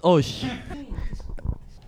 Όχι. 0.00 0.46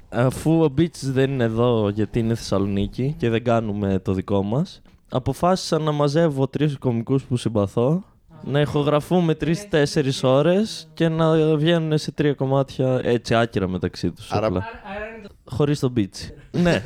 Αφού 0.09 0.63
ο 0.63 0.73
Beach 0.79 0.97
δεν 1.03 1.31
είναι 1.33 1.45
εδώ 1.45 1.89
γιατί 1.89 2.19
είναι 2.19 2.35
Θεσσαλονίκη 2.35 3.15
και 3.19 3.29
δεν 3.29 3.45
κάνουμε 3.45 3.99
το 3.99 4.13
δικό 4.13 4.43
μας, 4.43 4.83
αποφάσισα 5.09 5.79
να 5.79 5.93
μαζεύω 5.93 6.49
τρεις 6.49 6.79
κομικούς 6.79 7.23
που 7.25 7.37
συμπαθώ, 7.37 8.03
να 8.45 8.61
ηχογραφούμε 8.61 9.35
τρεις-τέσσερις 9.35 10.23
ώρες 10.25 10.89
και 10.95 11.09
να 11.09 11.57
βγαίνουν 11.57 11.99
σε 11.99 12.13
τρία 12.13 12.35
κομμάτια 12.35 13.01
έτσι 13.03 13.35
άκυρα 13.35 13.69
μεταξύ 13.69 14.11
τους. 14.11 14.33
Άρα- 14.33 14.47
απλά. 14.47 14.65
Χωρίς 15.45 15.79
το 15.81 15.93
Beach. 15.97 16.31
ναι. 16.53 16.83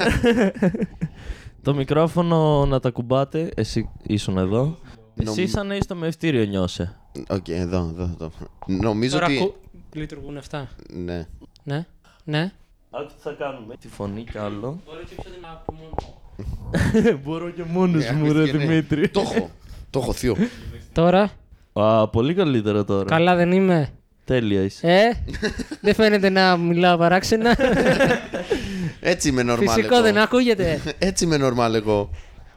το 1.62 1.74
μικρόφωνο 1.74 2.66
να 2.66 2.80
τα 2.80 2.90
κουμπάτε, 2.90 3.50
εσύ 3.54 3.88
ήσουν 4.02 4.38
εδώ. 4.38 4.78
Εσύ 5.14 5.40
Νομ- 5.40 5.48
σαν 5.48 5.66
να 5.66 5.74
είσαι 5.74 5.82
στο 5.82 5.94
μευτήριο 5.94 6.44
νιώσε. 6.44 6.96
Οκ, 7.30 7.48
εδώ, 7.48 7.76
εδώ, 7.92 8.02
εδώ. 8.02 8.30
Νομίζω 8.66 9.12
Τώρα 9.18 9.26
ότι. 9.26 9.54
Ακού... 9.92 9.98
λειτουργούν 10.00 10.36
αυτά. 10.36 10.68
Ναι. 10.90 11.26
Ναι, 11.62 11.86
ναι. 12.24 12.52
Άκου 12.90 13.06
τι 13.06 13.14
θα 13.22 13.30
κάνουμε; 13.38 13.74
Τη 13.80 13.88
φωνή 13.88 14.24
κι 14.30 14.38
άλλο. 14.38 14.80
Μπορεί 14.86 15.04
και 15.04 15.14
πιο 15.22 15.30
δυνατά 15.34 15.62
από 15.66 15.72
μόνο. 15.72 17.18
Μπορώ 17.24 17.50
και 17.50 17.62
μόνος 17.68 18.04
Ναι, 18.04 18.12
μου 18.12 18.24
ρε 18.24 18.38
ακούστηκε, 18.38 18.56
ναι. 18.58 18.64
Δημήτρη. 18.64 19.08
Το 19.08 19.20
έχω. 19.20 19.50
Το 19.90 19.98
έχω 19.98 20.12
θείο. 20.12 20.36
Τώρα, 20.92 21.30
Α, 21.72 22.08
πολύ 22.08 22.34
καλύτερα 22.34 22.84
τώρα. 22.84 23.04
καλά 23.04 23.34
δεν 23.34 23.52
είμαι. 23.52 23.88
Τέλεια 24.24 24.62
είσαι. 24.62 24.86
Ε, 24.92 25.10
δεν 25.80 25.94
φαίνεται 25.94 26.28
να 26.28 26.56
μιλάω 26.56 26.96
παράξενα. 26.96 27.56
Έτσι 29.00 29.28
είμαι 29.28 29.42
normal 29.46 29.58
Φυσικό 29.58 29.94
εγώ. 29.94 30.02
δεν 30.02 30.18
ακούγεται. 30.18 30.80
Έτσι 30.98 31.24
είμαι 31.24 31.38
normal 31.40 31.74
εγώ. 31.74 32.10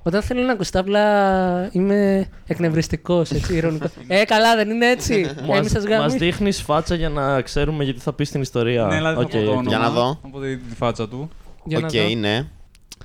Όταν 0.08 0.22
θέλω 0.22 0.42
να 0.42 0.52
ακουστά, 0.52 0.80
απλά 0.80 1.70
είμαι 1.72 2.28
εκνευριστικός, 2.48 3.32
έτσι, 3.32 3.56
ηρωνικός. 3.56 3.90
Ε, 4.08 4.24
καλά, 4.24 4.56
δεν 4.56 4.70
είναι 4.70 4.90
έτσι. 4.90 5.14
Έμει 5.14 5.48
Μας, 5.48 5.70
σας 5.72 5.74
μας 5.74 5.98
γάμι. 5.98 6.18
δείχνεις 6.18 6.62
φάτσα 6.62 6.96
για 6.96 7.10
να 7.10 7.42
ξέρουμε 7.42 7.84
γιατί 7.84 8.00
θα 8.00 8.14
πεις 8.14 8.30
την 8.32 8.42
ιστορία. 8.42 8.86
Ναι, 8.86 8.96
δηλαδή 8.96 9.22
Οκ, 9.24 9.30
θα 9.32 9.38
πω 9.38 9.44
το 9.44 9.52
οκ. 9.52 9.58
όνομα. 9.58 9.70
Για 9.70 9.78
να 9.78 9.90
δω. 9.90 10.20
Θα 10.22 10.28
πω 10.30 10.40
τη 10.40 10.58
τη 10.58 10.76
φάτσα 10.76 11.08
του. 11.10 11.30
Για 11.66 11.80
να 11.80 11.86
Οκ, 11.86 11.92
δω. 11.94 12.16
ναι. 12.20 12.46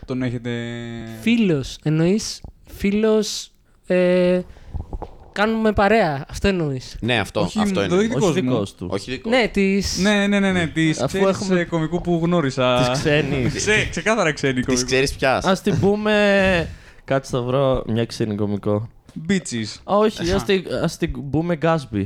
Τον 0.07 0.23
έχετε. 0.23 0.51
Φίλος. 1.21 1.79
Εννοείς 1.83 2.41
φίλος. 2.67 3.51
Ε, 3.87 4.41
κάνουμε 5.33 5.73
παρέα. 5.73 6.25
Αυτό 6.31 6.49
εννοείς. 6.49 6.97
Ναι, 7.01 7.19
αυτό. 7.19 7.41
Όχι, 7.41 7.59
αυτό 7.61 7.75
το 7.75 7.85
είναι. 7.85 7.97
δικός 7.97 8.23
Όχι 8.31 8.43
μου. 8.43 8.51
δικός 8.51 8.75
του. 8.75 8.89
Όχι 8.91 9.11
δικό. 9.11 9.29
Ναι, 9.31 9.49
τη. 9.53 9.81
Ναι, 10.03 10.27
ναι, 10.27 10.41
ναι, 10.41 10.53
ναι. 10.53 10.67
Της 10.67 11.01
Αφού 11.01 11.19
ξέρεις 11.19 11.37
έχουμε- 11.41 11.61
ε, 11.61 11.65
κομικού 11.65 12.01
που 12.01 12.21
γνώρισα. 12.25 12.77
Της 12.91 12.99
ξένης. 13.01 13.55
Ξέ, 13.55 13.87
ξεκάθαρα 13.91 14.33
ξένη 14.33 14.55
της 14.55 14.65
κωμικού. 14.67 14.85
ξέρεις 14.85 15.15
πια. 15.15 15.41
Ας 15.45 15.63
την 15.63 15.81
πούμε... 15.81 16.69
Κάτσε 17.11 17.31
θα 17.37 17.43
βρω 17.43 17.83
μια 17.87 18.05
ξένη 18.07 18.35
κωμικό. 18.35 18.89
Bitches. 19.29 19.81
Α, 19.93 19.97
όχι, 19.97 20.31
ας 20.33 20.45
την, 20.45 20.65
ας 20.83 20.97
την 20.97 21.31
πούμε 21.31 21.59
Gadsby. 21.63 22.05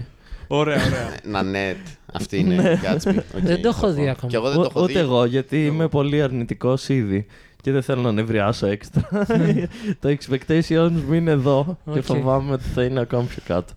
Ωραία, 0.49 0.85
ωραία. 0.87 1.15
Nanette. 1.33 1.77
Αυτή 2.13 2.39
είναι 2.41 2.55
η 2.55 2.79
Gadsby. 2.83 3.17
Οκ, 3.37 3.41
Δεν 3.43 3.63
το 3.63 3.69
έχω 3.69 3.81
θα 3.81 3.91
δει 3.93 4.05
πω. 4.05 4.11
ακόμα. 4.11 4.29
Κι 4.31 4.35
εγώ 4.35 4.45
δεν 4.49 4.55
το 4.55 4.61
Ο- 4.61 4.65
έχω 4.71 4.83
Ούτε 4.83 4.93
δει. 4.93 4.99
εγώ, 4.99 5.25
γιατί 5.25 5.65
είμαι 5.67 5.89
πολύ 5.89 6.23
αρνητικός 6.23 6.89
ήδη. 6.89 7.27
Και 7.63 7.73
δεν 7.73 7.83
θέλω 7.83 8.03
να 8.03 8.13
νευριάσω 8.13 8.67
έξτρα. 8.67 9.09
το 10.01 10.17
expectations 10.19 10.91
μου 11.07 11.13
είναι 11.13 11.31
εδώ 11.31 11.79
και 11.93 11.99
Οκ. 11.99 12.05
φοβάμαι 12.05 12.53
ότι 12.53 12.65
θα 12.75 12.83
είναι 12.85 13.01
ακόμα 13.01 13.23
πιο 13.23 13.43
κάτω. 13.47 13.73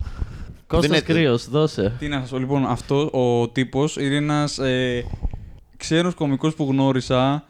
Κώστας 0.68 0.90
είναι- 0.90 1.00
Κρύος, 1.02 1.50
δώσε. 1.50 1.94
Τι 2.00 2.08
να 2.08 2.20
σας 2.20 2.30
πω, 2.30 2.38
λοιπόν, 2.38 2.66
αυτό 2.66 3.10
ο 3.12 3.50
τύπος 3.50 3.96
είναι 3.98 4.16
ένας 4.16 4.60
ε, 5.78 5.84
ξένος 5.84 6.14
κωμικό 6.14 6.50
που 6.52 6.68
γνώρισα. 6.72 7.44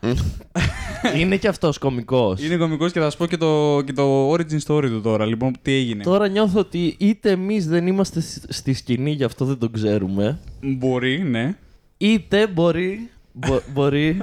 είναι 1.19 1.37
και 1.37 1.47
αυτός 1.47 1.77
κωμικός. 1.77 2.43
Είναι 2.43 2.55
κωμικό 2.55 2.89
και 2.89 2.99
θα 2.99 3.05
σας 3.05 3.17
πω 3.17 3.25
και 3.25 3.37
το, 3.37 3.81
και 3.85 3.93
το 3.93 4.31
origin 4.31 4.59
story 4.65 4.85
του 4.87 5.01
τώρα. 5.01 5.25
Λοιπόν, 5.25 5.53
τι 5.61 5.71
έγινε. 5.73 6.03
Τώρα 6.03 6.27
νιώθω 6.27 6.59
ότι 6.59 6.95
είτε 6.99 7.29
εμείς 7.31 7.67
δεν 7.67 7.87
είμαστε 7.87 8.21
σ- 8.21 8.43
στη 8.53 8.73
σκηνή, 8.73 9.11
γι' 9.11 9.23
αυτό 9.23 9.45
δεν 9.45 9.57
το 9.57 9.69
ξέρουμε, 9.69 10.39
Μπορεί, 10.61 11.23
ναι. 11.23 11.55
είτε 11.97 12.47
μπορεί, 12.47 13.09
μπο- 13.33 13.61
μπορεί 13.73 14.17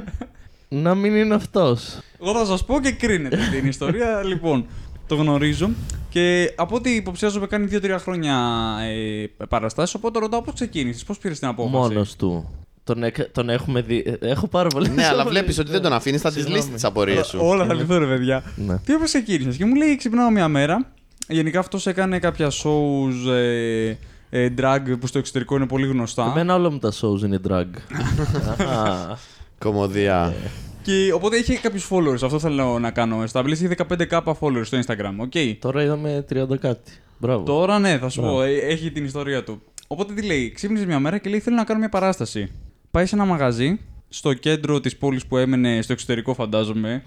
να 0.69 0.95
μην 0.95 1.15
είναι 1.15 1.35
αυτός. 1.35 1.99
Εγώ 2.21 2.33
θα 2.33 2.45
σας 2.45 2.65
πω 2.65 2.81
και 2.81 2.91
κρίνετε 2.93 3.39
την 3.53 3.69
ιστορία. 3.69 4.23
λοιπόν, 4.31 4.67
το 5.07 5.15
γνωρίζω 5.15 5.71
και 6.11 6.53
από 6.57 6.75
ό,τι 6.77 6.91
υποψιάζομαι 6.91 7.47
κάνει 7.47 7.69
2-3 7.73 7.97
χρόνια 7.99 8.37
ε, 8.83 9.27
παραστάσεις. 9.49 9.95
Οπότε 9.95 10.19
ρωτάω 10.19 10.43
πώς 10.43 10.55
ξεκίνησες, 10.55 11.05
πώς 11.05 11.19
πήρες 11.19 11.39
την 11.39 11.49
απόφαση; 11.49 11.75
Μόνος 11.93 12.17
του. 12.17 12.51
Τον, 12.85 13.03
εκ- 13.03 13.29
τον 13.33 13.49
έχουμε 13.49 13.81
δει. 13.81 14.05
ε, 14.21 14.29
Έχω 14.29 14.47
πάρα 14.49 14.69
πολύ. 14.69 14.89
Ναι, 14.89 15.07
αλλά 15.07 15.25
βλέπεις 15.31 15.59
ότι 15.59 15.71
δεν 15.71 15.83
τον 15.83 15.93
αφήνεις, 15.93 16.21
θα 16.21 16.29
τις 16.29 16.37
Συγγνώμη. 16.39 16.61
λύσει 16.63 16.75
τις 16.75 16.85
απορίες 16.85 17.27
σου. 17.27 17.39
Όλα 17.43 17.67
θα 17.67 17.75
λυθούν, 17.75 17.99
ρε 17.99 18.07
παιδιά. 18.07 18.43
Ναι. 18.57 18.79
Τι 18.79 18.95
όπως 18.95 19.07
ξεκίνησες; 19.09 19.57
Και 19.57 19.65
μου 19.65 19.75
λέει: 19.75 19.97
Ξυπνάω 19.97 20.31
μια 20.31 20.49
μέρα. 20.49 20.93
Γενικά 21.29 21.59
αυτός 21.59 21.87
έκανε 21.87 22.19
κάποια 22.19 22.51
shows 22.51 23.31
ε, 23.33 23.97
ε, 24.31 24.49
drag 24.59 24.81
που 25.01 25.07
στο 25.07 25.19
εξωτερικό 25.19 25.57
είναι 25.57 25.67
πολύ 25.67 25.87
γνωστά. 25.87 26.25
Εμένα 26.31 26.55
όλα 26.55 26.71
μου 26.71 26.79
τα 26.79 26.93
shows 27.01 27.21
είναι 27.25 27.41
drag. 27.49 27.65
Α, 28.77 29.17
Κωμωδία. 29.59 30.35
Και 30.83 31.13
οπότε 31.15 31.37
είχε 31.37 31.55
κάποιους 31.59 31.89
followers. 31.91 32.23
Αυτό 32.23 32.39
θέλω 32.39 32.79
να 32.79 32.91
κάνω. 32.91 33.25
Establish 33.33 33.51
είχε 33.51 33.71
15k 33.89 34.23
followers 34.41 34.63
στο 34.65 34.79
Instagram. 34.87 35.15
Οκ. 35.17 35.33
Τώρα 35.59 35.83
είδαμε 35.83 36.25
30 36.35 36.59
κάτι. 36.61 36.93
Μπράβο. 37.19 37.43
Τώρα 37.45 37.79
ναι, 37.79 37.99
θα 37.99 38.09
σου 38.09 38.21
Μπράβο. 38.21 38.37
πω. 38.37 38.43
ε, 38.43 38.55
Έχει 38.57 38.91
την 38.91 39.05
ιστορία 39.05 39.45
του. 39.45 39.63
Οπότε 39.87 40.13
τι 40.15 40.23
λέει, 40.23 40.53
ξύπνησες 40.53 40.87
μια 40.87 40.99
μέρα 40.99 41.19
και 41.19 41.31
λέει: 41.31 41.41
Θέλω 41.41 41.57
να 41.57 41.65
κάνω 41.65 41.79
μια 41.79 41.89
παράσταση. 41.89 42.51
Πάει 42.95 43.07
σε 43.07 43.15
ένα 43.15 43.25
μαγαζί 43.25 43.79
στο 44.09 44.33
κέντρο 44.35 44.81
της 44.81 44.97
πόλης 44.97 45.27
που 45.27 45.37
έμενε 45.37 45.83
στο 45.83 45.93
εξωτερικό, 45.93 46.35
φαντάζομαι. 46.35 47.03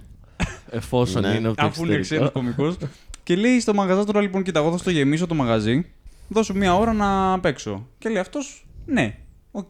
Εφόσον 0.69 1.21
Ναι. 1.21 1.27
είναι 1.27 1.47
από 1.47 1.57
το 1.57 1.65
Αφού 1.65 1.85
είναι 1.85 1.99
ξένος 1.99 2.27
εξωτερικό. 2.27 2.39
κωμικός. 2.39 2.77
και 3.23 3.35
λέει 3.35 3.59
στο 3.59 3.73
μαγαζάτορα, 3.73 4.21
λοιπόν, 4.21 4.43
κοίτα, 4.43 4.59
εγώ 4.59 4.71
θα 4.71 4.77
στο 4.77 4.89
γεμίσω 4.89 5.27
το 5.27 5.33
μαγαζί. 5.35 5.85
Δώσ' 6.27 6.43
μου 6.43 6.55
μία 6.57 6.75
ώρα 6.75 6.93
να 6.93 7.39
παίξω. 7.39 7.87
Και 7.97 8.09
λέει 8.09 8.17
αυτός, 8.21 8.67
ναι, 8.85 9.17
οκ. 9.51 9.69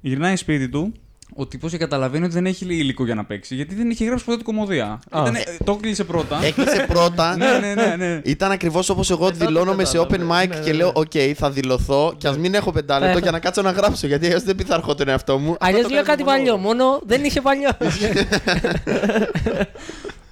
Γυρνάει 0.00 0.36
σπίτι 0.36 0.68
του. 0.68 0.92
Ο 1.34 1.46
τύπος 1.46 1.68
και 1.68 1.76
καταλαβαίνει 1.76 2.24
ότι 2.24 2.34
δεν 2.34 2.46
έχει 2.46 2.64
υλικό 2.64 3.04
για 3.04 3.14
να 3.14 3.24
παίξει. 3.24 3.54
Γιατί 3.54 3.74
δεν 3.74 3.90
είχε 3.90 4.04
γράψει 4.04 4.24
ποτέ 4.24 4.36
την 4.36 4.46
κωμωδία. 4.46 4.86
Α. 5.10 5.20
Ήτανε- 5.20 5.48
ε, 5.48 5.56
το 5.64 5.72
έκλεισε 5.72 6.04
πρώτα. 6.04 6.44
Έκλεισε 6.44 6.84
πρώτα. 6.88 7.36
ναι, 7.36 7.58
ναι, 7.58 7.74
ναι, 7.74 7.96
ναι. 7.96 8.20
Ήταν 8.24 8.50
ακριβώς 8.50 8.88
όπως 8.88 9.10
εγώ 9.10 9.24
Μετά 9.24 9.36
το 9.38 9.46
δηλώνομαι 9.46 9.84
σε 9.84 9.98
open 9.98 10.06
κατάλαβε. 10.08 10.44
mic 10.44 10.48
Ναι, 10.48 10.54
και 10.54 10.70
ναι, 10.70 10.76
λέω: 10.76 10.86
ναι. 10.86 10.92
Οκ, 10.94 11.36
θα 11.36 11.50
δηλωθώ 11.50 12.14
και 12.18 12.28
ας 12.28 12.38
μην 12.38 12.54
έχω 12.54 12.72
πεντάλεπτο 12.72 13.14
Ναι. 13.14 13.20
για 13.22 13.30
να 13.30 13.38
κάτσω 13.38 13.62
να 13.62 13.70
γράψω. 13.70 14.06
Γιατί 14.06 14.26
αλλιώς 14.26 14.42
δεν 14.42 14.54
πειθαρχώ 14.56 14.94
τον 14.94 15.08
εαυτό 15.08 15.38
μου. 15.38 15.50
Αυτό 15.52 15.66
Αλλιώς 15.66 15.82
το 15.82 15.88
λέω 15.94 16.02
κάνω 16.02 16.16
κάτι 16.16 16.22
μόνο 16.24 16.36
παλιό. 16.36 16.52
εγώ. 16.54 16.62
Μόνο 16.62 17.00
δεν 17.06 17.24
είχε 17.24 17.40
παλιό. 17.40 17.70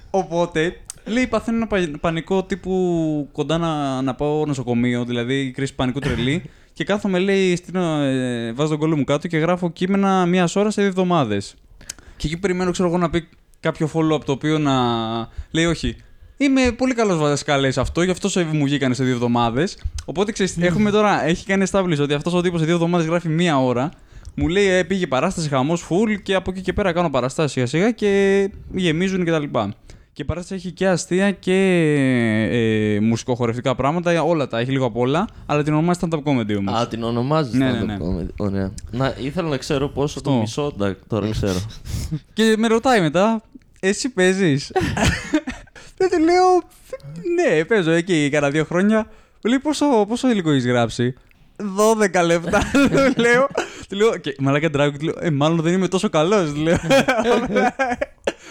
Οπότε 0.09 0.75
λέει: 1.05 1.27
Παθαίνω 1.27 1.57
ένα 1.57 1.67
πα- 1.67 1.97
πανικό 2.01 2.43
τύπου 2.43 3.29
κοντά 3.31 3.57
να, 3.57 4.01
να 4.01 4.15
πάω 4.15 4.45
νοσοκομείο, 4.45 5.05
δηλαδή 5.05 5.51
κρίση 5.55 5.75
πανικού 5.75 5.99
τρελή. 5.99 6.43
Και 6.73 6.83
κάθομαι, 6.83 7.19
λέει, 7.19 7.55
στήνω, 7.55 8.01
ε, 8.01 8.51
βάζω 8.53 8.69
τον 8.69 8.79
κώλο 8.79 8.97
μου 8.97 9.03
κάτω 9.03 9.27
και 9.27 9.37
γράφω 9.37 9.71
κείμενα 9.71 10.25
μία 10.25 10.49
ώρας 10.55 10.73
σε 10.73 10.81
δύο 10.81 10.89
εβδομάδες. 10.89 11.55
Και 12.17 12.27
εκεί 12.27 12.37
περιμένω, 12.37 12.71
ξέρω 12.71 12.87
εγώ, 12.89 12.97
να 12.97 13.09
πει 13.09 13.27
κάποιο 13.59 13.89
follow-up 13.93 14.23
το 14.25 14.31
οποίο 14.31 14.57
να 14.59 14.73
λέει: 15.51 15.65
Όχι. 15.65 15.95
Είμαι 16.37 16.71
πολύ 16.71 16.93
καλός 16.93 17.17
δασκάλα 17.17 17.71
σε 17.71 17.79
αυτό, 17.81 18.01
γι' 18.03 18.11
αυτό 18.11 18.29
σε- 18.29 18.43
μου 18.43 18.63
βγήκανε 18.63 18.93
σε 18.93 19.03
δύο 19.03 19.13
εβδομάδες. 19.13 19.77
Οπότε 20.05 20.31
ξέρεις, 20.31 20.57
έχουμε 20.59 20.91
τώρα, 20.91 21.25
έχει 21.25 21.45
κάνει 21.45 21.63
establish 21.71 21.99
ότι 21.99 22.13
αυτός 22.13 22.33
ο 22.33 22.41
τύπος 22.41 22.59
σε 22.59 22.65
δύο 22.65 22.75
εβδομάδες 22.75 23.05
γράφει 23.07 23.29
μία 23.29 23.59
ώρα. 23.59 23.91
Μου 24.35 24.47
λέει: 24.47 24.65
ε, 24.67 24.83
Πήγε 24.83 25.07
παράσταση, 25.07 25.49
χαμός, 25.49 25.85
full 25.89 26.21
και 26.23 26.35
από 26.35 26.51
εκεί 26.51 26.61
και 26.61 26.73
πέρα 26.73 26.93
κάνω 26.93 27.09
παραστάσεις 27.09 27.51
σιγά 27.51 27.65
σιγά 27.65 27.91
και 27.91 28.49
γεμίζουν 28.73 29.25
κτλ. 29.25 29.43
Και 29.43 29.59
η 30.15 30.25
παράσταση 30.25 30.53
έχει 30.55 30.71
και 30.71 30.87
αστεία 30.87 31.31
και 31.31 31.53
ε, 32.51 32.99
μουσικοχορευτικά 32.99 33.75
πράγματα, 33.75 34.23
όλα 34.23 34.47
τα 34.47 34.59
έχει 34.59 34.71
λίγο 34.71 34.85
απ' 34.85 34.97
όλα, 34.97 35.27
αλλά 35.45 35.63
την 35.63 35.73
ονομάζει 35.73 35.99
stand-up 36.01 36.17
comedy 36.23 36.55
όμως. 36.57 36.73
Α, 36.81 36.87
την 36.87 37.03
ονομάζεις. 37.03 37.53
Ναι, 37.53 37.71
ναι, 37.71 37.79
ναι. 37.83 37.97
Ωραία. 38.37 38.71
Να, 38.91 39.13
ήθελα 39.21 39.49
να 39.49 39.57
ξέρω 39.57 39.87
πόσο 39.89 40.13
Αυτό. 40.19 40.29
το 40.31 40.37
μισό. 40.37 40.71
τα- 40.77 40.97
Τώρα 41.07 41.29
ξέρω. 41.31 41.59
Και 42.33 42.55
με 42.57 42.67
ρωτάει 42.67 43.01
μετά, 43.01 43.41
εσύ 43.79 44.09
παίζεις; 44.09 44.71
Δεν 45.97 46.09
του 46.09 46.19
λέω, 46.19 46.61
ναι, 47.35 47.65
παίζω 47.65 47.91
εκεί 47.91 48.29
κάνα 48.31 48.49
δύο 48.49 48.63
χρόνια. 48.65 48.97
Μου 49.43 49.49
λέει, 49.49 49.59
πόσο, 49.59 49.85
πόσο 50.07 50.29
υλικό 50.29 50.51
έχεις 50.51 50.65
γράψει; 50.65 51.13
12 52.21 52.25
λεπτά, 52.25 52.59
του 53.15 53.21
λέω. 53.21 53.47
Του 53.89 53.95
λέω, 53.95 54.17
και 54.17 54.35
μαλάκα 54.39 54.69
ντράγκο, 54.69 54.97
του 54.97 55.03
λέω, 55.05 55.13
ε, 55.19 55.29
μάλλον 55.31 55.61
δεν 55.61 55.73
είμαι 55.73 55.87
τόσο 55.87 56.09
καλός. 56.09 56.49
Του 56.51 56.59
λέω. 56.61 56.77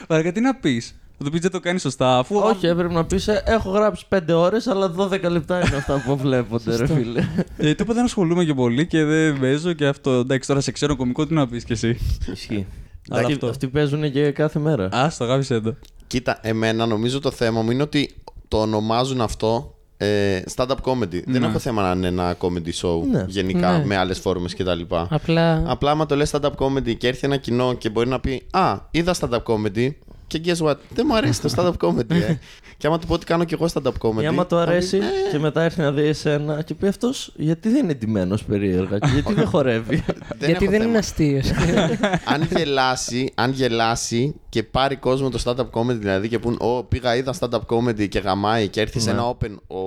Μαλάκα, 0.08 0.32
τι 0.32 0.40
να 0.40 0.54
πεις; 0.54 0.94
Θα 1.22 1.26
του 1.26 1.32
πει 1.32 1.38
δεν 1.38 1.50
το 1.50 1.60
κάνει 1.60 1.78
σωστά, 1.78 2.18
αφού. 2.18 2.36
Όχι, 2.36 2.66
έπρεπε 2.66 2.92
να 2.94 3.04
πεις: 3.04 3.28
Έχω 3.28 3.70
γράψει 3.70 4.04
5 4.08 4.20
ώρες, 4.34 4.66
αλλά 4.66 4.94
12 4.98 5.22
λεπτά 5.30 5.56
είναι 5.66 5.76
αυτά 5.76 6.02
που 6.06 6.16
βλέπονται, 6.16 6.76
ρε 6.76 6.86
φίλε. 6.86 7.28
Ε, 7.56 7.74
τίποτα 7.74 7.94
δεν 7.94 8.04
ασχολούμαι 8.04 8.44
και 8.44 8.54
πολύ 8.54 8.86
και 8.86 9.04
δεν 9.04 9.40
παίζω 9.40 9.72
και 9.72 9.86
αυτό. 9.86 10.10
Εντάξει, 10.10 10.48
τώρα 10.48 10.60
σε 10.60 10.70
ξέρω 10.72 10.96
κωμικό, 10.96 11.26
τι 11.26 11.34
να 11.34 11.48
πεις 11.48 11.64
κι 11.64 11.72
εσύ. 11.72 11.98
Ισχύει. 12.32 12.66
Αλλά 13.10 13.20
Αυτοί- 13.20 13.32
αυτό. 13.32 13.46
Αυτοί 13.46 13.68
παίζουν 13.68 14.12
και 14.12 14.30
κάθε 14.30 14.58
μέρα. 14.58 14.84
Α, 14.84 15.10
το 15.18 15.24
γάφησε 15.24 15.60
το. 15.60 15.74
Κοίτα, 16.06 16.38
εμένα 16.42 16.86
νομίζω 16.86 17.20
το 17.20 17.30
θέμα 17.30 17.62
μου 17.62 17.70
είναι 17.70 17.82
ότι 17.82 18.10
το 18.48 18.60
ονομάζουν 18.60 19.20
αυτό 19.20 19.74
ε, 19.96 20.40
stand-up 20.56 20.76
comedy. 20.84 21.22
Δεν 21.24 21.40
Ναι. 21.40 21.46
έχω 21.46 21.58
θέμα 21.58 21.82
να 21.82 21.90
είναι 21.90 22.06
ένα 22.06 22.36
comedy 22.40 22.72
show 22.82 23.02
Ναι. 23.10 23.24
γενικά 23.28 23.78
Ναι. 23.78 23.84
με 23.84 23.96
άλλες 23.96 24.18
φόρμες 24.18 24.54
κτλ. 24.54 24.80
Απλά. 24.88 25.62
Απλά 25.66 25.90
άμα 25.90 26.06
το 26.06 26.16
λες 26.16 26.30
stand-up 26.34 26.54
comedy 26.58 26.96
και 26.96 27.08
έρθει 27.08 27.26
ένα 27.26 27.36
κοινό 27.36 27.74
και 27.74 27.90
μπορεί 27.90 28.08
να 28.08 28.20
πει 28.20 28.42
Α, 28.50 28.76
είδα 28.90 29.14
stand-up 29.20 29.42
comedy, 29.42 29.90
Και 30.30 30.40
guess 30.44 30.66
what, 30.66 30.74
δεν 30.94 31.04
μου 31.08 31.16
αρέσει 31.16 31.40
το 31.40 31.54
stand-up 31.56 31.88
comedy. 31.88 32.10
Ε. 32.10 32.34
και 32.78 32.86
άμα 32.86 32.98
του 32.98 33.06
πω 33.06 33.14
ότι 33.14 33.24
κάνω 33.26 33.44
κι 33.44 33.54
εγώ 33.54 33.66
stand-up 33.72 33.92
comedy. 34.08 34.22
Ή 34.22 34.26
άμα 34.26 34.46
του 34.46 34.56
θα 34.56 34.64
πει, 34.64 34.70
αρέσει 34.70 34.96
«Ε, 34.96 35.30
και 35.30 35.38
μετά 35.38 35.62
έρθει 35.62 35.80
να 35.80 35.92
δει 35.92 36.02
εσένα 36.02 36.62
και 36.62 36.74
πει 36.74 36.86
αυτός 36.86 37.32
γιατί 37.36 37.68
δεν 37.68 37.84
είναι 37.84 37.94
ντυμένος 37.94 38.44
περίεργα 38.44 38.98
και 38.98 39.08
γιατί 39.12 39.34
δεν 39.34 39.46
χορεύει; 39.52 39.96
δεν 40.06 40.48
Γιατί 40.48 40.52
έχω 40.52 40.64
δεν 40.64 40.70
θέμα». 40.72 40.84
είναι 40.84 40.98
αστείος. 40.98 41.50
αν, 42.34 42.48
γελάσει, 42.56 43.32
αν 43.34 43.50
γελάσει 43.50 44.34
και 44.48 44.62
πάρει 44.62 44.96
κόσμο 44.96 45.28
το 45.30 45.42
stand-up 45.44 45.70
comedy 45.80 45.96
δηλαδή 45.98 46.28
και 46.28 46.38
πούν 46.38 46.56
Ω, 46.60 46.84
πήγα 46.84 47.16
είδα 47.16 47.34
stand-up 47.40 47.60
comedy 47.66 48.08
και 48.08 48.18
γαμάει 48.18 48.68
και 48.68 48.80
έρθει 48.80 49.00
σε 49.00 49.12
Ναι. 49.12 49.18
ένα 49.18 49.36
open 49.36 49.76
ο, 49.76 49.78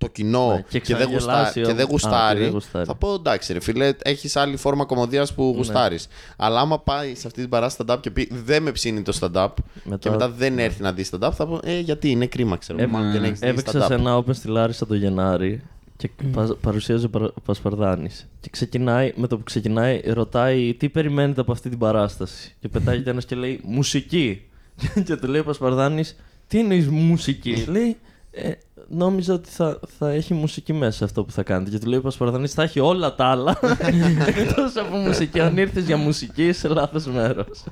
το 0.00 0.06
κοινό 0.08 0.52
Ναι, 0.54 0.64
και 0.68 0.78
και, 0.80 0.94
δεν 0.96 1.06
ξαναγελάσει 1.06 1.42
γουστά, 1.42 1.50
και 1.52 1.60
όμως. 1.60 1.74
δεν 1.76 1.84
Α, 1.86 1.88
γουστάρει, 1.90 2.38
και 2.38 2.44
δεν 2.44 2.52
γουστάρει. 2.52 2.84
θα 2.86 2.94
πω 2.94 3.14
εντάξει 3.14 3.52
ρε 3.52 3.60
φίλε, 3.60 3.92
έχεις 4.02 4.36
άλλη 4.36 4.56
φόρμα 4.56 4.84
κομμωδίας 4.84 5.34
που 5.34 5.52
γουστάρεις. 5.56 6.06
Αλλά 6.36 6.60
άμα 6.60 6.78
πάει 6.78 7.14
σε 7.14 7.26
αυτή 7.26 7.40
την 7.40 7.50
παράσταση 7.50 7.88
stand-up 7.92 8.00
και 8.00 8.10
πει 8.10 8.28
δεν 8.44 8.62
με 8.62 8.72
ψήνει 8.72 9.02
το 9.02 9.18
stand-up 9.20 9.48
Μετά- 9.84 9.96
και 9.98 10.10
μετά 10.10 10.28
δεν 10.30 10.58
έρθει 10.58 10.82
να 10.82 10.92
δει 10.92 11.04
stand-up, 11.10 11.30
θα 11.32 11.46
πω 11.46 11.60
ε, 11.64 11.78
γιατί 11.80 12.10
είναι 12.10 12.26
κρίμα 12.26 12.56
ξέρω, 12.56 12.82
Ε, 12.82 12.86
μάλλον 12.86 13.12
δεν 13.12 13.24
έχεις 13.24 13.38
δει 13.38 13.46
Έπαιξα 13.46 13.80
σε 13.80 13.86
stand-up. 13.86 13.98
ένα 13.98 14.16
open 14.18 14.34
στη 14.34 14.48
Λάρισα 14.48 14.86
το 14.86 14.94
Γενάρη 14.94 15.62
και 15.96 16.10
πα- 16.32 16.56
παρουσίαζε 16.60 17.06
ο 17.06 17.08
Πα- 17.08 17.32
Πασπαρδάνης. 17.44 18.26
Και 18.40 18.48
ξεκινάει, 18.50 19.12
με 19.16 19.26
το 19.26 19.36
που 19.36 19.42
ξεκινάει, 19.44 20.00
ρωτάει 20.06 20.74
τι 20.74 20.88
περιμένετε 20.88 21.40
από 21.40 21.52
αυτή 21.52 21.68
την 21.68 21.78
παράσταση; 21.78 22.54
Και 22.60 22.68
πετάγεται 22.68 23.10
ένας 23.10 23.24
και 23.24 23.34
λέει 23.36 23.60
Μουσική. 23.64 24.42
και 25.06 25.16
του 25.16 25.26
λέει 25.28 25.40
ο 25.40 25.44
Πασπαρδάνης, 25.44 26.16
Τι 26.48 26.58
εννοείς 26.58 26.88
μουσική; 26.88 27.64
λέει 27.68 27.96
ε, 28.30 28.50
Νόμιζα 28.88 29.34
ότι 29.34 29.48
θα, 29.48 29.80
θα 29.98 30.10
έχει 30.10 30.34
μουσική 30.34 30.72
μέσα 30.72 31.04
αυτό 31.04 31.24
που 31.24 31.32
θα 31.32 31.42
κάνετε. 31.42 31.70
Και 31.70 31.78
του 31.78 31.88
λέει 31.88 31.98
ο 31.98 32.02
Πασπαρδάνης, 32.02 32.52
Θα 32.52 32.62
έχει 32.62 32.80
όλα 32.80 33.14
τα 33.14 33.24
άλλα 33.24 33.58
εκτός 34.36 34.76
από 34.76 34.96
μουσική. 34.96 35.40
Αν 35.40 35.56
ήρθες 35.56 35.84
για 35.84 35.96
μουσική, 35.96 36.46
είσαι 36.46 36.68
λάθος 36.68 37.06
μέρος. 37.06 37.64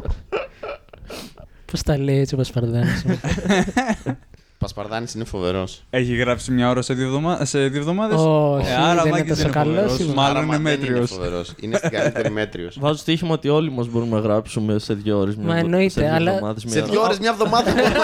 Πώς 1.70 1.82
τα 1.82 1.98
λέει 1.98 2.18
έτσι 2.18 2.34
ο 2.34 2.38
Πασπαρδάνης. 4.58 5.12
Πασπαρδάνης 5.12 5.14
είναι 5.14 5.24
φοβερός. 5.24 5.82
Έχει 5.90 6.14
γράψει 6.14 6.50
μια 6.52 6.68
ώρα 6.70 6.82
σε 6.82 6.94
δύο, 6.94 7.06
εβδομα... 7.06 7.44
σε 7.44 7.58
δύο 7.68 7.78
εβδομάδε. 7.80 8.14
Όχι, 8.14 8.66
δεν 8.66 8.98
είναι 9.02 9.10
Μάκης 9.10 9.28
τόσο 9.36 9.48
καλός, 9.50 9.74
φοβερός, 9.74 9.98
είμαι. 9.98 10.14
Μάλλον 10.14 10.30
Άρα, 10.36 10.38
είναι 10.38 10.46
μα 10.46 10.52
δεν 10.52 10.62
μέτριος. 10.62 11.10
φοβερός. 11.10 11.54
Είναι 11.60 11.76
στην 11.76 11.90
καλύτερη 11.90 12.30
μέτριος. 12.30 12.76
Βάζω 12.80 12.96
στοίχημα 12.98 13.32
ότι 13.32 13.48
όλοι 13.48 13.70
μας 13.70 13.88
μπορούμε 13.88 14.14
να 14.16 14.20
γράψουμε 14.20 14.78
σε 14.78 14.94
δύο 14.94 15.18
ώρες. 15.18 15.36
Μα 15.36 15.56
εννοείται, 15.56 16.10
αλλά- 16.14 16.54
σε 16.66 16.80
δύο 16.80 17.00
ώρες, 17.02 17.18
μια 17.18 17.30
εβδομάδα 17.30 17.70
μπορούμε 17.72 17.94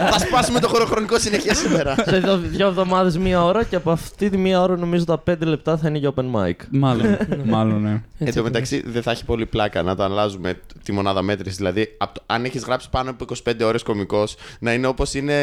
να- 0.00 0.10
θα 0.10 0.18
σπάσουμε 0.18 0.60
το 0.60 0.68
χωροχρονικό 0.68 1.18
συνεχεία 1.18 1.54
σήμερα. 1.54 1.94
σε 2.10 2.18
δύο, 2.18 2.36
δύο 2.38 2.66
εβδομάδε 2.66 3.18
μία 3.18 3.44
ώρα 3.44 3.64
και 3.64 3.76
από 3.76 3.90
αυτή 3.90 4.30
τη 4.30 4.36
μία 4.36 4.62
ώρα 4.62 4.76
νομίζω 4.76 5.04
τα 5.04 5.18
πέντε 5.18 5.44
λεπτά 5.44 5.76
θα 5.76 5.88
είναι 5.88 5.98
για 5.98 6.12
open 6.14 6.24
mic. 6.36 6.52
Μάλλον. 6.70 7.16
Μάλλον, 7.44 7.82
ναι. 7.82 8.02
Εν 8.18 8.34
τω 8.34 8.42
μεταξύ, 8.42 8.82
δεν 8.86 9.02
θα 9.02 9.10
έχει 9.10 9.24
πολύ 9.24 9.46
πλάκα 9.46 9.82
να 9.82 9.96
το 9.96 10.02
αλλάζουμε 10.02 10.60
τη 10.84 10.92
μονάδα 10.92 11.22
μέτρησης. 11.22 11.56
Δηλαδή, 11.56 11.94
απ' 11.98 12.14
το- 12.14 12.22
αν 12.26 12.44
έχεις 12.44 12.62
γράψει 12.64 12.88
πάνω 12.90 13.10
από 13.10 13.24
25 13.48 13.52
ώρες 13.64 13.82
κωμικός, 13.82 14.36
να 14.58 14.72
είναι 14.72 14.86
όπως 14.86 15.14
είναι 15.14 15.34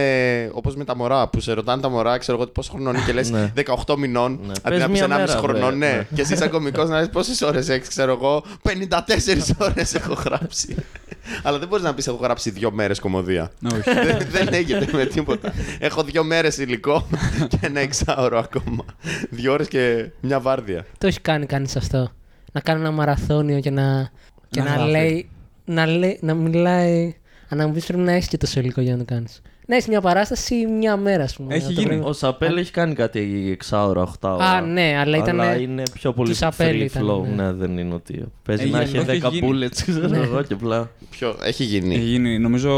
όπως 0.54 0.76
με 0.76 0.84
τα 0.84 0.96
μωρά. 0.96 1.28
Που 1.28 1.40
σε 1.40 1.54
ρωτάνε 1.54 1.82
τα 1.82 1.90
μωρά, 1.90 2.18
ξέρω 2.18 2.38
εγώ 2.42 2.48
πόσο 2.52 2.72
χρονών 2.72 2.96
είναι 2.96 3.04
και 3.06 3.14
λες 3.14 3.30
Ναι. 3.30 3.52
18 3.86 3.96
μηνών. 3.98 4.40
Ναι. 4.46 4.52
Αντί 4.64 4.70
Πες 4.70 4.80
να 4.80 4.86
πει 4.86 4.92
μία 4.92 5.04
1,5 5.06 5.10
μέρα, 5.10 5.28
χρονών, 5.38 5.76
βρε. 5.78 5.88
ναι. 5.88 5.92
Ναι. 5.96 6.08
Και 6.16 6.22
εσύ, 6.22 6.36
σαν 6.36 6.50
κωμικός, 6.50 6.90
να 6.90 7.00
λες 7.00 7.10
πόσες 7.10 7.42
ώρες 7.42 7.70
έχεις, 7.70 7.88
ξέρω 7.88 8.12
εγώ. 8.12 8.44
54 8.62 9.56
ώρες 9.68 9.94
έχω 9.94 10.14
γράψει. 10.14 10.76
Αλλά 11.44 11.60
δεν 11.60 11.68
μπορείς 11.68 11.84
να 11.86 11.94
πεις 11.94 12.08
έχω 12.08 12.18
γράψει 12.22 12.50
δύο 12.50 12.72
μέρες 12.72 13.00
κομμωδία. 13.00 13.52
Όχι. 13.74 13.94
δεν, 14.06 14.18
δεν 14.30 14.48
έγινε 14.54 14.88
με 14.92 15.06
τίποτα. 15.06 15.54
Έχω 15.80 16.04
δύο 16.04 16.24
μέρες 16.24 16.58
υλικό 16.58 17.08
και 17.50 17.58
ένα 17.62 17.80
εξάωρο 17.80 18.40
ακόμα. 18.40 18.86
Δύο 19.30 19.52
ώρες 19.54 19.68
και 19.68 20.10
μια 20.22 20.40
βάρδια. 20.40 20.86
Το 20.98 21.08
έχει 21.08 21.20
κάνει 21.22 21.46
κανείς 21.46 21.76
αυτό; 21.76 22.12
Να 22.52 22.60
κάνει 22.62 22.80
ένα 22.80 22.92
μαραθώνιο 22.92 23.60
και 23.60 23.70
να, 23.70 24.10
και 24.50 24.62
Να 24.62 24.70
να, 24.70 24.76
γράφει. 24.76 24.92
λέει. 24.92 25.30
Να, 25.66 25.86
λέει, 25.86 26.20
να 26.22 26.34
μιλάει. 26.34 27.16
Αν 27.50 27.58
να 27.58 27.68
μου 27.68 27.74
πει 27.74 27.82
πρέπει 27.82 28.02
να 28.02 28.12
έχεις 28.12 28.28
και 28.28 28.38
τόσο 28.38 28.60
υλικό 28.60 28.82
για 28.82 28.92
να 28.92 28.98
το 28.98 29.06
κάνεις. 29.06 29.42
Να 29.70 29.76
έχεις 29.76 29.88
μια 29.88 30.02
παράσταση 30.02 30.66
μια 30.66 30.98
μέρα, 30.98 31.24
ας 31.24 31.36
πούμε. 31.36 31.56
Έχει 31.56 31.68
να 31.68 31.74
το 31.74 31.82
γίνει. 31.82 31.96
βρει. 31.96 32.08
Ο 32.10 32.14
Σαπέλ 32.14 32.58
έχει 32.58 32.72
κάνει 32.72 32.94
κάτι 32.96 33.50
εξάωρα, 33.52 34.02
οχτάωρα. 34.02 34.46
Α, 34.46 34.62
ναι, 34.62 34.96
αλλά 35.00 35.18
ήταν. 35.18 35.40
Αλλά 35.42 35.56
είναι 35.60 35.84
πιο 35.94 36.14
πολύ 36.14 36.30
τους 36.30 36.38
Σαπέλ 36.38 36.82
free 36.82 36.86
ήταν, 36.86 37.04
flow. 37.10 37.22
ναι. 37.36 37.44
Ναι, 37.44 37.52
δεν 37.52 37.78
είναι 37.78 37.94
ότι. 37.94 38.24
Παίζει 38.44 38.62
Έγινε, 38.62 38.78
να 38.78 38.84
έχει 38.84 38.98
όχι, 38.98 39.06
10 39.08 39.10
έχει 39.10 39.28
γίνει. 39.28 39.48
bullets, 39.52 39.82
ξέρω 39.92 40.08
Ναι. 40.08 40.18
εγώ 40.18 40.42
και 40.42 40.54
απλά. 40.54 40.90
Ποιο, 41.10 41.36
έχει 41.44 41.64
γίνει. 41.64 41.96
Έχει 41.96 42.04
γίνει. 42.04 42.40
Νομίζω 42.40 42.72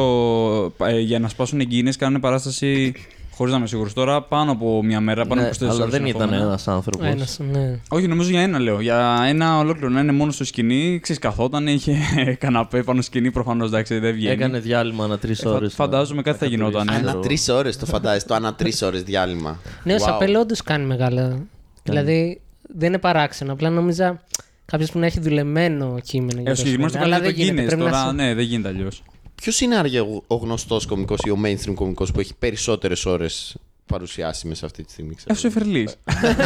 ε, 0.77 0.99
για 0.99 1.19
να 1.19 1.27
σπάσουν 1.27 1.59
εγκίνε 1.59 1.91
κάνουν 1.97 2.19
παράσταση. 2.21 2.93
Χωρίς 3.39 3.53
να 3.53 3.59
είμαι 3.59 3.69
σίγουρος 3.69 3.93
τώρα, 3.93 4.21
πάνω 4.21 4.51
από 4.51 4.83
μια 4.83 4.99
μέρα, 4.99 5.25
πάνω 5.25 5.41
Ναι, 5.41 5.47
από 5.47 5.55
24 5.65 5.69
αλλά 5.69 5.73
ώρες 5.81 5.89
δεν 5.91 6.05
ήταν 6.05 6.11
συνεχόμενα. 6.21 6.43
ένας 6.47 6.67
άνθρωπος. 6.67 7.07
Ένας, 7.07 7.39
ναι. 7.51 7.79
Όχι, 7.89 8.07
νομίζω 8.07 8.29
για 8.29 8.41
ένα 8.41 8.59
λέω. 8.59 8.79
Για 8.81 9.23
ένα 9.27 9.57
ολόκληρο 9.57 9.89
να 9.89 9.99
είναι 9.99 10.11
μόνο 10.11 10.31
στο 10.31 10.43
σκηνή, 10.43 10.99
ξέρεις, 11.01 11.21
καθόταν, 11.21 11.67
είχε 11.67 11.97
καναπέ 12.39 12.83
πάνω 12.83 13.01
στο 13.01 13.11
σκηνή, 13.11 13.31
προφανώς 13.31 13.67
εντάξει 13.67 13.99
δεν 13.99 14.13
βγαίνει. 14.13 14.33
Έκανε 14.33 14.59
διάλειμμα 14.59 15.03
ανά 15.03 15.17
τρεις 15.17 15.39
Ε, 15.39 15.43
φα- 15.47 15.51
ώρες. 15.55 15.73
φαντάζομαι 15.73 16.21
κάτι 16.21 16.37
θα 16.37 16.45
γινόταν, 16.45 16.87
ε. 16.87 16.95
Ανά 16.95 17.15
τρεις 17.19 17.49
ώρες 17.49 17.77
το 17.77 17.85
φαντάζεσαι, 17.85 18.27
το 18.27 18.33
ανά 18.33 18.53
τρεις 18.53 18.81
ώρες 18.81 19.03
διάλειμμα. 19.03 19.59
Ναι, 19.83 19.93
ο 19.93 19.97
Wow. 19.97 19.99
Σαπέλ 19.99 20.35
όντως 20.35 20.61
κάνει 20.61 20.85
μεγάλα. 20.85 21.39
Δηλαδή 21.83 22.41
δεν 22.77 22.87
είναι 22.87 22.97
παράξενο. 22.97 23.51
Απλά 23.53 23.69
νόμιζα 23.69 24.21
κάποιος 24.65 24.91
που 24.91 24.99
να 24.99 25.05
έχει 25.05 25.19
δουλεμένο 25.19 25.99
κείμενο. 26.03 26.41
για 26.41 26.49
Ε, 26.49 26.53
ο 26.53 26.55
το 26.55 26.59
συγκεκριμένο 26.59 26.91
το 26.91 26.97
σημείο. 26.97 27.09
κάνει 27.09 27.13
Αλλά 27.13 27.17
για 27.17 27.31
το 27.31 27.35
δεν 27.35 27.45
γίνεται. 27.45 27.61
Guinness. 27.63 27.67
Πρέπει 27.67 27.81
να 27.83 27.89
Τώρα, 27.89 28.05
σε- 28.07 28.13
ναι, 28.15 28.33
δεν 28.33 28.45
γίνεται 28.45 28.67
αλλιώς. 28.69 29.03
Ποιος 29.41 29.59
είναι 29.61 29.75
άραγε 29.77 29.99
ο- 29.99 30.23
ο 30.27 30.35
γνωστός 30.35 30.85
κωμικός 30.85 31.19
ή 31.25 31.29
ο 31.29 31.37
mainstream 31.45 31.73
κωμικός 31.75 32.11
που 32.11 32.19
έχει 32.19 32.33
περισσότερες 32.39 33.05
ώρες 33.05 33.55
παρουσιάσιμε 33.85 34.55
αυτή 34.63 34.83
τη 34.83 34.91
στιγμή, 34.91 35.15
ξέρω. 35.15 35.33
Έσου 35.33 35.47
εφερλής. 35.47 35.95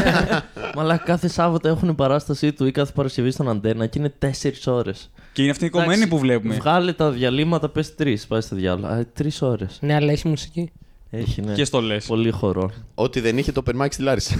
Αλλά 0.75 0.97
κάθε 0.97 1.27
Σάββατο 1.27 1.67
έχουν 1.67 1.95
παράστασή 1.95 2.53
του 2.53 2.65
ή 2.65 2.71
κάθε 2.71 2.91
Παρασκευή 2.95 3.31
στον 3.31 3.49
Αντένα 3.49 3.85
και 3.85 3.99
είναι 3.99 4.13
4 4.19 4.27
ώρες. 4.65 5.11
Και 5.33 5.41
είναι 5.41 5.51
αυτή 5.51 5.65
η 5.65 5.69
κομμένη 5.69 6.07
που 6.07 6.19
βλέπουμε. 6.19 6.55
Βγάλε 6.55 6.93
τα 6.93 7.11
διαλύματα, 7.11 7.69
πες 7.69 7.95
τρεις. 7.95 8.27
Πάει 8.27 8.41
στο 8.41 8.55
διάλογο. 8.55 9.05
Τρεις 9.13 9.41
ώρες. 9.41 9.77
Ναι, 9.81 9.93
αλλά 9.95 10.11
έχει 10.11 10.27
μουσική. 10.27 10.71
Έχει, 11.09 11.41
ναι. 11.41 11.53
Και 11.53 11.65
στο 11.65 11.81
λες. 11.81 12.05
Πολύ 12.05 12.31
χορό. 12.31 12.71
Ότι 12.95 13.19
δεν 13.19 13.37
είχε 13.37 13.51
το 13.51 13.63
open 13.65 13.81
mic 13.81 13.87
στη 13.89 14.01
Λάρισα. 14.01 14.35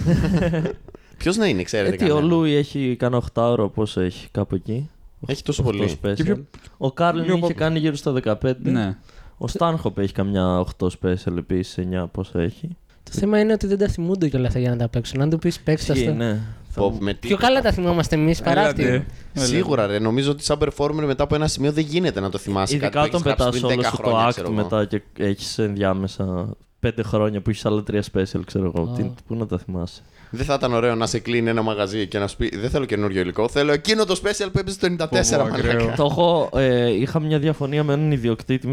Ποιος 1.18 1.38
να 1.38 1.48
είναι, 1.48 1.64
ξέρετε. 1.64 1.94
Ε, 1.94 1.98
τι, 1.98 2.04
ο 2.04 2.08
κανένα; 2.08 2.28
Λούι 2.34 2.54
έχει 2.56 2.96
κανένα 3.00 3.24
8 3.34 3.42
ώρο, 3.52 3.70
πόσο 3.70 4.02
έχει, 4.02 4.28
κάπου 4.32 4.56
εκεί. 4.56 4.90
Έχει 5.26 5.44
τόσο 5.44 5.64
8 5.64 5.66
πολύ. 5.66 5.98
special. 6.04 6.14
Και 6.16 6.24
πιο- 6.24 6.46
Ο 6.78 6.92
Κάρλιν 6.92 7.24
Λίγο 7.24 7.38
είχε 7.38 7.48
πο- 7.48 7.54
κάνει 7.60 7.80
γύρω 7.80 7.96
στα 7.96 8.12
15. 8.12 8.72
Ναι. 8.72 8.98
Ο 9.38 9.48
Στάνχοπ 9.48 9.98
έχει 9.98 10.14
καμιά 10.14 10.60
8 10.60 10.88
special 11.02 11.38
επίσης, 11.38 11.78
9 11.78 12.08
πόσο 12.12 12.40
έχει. 12.40 12.70
Το 13.04 13.12
θέμα 13.12 13.40
είναι 13.40 13.54
ότι 13.54 13.68
δεν 13.68 13.78
τα 13.78 13.88
θυμούνται 13.88 14.28
κιόλας 14.30 14.48
αυτά 14.48 14.60
για 14.60 14.70
να 14.70 14.78
τα 14.78 14.88
παίξουν. 14.90 15.22
Αν 15.22 15.30
του 15.30 15.40
πεις 15.40 15.60
παίξτε 15.60 15.94
Ισχύει, 15.94 16.08
αυτό. 16.08 16.18
ναι. 16.18 16.40
Θα 16.70 16.82
Πω, 16.82 16.90
μου- 16.90 17.00
με 17.02 17.12
Πιο 17.14 17.20
τίποτα. 17.30 17.48
καλά 17.48 17.62
τα 17.62 17.72
θυμόμαστε 17.72 18.16
εμείς 18.16 18.42
παρά 18.42 18.62
Έλατε. 18.62 18.96
αυτοί. 18.96 19.46
Σίγουρα, 19.46 19.88
ρε. 19.88 20.00
Νομίζω 20.00 20.32
ότι 20.32 20.44
σαν 20.44 20.58
performer 20.62 21.04
μετά 21.06 21.24
από 21.24 21.36
ένα 21.36 21.48
σημείο 21.48 21.72
δεν 21.72 21.84
γίνεται 21.84 22.20
να 22.20 22.30
το 22.30 22.38
θυμάσαι. 22.38 22.78
κάτι 22.78 22.86
Ειδικά 22.98 23.00
που 23.02 23.18
όταν 23.18 23.34
έχεις 23.34 23.44
γράψει 23.44 23.60
πετάς 23.60 23.60
πριν 23.60 23.80
όλο 23.80 23.82
10 23.82 23.90
σου 23.96 24.02
το 24.02 24.04
χρόνια, 24.10 24.28
act 24.28 24.32
ξέρω 24.32 24.48
εγώ. 24.52 24.56
μετά 24.56 24.86
και 24.86 25.02
έχεις 25.18 25.58
ενδιάμεσα 25.58 26.56
5 26.80 27.04
χρόνια 27.04 27.42
που 27.42 27.50
έχεις 27.50 27.66
άλλα 27.66 27.84
3 27.92 28.00
special, 28.14 28.42
ξέρω 28.46 28.72
εγώ. 28.76 28.90
Α. 28.92 28.96
Τι, 28.96 29.12
πού 29.28 29.36
να 29.36 29.46
τα 29.46 29.58
θυμάσαι. 29.58 30.02
Δεν 30.36 30.46
θα 30.46 30.54
ήταν 30.54 30.74
ωραίο 30.74 30.96
να 30.96 31.06
σε 31.08 31.20
κλείνει 31.20 31.50
ένα 31.50 31.62
μαγαζί 31.62 32.08
και 32.08 32.20
να 32.20 32.28
σου 32.28 32.38
πει 32.38 32.58
Δεν 32.58 32.70
θέλω 32.70 32.86
καινούριο 32.86 33.22
υλικό. 33.22 33.48
Θέλω 33.50 33.72
εκείνο 33.72 34.06
το 34.06 34.20
special 34.24 34.48
που 34.52 34.60
έπαιζε 34.60 34.78
το 34.80 34.88
94. 34.88 34.98
Πω, 34.98 35.08
πω, 35.10 35.38
μαλάκα». 35.38 35.56
ακραίο. 35.56 35.94
Το 35.96 36.04
έχω, 36.12 36.50
ε, 36.54 36.90
είχα 36.92 37.20
μια 37.20 37.40
διαφωνία 37.40 37.84
με 37.84 37.94
έναν 37.94 38.12
ιδιοκτήτη 38.12 38.68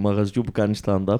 μαγαζιού 0.00 0.42
που 0.42 0.52
κάνει 0.52 0.78
stand-up 0.84 1.16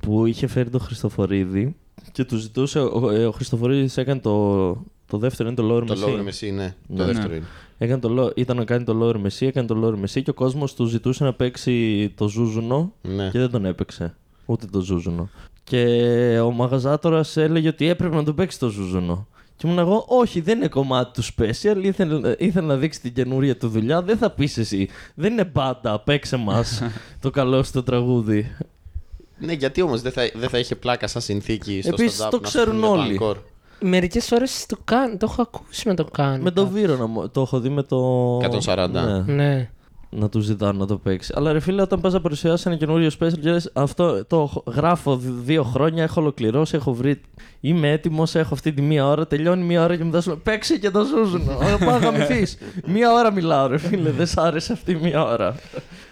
που 0.00 0.26
είχε 0.26 0.46
φέρει 0.46 0.70
τον 0.70 0.80
Χριστοφορίδη 0.80 1.74
και 2.12 2.24
του 2.24 2.36
ζητούσε. 2.36 2.78
Ο, 2.80 3.10
ε, 3.10 3.26
ο 3.26 3.30
Χριστοφορίδης 3.32 3.96
έκανε 3.96 4.20
το, 4.20 4.66
το 5.06 5.18
δεύτερο, 5.18 5.48
είναι 5.48 5.56
το 5.56 5.76
Lower 5.76 5.86
Το 5.86 5.94
Messy. 5.94 6.08
Lower 6.08 6.28
Messy, 6.28 6.52
ναι. 6.54 6.74
Ναι. 6.86 6.96
Το 6.98 7.04
δεύτερο 7.04 7.34
είναι. 7.34 7.44
Έκανε 7.78 8.00
το, 8.00 8.24
lo- 8.26 8.36
ήταν 8.38 8.56
να 8.56 8.64
κάνει 8.64 8.84
το 8.84 8.98
Lower 9.02 9.14
Messy, 9.26 9.46
έκανε 9.46 9.66
το 9.66 9.80
Lower 9.84 10.04
Messy 10.04 10.22
και 10.22 10.30
ο 10.30 10.34
κόσμος 10.34 10.74
του 10.74 10.84
ζητούσε 10.84 11.24
να 11.24 11.32
παίξει 11.32 12.08
το 12.16 12.28
Ζούζουνο 12.28 12.92
Ναι. 13.02 13.28
και 13.30 13.38
δεν 13.38 13.50
τον 13.50 13.64
έπαιξε. 13.64 14.14
Ούτε 14.46 14.66
το 14.66 14.80
Ζούζουνο. 14.80 15.28
Και 15.64 16.40
ο 16.44 16.50
μαγαζάτορας 16.50 17.36
έλεγε 17.36 17.68
ότι 17.68 17.88
έπρεπε 17.88 18.14
να 18.16 18.24
τον 18.24 18.34
παίξει 18.34 18.58
το 18.58 18.68
Ζούζουνο. 18.68 19.26
Και 19.56 19.66
ήμουν 19.66 19.78
εγώ, 19.78 20.04
όχι, 20.08 20.40
δεν 20.40 20.56
είναι 20.58 20.68
κομμάτι 20.68 21.20
του 21.20 21.24
special. 21.34 21.76
Ήθελε, 21.82 22.34
ήθελε 22.38 22.66
να 22.66 22.76
δείξει 22.76 23.00
την 23.00 23.14
καινούρια 23.14 23.56
του 23.56 23.68
δουλειά. 23.68 24.02
Δεν 24.02 24.16
θα 24.16 24.30
πεις 24.30 24.58
εσύ. 24.58 24.88
Δεν 25.14 25.32
είναι 25.32 25.44
μπάντα. 25.44 25.98
Παίξε 26.00 26.36
μας 26.36 26.82
το 27.22 27.30
καλό 27.30 27.62
στο 27.62 27.82
τραγούδι. 27.82 28.56
Ναι, 29.38 29.52
γιατί 29.52 29.82
όμως 29.82 30.02
δεν 30.02 30.12
θα, 30.12 30.22
δεν 30.34 30.48
θα 30.48 30.58
είχε 30.58 30.74
πλάκα 30.74 31.06
σαν 31.06 31.22
συνθήκη 31.22 31.80
στο 31.82 31.94
Επίσης, 31.98 32.22
stand-up 32.22 32.28
το 32.30 32.40
να 32.40 32.46
σου 32.48 32.52
ξέρουν 32.56 32.74
πούνε 32.80 32.86
το 32.86 32.92
όλοι. 33.02 33.18
encore. 33.22 33.36
Μερικές 33.80 34.26
φορέ 34.26 34.44
το 34.66 34.76
κάνουν. 34.84 35.18
Το 35.18 35.26
έχω 35.30 35.42
ακούσει 35.42 35.88
να 35.88 35.94
το 35.94 36.04
κάνουν. 36.04 36.40
Με 36.40 36.50
το 36.50 36.66
Βύρονα 36.66 37.06
μου- 37.06 37.30
το 37.30 37.40
έχω 37.40 37.60
δει 37.60 37.68
με 37.68 37.82
το. 37.82 38.36
140. 38.38 38.88
Ναι. 38.90 39.18
Ναι. 39.34 39.70
Να 40.16 40.28
τους 40.28 40.44
ζητάνε 40.44 40.78
να 40.78 40.86
το 40.86 40.96
παίξει. 40.96 41.32
Αλλά 41.36 41.52
ρε 41.52 41.60
φίλε, 41.60 41.82
όταν 41.82 42.00
πας 42.00 42.12
να 42.12 42.20
παρουσιάσεις 42.20 42.66
ένα 42.66 42.76
καινούριο 42.76 43.10
special 43.20 43.38
και 43.40 43.50
λες, 43.50 43.70
αυτό 43.72 44.24
το 44.24 44.46
χ- 44.46 44.74
γράφω 44.76 45.16
δ- 45.16 45.44
δύο 45.44 45.62
χρόνια, 45.62 46.02
έχω 46.02 46.20
ολοκληρώσει, 46.20 46.76
έχω 46.76 46.94
βρει. 46.94 47.20
Είμαι 47.60 47.90
έτοιμος, 47.90 48.34
έχω 48.34 48.54
αυτή 48.54 48.72
τη 48.72 48.82
μία 48.82 49.06
ώρα, 49.06 49.26
τελειώνει 49.26 49.64
μία 49.64 49.84
ώρα 49.84 49.96
και 49.96 50.04
μετά 50.04 50.20
σου 50.20 50.28
λέω 50.28 50.38
παίξει 50.38 50.78
και 50.78 50.90
το 50.90 51.04
ζούζουν. 51.04 51.44
Πάω 51.84 51.90
να 51.90 51.96
γαμηθείς. 51.96 52.58
Μία 52.86 53.12
ώρα 53.12 53.32
μιλάω, 53.32 53.66
ρε 53.66 53.78
φίλε, 53.78 54.10
δεν 54.10 54.26
σ' 54.26 54.36
άρεσε 54.38 54.72
αυτή 54.72 54.92
η 54.92 54.98
μία 55.02 55.24
ώρα. 55.24 55.54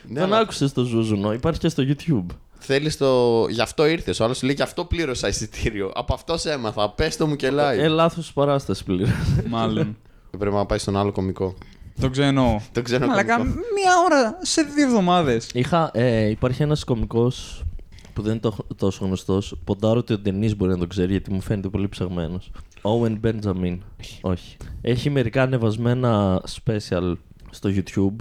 Ναι, 0.08 0.14
Τον 0.20 0.28
αλλά 0.28 0.38
άκουσες 0.38 0.72
το 0.72 0.82
ζούζουνο, 0.84 1.32
υπάρχει 1.32 1.60
και 1.60 1.68
στο 1.68 1.82
YouTube. 1.86 2.26
Θέλεις 2.64 2.96
το. 2.96 3.46
Γι' 3.48 3.60
αυτό 3.60 3.86
ήρθες. 3.86 4.20
Ο 4.20 4.24
άλλος 4.24 4.38
σου 4.38 4.46
λέει 4.46 4.54
Γι' 4.54 4.62
αυτό 4.62 4.84
πλήρωσα 4.84 5.28
εισιτήριο. 5.28 5.90
Από 5.94 6.14
αυτό 6.14 6.36
σε 6.36 6.52
έμαθα. 6.52 6.90
Πες 6.90 7.16
το 7.16 7.26
μου 7.26 7.36
και 7.36 7.48
live. 7.52 7.78
Ε, 7.78 7.88
λάθος 7.88 8.32
παράσταση 8.32 8.84
πλήρω. 8.84 9.10
Μάλλον. 9.48 9.96
Πρέπει 10.38 10.54
να 10.54 10.66
πάει 10.66 10.78
στον 10.78 10.96
άλλο 10.96 11.12
κωμικό. 11.12 11.54
Το 12.00 12.10
ξενό. 12.10 12.60
Το 12.72 12.82
ξενό 12.82 13.06
Μαλάκα, 13.06 13.36
κωμικό. 13.36 13.54
μία 13.74 13.92
ώρα 14.04 14.38
σε 14.42 14.62
δύο 14.62 14.84
εβδομάδες. 14.86 15.50
Είχα, 15.54 15.90
ε, 15.94 16.28
υπάρχει 16.28 16.62
ένας 16.62 16.84
κωμικός 16.84 17.64
που 18.12 18.22
δεν 18.22 18.30
είναι 18.32 18.40
το- 18.40 18.66
τόσο 18.76 19.04
γνωστός. 19.04 19.54
Ποντάρω 19.64 19.98
ότι 19.98 20.12
ο 20.12 20.18
Ντενής 20.18 20.56
μπορεί 20.56 20.70
να 20.72 20.78
το 20.78 20.86
ξέρει 20.86 21.10
γιατί 21.10 21.32
μου 21.32 21.40
φαίνεται 21.40 21.68
πολύ 21.68 21.88
ψαγμένος. 21.88 22.50
Owen 22.82 23.20
Benjamin. 23.24 23.78
Όχι. 24.20 24.56
Έχει 24.80 25.10
μερικά 25.10 25.42
ανεβασμένα 25.42 26.42
special 26.64 27.12
στο 27.50 27.70
YouTube. 27.72 28.16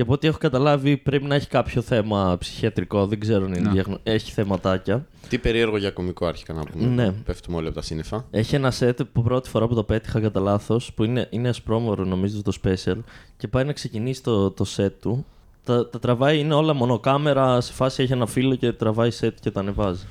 Και 0.00 0.06
από 0.06 0.14
ό,τι 0.14 0.26
έχω 0.26 0.38
καταλάβει 0.38 0.96
πρέπει 0.96 1.24
να 1.24 1.34
έχει 1.34 1.46
κάποιο 1.48 1.82
θέμα 1.82 2.36
ψυχιατρικό. 2.38 3.06
Δεν 3.06 3.20
ξέρω 3.20 3.44
αν 3.44 3.52
είναι 3.52 3.60
Να. 3.60 3.70
διαγνω- 3.72 4.00
Έχει 4.02 4.32
θεματάκια. 4.32 5.06
Τι 5.28 5.38
περίεργο 5.38 5.76
για 5.76 5.90
κωμικό 5.90 6.26
άρχικα 6.26 6.52
να 6.52 6.62
πούμε. 6.62 6.86
Ναι. 6.86 7.12
Πέφτουμε 7.12 7.56
όλοι 7.56 7.66
από 7.66 7.74
τα 7.74 7.82
σύννεφα. 7.82 8.24
Έχει 8.30 8.54
ένα 8.54 8.72
set 8.78 8.92
που 9.12 9.22
πρώτη 9.22 9.48
φορά 9.48 9.66
που 9.66 9.74
το 9.74 9.82
πέτυχα 9.82 10.20
κατά 10.20 10.40
λάθος, 10.40 10.92
που 10.94 11.04
είναι, 11.04 11.26
είναι 11.30 11.48
ασπρόμορο 11.48 12.04
νομίζω 12.04 12.42
το 12.42 12.52
special, 12.62 12.96
και 13.36 13.48
πάει 13.48 13.64
να 13.64 13.72
ξεκινήσει 13.72 14.22
το, 14.22 14.50
το 14.50 14.64
set 14.76 14.90
του. 15.00 15.26
Τα, 15.64 15.88
τα 15.88 15.98
τραβάει, 15.98 16.38
είναι 16.38 16.54
όλα 16.54 16.74
μονοκάμερα, 16.74 17.60
σε 17.60 17.72
φάση 17.72 18.02
έχει 18.02 18.12
ένα 18.12 18.26
φύλλο 18.26 18.54
και 18.54 18.72
τραβάει 18.72 19.10
set 19.20 19.32
και 19.40 19.50
τα 19.50 19.60
ανεβάζει. 19.60 20.04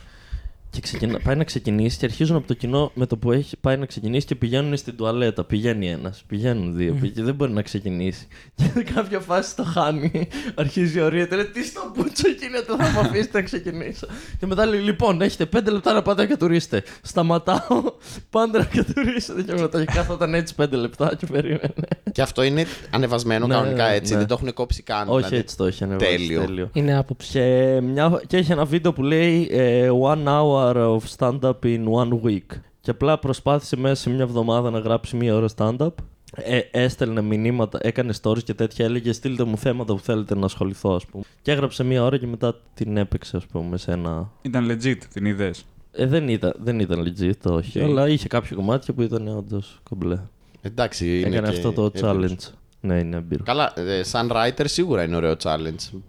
Και 0.72 0.80
ξεκινά, 0.82 1.20
πάει 1.24 1.36
να 1.36 1.44
ξεκινήσει 1.44 1.98
και 1.98 2.06
αρχίζουν 2.06 2.36
από 2.36 2.48
το 2.48 2.54
κοινό 2.54 2.92
με 2.94 3.06
το 3.06 3.18
που 3.18 3.32
έχει 3.32 3.58
πάει 3.58 3.78
να 3.78 3.86
ξεκινήσει 3.86 4.26
και 4.26 4.36
πηγαίνουν 4.36 4.78
στην 4.78 4.96
τουαλέτα. 4.96 5.44
Πηγαίνει 5.44 5.90
ένας, 5.90 6.24
πηγαίνουν 6.28 6.76
δύο, 6.76 6.98
και 7.16 7.24
δεν 7.24 7.36
μπορεί 7.36 7.52
να 7.52 7.62
ξεκινήσει. 7.62 8.28
Και 8.56 8.64
σε 8.74 8.84
κάποια 8.94 9.20
φάση 9.20 9.56
το 9.56 9.64
χάνει, 9.64 10.28
αρχίζει 10.56 11.00
ορίεται, 11.02 11.36
λέει 11.36 11.46
τι 11.46 11.66
στο 11.66 11.82
μπούτσο 11.96 12.28
γίνεται, 12.40 12.84
θα 12.84 12.90
μου 12.92 13.00
αφήσετε 13.00 13.38
να 13.38 13.44
ξεκινήσω. 13.44 14.08
Και 14.40 14.46
μετά 14.46 14.66
λέει: 14.66 14.80
Λοιπόν, 14.80 15.22
έχετε 15.22 15.46
πέντε 15.46 15.72
λεπτά 15.72 15.94
να 15.94 16.02
πάτε 16.02 16.22
να 16.22 16.28
κατουρίσετε. 16.28 16.84
Σταματάω, 17.02 17.84
πάντα 18.30 18.58
να 18.58 18.66
κατουρίσετε. 18.66 19.44
Και 19.44 19.54
μετά 19.54 19.80
και 19.86 19.92
κάθονταν 19.94 20.34
έτσι 20.34 20.56
πέντε 20.56 20.76
λεπτά 20.76 21.16
και 21.18 21.26
περίμενε. 21.26 21.74
Και 22.12 22.22
αυτό 22.22 22.44
είναι 22.44 22.66
ανεβασμένο 22.90 23.48
Ναι, 23.48 23.54
κανονικά 23.54 23.86
έτσι. 23.88 24.12
ναι. 24.14 24.18
Δεν 24.18 24.28
το 24.28 24.34
έχουν 24.40 24.54
κόψει 24.54 24.84
καν. 24.84 25.08
Όχι 25.08 25.18
δηλαδή. 25.18 25.36
έτσι 25.36 25.58
το 25.58 25.66
έχει 25.66 25.84
ανεβάσει. 25.84 26.28
Τέλειο. 26.28 26.70
Είναι 26.74 26.98
άποψη. 26.98 27.32
Και, 27.32 27.80
μια, 27.84 28.22
και 28.28 28.38
έχει 28.38 28.52
ένα 28.52 28.66
βίντεο 28.66 28.94
που 28.94 29.04
λέει 29.04 29.48
ε, 29.52 29.90
One 30.04 30.24
hour 30.28 30.59
of 30.68 31.00
stand-up 31.18 31.54
in 31.64 31.86
one 31.90 32.22
week. 32.24 32.46
Και 32.82 32.92
απλά 32.92 33.20
προσπάθησε 33.20 33.78
μέσα 33.78 33.96
σε 34.02 34.10
μια 34.10 34.22
εβδομάδα 34.22 34.70
να 34.70 34.80
γράψει 34.80 35.16
μία 35.16 35.36
ώρα 35.36 35.48
stand-up. 35.56 35.90
Ε, 36.36 36.60
έστελνε 36.72 37.22
μηνύματα, 37.22 37.80
έκανε 37.82 38.14
stories 38.22 38.44
και 38.44 38.54
τέτοια. 38.54 38.86
Έλεγε 38.86 39.12
στείλτε 39.12 39.44
μου 39.44 39.58
θέματα 39.58 39.94
που 39.94 40.00
θέλετε 40.00 40.36
να 40.36 40.46
ασχοληθώ, 40.46 40.96
ας 40.96 41.06
πούμε. 41.06 41.24
Και 41.42 41.52
έγραψε 41.52 41.84
μία 41.84 42.04
ώρα 42.04 42.18
και 42.18 42.28
μετά 42.28 42.56
την 42.74 42.98
έπαιξε, 42.98 43.38
ας 43.38 43.46
πούμε, 43.46 43.78
σε 43.78 43.92
ένα. 43.92 44.32
Ήταν 44.42 44.68
legit, 44.72 44.98
την 45.14 45.26
είδες; 45.26 45.66
Ε, 45.92 46.06
δεν, 46.06 46.28
ήταν, 46.28 46.54
δεν 46.64 46.80
ήταν 46.80 47.04
legit, 47.08 47.52
όχι. 47.52 47.80
Οκ. 47.82 47.86
Αλλά 47.90 48.10
είχε 48.10 48.28
κάποια 48.28 48.56
κομμάτια 48.56 48.94
που 48.94 49.02
ήταν 49.02 49.28
όντως 49.28 49.80
κομπλέ. 49.90 50.20
Εντάξει, 50.62 51.20
είναι 51.20 51.28
Έκανε 51.28 51.50
και 51.50 51.56
αυτό 51.56 51.72
το 51.72 51.92
έμπειρος. 51.94 52.32
challenge. 52.32 52.54
Ναι, 52.82 52.96
είναι 53.00 53.16
έμπειρο. 53.18 53.44
Καλά, 53.44 53.74
ε, 53.80 54.04
σαν 54.04 54.32
writer 54.34 54.64
σίγουρα 54.66 55.04
είναι 55.04 55.16
ωραίο 55.16 55.36
challenge. 55.44 56.00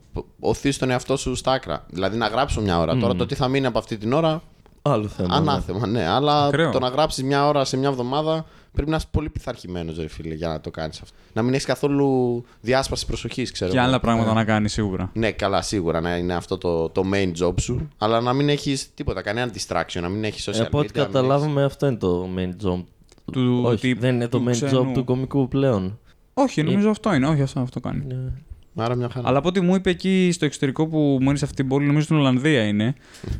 Ωθείς 0.40 0.78
τον 0.78 0.90
εαυτό 0.90 1.16
σου 1.16 1.34
στα 1.34 1.52
άκρα. 1.52 1.86
Δηλαδή 1.90 2.16
να 2.16 2.26
γράψω 2.26 2.60
μια 2.60 2.78
ώρα. 2.78 2.96
Τώρα 2.96 3.14
το 3.14 3.26
τι 3.26 3.34
θα 3.34 3.48
μείνει 3.48 3.66
από 3.66 3.78
αυτή 3.78 3.96
την 3.98 4.12
ώρα, 4.12 4.42
Άλλο 4.82 5.06
θέμα. 5.08 5.28
ναι. 5.28 5.34
άλλο 5.50 5.65
θέμα, 5.65 5.86
ναι. 5.86 6.06
Αλλά 6.06 6.44
Ακραίο. 6.46 6.70
το 6.70 6.78
να 6.78 6.88
γράψεις 6.88 7.24
μια 7.24 7.46
ώρα 7.48 7.64
σε 7.64 7.76
μια 7.76 7.88
εβδομάδα 7.88 8.44
πρέπει 8.72 8.90
να 8.90 8.96
είσαι 8.96 9.06
πολύ 9.10 9.28
πειθαρχημένος, 9.30 9.96
ρε 9.96 10.08
φίλε, 10.08 10.34
για 10.34 10.48
να 10.48 10.60
το 10.60 10.70
κάνεις 10.70 11.00
αυτό. 11.00 11.16
Να 11.32 11.42
μην 11.42 11.52
έχεις 11.54 11.64
καθόλου 11.66 12.42
διάσπαση 12.60 13.06
προσοχής, 13.06 13.50
ξέρω. 13.52 13.70
Και 13.70 13.76
εγώ. 13.76 13.86
άλλα 13.86 14.00
πράγματα 14.00 14.32
να 14.32 14.44
κάνεις 14.44 14.72
σίγουρα. 14.72 15.10
Ναι, 15.14 15.30
καλά, 15.32 15.62
σίγουρα 15.62 16.00
να 16.00 16.16
είναι 16.16 16.34
αυτό 16.34 16.58
το, 16.58 16.88
το 16.88 17.02
main 17.14 17.32
job 17.44 17.54
σου. 17.60 17.88
Αλλά 17.98 18.20
να 18.20 18.32
μην 18.32 18.48
έχεις 18.48 18.94
τίποτα, 18.94 19.22
κανένα 19.22 19.52
distraction, 19.54 20.00
να 20.00 20.08
μην 20.08 20.24
έχεις 20.24 20.48
social 20.50 20.54
Ε, 20.60 20.60
από 20.60 20.78
ό,τι 20.78 20.88
media. 20.90 20.94
να 20.96 21.02
μην 21.02 21.12
καταλάβαμε, 21.12 21.64
αυτό 21.64 21.86
είναι 21.86 21.96
το 21.96 22.28
main 22.36 22.66
job. 22.68 22.84
Του, 23.32 23.62
όχι, 23.64 23.80
τύπου- 23.80 24.00
δεν 24.02 24.14
είναι 24.14 24.28
το 24.28 24.38
του 24.38 24.44
main 24.48 24.50
ξένου. 24.50 24.90
job 24.90 24.94
του 24.94 25.04
κομικού 25.04 25.48
πλέον. 25.48 25.98
Όχι, 26.42 26.62
νομίζω 26.62 26.90
αυτό 26.90 27.14
είναι. 27.14 27.26
Όχι, 27.26 27.42
αυτό, 27.42 27.60
αυτό 27.60 27.80
κάνει. 27.80 28.04
Ναι. 28.06 28.14
έχεις. 28.14 28.32
Άρα 28.76 28.94
μια 28.94 29.08
χαρά. 29.10 29.28
Αλλά 29.28 29.38
από 29.38 29.48
ό,τι 29.48 29.60
μου 29.60 29.74
είπε 29.74 29.90
εκεί 29.90 30.30
στο 30.32 30.44
εξωτερικό 30.44 30.86
που 30.86 30.98
μου 30.98 31.28
είναι 31.28 31.36
σε 31.36 31.44
αυτή 31.44 31.56
την 31.56 31.68
πόλη, 31.68 31.86
νομίζω 31.86 32.04
στην 32.04 32.16
Ολλανδία 32.16 32.62
είναι. 32.64 32.94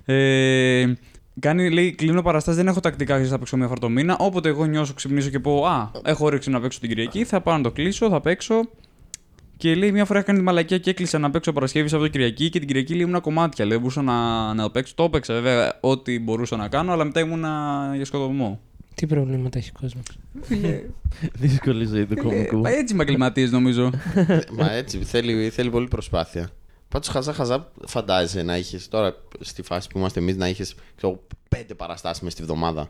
Ε, 0.05 0.93
κάνει, 1.41 1.71
λέει, 1.71 1.93
κλείνω 1.93 2.23
παραστάσεις, 2.23 2.61
δεν 2.61 2.69
έχω 2.69 2.81
τακτικά 2.81 3.13
ξέρεις, 3.13 3.31
θα 3.31 3.39
παίξω 3.39 3.57
μία 3.57 3.67
φορά 3.67 3.81
το 3.81 3.89
μήνα. 3.89 4.17
Όποτε 4.19 4.49
εγώ 4.49 4.65
νιώσω, 4.65 4.95
ξυπνήσω 4.95 5.29
και 5.29 5.39
πω 5.39 5.67
Α, 5.67 5.91
έχω 6.05 6.25
όρεξη 6.25 6.51
να 6.51 6.61
παίξω 6.61 6.81
την 6.81 6.89
Κυριακή, 6.89 7.25
θα 7.25 7.41
πάω 7.41 7.57
να 7.57 7.63
το 7.63 7.71
κλείσω, 7.71 8.09
θα 8.09 8.21
παίξω. 8.21 8.61
Και 9.57 9.75
λέει 9.75 9.93
μια 9.93 10.05
φορά 10.05 10.19
έκανε 10.19 10.39
τη 10.39 10.45
μαλακία 10.45 10.79
και 10.79 10.91
έκλεισα 10.91 11.19
να 11.19 11.31
παίξω 11.31 11.53
Παρασκευή 11.53 11.89
Σαββατό 11.89 12.11
Κυριακή 12.11 12.49
και 12.49 12.59
την 12.59 12.69
Κυριακή 12.69 12.95
λέει 12.95 13.03
ήμουν 13.03 13.21
κομμάτια. 13.21 13.65
Λέει, 13.65 13.73
δεν 13.73 13.81
μπορούσα 13.81 14.03
να, 14.03 14.55
να 14.55 14.63
το 14.63 14.71
παίξω. 14.71 14.95
Το 14.97 15.05
έπαιξα 15.05 15.35
βέβαια 15.35 15.79
ό,τι 15.81 16.21
μπορούσα 16.21 16.57
να 16.57 16.69
κάνω, 16.69 16.93
αλλά 16.93 17.05
μετά 17.05 17.21
ήμουν 17.21 17.45
για 17.95 18.05
σκοτωμό. 18.05 18.61
Τι 19.01 19.07
προβλήματα 19.07 19.59
έχει 19.59 19.71
ο 19.77 19.79
κόσμος; 19.81 20.05
Δύσκολη 21.33 21.85
ζωή 21.85 22.07
του 22.07 22.17
κομικού. 22.17 22.67
Ε, 22.67 22.71
έτσι 22.73 22.95
είμαι 22.95 23.03
εγκληματίε 23.03 23.47
νομίζω. 23.47 23.91
Μα 24.53 24.73
έτσι, 24.73 24.99
θέλει, 24.99 25.51
θέλει 25.51 25.71
πολύ 25.71 25.89
προσπάθεια. 25.89 26.51
Πάντως, 26.89 27.09
χαζά, 27.09 27.33
χαζά, 27.33 27.73
φαντάζεσαι 27.87 28.43
να 28.43 28.57
είχες 28.57 28.89
τώρα 28.89 29.15
στη 29.41 29.63
φάση 29.63 29.89
που 29.89 29.99
είμαστε 29.99 30.21
εμείς 30.21 30.37
να 30.37 30.49
είχες 30.49 30.75
πέντε 31.49 31.75
παραστάσεις 31.75 32.23
με 32.23 32.31
στη 32.31 32.43
βδομάδα. 32.43 32.89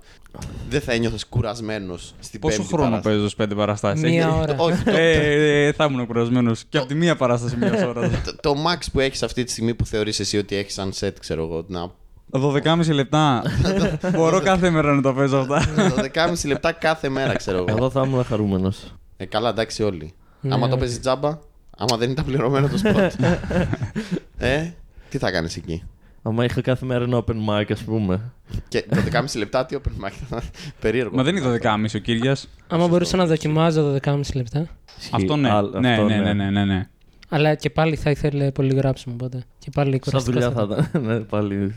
Δεν 0.68 0.80
θα 0.80 0.92
ένιωθες 0.92 1.26
κουρασμένος 1.26 2.14
στην 2.20 2.40
Πόσο 2.40 2.56
πέμπτη 2.56 2.72
χρόνο 2.72 2.88
παράσταση. 2.88 3.14
παίζω 3.14 3.28
στι 3.28 3.36
πέντε 3.36 3.54
παραστάσεις; 3.54 4.10
Μία 4.10 4.34
ώρα. 4.34 4.56
Όχι, 4.58 4.82
το, 4.82 4.90
ε, 4.90 5.66
ε, 5.66 5.72
θα 5.72 5.84
ήμουν 5.84 6.06
κουρασμένος. 6.06 6.64
και 6.68 6.78
από 6.78 6.86
τη 6.86 6.94
μία 6.94 7.16
παράσταση 7.16 7.56
μία 7.56 7.88
ώρας. 7.88 8.22
το, 8.22 8.36
το 8.40 8.54
max 8.66 8.84
που 8.92 9.00
έχεις 9.00 9.22
αυτή 9.22 9.44
τη 9.44 9.50
στιγμή 9.50 9.74
που 9.74 9.86
θεωρείς 9.86 10.20
εσύ 10.20 10.38
ότι 10.38 10.56
έχεις 10.56 10.74
σαν 10.74 10.92
set, 11.00 11.12
ξέρω 11.20 11.42
εγώ. 11.44 11.64
Να, 11.68 11.90
12,5 12.32 12.92
λεπτά. 12.92 13.42
Μπορώ 14.14 14.40
κάθε 14.40 14.70
μέρα 14.70 14.94
να 14.94 15.02
το 15.02 15.12
παίζω 15.14 15.38
αυτά. 15.38 15.62
12,5 15.76 16.46
λεπτά 16.46 16.72
κάθε 16.72 17.08
μέρα, 17.08 17.36
ξέρω 17.36 17.56
εγώ. 17.56 17.66
Εγώ 17.68 17.90
θα 17.90 18.02
ήμουν 18.06 18.24
χαρούμενος. 18.24 18.94
Ε, 19.16 19.24
καλά, 19.24 19.48
εντάξει, 19.48 19.82
όλοι. 19.82 20.12
Ναι, 20.40 20.54
άμα 20.54 20.66
το 20.66 20.72
όχι. 20.72 20.80
παίζει 20.80 21.00
τζάμπα, 21.00 21.38
άμα 21.76 21.96
δεν 21.96 22.10
ήταν 22.10 22.24
πληρωμένο 22.24 22.68
το 22.68 22.80
spot. 22.84 23.10
ε, 24.38 24.70
τι 25.08 25.18
θα 25.18 25.30
κάνεις 25.30 25.56
εκεί; 25.56 25.82
Άμα 26.22 26.44
είχα 26.44 26.60
κάθε 26.60 26.86
μέρα 26.86 27.04
ένα 27.04 27.24
open 27.24 27.34
mic, 27.48 27.64
ας 27.72 27.82
πούμε. 27.82 28.32
Και 28.68 28.84
το 28.88 28.96
12,5 29.12 29.24
λεπτά, 29.36 29.66
τι 29.66 29.76
open 29.78 30.04
mic; 30.04 30.12
Θα 30.28 30.42
Περίεργο. 30.80 31.16
Μα 31.16 31.22
δεν 31.22 31.36
είναι 31.36 31.58
12,5 31.62 31.84
ο 31.94 31.98
Κύρια. 31.98 32.36
Άμα 32.68 32.88
μπορούσα 32.88 33.16
να 33.16 33.26
δοκιμάζω 33.26 33.94
12,5 34.02 34.20
λεπτά. 34.34 34.66
Αυτό 35.10 35.36
ναι. 35.36 35.50
Άλλο- 35.50 35.80
ναι, 35.80 35.90
αυτό 35.92 36.04
ναι, 36.04 36.16
ναι, 36.16 36.32
ναι, 36.32 36.50
ναι, 36.50 36.64
ναι. 36.64 36.88
Αλλά 37.28 37.54
και 37.54 37.70
πάλι 37.70 37.96
θα 37.96 38.10
ήθελε 38.10 38.50
πολύ 38.50 38.74
γράψιμο 38.74 39.14
οπότε. 39.20 39.42
Και 39.58 39.70
πάλι 39.74 39.90
Σαν 39.90 40.00
κουραστικό. 40.00 40.32
δουλειά 40.32 40.50
θα 40.50 40.62
ήταν. 40.62 40.88
ήταν. 40.88 41.02
ναι, 41.04 41.20
πάλι. 41.20 41.74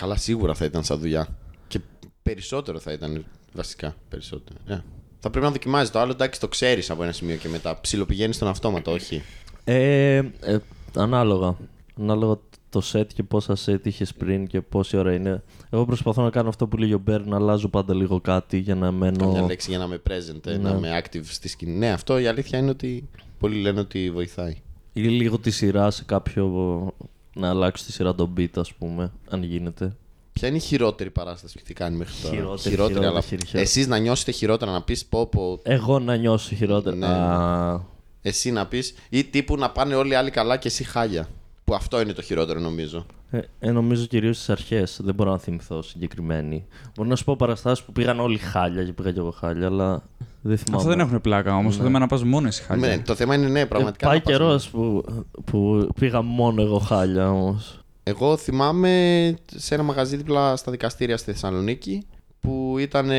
Καλά, 0.00 0.16
σίγουρα 0.16 0.54
θα 0.54 0.64
ήταν 0.64 0.84
σαν 0.84 0.98
δουλειά. 0.98 1.28
Και 1.68 1.80
περισσότερο 2.22 2.78
θα 2.78 2.92
ήταν 2.92 3.24
βασικά. 3.52 3.94
Περισσότερο. 4.08 4.58
Ε. 4.66 4.78
Θα 5.20 5.30
πρέπει 5.30 5.46
να 5.46 5.52
δοκιμάζεις 5.52 5.90
το 5.90 5.98
άλλο. 5.98 6.12
Εντάξει, 6.12 6.40
το 6.40 6.48
ξέρεις 6.48 6.90
από 6.90 7.02
ένα 7.02 7.12
σημείο 7.12 7.36
και 7.36 7.48
μετά. 7.48 7.80
Ψιλοπηγαίνεις 7.80 8.36
στον 8.36 8.48
αυτόματο, 8.48 8.92
όχι. 8.92 9.22
Ε, 9.64 10.16
ε, 10.40 10.58
ανάλογα. 10.96 11.56
Ανάλογα 12.00 12.38
το 12.70 12.82
set 12.92 13.06
και 13.14 13.22
πόσα 13.22 13.56
set 13.66 13.86
είχες 13.86 14.14
πριν 14.14 14.46
και 14.46 14.60
πόση 14.60 14.96
ώρα 14.96 15.12
είναι. 15.14 15.42
Εγώ 15.70 15.84
προσπαθώ 15.84 16.22
να 16.22 16.30
κάνω 16.30 16.48
αυτό 16.48 16.66
που 16.66 16.76
λέει 16.76 16.92
ο 16.92 16.98
Μπέρ, 16.98 17.26
να 17.26 17.36
αλλάζω 17.36 17.68
πάντα 17.68 17.94
λίγο 17.94 18.20
κάτι 18.20 18.58
για 18.58 18.74
να 18.74 18.86
Καμιά 18.86 19.10
μένω. 19.18 19.46
λέξη 19.46 19.70
για 19.70 19.78
να 19.78 19.84
είμαι 19.84 20.02
present, 20.10 20.46
ε, 20.46 20.50
Ναι. 20.56 20.70
να 20.70 20.76
είμαι 20.76 21.02
active 21.04 21.24
στη 21.24 21.48
σκηνή. 21.48 21.76
Ναι, 21.76 21.90
αυτό 21.90 22.18
η 22.18 22.26
αλήθεια 22.26 22.58
είναι 22.58 22.70
ότι 22.70 23.08
πολλοί 23.38 23.60
λένε 23.60 23.80
ότι 23.80 24.10
βοηθάει. 24.10 24.56
ή 24.92 25.00
λίγο 25.02 25.38
τη 25.38 25.50
σειρά 25.50 25.90
σε 25.90 26.04
κάποιο. 26.04 26.44
Να 27.36 27.48
αλλάξει 27.48 27.84
τη 27.84 27.92
σειρά 27.92 28.14
τον 28.14 28.32
beat, 28.36 28.50
ας 28.56 28.72
πούμε, 28.74 29.12
αν 29.30 29.42
γίνεται. 29.42 29.96
Ποια 30.32 30.48
είναι 30.48 30.56
η 30.56 30.60
χειρότερη 30.60 31.10
παράσταση 31.10 31.54
που 31.54 31.60
έχει 31.64 31.72
κάνει 31.72 31.96
μέχρι 31.96 32.14
τώρα; 32.22 32.34
Χειρότερη, 32.34 32.70
χειρότερη, 32.74 33.04
αλλά 33.04 33.20
χειρότερη. 33.20 33.62
εσείς 33.62 33.86
να 33.86 33.98
νιώσετε 33.98 34.30
χειρότερα, 34.30 34.70
να 34.72 34.82
πεις 34.82 35.06
πω, 35.06 35.26
πω 35.26 35.58
Εγώ 35.62 35.98
να 35.98 36.16
νιώσω 36.16 36.54
χειρότερα. 36.54 36.96
Ναι. 36.96 37.06
Α, 37.06 37.80
εσύ 38.22 38.50
να 38.50 38.66
πεις, 38.66 38.94
ή 39.08 39.24
τύπου 39.24 39.56
να 39.56 39.70
πάνε 39.70 39.94
όλοι 39.94 40.10
οι 40.10 40.14
άλλοι 40.14 40.30
καλά 40.30 40.56
και 40.56 40.68
εσύ 40.68 40.84
χάλια. 40.84 41.28
Που 41.64 41.74
αυτό 41.74 42.00
είναι 42.00 42.12
το 42.12 42.22
χειρότερο 42.22 42.60
νομίζω. 42.60 43.06
Ε, 43.30 43.40
ε, 43.58 43.70
νομίζω 43.70 44.06
κυρίως 44.06 44.42
στι 44.42 44.52
αρχές. 44.52 45.00
Δεν 45.02 45.14
μπορώ 45.14 45.30
να 45.30 45.38
θυμηθώ 45.38 45.82
συγκεκριμένη. 45.82 46.66
Μπορώ 46.96 47.08
να 47.08 47.16
σου 47.16 47.24
πω 47.24 47.36
παραστάσεις 47.36 47.84
που 47.84 47.92
πήγαν 47.92 48.20
όλοι 48.20 48.38
χάλια 48.38 48.84
και 48.84 48.92
πήγα 48.92 49.12
και 49.12 49.18
εγώ 49.18 49.30
χάλια, 49.30 49.66
αλλά 49.66 50.02
δεν 50.46 50.56
θυμάμαι. 50.58 50.76
Αυτά 50.82 50.88
δεν 50.96 51.00
έχουν 51.06 51.20
πλάκα 51.20 51.56
όμως. 51.56 51.72
Το 51.72 51.76
θέμα 51.76 51.88
είναι 51.88 51.98
να 51.98 52.06
πας 52.06 52.24
μόνος 52.24 52.48
εσύ 52.48 52.62
χάλια. 52.62 52.88
Ναι, 52.88 52.98
το 52.98 53.14
θέμα 53.14 53.34
είναι 53.34 53.48
ναι, 53.48 53.60
Ε, 53.60 53.64
πραγματικά. 53.64 54.06
πάει 54.06 54.16
να 54.16 54.22
πας 54.22 54.32
καιρός 54.32 54.70
μόνος. 54.70 55.04
που, 55.04 55.22
που 55.44 55.88
πήγα 56.00 56.22
μόνο 56.22 56.62
εγώ 56.62 56.78
χάλια 56.78 57.30
όμως. 57.30 57.80
Εγώ 58.02 58.36
θυμάμαι 58.36 58.90
σε 59.46 59.74
ένα 59.74 59.82
μαγαζί 59.82 60.16
δίπλα 60.16 60.56
στα 60.56 60.70
δικαστήρια 60.70 61.16
στη 61.16 61.30
Θεσσαλονίκη 61.32 62.06
που 62.40 62.76
ήταν 62.78 63.10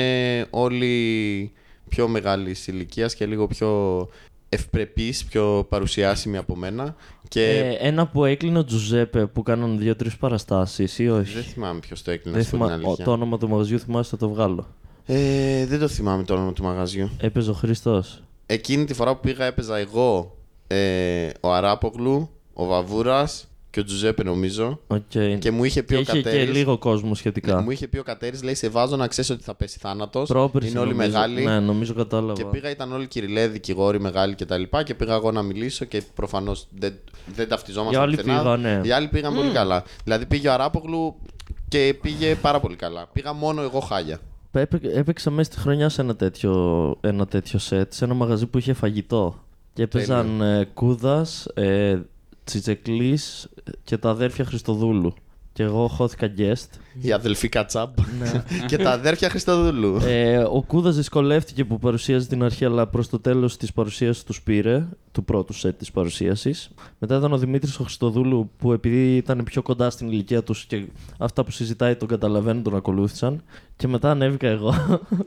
όλοι 0.49 1.51
πιο 1.89 2.07
μεγάλη 2.07 2.55
ηλικίας 2.65 3.15
και 3.15 3.25
λίγο 3.25 3.47
πιο 3.47 3.69
ευπρεπείς, 4.49 5.23
πιο 5.25 5.65
παρουσιάσιμοι 5.69 6.37
από 6.37 6.55
μένα. 6.55 6.95
Και 7.27 7.43
Ε, 7.43 7.87
ένα 7.87 8.07
που 8.07 8.25
έκλεινε 8.25 8.59
ο 8.59 8.63
Τζουζέπε 8.63 9.25
που 9.25 9.43
κάναν 9.43 9.77
δύο-τρεις 9.77 10.17
παραστάσεις 10.17 10.99
ή 10.99 11.09
όχι; 11.09 11.33
δεν 11.33 11.43
θυμάμαι 11.43 11.79
ποιος 11.79 12.01
το 12.01 12.11
έκλεινε, 12.11 12.37
Δεν 12.37 12.45
να 12.45 12.49
σου 12.51 12.57
πω 12.57 12.65
την 12.65 12.75
θυμά... 12.75 12.85
ο- 12.85 12.87
αλήθεια. 12.89 13.05
Το 13.05 13.11
όνομα 13.11 13.37
του 13.37 13.49
μαγαζιού 13.49 13.79
θυμάσαι 13.79 14.09
θα 14.09 14.17
το 14.17 14.29
βγάλω. 14.29 14.67
Ε, 15.09 15.65
δεν 15.65 15.79
το 15.79 15.87
θυμάμαι 15.87 16.23
το 16.23 16.33
όνομα 16.33 16.53
του 16.53 16.63
μαγαζιού. 16.63 17.09
Έπαιζε 17.19 17.49
ο 17.49 17.53
Χριστό. 17.53 18.03
Εκείνη 18.45 18.85
τη 18.85 18.93
φορά 18.93 19.15
που 19.15 19.19
πήγα 19.19 19.45
έπαιζα 19.45 19.77
εγώ, 19.77 20.35
ε, 20.67 21.29
ο 21.39 21.53
Αράπογλου, 21.53 22.29
ο 22.53 22.65
Βαβούρας 22.65 23.47
και 23.69 23.79
ο 23.79 23.83
Τζουζέπε 23.83 24.23
νομίζω. 24.23 24.79
Οκ. 24.87 25.01
Και 25.39 25.51
μου 25.51 25.63
είχε 25.63 25.83
πει 25.83 25.87
Και 25.87 25.95
ο 25.95 25.99
είχε 25.99 26.11
και 26.11 26.21
Κατέρης, 26.21 26.55
λίγο 26.55 26.77
κόσμο 26.77 27.09
Ναι, 27.09 27.15
σχετικά. 27.15 27.61
μου 27.61 27.71
είχε 27.71 27.87
πει 27.87 27.97
ο 27.97 28.03
Κατέρης, 28.03 28.43
λέει 28.43 28.53
σε 28.55 28.69
βάζω 28.69 28.95
να 28.95 29.07
ξέρεις 29.07 29.29
ότι 29.29 29.43
θα 29.43 29.55
πέσει 29.55 29.77
θάνατος. 29.79 30.27
Πρόπερση 30.27 30.69
Είναι 30.69 30.79
όλοι 30.79 30.91
νομίζω. 30.91 31.09
μεγάλοι. 31.11 31.43
Ναι, 31.43 31.59
νομίζω 31.59 31.93
κατάλαβα. 31.93 32.33
Και 32.33 32.45
πήγα, 32.45 32.69
ήταν 32.69 32.93
όλοι 32.93 33.07
κυριλέ, 33.07 33.47
δικηγόροι 33.47 33.99
μεγάλοι 33.99 34.35
κτλ. 34.35 34.61
Και, 34.61 34.83
και 34.83 34.93
πήγα 34.95 35.13
εγώ 35.13 35.31
να 35.31 35.41
μιλήσω 35.41 35.85
και 35.85 36.03
προφανώς 36.15 36.67
δεν, 36.77 36.93
δεν 37.35 37.47
ταυτιζόμασταν. 37.47 38.01
Οι 38.01 38.03
άλλοι 38.03 38.15
πουθενά. 38.15 38.37
πήγανε. 38.39 38.81
Οι 38.83 38.91
άλλοι 38.91 39.07
πήγαν 39.07 39.35
πολύ 39.35 39.51
καλά. 39.51 39.83
Δηλαδή 40.03 40.25
πήγε 40.25 40.47
ο 40.47 40.53
Αράπογλου 40.53 41.15
και 41.67 41.95
πήγε 42.01 42.35
πάρα 42.35 42.59
πολύ 42.59 42.75
καλά. 42.75 43.09
Πήγα 43.13 43.33
μόνο 43.33 43.61
εγώ 43.61 43.79
χάλια. 43.79 44.19
Έπαι- 44.59 44.85
Έπαιξα 44.97 45.29
μέσα 45.31 45.51
στη 45.51 45.61
χρονιά 45.61 45.89
σε 45.89 46.01
ένα 46.01 46.15
τέτοιο, 46.15 46.95
ένα 47.01 47.25
τέτοιο 47.27 47.59
σετ, 47.59 47.93
σε 47.93 48.05
ένα 48.05 48.13
μαγαζί 48.13 48.45
που 48.45 48.57
είχε 48.57 48.73
φαγητό. 48.73 49.35
Και 49.73 49.83
έπαιζαν 49.83 50.41
ε, 50.41 50.65
Κούδας, 50.73 51.45
ε, 51.53 51.99
Τσιτσεκλής 52.43 53.47
και 53.83 53.97
τα 53.97 54.09
αδέρφια 54.09 54.45
Χριστοδούλου. 54.45 55.13
Και 55.57 55.63
εγώ 55.63 55.87
χώθηκα 55.87 56.31
guest. 56.37 56.65
Η 57.01 57.11
αδελφή 57.11 57.49
Κατσάμπ 57.49 57.89
και 58.67 58.77
τα 58.77 58.91
αδέρφια 58.91 59.29
Χριστοδούλου. 59.29 59.97
Ε, 60.05 60.37
ο 60.37 60.63
Κούδας 60.67 60.95
δυσκολεύτηκε 60.95 61.65
που 61.65 61.79
παρουσίαζε 61.79 62.27
την 62.27 62.43
αρχή, 62.43 62.65
αλλά 62.65 62.87
προς 62.87 63.09
το 63.09 63.19
τέλος 63.19 63.57
της 63.57 63.73
παρουσίασης 63.73 64.23
τους 64.23 64.41
πήρε, 64.41 64.87
του 65.11 65.23
πρώτου 65.23 65.53
σετ 65.53 65.77
της 65.77 65.91
παρουσίασης. 65.91 66.69
Μετά 66.99 67.17
ήταν 67.17 67.33
ο 67.33 67.37
Δημήτρης 67.37 67.79
ο 67.79 67.83
Χριστοδούλου, 67.83 68.49
που 68.57 68.73
επειδή 68.73 69.15
ήταν 69.15 69.43
πιο 69.43 69.61
κοντά 69.61 69.89
στην 69.89 70.07
ηλικία 70.11 70.43
τους 70.43 70.65
και 70.65 70.85
αυτά 71.17 71.43
που 71.43 71.51
συζητάει 71.51 71.95
τον 71.95 72.07
καταλαβαίνουν, 72.07 72.63
τον 72.63 72.75
ακολούθησαν. 72.75 73.43
Και 73.75 73.87
μετά 73.87 74.11
ανέβηκα 74.11 74.47
εγώ. 74.47 74.73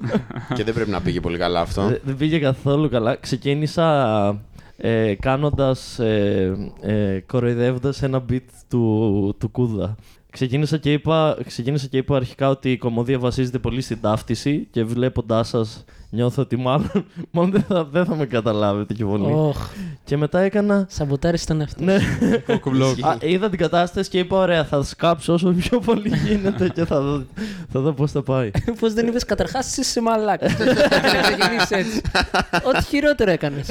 και 0.57 0.65
δεν 0.65 0.75
πρέπει 0.75 0.91
να 0.91 1.01
πήγε 1.01 1.21
πολύ 1.21 1.39
καλά 1.39 1.61
αυτό. 1.61 1.83
Δεν- 1.87 2.01
Δεν 2.05 2.17
πήγε 2.17 2.39
καθόλου 2.39 2.89
καλά. 2.89 3.17
Ξεκίνησα 3.17 4.43
ε, 4.83 5.15
κάνοντας, 5.15 5.99
ε, 5.99 6.73
ε, 6.81 7.21
κοροϊδεύοντας 7.27 8.03
ένα 8.03 8.25
beat 8.31 8.41
του, 8.69 9.35
του 9.39 9.49
Κούδα. 9.51 9.97
Ξεκίνησα 10.31 10.77
και, 10.77 10.93
είπα, 10.93 11.39
ξεκίνησα 11.47 11.87
και 11.87 11.97
είπα 11.97 12.17
αρχικά 12.17 12.49
ότι 12.49 12.73
η 12.73 12.77
κομμωδία 12.77 13.19
βασίζεται 13.19 13.59
πολύ 13.59 13.81
στην 13.81 14.01
ταύτιση 14.01 14.69
και 14.71 14.85
βλέποντάς 14.85 15.49
σας 15.49 15.85
νιώθω 16.11 16.43
ότι 16.43 16.57
μάλλον, 16.57 16.90
μάλλον 17.31 17.50
δεν, 17.50 17.62
θα, 17.69 17.85
δεν 17.85 18.05
θα 18.05 18.14
με 18.14 18.26
καταλάβετε 18.26 18.95
και 18.95 19.05
πολύ. 19.05 19.33
Οχ, 19.33 19.69
Και 20.05 20.17
μετά 20.17 20.40
έκανα... 20.40 20.87
σαμποτάρεις 20.88 21.45
τον 21.45 21.61
εαυτό. 21.61 21.85
Ναι, 21.85 21.99
Κοκκουμπλόκ. 22.47 23.05
Α, 23.05 23.17
είδα 23.21 23.49
την 23.49 23.59
κατάσταση 23.59 24.11
και 24.11 24.19
είπα 24.19 24.37
ωραία 24.38 24.64
θα 24.64 24.83
σκάψω 24.83 25.33
όσο 25.33 25.50
πιο 25.52 25.79
πολύ 25.81 26.17
γίνεται 26.26 26.69
και 26.69 26.85
θα 26.85 27.00
δω, 27.00 27.23
θα 27.73 27.81
δω 27.81 27.93
πώς 27.93 28.11
θα 28.12 28.23
πάει. 28.23 28.50
Πώς 28.81 28.93
δεν 28.95 29.07
είπες 29.07 29.25
καταρχάς, 29.25 29.67
εσύ 29.67 29.81
είσαι 29.81 30.00
μαλάκα. 30.00 30.47
Και 30.55 30.64
να 30.64 31.21
ξεκινήσεις 31.23 31.71
έτσι. 31.71 32.00
Ό,τι 32.69 32.83
χειρότερο 32.85 33.31
έκανες. 33.31 33.69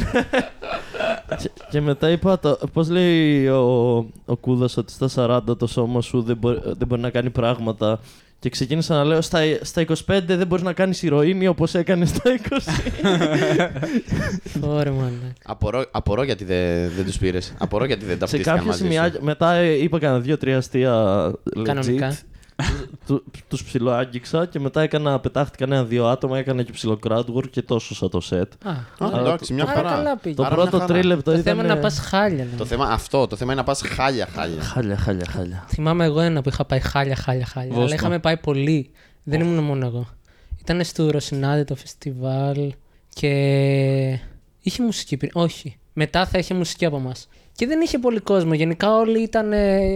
και, 1.37 1.51
και 1.69 1.81
μετά 1.81 2.09
είπα, 2.09 2.39
το, 2.39 2.57
πώς 2.73 2.89
λέει 2.89 3.47
ο, 3.47 3.95
ο 4.25 4.35
Κούδας 4.39 4.77
ότι 4.77 4.91
στα 4.91 5.09
40 5.49 5.57
το 5.57 5.67
σώμα 5.67 6.01
σου 6.01 6.21
δεν, 6.21 6.37
μπορεί- 6.37 6.61
δεν 6.77 6.87
μπορεί 6.87 7.01
να 7.01 7.09
κάνει 7.09 7.29
πράγματα 7.29 7.99
και 8.39 8.49
ξεκίνησα 8.49 8.95
να 8.95 9.03
λέω 9.03 9.21
στα, 9.21 9.39
στα 9.61 9.85
25 9.87 9.93
δεν 10.25 10.47
μπορείς 10.47 10.63
να 10.63 10.73
κάνεις 10.73 11.03
ηρωίνη 11.03 11.47
όπως 11.47 11.75
έκανες 11.75 12.09
στα 12.09 12.21
20. 12.49 12.57
Ωραία, 14.61 14.93
μαλάκα. 14.93 15.33
Απορώ, 15.43 15.85
απορώ 15.91 16.23
γιατί 16.23 16.43
δεν, 16.45 16.89
δεν 16.95 17.05
τους 17.05 17.17
πήρες. 17.17 17.53
Απορώ 17.57 17.85
γιατί 17.85 18.05
δεν 18.05 18.13
Σε 18.13 18.19
ταυτίστηκαν 18.19 18.53
κάποια 18.55 18.69
μαζί 18.71 18.81
σημεία, 18.83 19.11
σου. 19.11 19.23
μετά 19.23 19.53
ε, 19.53 19.83
είπα 19.83 19.99
κανένα 19.99 20.19
δύο-τρία 20.19 20.57
αστεία 20.57 21.25
legit. 21.57 21.63
Κανονικά. 21.63 22.17
Του, 23.07 23.23
τους 23.47 23.63
ψιλοάγγιξα 23.63 24.45
και 24.45 24.59
μετά 24.59 24.81
έκανα, 24.81 25.19
πετάχτηκαν 25.19 25.71
ένα-δύο 25.71 26.05
άτομα, 26.07 26.37
έκανα 26.37 26.63
και 26.63 26.71
ψιλο 26.71 26.99
crowdwork 27.07 27.49
και 27.49 27.61
τόσο 27.61 27.95
σαν 27.95 28.09
το 28.09 28.21
set. 28.29 28.41
Α, 28.63 28.69
Α, 28.71 28.75
Αλλά 28.97 29.19
εντάξει, 29.19 29.53
μια 29.53 29.63
άρα 29.63 29.73
χαρά. 29.73 29.89
καλά 29.89 30.17
πήγες. 30.17 30.37
Το 30.37 30.43
Άρα 30.43 30.55
πρώτο 30.55 30.77
μια 30.77 30.85
χαρά. 30.85 30.93
τρίλεπτο 30.99 31.23
Το 31.23 31.31
ήταν... 31.31 31.43
θέμα 31.43 31.63
είναι 31.63 31.73
να 31.73 31.79
πας 31.79 31.99
χάλια. 31.99 32.43
ναι. 32.43 32.57
Το 32.57 32.65
θέμα 32.65 32.85
αυτό, 32.85 33.27
το 33.27 33.35
θέμα 33.35 33.51
είναι 33.51 33.61
να 33.61 33.67
πας 33.67 33.81
χάλια 33.85 34.27
χάλια. 34.35 34.61
Χάλια, 34.63 34.97
χάλια, 34.97 35.25
χάλια. 35.29 35.63
Θυμάμαι 35.67 36.05
εγώ 36.05 36.19
ένα 36.19 36.41
που 36.41 36.49
είχα 36.49 36.65
πάει 36.65 36.79
χάλια, 36.79 37.15
χάλια, 37.15 37.45
χάλια. 37.45 37.69
Δώσ' 37.69 37.79
Αλλά 37.79 37.89
το. 37.89 37.95
είχαμε 37.95 38.19
πάει 38.19 38.37
πολύ. 38.37 38.91
Δεν 39.23 39.39
ήμουν 39.41 39.63
μόνο 39.63 39.85
εγώ. 39.85 40.07
Ήταν 40.61 40.83
στο 40.83 41.09
Ρωσινάδη 41.11 41.63
το 41.63 41.75
φεστιβάλ 41.75 42.73
και 43.13 43.29
είχε 44.69 44.83
μουσική 44.83 45.17
πριν. 45.17 45.31
Όχι. 45.33 45.77
Μετά 45.93 46.25
θα 46.25 46.37
είχε 46.37 46.53
μουσική 46.53 46.85
από 46.85 46.97
εμάς. 46.97 47.27
Και 47.51 47.67
δεν 47.67 47.81
είχε 47.81 47.97
πολύ 47.97 48.19
κόσμο. 48.19 48.53
Γενικά 48.53 48.95
όλοι 48.95 49.21
ήταν 49.21 49.47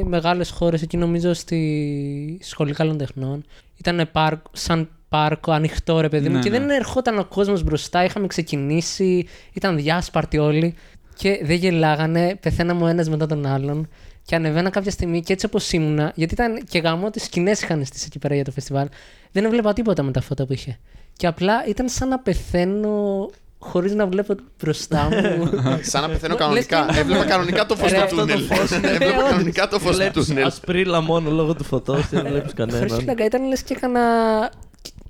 μεγάλες 0.07 0.49
χώρες 0.49 0.81
εκεί, 0.81 0.97
νομίζω, 0.97 1.33
στη 1.33 2.39
Σχολή 2.41 2.73
Καλών 2.73 2.97
Τεχνών. 2.97 3.43
Ήταν 3.77 4.09
σαν 4.51 4.89
πάρκο, 5.09 5.51
ανοιχτό 5.51 5.99
ρε 5.99 6.09
παιδί 6.09 6.29
μου. 6.29 6.35
Ναι, 6.35 6.41
και 6.41 6.49
ναι. 6.49 6.59
δεν 6.59 6.69
ερχόταν 6.69 7.19
ο 7.19 7.25
κόσμος 7.25 7.63
μπροστά. 7.63 8.03
Είχαμε 8.03 8.27
ξεκινήσει. 8.27 9.27
Ήταν 9.53 9.75
διάσπαρτοι 9.75 10.37
όλοι. 10.37 10.75
Και 11.15 11.39
δεν 11.43 11.55
γελάγανε. 11.55 12.37
Πεθαίναμε 12.41 12.83
ο 12.83 12.87
ένας 12.87 13.09
μετά 13.09 13.25
τον 13.25 13.45
άλλον. 13.45 13.87
Και 14.25 14.35
ανεβαίνα 14.35 14.69
κάποια 14.69 14.91
στιγμή 14.91 15.21
και 15.21 15.33
έτσι 15.33 15.45
όπως 15.45 15.71
ήμουνα, 15.71 16.11
γιατί 16.15 16.33
ήταν 16.33 16.63
και 16.69 16.79
γαμό 16.79 17.09
τις 17.09 17.23
σκηνές 17.23 17.61
είχαν 17.61 17.85
στήσει 17.85 18.05
εκεί 18.07 18.19
πέρα 18.19 18.35
για 18.35 18.43
το 18.43 18.51
φεστιβάλ, 18.51 18.87
δεν 19.31 19.45
έβλεπα 19.45 19.73
τίποτα 19.73 20.03
με 20.03 20.11
τα 20.11 20.21
φώτα 20.21 20.45
που 20.45 20.53
είχε. 20.53 20.79
Και 21.17 21.27
απλά 21.27 21.65
ήταν 21.67 21.89
σαν 21.89 22.07
να 22.07 22.19
πεθαίνω 22.19 23.29
χωρίς 23.63 23.93
να 23.93 24.07
βλέπω 24.07 24.35
μπροστά 24.63 25.09
μου. 25.11 25.49
Σαν 25.81 26.01
να 26.01 26.07
πεθαίνω 26.09 26.33
Λες 26.51 26.65
κανονικά. 26.65 26.85
και- 26.93 26.99
Έβλεπα 26.99 27.25
κανονικά 27.25 27.65
το 27.65 27.75
φως 27.75 27.91
Ρε, 27.91 27.97
του 27.97 28.03
αυτό 28.03 28.15
το 28.15 28.21
τούνελ. 28.21 28.43
φως 28.43 28.71
είναι- 28.71 28.87
Έβλεπα 28.87 29.17
όντως. 29.17 29.29
κανονικά 29.29 29.67
το 29.67 29.79
φως 29.79 29.91
του 29.91 29.97
Βλέπεις 29.97 30.25
τούνελ. 30.27 30.45
ασπρίλα 30.45 31.01
μόνο 31.01 31.29
λόγω 31.31 31.53
του 31.53 31.63
φωτός 31.63 31.99
και 31.99 32.05
δεν 32.09 32.21
βλέπεις 32.27 32.53
Χωρίς 32.57 32.73
κανέναν. 32.73 32.99
φύλακα, 32.99 33.25
ήταν 33.25 33.47
λες 33.47 33.61
και 33.61 33.73
έκανα 33.77 34.01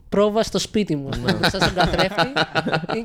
πρόβα 0.09 0.43
στο 0.43 0.59
σπίτι 0.59 0.95
μου. 0.95 1.09
ας 1.11 1.17
πούμε, 1.17 1.33
Μπροστά 1.33 1.59
στον 1.59 1.73
καθρέφτη. 1.73 2.27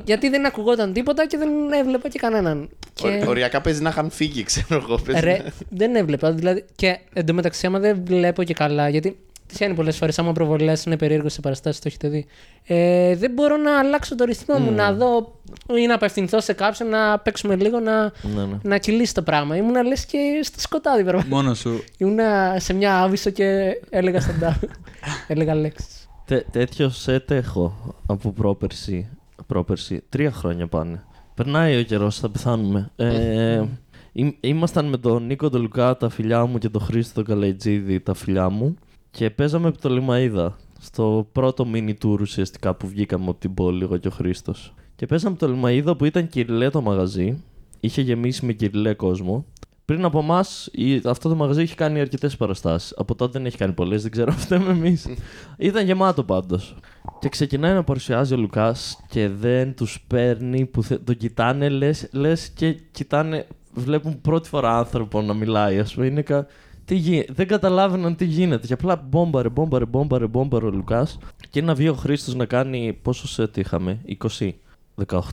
γιατί 0.05 0.29
δεν 0.29 0.45
ακουγόταν 0.45 0.93
τίποτα 0.93 1.27
και 1.27 1.37
δεν 1.37 1.49
έβλεπα 1.79 2.09
και 2.09 2.19
κανέναν. 2.19 2.69
Και... 2.93 3.07
Ω- 3.07 3.29
Οριακά 3.29 3.61
παίζει 3.61 3.81
να 3.81 3.89
είχαν 3.89 4.09
φύγει, 4.09 4.43
ξέρω 4.43 4.81
εγώ. 4.83 4.97
παίζει 5.05 5.21
Ρε, 5.25 5.37
να- 5.37 5.51
δεν 5.69 5.95
έβλεπα. 5.95 6.31
Δηλαδή, 6.31 6.65
και 6.75 6.99
εντωμεταξύ, 7.13 7.65
άμα 7.65 7.79
δεν 7.79 8.01
βλέπω 8.05 8.43
και 8.43 8.53
καλά, 8.53 8.89
γιατί 8.89 9.17
τυχαίνει 9.49 9.73
πολλές 9.73 9.97
φορές, 9.97 10.19
άμα 10.19 10.31
προβολές 10.31 10.83
είναι 10.83 10.97
περίεργος 10.97 11.33
σε 11.33 11.41
παραστάσεις, 11.41 11.81
το 11.81 11.87
έχετε 11.87 12.09
δει. 12.09 12.25
Ε, 12.67 13.15
δεν 13.15 13.31
μπορώ 13.31 13.57
να 13.57 13.79
αλλάξω 13.79 14.15
το 14.15 14.23
ρυθμό 14.23 14.57
μου, 14.57 14.71
να 14.71 14.93
δω 14.93 15.39
ή 15.77 15.85
να 15.87 15.93
απευθυνθώ 15.95 16.41
σε 16.41 16.53
κάποιον, 16.53 16.89
να 16.89 17.19
παίξουμε 17.19 17.55
λίγο, 17.55 17.79
να, 17.79 18.01
Ναι, 18.03 18.11
ναι. 18.49 18.57
να 18.63 18.77
κυλήσει 18.77 19.13
το 19.13 19.21
πράγμα. 19.21 19.55
Ήμουνα 19.55 19.83
λες 19.83 20.05
και 20.05 20.17
στο 20.43 20.59
σκοτάδι, 20.59 21.03
πραγματικά. 21.03 21.35
Μόνος 21.35 21.57
σου. 21.59 21.83
Ήμουνα 21.97 22.55
σε 22.59 22.73
μια 22.73 23.01
άβυσο 23.01 23.29
και 23.29 23.79
έλεγα 23.89 24.21
στα 24.21 24.59
έλεγα 25.27 25.55
λέξεις. 25.55 26.09
Τέ- 26.25 26.45
τέτοιο 26.51 26.89
σετ 26.89 27.31
έχω 27.31 27.95
από 28.05 28.31
πρόπερση. 28.31 29.09
πρόπερση. 29.47 30.03
Τρία 30.09 30.31
χρόνια 30.31 30.67
πάνε. 30.67 31.03
Περνάει 31.33 31.79
ο 31.79 31.83
καιρός, 31.83 32.19
θα 32.19 32.29
πεθάνουμε. 32.29 32.91
Ε, 32.95 33.63
ήμ- 34.11 34.35
ήμασταν 34.39 34.85
με 34.85 34.97
τον 34.97 35.25
Νίκο 35.25 35.49
τον 35.49 35.61
Λουκά, 35.61 35.97
τα 35.97 36.09
φιλιά 36.09 36.45
μου, 36.45 36.57
και 36.57 36.69
τον 36.69 36.81
Χρήστο 36.81 37.13
τον 37.13 37.23
Καλαϊτζίδη, 37.23 37.99
τα 37.99 38.13
φιλιά 38.13 38.49
μου. 38.49 38.75
Και 39.11 39.29
παίζαμε 39.29 39.67
επί 39.67 39.77
το 39.77 39.89
Λιμαίδα. 39.89 40.57
Στο 40.79 41.27
πρώτο 41.31 41.67
mini 41.73 41.93
tour 42.03 42.19
ουσιαστικά 42.19 42.75
που 42.75 42.87
βγήκαμε 42.87 43.25
από 43.27 43.39
την 43.39 43.53
πόλη, 43.53 43.83
εγώ 43.83 43.97
και 43.97 44.07
ο 44.07 44.11
Χρήστος. 44.11 44.73
Και 44.95 45.05
παίζαμε 45.05 45.35
το 45.35 45.47
Λιμαίδα 45.47 45.95
που 45.95 46.05
ήταν 46.05 46.27
κυριλέ 46.27 46.69
το 46.69 46.81
μαγαζί. 46.81 47.43
Είχε 47.79 48.01
γεμίσει 48.01 48.45
με 48.45 48.53
κυριλέ 48.53 48.93
κόσμο. 48.93 49.45
Πριν 49.89 50.05
από 50.05 50.19
εμάς, 50.19 50.71
αυτό 51.05 51.29
το 51.29 51.35
μαγαζί 51.35 51.61
έχει 51.61 51.75
κάνει 51.75 51.99
αρκετές 51.99 52.37
παραστάσεις. 52.37 52.93
Από 52.97 53.15
τότε 53.15 53.31
δεν 53.31 53.45
έχει 53.45 53.57
κάνει 53.57 53.73
πολλές, 53.73 54.01
δεν 54.01 54.11
ξέρω, 54.11 54.31
φταίμε 54.43 54.71
εμείς. 54.71 55.07
Ήταν 55.57 55.85
γεμάτο 55.85 56.23
πάντως. 56.23 56.75
Και 57.19 57.29
ξεκινάει 57.29 57.73
να 57.73 57.83
παρουσιάζει 57.83 58.33
ο 58.33 58.37
Λουκάς 58.37 59.03
και 59.07 59.29
δεν 59.29 59.75
τους 59.75 60.03
παίρνει 60.07 60.65
που 60.65 60.83
θε... 60.83 60.97
τον 60.97 61.17
κοιτάνε, 61.17 61.69
λες 61.69 62.09
λες 62.11 62.49
και 62.49 62.73
κοιτάνε. 62.91 63.47
Βλέπουν 63.73 64.21
πρώτη 64.21 64.49
φορά 64.49 64.77
άνθρωπο 64.77 65.21
να 65.21 65.33
μιλάει, 65.33 65.79
ας 65.79 65.93
πούμε. 65.93 66.05
Είναι 66.05 66.21
κα... 66.21 66.47
τι 66.89 66.95
γι... 66.95 67.25
Δεν 67.29 67.47
καταλάβαιναν 67.47 68.15
τι 68.15 68.25
γίνεται. 68.25 68.67
Και 68.67 68.73
απλά 68.73 68.95
μπόμπαρε, 69.09 69.49
μπόμπαρε, 69.49 69.85
μπόμπαρε, 69.85 70.27
μπόμπαρε 70.27 70.65
ο 70.65 70.69
Λουκάς. 70.69 71.17
Και 71.49 71.61
να 71.61 71.73
βγει 71.73 71.89
ο 71.89 71.93
Χρήστος 71.93 72.35
να 72.35 72.45
κάνει. 72.45 72.99
Πόσο 73.01 73.27
σετ 73.27 73.57
είχαμε, 73.57 73.99
20. 74.39 74.51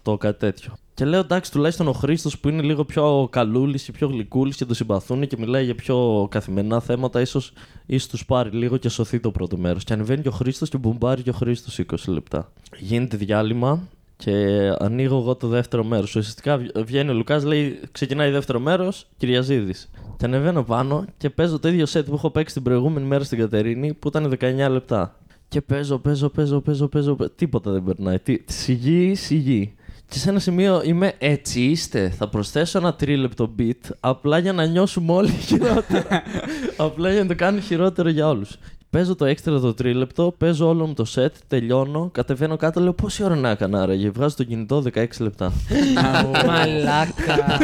18, 0.05 0.19
κάτι 0.19 0.39
τέτοιο. 0.39 0.73
Και 0.95 1.05
λέω 1.05 1.21
εντάξει, 1.21 1.53
τουλάχιστον 1.53 1.89
ο 1.89 1.93
Χρήστος 1.93 2.39
που 2.39 2.49
είναι 2.49 2.63
λίγο 2.63 2.85
πιο 2.85 3.29
καλούλης 3.31 3.89
ή 3.89 3.93
πιο 3.93 4.09
γλυκούλης 4.09 4.57
και 4.57 4.65
το 4.65 4.75
συμπαθούν 4.75 5.27
και 5.27 5.37
μιλάει 5.39 5.65
για 5.65 5.75
πιο 5.75 6.27
καθημερινά 6.31 6.81
θέματα, 6.81 7.21
ίσως 7.21 7.53
ίσως 7.87 8.09
τους 8.09 8.25
πάρει 8.25 8.51
λίγο 8.51 8.77
και 8.77 8.89
σωθεί 8.89 9.21
το 9.21 9.31
πρώτο 9.31 9.57
μέρος. 9.57 9.85
Και 9.85 9.93
ανεβαίνει 9.93 10.23
και 10.23 10.29
ο 10.29 10.33
Χρήστος 10.33 10.69
και 10.69 10.79
μπουμπάρει 10.79 11.23
και 11.23 11.31
ο 11.31 11.33
Χρήστος 11.33 11.79
20 11.79 11.97
λεπτά. 12.07 12.53
Γίνεται 12.79 13.17
διάλειμμα 13.17 13.89
και 14.17 14.33
ανοίγω 14.79 15.17
εγώ 15.19 15.35
το 15.35 15.49
δεύτερο 15.49 15.85
μέρος. 15.85 16.09
Ουσιαστικά 16.17 16.59
βγ- 16.59 16.79
βγαίνει 16.85 17.11
ο 17.11 17.15
Λουκάς, 17.15 17.45
λέει 17.45 17.81
ξεκινάει 17.93 18.31
δεύτερο 18.31 18.61
μέρος, 18.61 19.07
Κυριαζίδης. 19.17 19.91
Και 20.17 20.25
ανεβαίνω 20.25 20.63
πάνω 20.65 21.05
και 21.17 21.31
παίζω 21.31 21.59
το 21.59 21.69
ίδιο 21.69 21.87
σετ 21.87 22.09
που 22.09 22.15
έχω 22.15 22.31
παίξει 22.31 22.55
την 22.55 22.63
προηγούμενη 22.63 23.07
μέρα 23.07 23.25
στην 23.25 23.39
Κατερίνη 23.39 23.95
που 23.95 24.09
ήταν 24.09 24.29
19 24.41 24.69
λεπτά. 24.71 25.17
Και 25.49 25.61
παίζω, 25.61 25.99
παίζω, 25.99 26.29
παίζω, 26.29 26.61
παίζω, 26.61 26.89
παίζω. 26.89 27.15
παίζω. 27.15 27.31
Τίποτα 27.37 27.71
δεν 27.71 27.83
περνάει. 27.85 28.19
Τι, 28.19 28.37
σιγή, 28.47 29.15
σιγή. 29.15 29.75
Και 30.09 30.19
σε 30.19 30.29
ένα 30.31 30.39
σημείο 30.39 30.83
είμαι 30.85 31.13
έτσι 31.19 31.61
είστε. 31.61 32.09
Θα 32.11 32.29
προσθέσω 32.29 32.79
ένα 32.79 32.95
τρίλεπτο 32.95 33.55
beat 33.59 33.91
απλά 34.01 34.39
για 34.39 34.53
να 34.53 34.67
νιώσουμε 34.67 35.13
όλοι 35.13 35.31
χειρότερα. 35.47 36.23
απλά 36.77 37.13
για 37.13 37.23
να 37.23 37.27
το 37.29 37.35
κάνω 37.35 37.61
χειρότερο 37.61 38.09
για 38.09 38.29
όλους. 38.29 38.57
Παίζω 38.97 39.15
το 39.15 39.25
έξτρα 39.25 39.61
το 39.61 39.75
τρίλεπτο, 39.75 40.35
παίζω 40.39 40.69
όλο 40.69 40.87
μου 40.87 40.95
το 40.95 41.05
set, 41.15 41.31
τελειώνω, 41.49 42.09
κατεβαίνω 42.13 42.57
κάτω, 42.57 42.81
λέω 42.81 42.93
πόση 42.93 43.25
ώρα 43.25 43.35
να 43.37 43.51
έκανα 43.51 43.83
άραγε. 43.83 44.11
Βγάζω 44.11 44.37
το 44.37 44.45
κινητό 44.45 44.83
16 44.95 45.07
λεπτά. 45.19 45.53
Μαλάκα. 46.47 47.59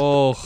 Οχ. 0.00 0.38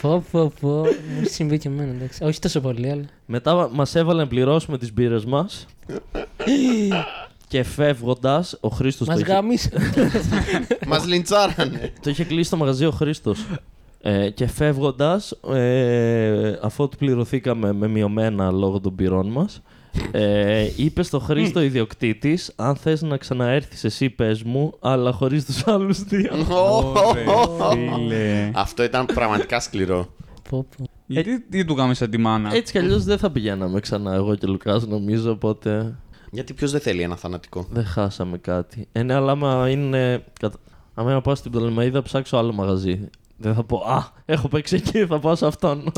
Πω, 0.00 0.24
πω, 0.30 0.52
πω. 0.60 0.68
Μου 0.68 0.86
έχει 1.20 1.30
συμβεί 1.30 1.58
και 1.58 1.68
εμένα, 1.68 1.90
εντάξει. 1.92 2.24
Όχι 2.24 2.38
τόσο 2.38 2.60
πολύ, 2.60 2.90
αλλά. 2.90 3.04
Μετά 3.26 3.68
μα 3.72 3.86
έβαλαν 3.94 4.22
να 4.22 4.28
πληρώσουμε 4.28 4.78
τις 4.78 4.92
μπύρες 4.92 5.24
μας. 5.24 5.66
και 7.48 7.62
φεύγοντας, 7.62 8.56
ο 8.60 8.68
Χρήστος 8.68 9.06
Μας 9.06 9.16
το, 9.16 9.22
είχε- 9.24 9.32
γάμισε. 9.32 9.70
Μας 10.88 11.06
λιντσάρανε. 11.06 11.92
το 12.02 12.10
είχε 12.10 12.24
κλείσει 12.24 12.50
το 12.50 12.56
μαγαζί 12.56 12.84
ο 12.86 12.90
Χρήστος. 12.90 13.46
Ε, 14.06 14.30
και 14.30 14.46
φεύγοντας, 14.46 15.30
ε, 15.52 16.58
αφού 16.62 16.88
του 16.88 16.96
πληρωθήκαμε 16.96 17.72
με 17.72 17.88
μειωμένα 17.88 18.50
λόγω 18.50 18.80
των 18.80 18.94
πυρών 18.94 19.30
μας, 19.30 19.62
ε, 20.10 20.66
είπες 20.76 21.06
στο 21.06 21.18
Χρήστο 21.18 21.60
ιδιοκτήτης: 21.62 22.52
Αν 22.56 22.76
θες 22.76 23.02
να 23.02 23.16
ξαναέρθεις, 23.16 23.84
εσύ 23.84 24.10
πες 24.10 24.42
μου, 24.42 24.72
αλλά 24.80 25.12
χωρίς 25.12 25.44
τους 25.44 25.66
άλλους 25.66 26.02
δύο. 26.02 26.30
Ωραία, 26.50 27.92
φίλε. 27.96 28.50
Αυτό 28.54 28.82
ήταν 28.82 29.06
πραγματικά 29.06 29.60
σκληρό. 29.60 30.14
Πω, 30.50 30.66
πω. 30.76 30.84
Γιατί 31.06 31.40
τι 31.40 31.64
του 31.64 31.74
κάνουμε 31.74 31.94
σαν 31.94 32.10
τη 32.10 32.18
μάνα; 32.18 32.54
Έτσι 32.54 32.72
κι 32.72 32.78
αλλιώς 32.78 33.04
δεν 33.04 33.18
θα 33.18 33.30
πηγαίναμε 33.30 33.80
ξανά 33.80 34.14
εγώ 34.14 34.34
και 34.34 34.46
ο 34.46 34.50
Λουκάς, 34.50 34.86
νομίζω. 34.86 35.30
Οπότε 35.30 35.94
Γιατί 36.30 36.52
ποιος 36.54 36.70
δεν 36.70 36.80
θέλει 36.80 37.02
ένα 37.02 37.16
θανατικό; 37.16 37.66
δεν 37.70 37.84
χάσαμε 37.84 38.38
κάτι. 38.38 38.88
Ε, 38.92 39.02
ναι, 39.02 39.14
αλλά 39.14 39.30
άμα 39.32 39.68
είναι. 39.70 40.24
κατα- 40.40 40.58
Άμα 40.94 41.12
να 41.12 41.20
πάω 41.20 41.34
στην 41.34 41.50
Πτολεμαίδα, 41.50 42.02
ψάξω 42.02 42.36
άλλο 42.36 42.52
μαγαζί. 42.52 43.08
Δεν 43.36 43.54
θα 43.54 43.64
πω 43.64 43.76
Α, 43.76 44.04
έχω 44.24 44.48
παίξει 44.48 44.76
εκεί, 44.76 45.06
θα 45.06 45.18
πάω 45.18 45.34
σε 45.34 45.46
αυτόν. 45.46 45.92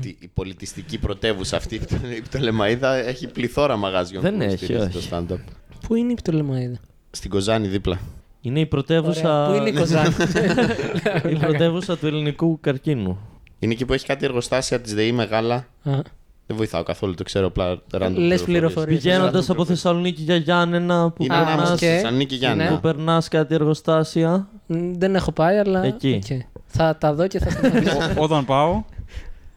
Τι- 0.00 0.16
Η 0.20 0.30
πολιτιστική 0.34 0.98
πρωτεύουσα 0.98 1.56
αυτή 1.56 1.74
η 1.74 2.20
Πτολεμαίδα 2.20 2.94
έχει 2.94 3.26
πληθώρα 3.26 3.76
μαγαζιών. 3.76 4.22
Δεν 4.22 4.36
που 4.36 4.42
έχει, 4.42 4.56
στηρίζει 4.64 4.84
όχι. 4.96 5.08
Το 5.08 5.16
stand-up. 5.16 5.38
Πού 5.86 5.94
είναι 5.94 6.12
η 6.12 6.14
Πτολεμαίδα. 6.14 6.76
Στην 7.10 7.30
Κοζάνη 7.30 7.66
δίπλα. 7.68 7.98
είναι 8.40 8.60
η 8.60 8.66
πρωτεύουσα. 8.66 9.46
Πού 9.50 9.54
είναι 9.54 9.68
η 9.68 9.72
Κοζάνη; 9.72 10.14
η 11.34 11.36
πρωτεύουσα 11.38 11.96
του 11.98 12.06
ελληνικού 12.06 12.58
καρκίνου. 12.60 13.18
Είναι 13.58 13.72
εκεί 13.72 13.84
που 13.84 13.92
έχει 13.92 14.06
κάτι 14.06 14.24
εργοστάσια 14.24 14.80
της 14.80 14.94
ΔΕΗ 14.94 15.12
μεγάλα. 15.12 15.54
Α, 15.54 15.64
Δεν 16.46 16.56
βοηθάω 16.56 16.82
καθόλου, 16.82 17.14
το 17.14 17.22
ξέρω 17.22 17.46
απλά. 17.46 17.78
random 17.92 18.12
Λες 18.16 18.42
πληροφορίες. 18.42 19.02
Πηγαίνοντας 19.02 19.50
από 19.50 19.64
Θεσσαλονίκη 19.64 20.22
για 20.22 20.36
Γιάννενα 20.36 21.10
που 21.10 21.24
Είναι 21.24 21.34
Α, 21.34 21.38
ανάμεσα 21.38 21.56
περνάς- 21.58 21.76
στη 21.78 21.86
και- 21.86 21.92
Θεσσαλονίκη 21.92 22.28
και 22.32 22.36
Γιάννενα. 22.36 22.70
Ναι. 22.70 22.76
που 22.76 22.82
περνάς 22.82 23.28
κάτι 23.28 23.54
εργοστάσια. 23.54 24.48
Μ, 24.74 24.92
Δεν 24.98 25.14
έχω 25.14 25.32
πάει, 25.32 25.56
αλλά. 25.58 25.84
Εκεί. 25.84 26.20
οκ. 26.24 26.38
Θα 26.66 26.96
τα 26.96 27.14
δω 27.14 27.26
και 27.26 27.38
θα 27.38 27.50
σταματήσω. 27.54 27.96
Ό- 27.96 28.22
Όταν 28.22 28.44
πάω. 28.44 28.82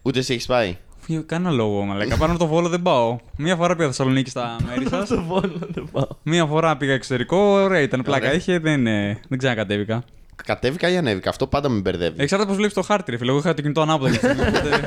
Ούτε 0.02 0.19
εσύ 0.19 0.34
έχεις 0.34 0.45
πάει; 0.45 0.78
Για 1.08 1.23
Κάνα 1.26 1.52
λόγο, 1.52 1.82
μαλάκα. 1.84 2.17
Πάνω 2.17 2.32
από 2.32 2.41
το 2.41 2.47
Βόλο 2.48 2.69
δεν 2.69 2.82
πάω. 2.82 3.17
Μία 3.38 3.56
φορά 3.56 3.76
πήγα 3.76 3.88
Θεσσαλονίκη 3.88 4.30
στα 4.30 4.56
μέρη 4.67 4.88
σας. 4.88 5.08
Στο 5.08 5.21
Βόλο 5.23 5.60
δεν 5.73 5.88
πάω. 5.91 6.08
Μία 6.23 6.45
φορά 6.45 6.78
πήγα 6.78 6.93
εξωτερικό, 6.93 7.38
ωραία 7.38 7.80
ήταν. 7.82 8.02
Πλάκα 8.02 8.26
Ωραία. 8.26 8.38
είχε, 8.38 8.60
δεν, 8.60 8.88
ε, 8.88 9.19
δεν 9.30 9.38
ξανακατέβηκα. 9.38 10.04
Κατέβηκα 10.45 10.89
ή 10.89 10.97
ανέβηκα. 10.97 11.30
Αυτό 11.30 11.47
πάντα 11.47 11.69
με 11.69 11.80
μπερδεύει. 11.80 12.21
Εξαρτάται 12.22 12.46
πώς 12.49 12.56
βλέπεις 12.58 12.73
το 12.76 12.82
χάρτη, 12.82 13.12
ρε 13.12 13.17
φίλε. 13.17 13.30
Εγώ 13.30 13.39
είχα 13.39 13.54
το 13.54 13.62
κινητό 13.62 13.82
ανάποδα. 13.82 14.13
εκείνη 14.13 14.34
τη 14.34 14.39
στιγμή, 14.39 14.58
οπότε- 14.58 14.80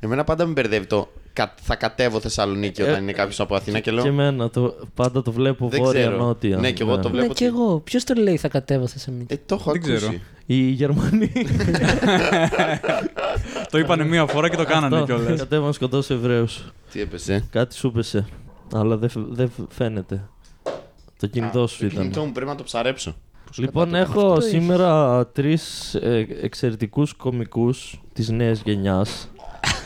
Εμένα 0.00 0.24
πάντα 0.24 0.46
με 0.46 0.52
μπερδεύει 0.52 0.86
το 0.86 1.00
κα- 1.02 1.08
θα 1.60 1.76
κατέβω 1.76 2.20
Θεσσαλονίκη 2.20 2.82
όταν 2.82 3.02
είναι 3.02 3.12
κάποιος 3.12 3.40
από 3.40 3.54
Αθήνα 3.54 3.80
και 3.80 3.90
λέω. 3.90 4.02
Και 4.02 4.08
εμένα 4.08 4.50
το, 4.50 4.74
πάντα 4.94 5.22
το 5.22 5.32
βλέπω 5.32 5.68
Δεν 5.68 5.82
ξέρω. 5.82 5.92
βόρεια-νότια. 6.06 6.56
Ναι, 6.56 6.70
και 6.72 6.82
εγώ 6.82 6.98
το 6.98 7.08
Ναι, 7.08 7.18
βλέπω 7.18 7.34
και 7.34 7.44
ότι- 7.46 7.56
εγώ. 7.56 7.80
Ποιος 7.80 8.04
το 8.04 8.14
λέει 8.14 8.36
θα 8.36 8.48
κατέβω 8.48 8.86
Θεσσαλονίκη; 8.86 9.34
Ε, 9.34 9.36
το 9.46 9.54
έχω 9.54 9.72
Δεν 9.72 9.80
ξέρω. 9.80 9.96
ακούσει. 10.06 10.22
Οι 10.46 10.56
Γερμανοί. 10.70 11.32
το 13.70 13.78
είπανε 13.78 14.04
μία 14.04 14.26
φορά 14.26 14.48
και 14.48 14.56
το 14.56 14.64
κάνανε 14.64 14.96
Αυτό. 15.00 15.14
κιόλας. 15.14 15.38
Κατέβαν 15.38 15.66
να 15.66 15.72
σκοτώσει 15.72 16.14
Εβραίους. 16.14 16.64
Τι 16.92 17.00
έπεσε; 17.00 17.44
Κάτι 17.50 17.74
σου 17.74 17.86
έπεσε. 17.86 18.26
Αλλά 18.74 18.96
δεν 18.96 19.08
φ- 19.08 19.28
δεν 19.30 19.50
φ- 19.50 19.72
φαίνεται. 19.72 20.28
Το 21.18 21.26
κινητό 21.26 21.66
σου 21.66 21.78
Το 21.78 21.86
ήταν. 21.86 22.00
κινητό 22.02 22.24
μου 22.24 22.32
πρέπει 22.32 22.50
να 22.50 22.56
το 22.56 22.62
ψαρέψω. 22.62 23.14
Λοιπόν, 23.56 23.90
κατά 23.90 24.04
το- 24.04 24.10
έχω 24.18 24.32
Αυτό 24.32 24.48
σήμερα 24.48 25.26
τρεις 25.26 25.94
εξαιρετικούς 26.42 27.14
κομικούς 27.14 28.00
της 28.12 28.28
νέας 28.28 28.62
γενιάς. 28.64 29.28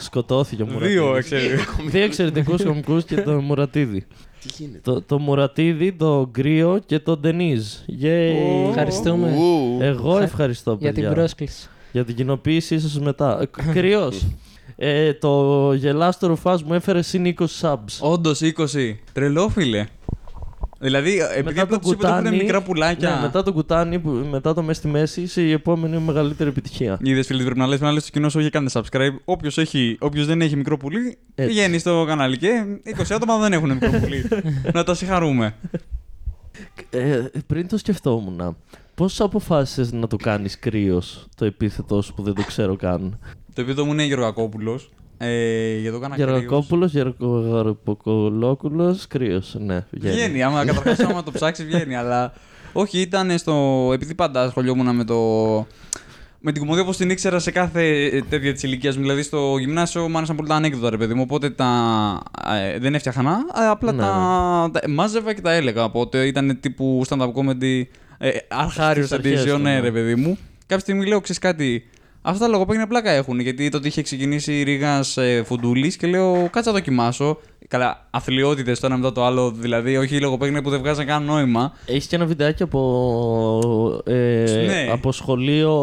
Σκοτώθηκε 0.01 0.63
ο 0.63 0.67
Μουρατίδης. 0.67 0.95
Δύο, 0.95 1.19
ξέρει. 1.19 1.47
Δύο 1.93 2.03
εξαιρετικούς 2.05 2.63
κομικού 2.65 3.01
και 3.01 3.17
τον 3.17 3.45
Μουρατίδη. 3.45 4.07
Τι 4.41 4.49
γίνεται; 4.59 4.81
Το, 4.83 5.03
το 5.03 5.19
Μουρατίδη, 5.19 5.93
το 5.93 6.29
Γκρίο 6.31 6.81
και 6.87 6.99
τον 6.99 7.21
Ντενίζ. 7.21 7.75
Yay. 8.03 8.69
Ευχαριστούμε 8.69 9.37
Ου. 9.37 9.79
Εγώ 9.81 10.19
ευχαριστώ, 10.19 10.77
για 10.81 10.93
παιδιά. 10.93 11.09
την 11.09 11.17
πρόσκληση. 11.19 11.69
Για 11.93 12.05
την 12.05 12.15
κοινοποίηση 12.15 12.81
σας 12.81 13.01
μετά. 13.01 13.49
Κρυός. 13.75 14.27
ε, 14.77 15.15
το 15.15 15.73
γελάστο 15.73 16.27
ρουφά 16.27 16.59
μου 16.65 16.75
έφερε 16.75 17.03
συν 17.03 17.35
20 17.39 17.45
subs. 17.61 17.99
Όντως 18.01 18.41
20. 18.43 18.95
Τρελό, 19.13 19.49
φίλε. 19.49 19.87
Δηλαδή, 20.83 21.19
επειδή 21.21 21.43
Μετά 21.43 21.63
απλά 21.63 21.79
το 21.79 21.83
του 21.89 21.93
είπε 21.93 21.97
ότι 21.97 22.07
έχουν 22.07 22.17
κουτάνι- 22.23 22.43
μικρά 22.43 22.63
πουλάκια. 22.63 23.15
Ναι, 23.15 23.21
μετά 23.21 23.43
το 23.43 23.53
κουτάνι, 23.53 23.99
που, 23.99 24.11
μετά 24.11 24.55
το 24.55 24.63
μες 24.63 24.77
στη 24.77 24.89
μέση, 24.89 25.21
είσαι 25.21 25.43
η 25.43 25.53
επόμενη 25.53 25.99
μεγαλύτερη 25.99 26.51
επιτυχία. 26.51 26.99
Είδες 27.03 27.27
φίλε, 27.27 27.43
πρέπει 27.43 27.59
να 27.59 27.67
λες 27.67 27.81
να 27.81 27.93
λες 27.93 28.03
στο 28.03 28.11
κοινό 28.11 28.29
σου, 28.29 28.39
όχι 28.41 28.51
κάντε 28.51 28.71
subscribe. 28.73 29.15
Όποιος 29.25 29.59
όποιος 29.99 30.27
δεν 30.27 30.41
έχει 30.41 30.57
μικρό 30.57 30.77
πουλί, 30.77 31.19
Έτσι. 31.35 31.55
πηγαίνει 31.55 31.79
στο 31.79 32.05
κανάλι. 32.07 32.37
Και 32.37 32.65
20 32.85 33.15
άτομα 33.15 33.39
δεν 33.39 33.53
έχουν 33.53 33.71
μικρό 33.73 33.91
πουλί. 34.01 34.29
να 34.75 34.85
τα 34.85 34.95
συγχαρούμε. 34.95 35.55
Ε, 36.91 37.23
πριν 37.47 37.69
το 37.69 37.77
σκεφτόμουν, 37.79 38.57
πώς 38.95 39.21
αποφάσισες 39.21 39.93
να 39.93 40.07
το 40.07 40.17
κάνεις 40.17 40.59
κρύος 40.59 41.27
το 41.37 41.45
επίθετό 41.45 42.03
σου 42.03 42.15
που 42.15 42.23
δεν 42.23 42.35
το 42.35 42.43
ξέρω 42.43 42.77
καν; 42.77 43.19
Το 43.55 43.61
επίθετο 43.61 43.85
μου 43.85 43.93
είναι 43.93 44.05
Γεωργακόπουλος. 44.05 44.91
Ε, 45.23 45.77
για 45.79 45.93
το 45.93 45.99
κάνα 45.99 46.17
Γερακόπουλο, 46.17 46.87
Γερακοπολόκουλο, 46.87 48.99
κρύος. 49.09 49.57
Ναι, 49.59 49.85
βγαίνει. 49.91 50.15
Βγαίνει, 50.15 50.43
άμα 50.43 50.65
καταρχάς 50.71 50.99
άμα 51.01 51.23
το 51.23 51.31
ψάξεις, 51.31 51.65
βγαίνει. 51.65 51.97
Αλλά 51.97 52.33
όχι, 52.73 53.01
ήταν 53.01 53.39
στο. 53.39 53.89
Επειδή 53.93 54.15
πάντα 54.15 54.43
ασχολιόμουν 54.43 54.95
με 54.97 55.05
το. 55.05 55.17
Με 56.43 56.53
την 56.53 56.61
κομμωδία 56.61 56.83
όπως 56.83 56.97
την 56.97 57.11
ήξερα 57.11 57.39
σε 57.39 57.51
κάθε 57.51 58.05
ε, 58.05 58.21
τέτοια 58.29 58.53
της 58.53 58.63
ηλικίας 58.63 58.97
μου. 58.97 59.03
Δηλαδή 59.03 59.23
στο 59.23 59.57
γυμνάσιο 59.59 60.09
μου 60.09 60.17
άρεσαν 60.17 60.37
πολύ 60.37 60.49
τα 60.49 60.55
ανέκδοτα, 60.55 60.91
ρε 60.91 60.97
παιδί 60.97 61.15
μου. 61.15 61.23
Οπότε 61.25 61.51
τα. 61.51 61.69
ε, 62.75 62.79
δεν 62.79 62.95
έφτιαχνα, 62.95 63.39
ε, 63.63 63.67
απλά 63.67 63.93
Ναι, 63.93 63.99
τα, 64.03 64.71
τα- 64.73 64.89
Μάζευα 64.89 65.33
και 65.35 65.41
τα 65.41 65.53
έλεγα. 65.53 65.85
Οπότε 65.85 66.27
ήταν 66.27 66.59
τύπου 66.61 67.03
stand-up 67.09 67.33
comedy. 67.33 67.83
Ε, 68.19 68.31
Αρχάριο 68.49 69.07
Στις 69.07 69.19
αρχές 69.19 69.43
edition, 69.43 69.47
του, 69.57 69.59
ναι, 69.59 69.73
ναι. 69.73 69.81
ρε 69.81 69.91
παιδί 69.93 70.15
μου. 70.15 70.39
Κάποια 70.67 70.79
στιγμή 70.85 71.07
λέω, 71.07 71.21
ξέρεις 71.21 71.41
κάτι. 71.41 71.89
Αυτά 72.23 72.45
τα 72.45 72.51
λογοπαίγνια 72.51 72.87
πλάκα 72.87 73.11
έχουν. 73.11 73.41
Γιατί 73.41 73.69
τότε 73.69 73.89
είχε 73.89 74.03
ξεκινήσει 74.03 74.59
η 74.59 74.63
Ρίγα 74.63 75.05
ε, 75.15 75.43
Φουντούλης 75.43 75.97
και 75.97 76.07
λέω, 76.07 76.49
κάτσα 76.53 76.71
να 76.71 76.77
δοκιμάσω. 76.77 77.39
Καλά, 77.69 78.07
αθλειότητες 78.11 78.81
το 78.81 78.87
ένα 78.87 78.97
μετά 78.97 79.13
το 79.13 79.25
άλλο. 79.25 79.51
Δηλαδή, 79.51 79.97
όχι 79.97 80.21
λογοπαίγνια 80.21 80.63
που 80.63 80.71
δεν 80.71 80.79
βγάζαν 80.79 81.07
καν 81.07 81.25
νόημα. 81.25 81.73
Έχεις 81.87 82.07
και 82.07 82.17
ένα 82.17 82.25
βιντεάκι 82.27 82.63
από, 82.63 84.03
ε, 84.07 84.45
Ναι. 84.67 84.89
από 84.93 85.13
σχολείο 85.13 85.75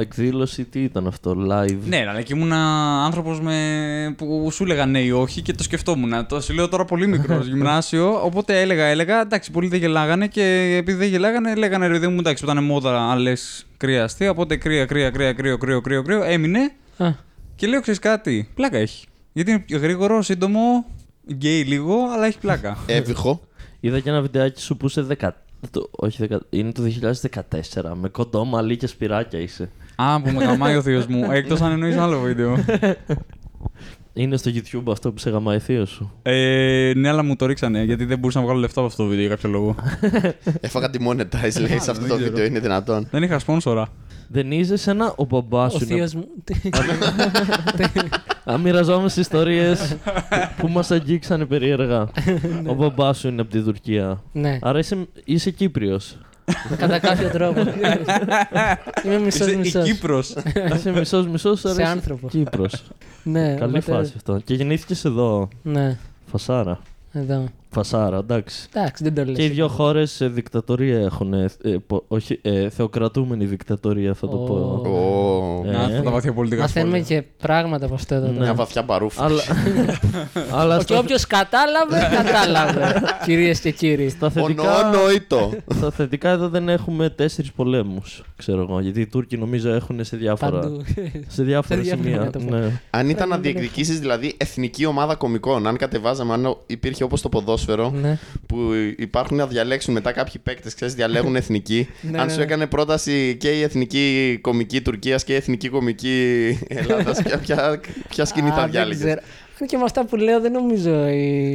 εκδήλωση. 0.00 0.64
Τι 0.64 0.82
ήταν 0.82 1.06
αυτό, 1.06 1.36
live; 1.50 1.76
Ναι, 1.86 2.06
αλλά 2.08 2.22
και 2.22 2.34
ήμουν 2.34 2.52
άνθρωπος 2.52 3.40
με... 3.40 3.56
που 4.16 4.48
σου 4.52 4.64
έλεγαν 4.64 4.90
ναι 4.90 5.00
ή 5.00 5.10
όχι 5.10 5.42
και 5.42 5.52
το 5.52 5.62
σκεφτόμουν. 5.62 6.26
Το 6.26 6.40
σου 6.40 6.54
λέω 6.54 6.68
τώρα 6.68 6.84
πολύ 6.84 7.06
μικρός 7.06 7.46
γυμνάσιο. 7.52 8.20
Οπότε 8.24 8.60
έλεγα, 8.60 8.84
έλεγα. 8.84 9.20
Εντάξει, 9.20 9.50
πολλοί 9.50 9.68
δεν 9.68 9.78
γελάγανε 9.78 10.26
και 10.26 10.74
επειδή 10.78 10.98
δεν 10.98 11.08
γελάγανε, 11.08 11.54
λέγανε 11.54 11.86
ρε 11.86 11.92
παιδί 11.92 12.06
μου 12.06 12.16
εντάξει, 12.18 12.44
όταν 12.44 12.56
είναι 12.56 12.66
μόδα, 12.66 13.10
άλλε 13.10 13.32
κρύα 13.76 14.04
αστεία. 14.04 14.30
Οπότε 14.30 14.56
κρύα, 14.56 14.84
κρύα, 14.86 15.10
κρύα, 15.10 15.32
κρύο, 15.32 15.58
κρύο, 15.58 15.80
κρύο, 15.80 16.02
κρύο. 16.02 16.22
Έμεινε 16.22 16.72
Α, 16.96 17.08
και 17.56 17.66
λέω 17.66 17.80
ξέρεις 17.80 18.00
κάτι. 18.00 18.48
Πλάκα 18.54 18.78
έχει. 18.78 19.06
Γιατί 19.32 19.50
είναι 19.50 19.60
πιο 19.60 19.78
γρήγορο, 19.78 20.22
σύντομο, 20.22 20.84
γκέι 21.32 21.62
λίγο, 21.62 21.94
αλλά 22.12 22.26
έχει 22.26 22.38
πλάκα. 22.38 22.78
Έβυχο. 22.86 23.40
Είδα 23.80 24.00
και 24.00 24.08
ένα 24.08 24.20
βιντεάκι 24.20 24.60
σου 24.60 24.76
που 24.76 24.86
είσαι 24.86 25.06
10. 25.20 25.28
Το, 25.70 25.88
όχι, 25.90 26.26
10, 26.30 26.38
είναι 26.50 26.72
το 26.72 26.82
2014. 27.72 27.92
Με 27.94 28.08
κοντό 28.08 28.44
μαλλί 28.44 28.76
και 28.76 28.86
σπυράκια 28.86 29.38
είσαι. 29.38 29.70
Α, 29.96 30.20
που 30.20 30.30
με 30.30 30.44
γαμάει 30.44 30.76
ο 30.76 30.82
θείος 30.82 31.06
μου. 31.06 31.30
Εκτός 31.32 31.60
αν 31.60 31.72
εννοείς 31.72 31.96
άλλο 31.96 32.20
βίντεο. 32.20 32.56
Είναι 34.14 34.36
στο 34.36 34.50
YouTube 34.54 34.82
αυτό 34.90 35.12
που 35.12 35.18
σε 35.18 35.30
γαμάει 35.30 35.58
ο 35.58 35.62
θείος 35.62 35.84
σου; 35.86 36.12
Ε, 36.22 36.92
ναι, 36.96 37.08
αλλά 37.08 37.22
μου 37.22 37.36
το 37.36 37.46
ρίξανε 37.46 37.82
γιατί 37.82 38.04
δεν 38.04 38.18
μπορούσα 38.18 38.38
να 38.38 38.44
βγάλω 38.44 38.60
λεφτά 38.60 38.80
από 38.80 38.88
αυτό 38.88 39.02
το 39.02 39.08
βίντεο 39.08 39.26
για 39.26 39.34
κάποιο 39.34 39.50
λόγο. 39.50 39.74
Έφαγα 40.60 40.90
demonetize, 40.90 41.60
λέει, 41.60 41.78
σε 41.78 41.90
αυτό 41.90 41.92
δεν 41.92 42.08
το 42.08 42.14
ξέρω. 42.16 42.18
βίντεο. 42.30 42.44
Είναι 42.44 42.58
δυνατόν. 42.60 43.06
δεν 43.10 43.22
είχα 43.22 43.38
σπόνσορα. 43.38 43.88
Δεν 44.28 44.52
είσαι 44.52 44.90
ένα 44.90 45.12
ο 45.16 45.24
μπαμπάς 45.24 45.74
ο 45.74 45.78
σου. 45.78 45.84
θείος 45.84 46.12
Είναι... 46.12 46.22
μου. 46.22 46.28
Αν 48.44 48.60
μοιραζόμαστε 48.60 49.20
ιστορίες 49.20 49.96
που 50.56 50.68
μας 50.68 50.90
αγγίξανε 50.90 51.44
περίεργα. 51.44 52.08
ο 52.66 52.74
μπαμπάς 52.74 53.18
σου 53.18 53.28
είναι 53.28 53.40
από 53.40 53.50
τη 53.50 53.60
Τουρκία. 53.62 54.22
Ναι, 54.32 54.58
Άρα 54.62 54.78
είσαι, 54.78 55.06
είσαι 55.24 55.50
Κύπριος. 55.50 56.16
κατά 56.76 56.98
κάποιο 56.98 57.28
τρόπο. 57.28 57.60
Είμαι 59.04 59.18
μισός 59.18 59.46
Είσαι 59.46 59.50
η 59.52 59.56
μισός. 59.56 59.84
Κύπρος. 59.84 60.34
είσαι 60.74 60.90
μισός 60.92 61.26
μισός, 61.26 61.64
άρα 61.64 61.74
Σε 61.74 61.82
είσαι 61.82 61.90
άνθρωπο. 61.90 62.28
Κύπρος. 62.28 62.82
Ναι, 63.22 63.54
Καλή 63.54 63.72
πατέρα- 63.72 63.96
φάση 63.98 64.12
αυτό. 64.16 64.38
Και 64.44 64.54
γεννήθηκες 64.54 65.04
εδώ. 65.04 65.48
Ναι, 65.62 65.98
Φασάρα. 66.26 66.78
εδώ. 67.12 67.44
Φασάρα, 67.70 68.16
εντάξει. 68.18 68.68
Εντάξει, 68.74 69.02
δεν 69.04 69.14
το 69.14 69.24
λες. 69.24 69.36
Και 69.36 69.44
οι 69.44 69.48
δύο 69.48 69.68
χώρες 69.68 70.20
δικτατορία 70.22 70.98
έχουν. 70.98 71.32
ε, 71.32 71.48
πο- 71.86 72.04
όχι, 72.08 72.38
ε, 72.42 72.68
θεοκρατούμενη 72.68 73.44
δικτατορία 73.44 74.14
θα 74.14 74.28
το 74.28 74.36
Ω. 74.36 74.44
πω. 74.44 74.80
Ω. 75.42 75.58
Ω, 75.58 75.62
Ε, 75.66 75.70
Να, 75.72 75.80
αυτά 75.80 76.02
τα 76.02 76.10
βαθιά 76.10 76.32
πολιτικά 76.32 76.60
Μαθαίνουμε 76.62 76.98
σχόλια. 77.02 77.20
και 77.20 77.26
πράγματα 77.42 77.84
από 77.86 77.94
αυτό 77.94 78.14
εδώ. 78.14 78.26
Ναι. 78.26 78.38
Μια 78.38 78.54
βαθιά 78.54 78.84
παρούφα. 78.84 79.24
Αλλά, 79.24 79.42
αλλά 80.60 80.76
Και 80.76 80.82
στα, 80.82 80.98
όποιος 80.98 81.26
κατάλαβε, 81.26 82.08
κατάλαβε. 82.16 83.02
Κυρίες 83.24 83.60
και 83.60 83.70
κύριοι. 83.70 84.08
στα 84.08 84.30
θετικά, 84.30 84.88
Ονονοήτο. 84.88 85.52
στα 85.74 85.90
θετικά 85.90 86.30
εδώ 86.30 86.48
δεν 86.48 86.68
έχουμε 86.68 87.10
τέσσερις 87.10 87.52
πολέμους. 87.52 88.22
Ξέρω 88.36 88.60
εγώ. 88.60 88.80
Γιατί 88.80 89.00
οι 89.00 89.06
Τούρκοι 89.06 89.36
νομίζω 89.36 89.70
έχουν 89.72 90.04
σε 90.04 90.16
διάφορα, 90.16 90.58
Παντού. 90.60 90.82
σε 90.86 90.92
διάφορα 91.02 91.22
Σε 91.28 91.42
διάφορα 91.42 91.82
σημεία. 91.82 92.20
μέτωπα. 92.20 92.58
Ναι. 92.58 92.80
Αν 92.90 93.08
ήταν 93.08 93.28
να 93.28 93.36
δεν 93.36 93.44
έχω. 93.44 93.58
διεκδικήσει 93.58 93.92
δηλαδή 93.92 94.34
εθνική 94.36 94.84
ομάδα 94.86 95.14
κομικών, 95.14 95.66
αν 95.66 95.76
κατεβάζαμε, 95.76 96.32
αν 96.32 96.56
υπήρχε 96.66 97.04
όπως 97.04 97.20
το 97.20 97.28
ποδόσφαιρο, 97.28 97.90
Ναι. 98.02 98.18
που 98.46 98.56
υπάρχουν 98.98 99.36
να 99.36 99.46
διαλέξουν 99.46 99.92
μετά 99.94 100.12
κάποιοι 100.12 100.34
παίκτες, 100.42 100.74
ξέρεις, 100.74 100.94
διαλέγουν 100.94 101.36
εθνική. 101.36 101.88
Ναι, 102.02 102.18
αν 102.18 102.26
ναι, 102.26 102.32
σου 102.32 102.38
ναι. 102.38 102.44
έκανε 102.44 102.66
πρόταση 102.66 103.36
και 103.40 103.48
η 103.50 103.62
εθνική 103.62 104.38
κομική 104.40 104.80
Τουρκίας 104.80 105.24
και 105.24 105.31
η 105.32 105.34
εθνική 105.36 105.68
κομική 105.68 106.48
Ελλάδας, 106.68 107.22
ποια, 107.22 107.38
ποια, 107.38 107.80
ποια 108.08 108.24
σκηνή 108.24 108.48
Α, 108.50 108.54
θα 108.54 108.60
δεν 108.60 108.70
διάλεγες; 108.70 109.04
ξέρω. 109.04 109.20
Αν 109.60 109.66
και 109.66 109.76
με 109.76 109.84
αυτά 109.84 110.04
που 110.06 110.16
λέω, 110.16 110.40
δεν 110.40 110.52
νομίζω 110.52 111.06
η, 111.08 111.52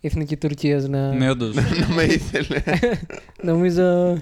η 0.00 0.06
εθνική 0.06 0.36
Τουρκίας 0.36 0.88
να. 0.88 1.12
Ναι, 1.12 1.30
όντως. 1.30 1.54
Να 1.88 1.94
με 1.94 2.02
ήθελε. 2.02 2.62
Νομίζω 3.50 4.16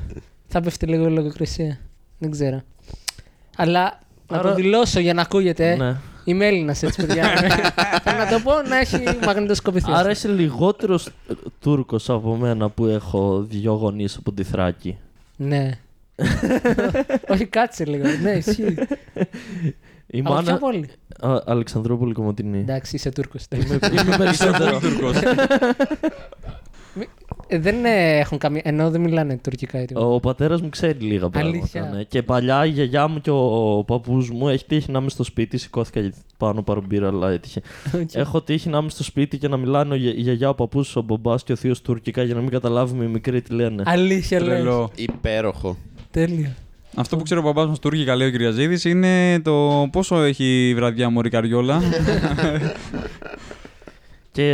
θα 0.49 0.61
πέφτει 0.61 0.87
λίγο 0.87 1.07
η 1.07 1.11
λογοκρισία. 1.11 1.79
Δεν 2.19 2.31
ξέρω. 2.31 2.63
Αλλά 3.57 4.01
να 4.29 4.39
Άρα- 4.39 4.49
το 4.49 4.55
δηλώσω 4.55 5.01
για 5.01 5.15
να 5.15 5.23
ακούγεται. 5.23 5.77
Ναι. 5.77 5.97
Είμαι 6.25 6.47
Έλληνας 6.47 6.83
έτσι, 6.83 7.07
παιδιά. 7.07 7.25
Θέλω 8.03 8.19
να 8.19 8.27
το 8.29 8.41
πω 8.43 8.53
να 8.69 8.77
έχει 8.77 8.97
μαγνητοσκοπηθεί. 9.25 9.91
Άρα 9.95 10.11
είσαι 10.11 10.29
λιγότερος 10.29 11.09
Τούρκος 11.61 12.11
από 12.11 12.35
μένα 12.37 12.69
που 12.71 12.87
έχω 12.87 13.43
δύο 13.49 13.73
γονείς 13.73 14.17
από 14.17 14.33
τη 14.33 14.43
Θράκη. 14.43 14.97
Ναι. 15.37 15.79
Όχι, 17.33 17.47
κάτσε 17.47 17.85
λίγο. 17.85 18.05
Ναι, 18.23 18.31
ισχύει. 18.31 18.75
Η 20.07 20.19
Από 20.19 20.33
ποια 20.33 20.43
μάνα. 20.43 20.59
πόλη; 20.59 20.89
Α, 21.21 21.43
Αλεξανδρούπολη 21.47 22.13
Κομωτινή. 22.13 22.59
Εντάξει, 22.59 22.97
είσαι 22.97 23.11
Τούρκος. 23.11 23.45
Είμαι, 23.55 23.79
είμαι 24.03 24.17
περισσότερο. 24.17 24.79
Τουρκός. 24.79 25.17
δεν 27.49 27.85
ε, 27.85 28.19
έχουν 28.19 28.39
καμία. 28.39 28.61
ενώ 28.65 28.91
δεν 28.91 29.01
μιλάνε 29.01 29.37
τουρκικά 29.43 29.81
ή 29.81 29.85
τίποτα. 29.85 30.07
Ο 30.07 30.21
πατέρας 30.21 30.61
μου 30.63 30.69
ξέρει 30.69 30.99
λίγα 30.99 31.29
πράγματα. 31.31 31.57
Αλήθεια. 31.59 31.91
Ναι. 31.95 32.03
Και 32.03 32.23
παλιά 32.23 32.67
η 32.67 32.69
γιαγιά 32.69 33.09
μου 33.09 33.21
και 33.21 33.31
ο 33.31 33.85
παππούς 33.87 34.31
μου 34.31 34.49
έχει 34.49 34.65
τύχει 34.67 34.91
να 34.91 34.99
είμαι 34.99 35.09
στο 35.11 35.23
σπίτι. 35.23 35.59
Σηκώθηκα 35.59 36.01
γιατί 36.01 36.17
πάνω 36.37 36.63
πάρω 36.63 36.83
μπύρα, 36.87 37.09
αλλά 37.09 37.31
έτυχε. 37.31 37.61
Έχω 38.13 38.43
τύχει 38.43 38.69
να 38.69 38.79
είμαι 38.79 38.91
στο 38.91 39.03
σπίτι 39.03 39.39
και 39.39 39.49
να 39.49 39.57
μιλάνε 39.57 39.95
ο 39.95 39.97
γε- 39.97 40.17
η 40.17 40.21
γιαγιά, 40.21 40.49
ο 40.49 40.55
παππούς, 40.55 40.97
ο 40.97 41.03
μπαμπάς 41.03 41.43
και 41.43 41.53
ο 41.53 41.57
θείος 41.57 41.83
τουρκικά 41.83 42.23
για 42.23 42.35
να 42.35 42.41
μην 42.41 42.51
καταλάβουμε 42.51 43.05
οι 43.05 43.09
μικροί 43.09 43.43
τι 43.43 43.53
λένε. 43.55 43.83
Αλήθεια 43.87 44.41
λες. 44.41 44.49
Τρελό. 44.49 44.91
Υπέροχο. 44.95 45.77
Τέλεια. 46.17 46.57
Αυτό 46.95 47.17
που 47.17 47.23
ξέρω 47.23 47.41
ο 47.41 47.43
μπαμπάς 47.43 47.67
μας 47.69 47.79
τουρκικά 47.79 48.17
λέει 48.17 48.29
ο 48.29 48.31
Κυριαζίδης 48.31 48.85
είναι 48.85 49.41
το 49.41 49.89
πόσο 49.93 50.23
έχει 50.23 50.69
η 50.69 50.75
βραδιά 50.75 51.11
μωρή 51.11 51.29
καριόλα. 51.29 51.81
Και 54.33 54.45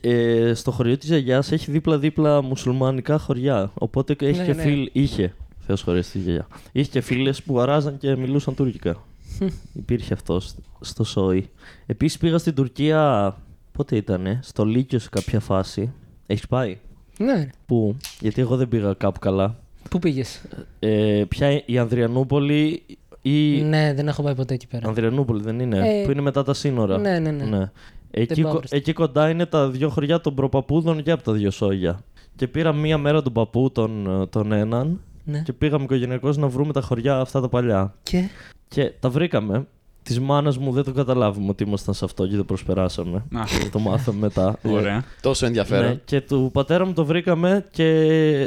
ε, 0.00 0.48
ε, 0.48 0.54
στο 0.54 0.70
χωριό 0.70 0.96
της 0.98 1.08
γιαγιάς 1.08 1.52
έχει 1.52 1.70
δίπλα-δίπλα 1.70 2.42
μουσουλμανικά 2.42 3.18
χωριά. 3.18 3.70
Οπότε 3.74 4.14
και 4.14 4.26
έχει 4.26 4.38
Ναι, 4.38 4.44
και 4.44 4.52
ναι. 4.52 4.62
φίλ, 4.62 4.90
είχε. 4.92 5.34
Θεός 5.66 5.82
χωρίς 5.82 6.10
τη 6.10 6.18
γιαγιά. 6.18 6.46
Είχε 6.72 6.90
και 6.90 7.00
φίλες 7.00 7.42
που 7.42 7.60
αράζαν 7.60 7.98
και 7.98 8.16
μιλούσαν 8.16 8.54
τουρκικά. 8.54 8.96
Υπήρχε 9.82 10.14
αυτό 10.14 10.40
σ- 10.40 10.56
στο 10.80 11.04
Σόι. 11.04 11.48
Επίσης 11.86 12.18
πήγα 12.18 12.38
στην 12.38 12.54
Τουρκία. 12.54 13.36
Πότε 13.72 13.96
ήτανε, 13.96 14.40
στο 14.42 14.64
Λύκειο 14.64 14.98
σε 14.98 15.08
κάποια 15.10 15.40
φάση. 15.40 15.92
Έχεις 16.26 16.46
πάει; 16.46 16.78
Ναι. 17.18 17.48
Πού, 17.66 17.96
γιατί 18.20 18.40
εγώ 18.40 18.56
δεν 18.56 18.68
πήγα 18.68 18.94
κάπου 18.98 19.18
καλά. 19.18 19.61
Πού 19.90 19.98
πήγες; 19.98 20.42
Ε, 20.78 21.24
ποια 21.28 21.62
η 21.66 21.78
Ανδριανούπολη 21.78 22.82
ή. 23.22 23.62
Ναι, 23.62 23.94
δεν 23.94 24.08
έχω 24.08 24.22
πάει 24.22 24.34
ποτέ 24.34 24.54
εκεί 24.54 24.66
πέρα. 24.66 24.88
Ανδριανούπολη 24.88 25.42
δεν 25.42 25.60
είναι, 25.60 26.00
Ε, 26.00 26.04
που 26.04 26.10
είναι 26.10 26.20
μετά 26.20 26.42
τα 26.44 26.54
σύνορα. 26.54 26.98
Ναι, 26.98 27.18
ναι, 27.18 27.30
ναι. 27.30 27.70
Εκεί, 28.10 28.42
πάω 28.42 28.50
κο- 28.52 28.58
μπροστά. 28.58 28.76
εκεί 28.76 28.92
κοντά 28.92 29.28
είναι 29.30 29.46
τα 29.46 29.70
δύο 29.70 29.88
χωριά 29.88 30.20
των 30.20 30.34
προπαπούδων 30.34 31.02
και 31.02 31.10
από 31.10 31.22
τα 31.22 31.32
δύο 31.32 31.50
σόγια. 31.50 32.00
Και 32.36 32.46
πήρα 32.48 32.72
μία 32.72 32.98
μέρα 32.98 33.22
τον 33.22 33.32
παππού, 33.32 33.70
τον, 33.72 34.20
ε, 34.22 34.26
τον 34.26 34.52
έναν, 34.52 35.00
ναι. 35.24 35.42
και 35.44 35.52
πήγαμε 35.52 35.84
οικογενειακώς 35.84 36.36
να 36.36 36.48
βρούμε 36.48 36.72
τα 36.72 36.80
χωριά 36.80 37.16
αυτά 37.18 37.40
τα 37.40 37.48
παλιά. 37.48 37.94
Και; 38.02 38.28
Και 38.68 38.92
τα 39.00 39.10
βρήκαμε. 39.10 39.66
Της 40.02 40.20
μάνας 40.20 40.58
μου 40.58 40.72
δεν 40.72 40.84
το 40.84 40.92
καταλάβουμε 40.92 41.48
ότι 41.48 41.62
ήμασταν 41.64 41.94
σε 41.94 42.04
αυτό 42.04 42.26
και 42.26 42.36
δεν 42.36 42.44
προσπεράσαμε. 42.44 43.16
Α. 43.16 43.42
το 43.72 43.78
μάθαμε 43.78 44.18
μετά. 44.18 44.58
Ωραία. 44.72 45.04
Τόσο 45.20 45.44
Ναι, 45.44 45.50
ενδιαφέρον. 45.50 46.00
και 46.04 46.20
του 46.20 46.50
πατέρα 46.52 46.86
μου 46.86 46.92
το 46.92 47.04
βρήκαμε 47.04 47.66
και 47.70 47.86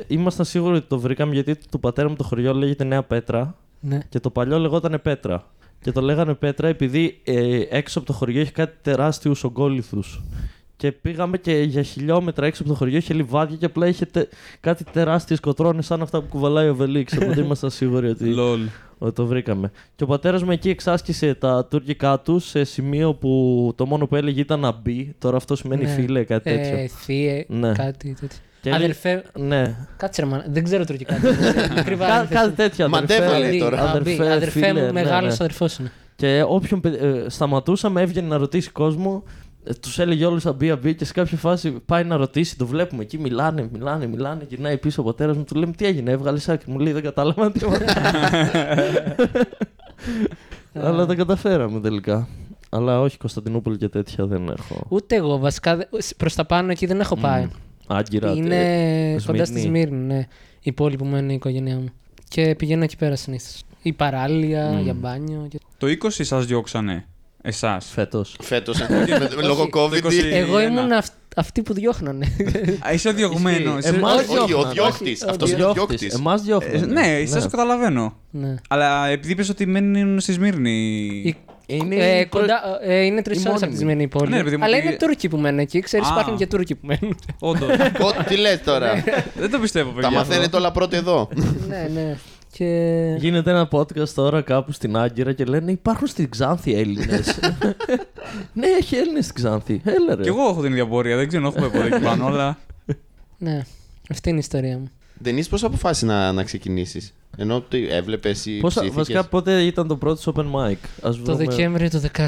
ήμασταν 0.07 0.45
σίγουροι 0.45 0.75
ότι 0.75 0.85
το 0.87 0.99
βρήκαμε 0.99 1.33
γιατί 1.33 1.55
του 1.71 1.79
πατέρα 1.79 2.09
μου 2.09 2.15
το 2.15 2.23
χωριό 2.23 2.53
λέγεται 2.53 2.83
Νέα 2.83 3.03
Πέτρα 3.03 3.55
Ναι. 3.79 3.99
και 4.09 4.19
το 4.19 4.29
παλιό 4.29 4.59
λεγόταν 4.59 4.99
Πέτρα. 5.03 5.43
Και 5.81 5.91
το 5.91 6.01
λέγανε 6.01 6.33
Πέτρα 6.33 6.67
επειδή 6.67 7.21
ε, 7.23 7.59
έξω 7.69 7.97
από 7.99 8.07
το 8.07 8.13
χωριό 8.13 8.41
έχει 8.41 8.51
κάτι 8.51 8.75
τεράστιους 8.81 9.43
ογκόληθους. 9.43 10.23
Και 10.85 10.91
πήγαμε 10.91 11.37
και 11.37 11.51
για 11.53 11.81
χιλιόμετρα 11.81 12.45
έξω 12.45 12.61
από 12.61 12.71
το 12.71 12.77
χωριό 12.77 12.97
είχε 12.97 13.13
λιβάδια 13.13 13.55
και 13.57 13.65
απλά 13.65 13.87
είχε 13.87 14.05
τε- 14.05 14.31
κάτι 14.59 14.83
τεράστιες 14.83 15.39
κοτρώνες 15.39 15.85
σαν 15.85 16.01
αυτά 16.01 16.21
που 16.21 16.27
κουβαλάει 16.29 16.67
ο 16.69 16.75
Βελίξ. 16.75 17.13
Οπότε 17.21 17.41
ήμασταν 17.41 17.69
σίγουροι 17.69 18.07
ότι, 18.09 18.23
Λολ. 18.25 18.59
ότι 18.97 19.13
το 19.13 19.25
βρήκαμε. 19.25 19.71
Και 19.95 20.03
ο 20.03 20.07
πατέρας 20.07 20.43
μου 20.43 20.51
εκεί 20.51 20.69
εξάσκησε 20.69 21.33
τα 21.33 21.65
τουρκικά 21.65 22.19
του 22.19 22.39
σε 22.39 22.63
σημείο 22.63 23.13
που 23.13 23.73
το 23.75 23.85
μόνο 23.85 24.07
που 24.07 24.15
έλεγε 24.15 24.39
ήταν 24.39 24.59
να 24.59 24.71
μπει. 24.71 25.15
Τώρα 25.19 25.37
αυτό 25.37 25.55
σημαίνει 25.55 25.83
Ναι. 25.83 25.89
φίλε, 25.89 26.23
κάτι 26.23 26.43
τέτοιο. 26.43 26.77
Ε, 26.77 26.87
θύε, 26.87 27.45
Ναι. 27.47 27.71
κάτι 27.71 27.97
τέτοιο. 28.13 28.27
Και 28.61 28.69
έλεγε- 28.69 28.83
Αδερφέ. 28.83 29.23
Ναι. 29.39 29.75
Κάτσε 29.97 30.21
ρε, 30.21 30.27
μάνα. 30.27 30.45
δεν 30.49 30.63
ξέρω 30.63 30.85
τουρκικά. 30.85 31.15
Μικρή 31.75 31.95
Κά- 31.95 32.07
παρένθεση. 32.07 32.33
Κάτι 32.41 32.51
τέτοιο. 32.55 32.89
Μαντέβα 32.89 33.25
αδερφέ. 33.25 33.49
λέει 33.49 33.59
τώρα. 33.59 33.89
Αδερφέ, 33.89 34.31
αδερφέ 34.31 34.49
φίλε, 34.59 34.71
ναι, 34.71 34.85
μου, 34.85 34.93
μεγάλο 34.93 35.27
ναι. 35.27 35.33
αδερφός 35.33 35.77
είναι. 35.77 35.91
Και 36.17 36.43
όποιον 36.47 36.81
παι- 36.81 37.01
ε, 37.01 37.25
σταματούσαμε, 37.27 38.01
έβγαινε 38.01 38.27
να 38.27 38.37
ρωτήσει 38.37 38.69
κόσμο. 38.71 39.23
Τους 39.81 39.99
έλεγε 39.99 40.25
όλους 40.25 40.43
να 40.43 40.51
μπει, 40.51 40.67
να 40.67 40.75
μπει 40.75 40.95
και 40.95 41.05
σε 41.05 41.13
κάποια 41.13 41.37
φάση 41.37 41.71
πάει 41.71 42.03
να 42.03 42.15
ρωτήσει. 42.15 42.57
Το 42.57 42.65
βλέπουμε 42.65 43.03
εκεί, 43.03 43.17
μιλάνε, 43.17 43.69
μιλάνε, 43.71 44.07
μιλάνε. 44.07 44.45
Γυρνάει 44.49 44.77
πίσω 44.77 45.01
ο 45.01 45.05
πατέρας 45.05 45.37
μου, 45.37 45.43
του 45.43 45.55
λέμε 45.55 45.71
τι 45.71 45.85
έγινε, 45.85 46.11
έβγαλε 46.11 46.39
άκρη. 46.47 46.71
Μου 46.71 46.79
λέει 46.79 46.93
δεν 46.93 47.03
κατάλαβα 47.03 47.51
τίποτα. 47.51 47.85
Αλλά 50.73 51.05
τα 51.05 51.15
καταφέραμε 51.15 51.79
τελικά. 51.79 52.27
Αλλά 52.69 53.01
όχι 53.01 53.17
Κωνσταντινούπολη 53.17 53.77
και 53.77 53.87
τέτοια 53.87 54.25
δεν 54.25 54.47
έχω. 54.49 54.85
Ούτε 54.89 55.15
εγώ 55.15 55.37
βασικά 55.37 55.87
προς 56.17 56.35
τα 56.35 56.45
πάνω 56.45 56.71
εκεί 56.71 56.85
δεν 56.85 56.99
έχω 56.99 57.15
πάει. 57.15 57.47
Άγκυρα. 57.87 58.31
Είναι 58.31 58.55
ε, 59.13 59.17
κοντά 59.25 59.45
στη 59.45 59.59
Σμύρνη. 59.59 59.87
Σμύρνη, 59.87 60.05
ναι. 60.05 60.27
Η 60.61 60.71
πόλη 60.71 60.95
που 60.95 61.05
μένει 61.05 61.31
η 61.31 61.35
οικογένειά 61.35 61.75
μου. 61.75 61.89
Και 62.27 62.55
πηγαίνω 62.55 62.83
εκεί 62.83 62.97
πέρα 62.97 63.15
συνήθως. 63.15 63.63
Ή 63.81 63.93
παράλια, 63.93 64.71
Μμμ. 64.71 64.81
για 64.81 64.93
μπάνιο. 64.93 65.47
Και... 65.49 65.59
Το 65.77 65.87
20 65.87 66.09
σας 66.09 66.45
διώξανε. 66.45 67.05
Εσάς. 67.47 67.85
Φέτος. 67.93 68.35
Φέτος. 68.41 68.77
Λόγω 69.47 69.61
Όχι. 69.61 69.69
COVID. 69.73 70.01
Το 70.01 70.07
20. 70.09 70.11
Εγώ 70.31 70.57
ένα. 70.57 70.79
ήμουν 70.79 70.91
αυ- 70.91 71.13
αυτοί 71.35 71.61
που 71.61 71.73
διώχνανε. 71.73 72.25
Α, 72.87 72.93
είσαι 72.93 73.11
διωγμένο. 73.11 73.77
Ισχύει. 73.77 73.95
Εμάς 73.95 74.13
Όχι, 74.27 74.37
ο 74.39 74.45
διώχναν. 74.45 74.73
διώκτης. 74.73 75.21
Όχι, 75.21 75.29
Αυτός 75.29 75.51
ο 75.51 75.55
είναι 75.55 75.63
ο 75.65 75.73
Διώχτης. 75.73 75.99
διώκτης. 75.99 76.19
Εμάς 76.19 76.41
διώχνουν. 76.41 76.91
Ναι, 76.93 77.07
εσάς 77.07 77.43
το 77.43 77.49
καταλαβαίνω. 77.49 78.17
ναι. 78.31 78.55
Αλλά 78.69 79.07
επειδή 79.07 79.31
είπες 79.33 79.49
ότι 79.49 79.65
μένουν 79.65 80.19
στη 80.19 80.31
Σμύρνη. 80.31 80.71
Η- 81.25 81.35
Είναι 81.67 81.95
ε, 81.95 82.19
η 82.19 82.25
προ- 82.25 82.41
κοντά, 82.41 82.61
ε, 82.81 83.01
είναι 83.05 83.21
τρεις 83.21 83.43
η 83.43 83.47
ώρες 83.49 83.61
από 83.63 83.71
τη 83.71 83.77
μόνιμη. 83.77 83.83
Σμύρνη 83.83 84.03
η 84.03 84.07
πόλη. 84.07 84.29
Ναι, 84.29 84.37
ρε 84.37 84.43
παιδί 84.43 84.57
μου, 84.57 84.63
Αλλά 84.63 84.77
ότι- 84.77 84.87
είναι 84.87 84.95
Τούρκοι 84.95 85.27
που 85.29 85.37
μένουν 85.37 85.59
εκεί. 85.59 85.79
Ξέρεις, 85.79 86.07
Α. 86.07 86.11
υπάρχουν 86.11 86.37
και 86.37 86.47
Τούρκοι 86.47 86.75
που 86.75 86.85
μένουν. 86.87 87.17
Όντως. 87.39 87.69
Τι 88.27 88.35
λες 88.37 88.61
τώρα; 88.63 89.03
Δεν 89.39 89.51
το 89.51 89.59
πιστεύω, 89.59 89.89
παιδιά. 89.91 90.09
Τα 90.09 90.15
μαθαίνετε 90.15 90.57
όλα 90.57 90.71
πρώτα 90.71 90.95
εδώ. 90.97 91.29
ναι, 91.67 91.89
ναι. 91.93 92.17
Και... 92.57 93.15
Γίνεται 93.19 93.49
ένα 93.49 93.67
podcast 93.71 94.09
τώρα 94.09 94.41
κάπου 94.41 94.71
στην 94.71 94.97
Άγκυρα 94.97 95.33
και 95.33 95.43
λένε 95.43 95.71
Υπάρχουν 95.71 96.07
στην 96.07 96.29
Ξάνθη 96.29 96.73
Έλληνες. 96.73 97.39
ναι, 98.53 98.67
έχει 98.79 98.95
Έλληνες 98.95 99.23
στην 99.23 99.35
Ξάνθη. 99.35 99.81
Έλα 99.83 100.15
ρε. 100.15 100.21
Κι 100.21 100.27
εγώ 100.27 100.41
έχω 100.49 100.61
την 100.61 100.71
ίδια 100.71 100.87
πορεία. 100.87 101.15
Δεν 101.15 101.27
ξέρω 101.27 101.45
αν 101.47 101.53
έχουμε 101.55 101.69
ποτέ 101.69 101.95
εκεί 101.95 102.03
πάνω, 102.03 102.25
αλλά. 102.29 102.57
ναι, 103.37 103.63
αυτή 104.09 104.29
είναι 104.29 104.37
η 104.37 104.41
ιστορία 104.41 104.77
μου. 104.77 104.89
Δεν 105.19 105.37
είσαι 105.37 105.49
πώς 105.49 105.63
αποφάσισε 105.63 106.05
να, 106.05 106.31
να 106.31 106.43
ξεκινήσεις; 106.43 107.13
Ενώ 107.37 107.55
ότι 107.55 107.87
έβλεπες 107.89 108.45
ή 108.45 108.57
Πόσα, 108.57 108.79
ψήθηκες. 108.79 108.95
βασικά 109.07 109.29
πότε 109.29 109.61
ήταν 109.61 109.87
το 109.87 109.95
πρώτο 109.95 110.21
σου 110.21 110.33
open 110.35 110.45
mic; 110.51 110.75
Ας 111.01 111.15
Το 111.15 111.23
βρούμε... 111.23 111.45
Δεκέμβριο 111.45 111.89
του 111.89 112.01
16. 112.13 112.27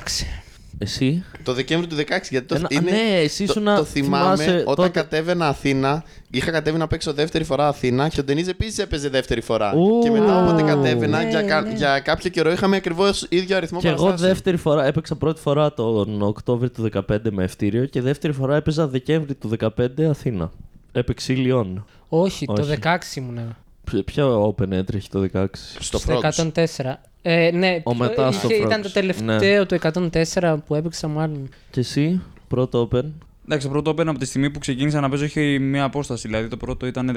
Εσύ. 0.79 1.23
Το 1.43 1.53
Δεκέμβριο 1.53 1.89
του 1.89 1.95
16, 1.95 2.03
γιατί 2.29 2.47
το, 2.47 2.55
Ένα- 2.55 2.67
είναι, 2.71 2.91
ναι, 2.91 3.19
εσύ 3.21 3.37
το, 3.45 3.51
ήσουν 3.51 3.63
να 3.63 3.75
το 3.75 3.83
θυμάμαι 3.83 4.35
θυμάσαι 4.43 4.57
όταν 4.65 4.75
τότε- 4.75 4.89
κατέβαινα 4.91 5.47
Αθήνα. 5.47 6.03
Είχα 6.31 6.51
κατέβει 6.51 6.77
να 6.77 6.87
παίξω 6.87 7.13
δεύτερη 7.13 7.43
φορά 7.43 7.67
Αθήνα 7.67 8.07
και 8.09 8.19
ο 8.19 8.23
Ντενίζ 8.23 8.47
επίσης 8.47 8.77
έπαιζε 8.77 9.09
δεύτερη 9.09 9.41
φορά. 9.41 9.73
Ου. 9.75 9.99
και 10.03 10.11
μετά 10.11 10.43
όποτε 10.43 10.63
κατέβαινα, 10.63 11.23
Ναι, 11.23 11.29
για, 11.29 11.41
κα- 11.41 11.61
ναι. 11.61 11.73
για 11.73 11.99
κάποιο 11.99 12.29
καιρό 12.29 12.51
είχαμε 12.51 12.75
ακριβώς 12.75 13.25
ίδιο 13.29 13.57
αριθμό 13.57 13.79
Και 13.79 13.87
εγώ 13.87 13.95
παραστάσεων. 13.97 14.33
δεύτερη 14.33 14.57
φορά 14.57 14.85
έπαιξα 14.85 15.15
πρώτη 15.15 15.41
φορά 15.41 15.73
τον 15.73 16.21
Οκτώβριο 16.21 16.71
του 16.71 16.81
2015 16.81 17.31
με 17.31 17.43
ευτήριο 17.43 17.85
και 17.85 18.01
δεύτερη 18.01 18.33
φορά 18.33 18.55
έπαιζα 18.55 18.87
Δεκέμβρη 18.87 19.33
του 19.35 19.49
2015 19.59 20.03
Αθήνα. 20.09 20.51
Έπαιξε 20.91 21.33
η 21.33 21.35
Λιόν. 21.35 21.85
Όχι, 22.09 22.45
το 22.45 22.53
Όχι. 22.61 22.77
16 22.81 23.17
ήμουν. 23.17 23.55
Ποιο- 23.91 24.03
Ποιο 24.03 24.47
open 24.57 24.71
έτρεχε 24.71 25.07
το 25.11 25.19
16. 25.33 25.45
Στο 25.79 25.97
Στο 25.97 26.13
Frogs. 26.13 26.21
104. 26.53 26.99
Ε, 27.21 27.51
ναι, 27.53 27.81
Ο 27.83 27.95
μετάς 27.95 28.35
είχε- 28.35 28.45
στο 28.55 28.55
ήταν 28.65 28.79
Frogs. 28.79 28.83
το 28.83 28.91
τελευταίο 28.91 29.65
του 29.65 29.73
104 29.75 30.57
που 30.67 30.75
έπαιξα 30.75 31.07
μάλλον. 31.07 31.49
Και 31.69 31.79
εσύ, 31.79 32.21
πρώτο 32.47 32.87
open; 32.91 33.03
Εντάξει, 33.45 33.67
το 33.67 33.71
πρώτο 33.73 33.91
open 33.91 34.07
από 34.07 34.19
τη 34.19 34.25
στιγμή 34.25 34.49
που 34.49 34.59
ξεκίνησα 34.59 34.99
να 34.99 35.09
παίζω 35.09 35.23
έχει 35.23 35.59
μια 35.59 35.83
απόσταση. 35.83 36.27
Δηλαδή 36.27 36.47
το 36.47 36.57
πρώτο 36.57 36.85
ήταν 36.85 37.15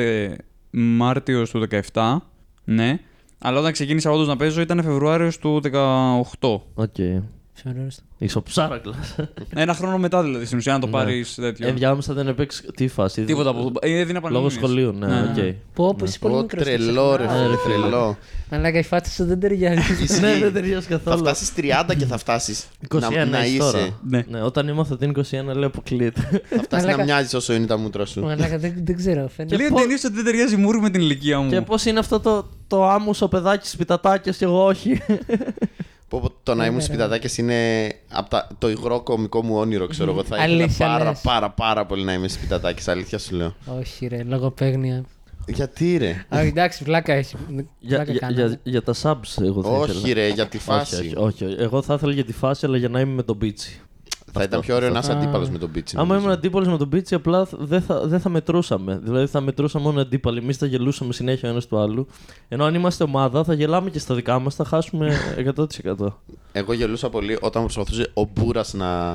Μάρτιος 0.70 1.50
του 1.50 1.66
17. 1.92 2.16
Ναι. 2.64 2.98
Αλλά 3.38 3.58
όταν 3.58 3.72
ξεκίνησα 3.72 4.10
όντως 4.10 4.26
να 4.26 4.36
παίζω 4.36 4.60
ήταν 4.60 4.82
Φεβρουάριος 4.82 5.38
του 5.38 5.60
18. 5.60 6.62
Οκ. 6.74 6.94
Φεβρουάριος. 7.62 7.96
Είσαι 8.18 8.45
ψάρακλα. 8.45 8.94
Ένα 9.54 9.74
χρόνο 9.74 9.98
μετά 9.98 10.22
δηλαδή 10.22 10.44
στην 10.44 10.58
ουσία 10.58 10.72
να 10.72 10.78
το 10.78 10.86
Ναι. 10.86 10.92
πάρεις 10.92 11.34
τέτοιο. 11.34 11.68
Ενδιάμεσα 11.68 12.14
δεν 12.14 12.28
έπαιξε. 12.28 12.62
Τι 12.74 12.88
φάση. 12.88 13.24
Τίποτα 13.24 13.50
από 13.50 13.72
Ε, 13.80 13.98
έδινα 13.98 14.20
Λόγω 14.20 14.20
πανελλήνιες. 14.20 14.52
σχολείου, 14.52 14.92
ναι, 14.92 15.06
Ναι. 15.06 15.20
οκ. 15.48 15.54
Πω, 15.74 15.94
πω, 15.94 16.04
είσαι 16.04 16.18
πολύ 16.18 16.34
Ω, 16.34 16.40
μικρός. 16.40 16.62
τρελό, 16.62 17.16
ρε, 17.16 17.24
Ναι, 17.24 17.30
φίλε, 17.32 17.46
ρε, 17.46 17.56
φίλε. 17.56 17.74
τρελό. 17.74 18.16
Αλλά 18.50 18.68
η 18.78 18.82
φάτσα 18.82 19.12
σου 19.12 19.24
δεν 19.24 19.40
ταιριάζει. 19.40 19.92
Ισχύει. 20.02 20.20
Ναι, 20.20 20.38
δεν 20.38 20.52
ταιριάζει 20.52 20.86
Θα 20.86 20.90
καθόλου. 20.96 21.18
φτάσεις 21.18 21.52
30 21.56 21.94
και 21.98 22.04
θα 22.04 22.18
φτάσεις 22.18 22.66
21 22.88 22.98
να, 23.10 23.24
να 23.24 23.44
είσαι 23.44 23.48
είσαι. 23.54 23.58
τώρα. 23.58 23.98
Ναι. 24.08 24.24
Ναι, 24.30 24.42
όταν 24.42 24.68
ήμουν 24.68 24.98
την 24.98 25.08
21 25.10 25.54
λέω 25.54 25.66
αποκλείεται. 25.66 26.20
Θα 26.30 26.62
φτάσεις 26.62 26.68
να 26.70 26.78
Μαλάκα. 26.90 27.04
μοιάζεις 27.04 27.34
όσο 27.34 27.52
είναι 27.52 27.66
τα 27.66 27.76
μούτρα 27.76 28.06
σου. 28.06 28.20
Μαλάκα, 28.20 28.58
δεν, 28.58 28.74
δεν 28.84 28.96
ξέρω. 28.96 29.28
Φαίνεται. 29.36 29.56
Λέει 29.56 29.68
πώς- 29.68 29.80
ταινίε 29.80 29.96
ότι 30.04 30.14
δεν 30.14 30.24
ταιριάζει 30.24 30.56
μούρι 30.56 30.80
με 30.80 30.90
την 30.90 31.00
ηλικία 31.00 31.40
μου. 31.40 31.50
και 31.50 31.60
πώς 31.60 31.84
είναι 31.84 31.98
αυτό 31.98 32.20
το, 32.20 32.48
το 32.66 32.88
άμουσο 32.88 33.28
παιδάκι 33.28 33.68
σπιτατάκια 33.68 34.32
και 34.32 34.44
εγώ 34.44 34.64
όχι. 34.64 35.00
Πω, 36.10 36.20
πω, 36.20 36.30
το 36.42 36.54
να 36.54 36.62
ήμουν 36.64 36.76
Ναι, 36.76 36.80
ρε. 36.82 36.86
σπιτατάκες 36.86 37.38
είναι 37.38 37.88
απ' 38.10 38.28
τα- 38.28 38.48
το 38.58 38.70
υγρό 38.70 39.00
κομικό 39.00 39.42
μου 39.44 39.56
όνειρο, 39.56 39.86
ξέρω 39.86 40.10
εγώ. 40.10 40.24
Θα 40.24 40.36
ήθελα 40.36 40.54
Αλήθεια 40.54 40.86
πάρα, 40.86 41.04
λες. 41.04 41.20
πάρα, 41.22 41.50
πάρα 41.50 41.86
πολύ 41.86 42.04
να 42.04 42.12
είμαι 42.12 42.28
σπιτατάκης, 42.28 42.88
αλήθεια 42.88 43.18
σου 43.18 43.34
λέω. 43.34 43.54
Όχι, 43.78 44.06
ρε, 44.06 44.22
λογοπαίγνια. 44.22 45.04
Γιατί 45.46 45.96
ρε; 45.96 46.24
Α, 46.28 46.40
εντάξει, 46.40 46.84
βλάκα 46.84 47.12
έχει. 47.12 47.36
για, 47.78 47.96
Βλάκα 47.96 48.10
για, 48.10 48.20
κάνω. 48.20 48.32
για, 48.34 48.60
για 48.62 48.82
τα 48.82 48.94
subs 49.02 49.42
εγώ 49.44 49.62
θα 49.62 49.68
όχι 49.68 49.90
ήθελα. 49.90 50.14
ρε, 50.14 50.28
για 50.28 50.46
τη 50.46 50.56
Όχι, 50.56 50.66
φάση. 50.66 50.94
όχι, 50.96 51.14
όχι, 51.16 51.44
όχι. 51.44 51.56
Εγώ 51.58 51.82
θα 51.82 51.94
ήθελα 51.94 52.12
για 52.12 52.24
τη 52.24 52.32
φάση, 52.32 52.66
αλλά 52.66 52.76
για 52.76 52.88
να 52.88 53.00
είμαι 53.00 53.12
με 53.14 53.22
τον 53.22 53.38
Πίτσι. 53.38 53.80
Θα 54.32 54.42
ήταν 54.42 54.60
πιο 54.60 54.74
ωραίο 54.76 54.90
να 54.90 54.98
είσαι 54.98 55.12
Α. 55.12 55.16
αντίπαλος 55.16 55.50
με 55.50 55.58
τον 55.58 55.70
Πίτσι. 55.70 55.96
Άμα 55.96 56.06
νομίζω. 56.06 56.24
ήμουν 56.24 56.36
αντίπαλος 56.38 56.68
με 56.68 56.76
τον 56.76 56.88
Πίτσι, 56.88 57.14
απλά 57.14 57.48
δεν 57.58 57.82
θα, 57.82 58.06
δεν 58.06 58.20
θα 58.20 58.28
μετρούσαμε. 58.28 59.00
Δηλαδή 59.02 59.26
θα 59.26 59.40
μετρούσαμε 59.40 59.84
μόνο 59.84 60.00
αντίπαλοι. 60.00 60.38
Εμείς 60.38 60.56
θα 60.56 60.66
γελούσαμε 60.66 61.12
συνέχεια 61.12 61.48
ο 61.48 61.52
ένας 61.52 61.66
του 61.66 61.78
άλλου. 61.78 62.06
Ενώ 62.48 62.64
αν 62.64 62.74
είμαστε 62.74 63.04
ομάδα, 63.04 63.44
θα 63.44 63.54
γελάμε 63.54 63.90
και 63.90 63.98
στα 63.98 64.14
δικά 64.14 64.38
μας, 64.38 64.54
θα 64.54 64.64
χάσουμε 64.64 65.16
100%. 65.56 65.64
Εγώ 66.52 66.72
γελούσα 66.72 67.08
πολύ 67.10 67.38
όταν 67.40 67.62
προσπαθούσε 67.62 68.10
ο 68.14 68.24
Μπούρας 68.24 68.74
να, 68.74 69.14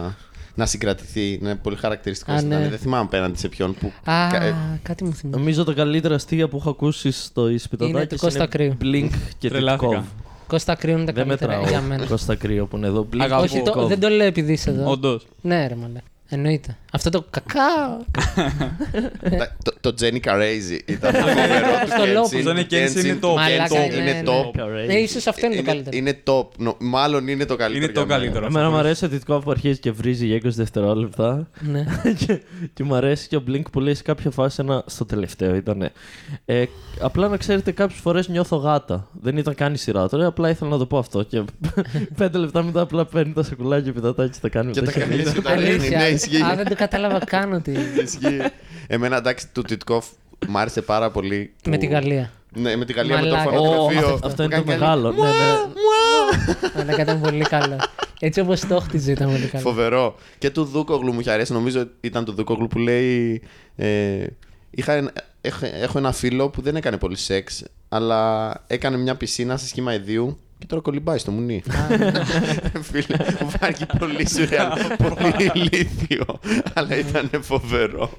να 0.55 0.65
συγκρατηθεί. 0.65 1.33
Είναι 1.33 1.55
πολύ 1.55 1.75
χαρακτηριστικό. 1.75 2.31
Α, 2.31 2.35
ήταν. 2.35 2.47
ναι. 2.47 2.69
Δεν 2.69 2.77
θυμάμαι 2.79 3.03
απέναντι 3.03 3.37
σε 3.37 3.47
ποιον 3.49 3.73
που. 3.73 3.87
Α, 4.11 4.27
κα- 4.31 4.43
ε, 4.43 4.55
κάτι 4.83 5.03
μου 5.03 5.13
θυμίζει. 5.13 5.39
Νομίζω 5.39 5.63
τα 5.63 5.73
καλύτερα 5.73 6.15
αστεία 6.15 6.47
που 6.47 6.57
έχω 6.57 6.69
ακούσει 6.69 7.11
στο 7.11 7.49
Ισπιτοδάκι 7.49 7.95
Είναι 7.97 8.05
του 8.07 8.17
Κώστα 8.17 8.45
Κρύου. 8.45 8.77
Blink 8.81 9.09
και 9.37 9.49
Τρελάθηκα. 9.49 10.05
Titkov. 10.45 10.47
Κώστα 10.47 10.75
Κρύο 10.75 10.95
είναι 10.97 11.05
τα 11.05 11.11
Δεν 11.11 11.23
καλύτερα 11.27 11.51
μετράω. 11.59 11.69
για 11.71 11.81
μένα. 11.81 12.05
Κώστα 12.05 12.35
Κρύο 12.35 12.65
που 12.65 12.77
είναι 12.77 12.87
εδώ. 12.87 13.07
Blink 13.13 13.19
Αγαπώ. 13.19 13.45
και 13.47 13.57
Όχι, 13.57 13.63
το, 13.65 13.81
Titkov. 13.81 13.87
δεν 13.87 13.99
το 13.99 14.09
λέω 14.09 14.27
επειδή 14.27 14.51
είσαι 14.53 14.69
εδώ. 14.69 14.89
Όντως. 14.91 15.25
Ναι, 15.41 15.67
ρε, 15.67 15.75
μαλάκα. 15.75 16.05
Εννοείται. 16.29 16.77
Αυτό 16.91 17.09
το 17.09 17.25
κακάο. 17.29 17.97
τα- 19.37 19.55
το, 19.63 19.73
το 19.81 19.93
Jenny 20.01 20.19
Crazy 20.27 20.79
ήταν 20.85 21.11
το 21.13 21.17
φοβερό 21.19 21.67
του 21.81 21.87
Στο 21.87 22.03
Lopez. 22.03 22.39
Kenshin. 22.39 22.43
Το 22.43 22.51
Jenny 22.51 22.73
Kenshin 22.73 23.05
είναι 23.05 23.19
top. 23.21 23.35
Μαλάκα, 23.35 23.67
Kenshin 23.85 23.89
ναι, 23.89 23.95
είναι 23.95 24.11
ναι. 24.11 24.21
top. 24.25 24.59
Crazy. 24.61 24.87
Ναι, 24.87 24.93
ίσως 24.93 25.27
αυτό 25.27 25.45
είναι 25.45 25.55
το 25.55 25.61
Είναι, 25.61 25.71
καλύτερο. 25.71 25.97
είναι 25.97 26.17
top. 26.23 26.47
Νο- 26.57 26.75
μάλλον 26.79 27.27
είναι 27.27 27.45
το 27.45 27.55
καλύτερο. 27.55 27.83
Είναι 27.83 27.93
το 27.93 27.99
για 27.99 28.07
μένα. 28.07 28.19
καλύτερο. 28.19 28.45
Εμένα 28.45 28.69
μου 28.69 28.75
αρέσει 28.77 29.05
ο 29.05 29.09
Titkov 29.11 29.41
που 29.43 29.51
αρχίζει 29.51 29.79
και 29.79 29.91
βρίζει 29.91 30.25
για 30.25 30.35
20 30.37 30.41
δευτερόλεπτα. 30.43 31.47
Ναι. 31.59 31.85
και, 32.25 32.41
και 32.73 32.83
μου 32.83 32.95
αρέσει 32.95 33.27
και 33.27 33.35
ο 33.35 33.43
Blink 33.47 33.63
που 33.71 33.79
λέει 33.79 33.93
σε 33.95 34.03
κάποια 34.03 34.31
φάση 34.31 34.57
ένα. 34.61 34.83
Στο 34.85 35.05
τελευταίο 35.05 35.55
ήταν. 35.55 35.89
Ε, 36.45 36.63
απλά 36.99 37.27
να 37.27 37.37
ξέρετε, 37.37 37.71
κάποιες 37.71 37.99
φορές 37.99 38.27
νιώθω 38.27 38.55
γάτα. 38.55 39.07
Δεν 39.21 39.37
ήταν 39.37 39.55
καν 39.55 39.73
η 39.73 39.77
σειρά 39.77 40.09
τώρα, 40.09 40.25
απλά 40.25 40.49
ήθελα 40.49 40.69
να 40.69 40.77
το 40.77 40.85
πω 40.85 40.97
αυτό. 40.97 41.23
Και 41.23 41.43
πέντε 42.17 42.37
λεπτά 42.37 42.63
μετά 42.63 42.81
απλά 42.81 43.05
παίρνει 43.05 43.33
τα 43.33 43.43
σακουλάκια 43.43 43.85
και 43.85 43.91
πιτατάκι 43.99 44.29
και 44.31 44.37
τα 44.41 44.49
κάνει 44.49 44.71
Και 44.71 44.79
με 44.81 44.85
τα 44.85 44.91
τα 44.93 44.99
χέρια. 44.99 45.89
κάνει 45.99 46.14
και 46.17 46.27
τα 46.27 46.35
ρίχνει. 46.35 46.39
Ναι, 46.39 46.45
ισχύει. 46.45 46.51
Α, 46.51 46.55
δεν 46.55 46.65
το 46.67 46.75
κατάλαβα 46.75 47.19
καν 47.25 47.53
ότι. 47.53 47.71
Ισχύει. 48.03 48.41
Εμένα 48.87 49.17
εντάξει, 49.17 49.47
του 49.53 49.61
Τιτκόφ 49.61 50.05
μ' 50.47 50.57
άρεσε 50.57 50.81
πάρα 50.81 51.11
πολύ. 51.11 51.53
που- 51.63 51.69
με 51.69 51.77
τη 51.77 51.85
Γαλλία. 51.85 52.31
Ναι, 52.57 52.75
με 52.75 52.85
τη 52.85 52.93
Γαλλία 52.93 53.15
με 53.15 53.21
το 53.21 53.35
Μαλάκα. 53.35 53.49
φωνοτροφείο. 53.57 54.07
Ω, 54.09 54.13
αυτό 54.13 54.27
που 54.27 54.41
είναι 54.41 54.49
το 54.49 54.49
κάνει 54.49 54.63
καλή- 54.63 54.79
μεγάλο. 54.79 55.11
Ναι, 55.11 55.21
ναι. 55.21 56.81
Αλλά 56.81 57.01
ήταν 57.01 57.21
πολύ 57.21 57.43
καλό. 57.43 57.77
Έτσι 58.19 58.39
όπως 58.39 58.59
το 58.67 58.79
χτίζε 58.79 59.11
ήταν 59.11 59.29
πολύ 59.31 59.45
καλό. 59.47 59.63
Φοβερό. 59.63 60.15
Και 60.37 60.49
του 60.49 60.63
Δούκογλου 60.63 61.13
μου 61.13 61.19
είχε 61.19 61.31
αρέσει. 61.31 61.53
Νομίζω 61.53 61.87
ήταν 62.01 62.25
του 62.25 62.31
Δούκογλου 62.33 62.67
που 62.67 62.77
λέει. 62.79 63.41
Ε, 63.75 64.25
είχα, 64.69 64.93
ένα- 64.93 65.11
έχω, 65.41 65.65
έχω 65.81 65.97
ένα 65.97 66.11
φίλο 66.11 66.49
που 66.49 66.61
δεν 66.61 66.75
έκανε 66.75 66.97
πολύ 66.97 67.17
σεξ, 67.17 67.63
αλλά 67.89 68.53
έκανε 68.67 68.97
μια 68.97 69.15
πισίνα 69.15 69.57
σε 69.57 69.67
σχήμα 69.67 69.93
ιδίου 69.93 70.39
και 70.57 70.65
τώρα 70.65 70.81
κολυμπάει 70.81 71.17
στο 71.17 71.31
μουνί. 71.31 71.63
Φίλε, 72.91 73.15
μου 73.41 73.49
φάνηκε 73.49 73.85
πολύ 73.99 74.27
σουρεάλ, 74.35 74.69
πολύ 74.97 75.51
ηλίθιο, 75.53 76.25
αλλά 76.73 76.97
ήταν 76.97 77.29
φοβερό. 77.41 78.09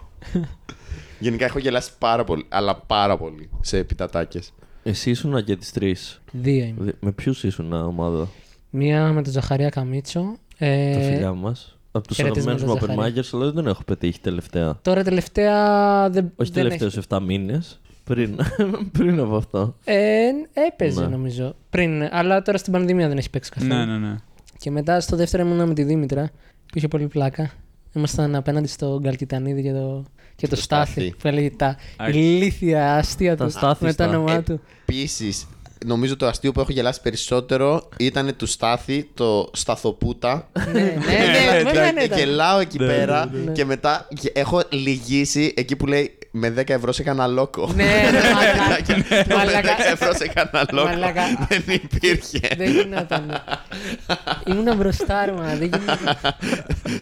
Γενικά 1.18 1.44
έχω 1.44 1.58
γελάσει 1.58 1.90
πάρα 1.98 2.24
πολύ, 2.24 2.44
αλλά 2.48 2.74
πάρα 2.76 3.16
πολύ 3.16 3.50
σε 3.60 3.78
επιτατάκες. 3.78 4.52
Εσύ 4.82 5.10
ήσουν 5.10 5.44
και 5.44 5.56
τις 5.56 5.72
τρεις. 5.72 6.20
Δύο 6.32 6.64
είμαι. 6.64 6.92
Με 7.00 7.12
ποιους 7.12 7.44
ήσουν 7.44 7.72
ομάδα, 7.72 8.28
Μία 8.70 9.12
με 9.12 9.22
τον 9.22 9.32
Ζαχαρία 9.32 9.68
Καμίτσο. 9.68 10.36
Ε, 10.58 10.92
τα 10.94 11.00
φιλιά 11.00 11.32
μας. 11.32 11.78
Από 11.92 12.06
τους 12.06 12.16
χαιρετίσματα, 12.16 12.50
αγαπημένους 12.52 12.82
μου 12.82 12.86
Ζαχαρία. 12.94 13.14
open 13.14 13.18
micers, 13.24 13.28
αλλά 13.32 13.44
δεν 13.44 13.54
τον 13.54 13.66
έχω 13.66 13.82
πετύχει 13.84 14.20
τελευταία. 14.20 14.78
Τώρα 14.82 15.02
τελευταία 15.02 16.10
δεν, 16.10 16.32
Όχι 16.36 16.50
δεν 16.52 16.62
τελευταίους 16.62 16.96
έχει- 16.96 17.06
7 17.08 17.20
μήνες. 17.20 17.80
Πριν, 18.06 18.36
πριν 18.98 19.20
από 19.20 19.36
αυτό. 19.36 19.76
Ε, 19.84 20.26
έπαιζε 20.66 21.00
Ναι. 21.00 21.06
νομίζω. 21.06 21.54
Πριν, 21.70 22.08
αλλά 22.10 22.42
τώρα 22.42 22.58
στην 22.58 22.72
πανδημία 22.72 23.08
δεν 23.08 23.18
έχει 23.18 23.30
παίξει 23.30 23.50
καθόλου. 23.50 23.74
Ναι, 23.74 23.84
ναι, 23.84 23.98
ναι. 23.98 24.14
Και 24.58 24.70
μετά 24.70 25.00
στο 25.00 25.16
δεύτερο 25.16 25.42
ήμουνα 25.46 25.66
με 25.66 25.74
τη 25.74 25.82
Δήμητρα, 25.82 26.30
που 26.66 26.78
είχε 26.78 26.88
πολύ 26.88 27.06
πλάκα. 27.06 27.50
Ήμασταν 27.92 28.34
απέναντι 28.34 28.66
στο 28.66 28.98
Γκαλκιτανίδη 29.02 29.62
και 29.62 29.72
το, 29.72 30.04
και 30.36 30.48
το, 30.48 30.54
το 30.54 30.60
Στάθη, 30.62 30.90
Στάθη. 30.92 31.14
που 31.18 31.28
έλεγε 31.28 31.50
τα 31.50 31.76
Α, 31.96 32.08
ηλίθια 32.08 32.94
αστεία 32.96 33.36
τα 33.36 33.44
του 33.44 33.50
Στάθη 33.50 33.84
με 33.84 33.92
το 33.94 34.02
στα- 34.02 34.08
όνομά 34.08 34.32
Ε, 34.32 34.40
του. 34.42 34.60
Επίσης, 34.88 35.46
νομίζω 35.84 36.16
το 36.16 36.26
αστείο 36.26 36.52
που 36.52 36.60
έχω 36.60 36.72
γελάσει 36.72 37.00
περισσότερο 37.00 37.88
ήταν 37.96 38.36
του 38.36 38.46
Στάθη, 38.46 39.10
το 39.14 39.50
Σταθοπούτα. 39.52 40.48
ναι, 40.72 40.80
ναι, 40.80 40.80
ναι, 40.82 41.62
βέβαια 41.62 41.92
ναι, 41.92 41.98
Και 42.00 42.04
ήταν. 42.04 42.18
γελάω 42.18 42.58
εκεί 42.58 42.78
Ναι, 42.78 42.86
πέρα 42.86 43.28
ναι, 43.32 43.38
ναι. 43.38 43.52
και 43.52 43.64
μετά 43.64 44.08
και 44.20 44.32
έχω 44.34 44.62
λυγίσει 44.70 45.52
εκεί 45.56 45.76
που 45.76 45.86
λέει 45.86 46.18
με 46.38 46.54
10 46.58 46.68
ευρώ 46.68 46.92
σε 46.92 47.02
κανένα 47.02 47.26
λόκο. 47.26 47.70
Ναι, 47.74 47.84
ναι, 47.84 48.20
μαλάκα. 48.34 48.96
με 48.96 49.24
10 49.28 49.36
Μαλάκα. 49.36 49.88
ευρώ 49.90 50.12
σε 50.14 50.28
κανένα 50.28 50.66
λόκο. 50.72 50.88
Μαλάκα. 50.88 51.22
Δεν 51.48 51.62
υπήρχε. 51.66 52.40
Δεν 52.56 52.70
γινόταν. 52.70 53.42
Ήμουνα 54.46 54.74
μπροστά, 54.74 55.24
ρε, 55.24 55.32
μα, 55.32 55.42
δεν 55.44 55.62
γινόταν. 55.62 55.98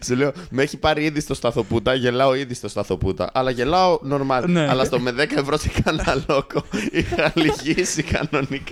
Σου 0.05 0.15
λέω, 0.15 0.31
με 0.49 0.61
έχει 0.63 0.77
πάρει 0.77 1.03
ήδη 1.03 1.19
στο 1.19 1.33
σταθοπούτα, 1.33 1.93
γελάω 1.93 2.35
ήδη 2.35 2.53
στο 2.53 2.67
σταθοπούτα. 2.67 3.29
Αλλά 3.33 3.51
γελάω 3.51 3.99
normal. 4.11 4.43
Ναι. 4.47 4.67
Αλλά 4.69 4.83
στο 4.85 4.99
με 4.99 5.11
10 5.11 5.17
ευρώ 5.37 5.57
σε 5.57 5.71
κανένα 5.83 6.23
λόκο 6.27 6.63
είχα 6.91 7.31
λυγίσει 7.35 8.03
κανονικά. 8.03 8.64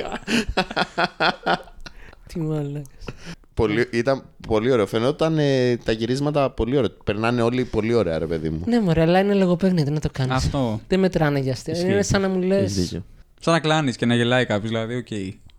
Τι 2.27 2.39
μαλάκα. 2.39 2.81
Πολύ, 3.53 3.87
ήταν 3.91 4.23
πολύ 4.47 4.71
ωραίο. 4.71 4.85
Φαινόταν 4.85 5.37
ε, 5.37 5.77
τα 5.77 5.91
γυρίσματα 5.91 6.49
πολύ 6.49 6.77
ωραία. 6.77 6.89
Περνάνε 7.03 7.41
όλοι 7.41 7.63
πολύ 7.65 7.93
ωραία, 7.93 8.19
ρε 8.19 8.25
παιδί 8.25 8.49
μου. 8.49 8.61
Ναι, 8.65 8.79
μωρέ, 8.81 9.01
αλλά 9.01 9.19
είναι 9.19 9.33
λογοπαίγνια, 9.33 9.83
δεν 9.83 9.93
να 9.93 9.99
το 9.99 10.09
κάνεις. 10.11 10.33
Αυτό. 10.35 10.79
Δεν 10.87 10.99
μετράνε 10.99 11.39
για 11.39 11.51
αστεία. 11.51 11.73
Ισχύει. 11.73 11.91
Είναι 11.91 12.01
σαν 12.01 12.21
να 12.21 12.29
μου 12.29 12.41
λες. 12.41 12.61
Έχεις 12.61 12.75
δίκιο. 12.75 13.03
Σαν 13.39 13.53
να 13.53 13.59
κλάνεις 13.59 13.95
και 13.95 14.05
να 14.05 14.15
γελάει 14.15 14.45
κάποιος, 14.45 14.69
δηλαδή, 14.69 14.95
οκ. 14.95 15.07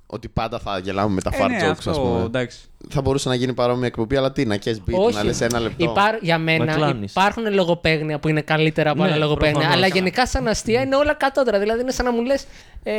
Ότι 0.07 0.29
πάντα 0.29 0.59
θα 0.59 0.79
γελάμε 0.79 1.15
με 1.15 1.21
τα 1.21 1.31
Ε, 1.35 1.39
fart 1.43 1.49
ναι, 1.49 1.59
jokes, 1.67 1.71
αυτό, 1.71 1.91
ας 1.91 1.99
πούμε. 2.01 2.23
εντάξει. 2.25 2.59
Θα 2.89 3.01
μπορούσε 3.01 3.29
να 3.29 3.35
γίνει 3.35 3.53
παρόμοια 3.55 3.87
εκπομπή, 3.87 4.17
αλλά 4.17 4.33
τι, 4.33 4.45
να 4.47 4.57
κες 4.57 4.81
beat, 4.87 5.13
να 5.15 5.25
λες 5.25 5.41
ένα 5.41 5.61
λεπτό. 5.61 5.85
Υπάρ, 5.85 6.15
για 6.23 6.37
Να 6.39 6.43
μένα 6.45 6.75
κλάνεις. 6.75 7.11
υπάρχουν 7.11 7.53
λογοπαίγνια 7.55 8.19
που 8.19 8.29
είναι 8.29 8.41
καλύτερα 8.41 8.91
από 8.91 9.03
Ναι, 9.03 9.09
άλλα 9.09 9.17
λογοπαίγνια. 9.17 9.53
προφανώς. 9.61 9.77
Αλλά 9.85 9.95
γενικά 9.95 10.27
σαν 10.27 10.49
αστεία 10.49 10.81
είναι 10.83 10.97
όλα 10.97 11.15
κατώτερα. 11.15 11.59
Δηλαδή 11.59 11.81
είναι 11.81 11.91
σαν 11.91 12.05
να 12.05 12.13
μου 12.13 12.23
λες 12.25 12.45
ε, 12.87 12.93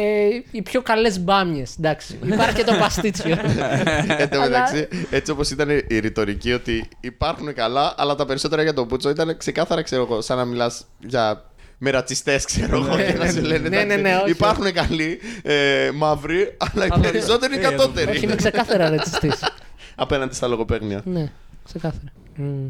οι 0.52 0.62
πιο 0.62 0.82
καλές 0.82 1.20
μπάμιες. 1.20 1.76
Εντάξει. 1.80 2.20
Υπάρχει 2.26 2.56
και 2.56 2.64
το 2.64 2.74
παστίτσιο. 2.80 3.38
Εν 4.18 4.30
τω 4.30 4.42
Αλλά- 4.42 4.50
μεταξύ, 4.50 4.88
έτσι 5.10 5.32
όπως 5.32 5.50
ήταν 5.52 5.70
η 5.88 6.00
ρητορική 6.00 6.54
ότι 6.54 6.88
υπάρχουν 7.00 7.54
καλά, 7.54 7.94
αλλά 7.98 8.16
τα 8.16 8.26
περισσότερα 8.26 8.62
για 8.62 8.74
τον 8.74 8.88
Πούτσο 8.88 9.10
ήταν 9.10 9.38
ξεκάθαρα, 9.38 9.82
ξέρω 9.82 10.02
εγώ, 10.02 10.22
σαν 10.22 10.38
να 10.38 10.46
μιλάς 10.46 10.86
για. 11.00 11.44
Με 11.78 11.90
ρατσιστέ, 11.90 12.40
ξέρω 12.46 12.78
εγώ, 12.78 12.96
και 12.98 13.14
να 13.18 13.32
σου 13.32 13.42
λένε. 13.42 13.70
Ναι, 13.70 13.84
ναι, 13.84 13.94
εντάξει, 13.94 14.02
ναι, 14.02 14.16
όχι. 14.22 14.30
Υπάρχουν 14.32 14.74
καλοί 14.74 15.20
ε, 15.44 15.90
μαύροι, 15.94 16.56
αλλά 16.58 16.86
οι 16.86 16.90
Αλλά- 16.92 17.10
περισσότεροι 17.12 17.54
Ε, 17.54 17.58
Όχι, 17.58 17.68
είναι 17.68 17.76
κατώτεροι. 17.78 18.36
ξεκάθαρα 18.36 18.90
ρετσιστής. 18.90 19.40
Απέναντι 19.96 20.36
στα 20.36 20.48
λογοπαίγνια. 20.48 21.02
ναι, 21.06 21.32
ξεκάθαρα. 21.66 22.12
Μμ. 22.36 22.68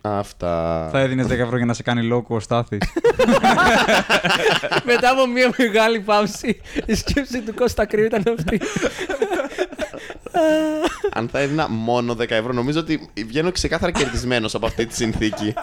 Αυτά. 0.00 0.88
Θα 0.92 1.00
έδινες 1.00 1.26
10 1.26 1.30
ευρώ 1.30 1.56
για 1.56 1.66
να 1.66 1.74
σε 1.74 1.82
κάνει 1.82 2.02
λόγο 2.02 2.26
ο 2.28 2.40
Στάθης. 2.40 2.80
Μετά 4.90 5.10
από 5.10 5.26
μια 5.26 5.52
μεγάλη 5.56 6.00
παύση, 6.00 6.60
η 6.86 6.94
σκέψη 6.94 7.42
του 7.42 7.54
Κώστα 7.54 7.86
Κρύου 7.86 8.04
ήταν 8.04 8.22
αυτή. 8.38 8.60
Αν 11.14 11.28
θα 11.28 11.38
έδινα 11.38 11.68
μόνο 11.68 12.12
10 12.12 12.30
ευρώ, 12.30 12.52
νομίζω 12.52 12.80
ότι 12.80 13.08
βγαίνω 13.26 13.52
ξεκάθαρα 13.52 13.92
κερδισμένος 13.92 14.54
από 14.54 14.66
αυτή 14.66 14.86
τη 14.86 14.94
συνθήκη. 14.94 15.54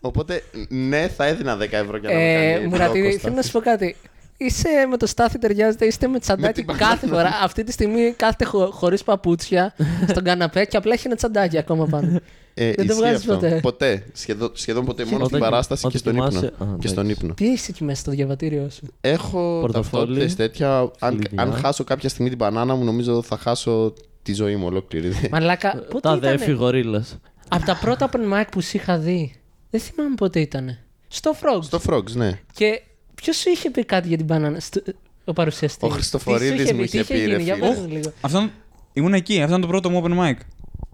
Οπότε, 0.00 0.42
ναι, 0.68 1.08
θα 1.08 1.24
έδινα 1.24 1.56
10 1.56 1.60
ευρώ 1.70 1.96
για 1.96 2.08
να 2.08 2.14
με 2.14 2.22
Ε, 2.22 2.52
κάνει 2.54 2.66
Μουρατίδη, 2.66 3.06
λόγο, 3.06 3.18
θέλω 3.18 3.34
να 3.34 3.42
σου 3.42 3.52
πω 3.52 3.60
κάτι. 3.60 3.96
Είσαι 4.36 4.68
με 4.90 4.96
το 4.96 5.06
στάθι 5.06 5.38
ταιριάζεται, 5.38 5.84
είστε 5.86 6.08
με 6.08 6.18
τσαντάκι 6.18 6.64
την 6.64 6.76
κάθε 6.76 7.06
φορά. 7.06 7.30
Αυτή 7.42 7.64
τη 7.64 7.72
στιγμή 7.72 8.14
κάθεται 8.16 8.44
χω, 8.44 8.70
χωρίς 8.70 9.02
παπούτσια 9.02 9.74
στον 10.10 10.24
καναπέ 10.24 10.64
και 10.64 10.76
απλά 10.76 10.92
έχει 10.92 11.06
ένα 11.06 11.16
τσαντάκι 11.16 11.58
ακόμα 11.58 11.86
πάνω. 11.86 12.20
Ε, 12.54 12.64
Δεν 12.66 12.74
το 12.76 12.82
ισχύει 12.82 12.94
βγάζεις 12.98 13.18
αυτό. 13.20 13.34
ποτέ; 13.34 13.58
Ποτέ. 13.62 14.04
Σχεδόν, 14.12 14.50
σχεδόν 14.54 14.84
ποτέ. 14.84 15.04
Μόνο 15.04 15.16
Όταν- 15.16 15.28
στην 15.28 15.40
παράσταση 15.40 15.80
και 15.88 15.96
όταν 15.96 16.00
στον 16.00 16.12
κοιμάσαι- 16.12 16.52
ύπνο. 16.54 16.72
Α, 16.72 16.76
Και 16.78 16.88
στον 16.88 17.04
εντάξει. 17.04 17.22
ύπνο. 17.22 17.34
Τι 17.34 17.48
έχει 17.52 17.66
εκεί 17.70 17.84
μέσα 17.84 18.00
στο 18.00 18.10
διαβατήριό 18.10 18.70
σου; 18.70 18.82
Έχω 19.00 19.58
Πορτοφόλι, 19.60 19.72
ταυτότητες 20.02 20.36
τέτοια. 20.36 20.90
Αν, 20.98 21.18
κλειδιά. 21.18 21.42
αν 21.42 21.52
χάσω 21.52 21.84
κάποια 21.84 22.08
στιγμή 22.08 22.28
την 22.28 22.38
μπανάνα 22.38 22.74
μου, 22.74 22.84
νομίζω 22.84 23.22
θα 23.22 23.36
χάσω 23.36 23.94
τη 24.22 24.32
ζωή 24.34 24.56
μου 24.56 24.66
ολόκληρη. 24.66 25.12
Μαλάκα. 25.32 25.70
Πότε 25.76 26.00
Τα 26.00 26.10
αδέφη 26.10 26.34
ήτανε; 26.44 26.52
γορίλας. 26.58 27.18
Από 27.48 27.64
τα 27.64 27.76
πρώτα 27.80 28.10
open 28.12 28.32
mic 28.40 28.44
που 28.50 28.60
σου 28.60 28.76
είχα 28.76 28.98
δει. 28.98 29.34
Δεν 29.70 29.80
θυμάμαι 29.80 30.14
πότε 30.14 30.40
ήταν. 30.40 30.78
Στο 31.08 31.32
Frogs. 31.40 31.62
Στο 31.62 31.80
Frogs, 31.88 32.10
ναι. 32.12 32.38
Και 32.52 32.82
ποιος 33.24 33.36
σου 33.36 33.50
είχε 33.50 33.70
πει 33.70 33.84
κάτι 33.84 34.08
για 34.08 34.16
την 34.16 34.26
μπανάνα. 34.26 34.60
Στο... 34.60 34.80
Ο 35.24 35.32
παρουσιαστή; 35.32 35.86
Ο 35.86 35.88
Χριστοφορίδης 35.88 36.72
μου 36.72 36.82
είχε 36.82 37.04
πει, 37.04 37.24
ρε 37.26 37.36
Για 37.36 37.54
φίλε. 37.54 37.68
πες 37.68 37.84
λίγο. 37.88 38.12
Αυτό 38.20 38.48
ήμουν 38.92 39.14
εκεί, 39.14 39.34
αυτό 39.34 39.48
ήταν 39.48 39.60
το 39.60 39.66
πρώτο 39.66 39.90
μου 39.90 40.02
open 40.04 40.18
mic. 40.24 40.34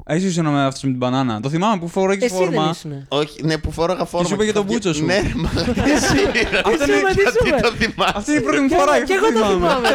Εσύ 0.07 0.27
ήσουν 0.27 0.47
με 0.47 0.65
αυτός 0.65 0.83
με 0.83 0.89
την 0.89 0.99
μπανάνα. 0.99 1.41
Το 1.41 1.49
θυμάμαι 1.49 1.79
που 1.81 1.89
φοράγε 1.89 2.25
Εσύ 2.25 2.35
δεν 2.35 2.45
φόρμα. 2.45 2.71
ήσουν. 2.75 3.05
Όχι, 3.09 3.43
ναι, 3.43 3.59
που 3.59 3.71
φόραγα 3.73 4.05
φόρμα. 4.05 4.29
σου 4.29 4.35
είπε 4.35 4.45
για 4.45 4.53
τον 4.53 4.63
κάποια- 4.63 4.79
μπούτσο 4.79 4.95
σου. 4.99 5.05
Ναι, 5.05 5.15
ρε, 5.21 5.33
μαλάκα. 5.37 5.85
εσύ, 5.93 6.15
ρε. 6.15 6.59
Αυτό 6.65 6.85
είναι- 6.85 6.95
Είσαι, 6.97 7.15
τι 7.15 7.21
σου 7.21 7.45
Γιατί 7.45 7.49
είπες; 7.49 7.61
το 7.61 7.71
θυμάσαι. 7.77 8.13
Αυτή 8.17 8.31
είναι 8.31 8.41
η 8.41 8.43
πρώτη 8.43 8.61
μου 8.61 8.69
Και 8.69 8.75
φορά. 8.75 8.97
εγώ- 8.97 9.05
Και 9.07 9.13
εγώ 9.13 9.27
το 9.41 9.47
θυμάμαι, 9.55 9.89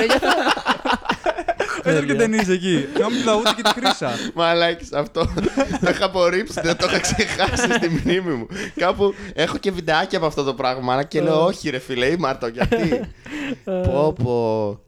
ρε. 1.83 1.91
γι' 1.91 1.97
αυτό- 1.97 1.99
Έδωσε 1.99 2.05
και 2.05 2.13
ταινίες 2.13 2.47
εκεί. 2.49 2.85
Θυμάμαι 2.93 3.15
την 3.15 3.25
λαούτα 3.25 3.53
και 3.55 3.61
τη 3.61 3.69
χρήσα. 3.69 4.11
Μαλάκης, 4.35 4.93
αυτό 4.93 5.21
το 5.81 5.89
είχα 5.89 6.05
απορρίψει, 6.05 6.61
δεν 6.63 6.77
το 6.77 6.85
είχα 6.89 6.99
ξεχάσει 6.99 7.71
στη 7.73 7.89
μνήμη 7.89 8.33
μου. 8.33 8.47
Κάπου 8.75 9.13
έχω 9.33 9.57
και 9.57 9.71
βιντεάκια 9.71 10.17
από 10.17 10.27
αυτό 10.27 10.43
το 10.43 10.53
πράγμα 10.53 10.93
αλλά 10.93 11.03
και 11.03 11.21
λέω 11.21 11.45
όχι 11.45 11.69
ρε 11.69 11.79
φίλε, 11.79 12.05
ή 12.05 12.15
Μάρτο, 12.19 12.47
γιατί. 12.47 13.01
πω 13.63 14.13
πω. 14.23 14.79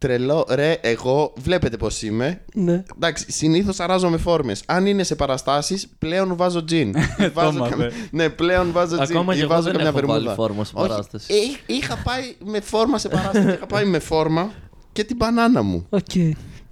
Τρελό. 0.00 0.46
Ρε, 0.50 0.72
εγώ 0.80 1.32
βλέπετε 1.36 1.76
πώς 1.76 2.02
είμαι. 2.02 2.40
Ναι. 2.54 2.82
Εντάξει, 2.96 3.32
συνήθως 3.32 3.80
αράζω 3.80 4.08
με 4.08 4.16
φόρμες. 4.16 4.62
Αν 4.66 4.86
είναι 4.86 5.02
σε 5.02 5.14
παραστάσεις, 5.14 5.88
πλέον 5.98 6.36
βάζω 6.36 6.64
τζιν. 6.64 6.88
Ή 7.18 7.28
βάζω 7.32 7.58
Το 7.58 7.64
καμ- 7.68 7.76
μάθε. 7.82 7.92
Ναι, 8.10 8.28
πλέον 8.28 8.72
βάζω 8.72 8.96
τζιν. 9.02 9.16
Ακόμα 9.16 9.32
ή 9.32 9.36
και 9.36 9.42
εγώ 9.42 9.50
βάζω 9.50 9.62
δεν 9.62 9.72
καμιά 9.72 9.88
έχω 9.88 9.98
βάλει 10.06 10.10
βερμούδα. 10.12 10.34
φόρμα 10.34 10.64
σε 10.64 10.72
Όχι, 10.74 10.88
παράσταση. 10.88 11.34
ε, 11.66 11.74
είχα 11.74 11.96
πάει 12.04 12.34
με 12.44 12.60
φόρμα 12.60 12.98
σε 12.98 13.08
παράσταση. 13.08 13.48
είχα 13.52 13.66
πάει 13.66 13.84
με 13.84 13.98
φόρμα 13.98 14.50
και 14.92 15.04
την 15.04 15.16
μπανάνα 15.16 15.62
μου. 15.62 15.86
Οκ. 15.88 16.12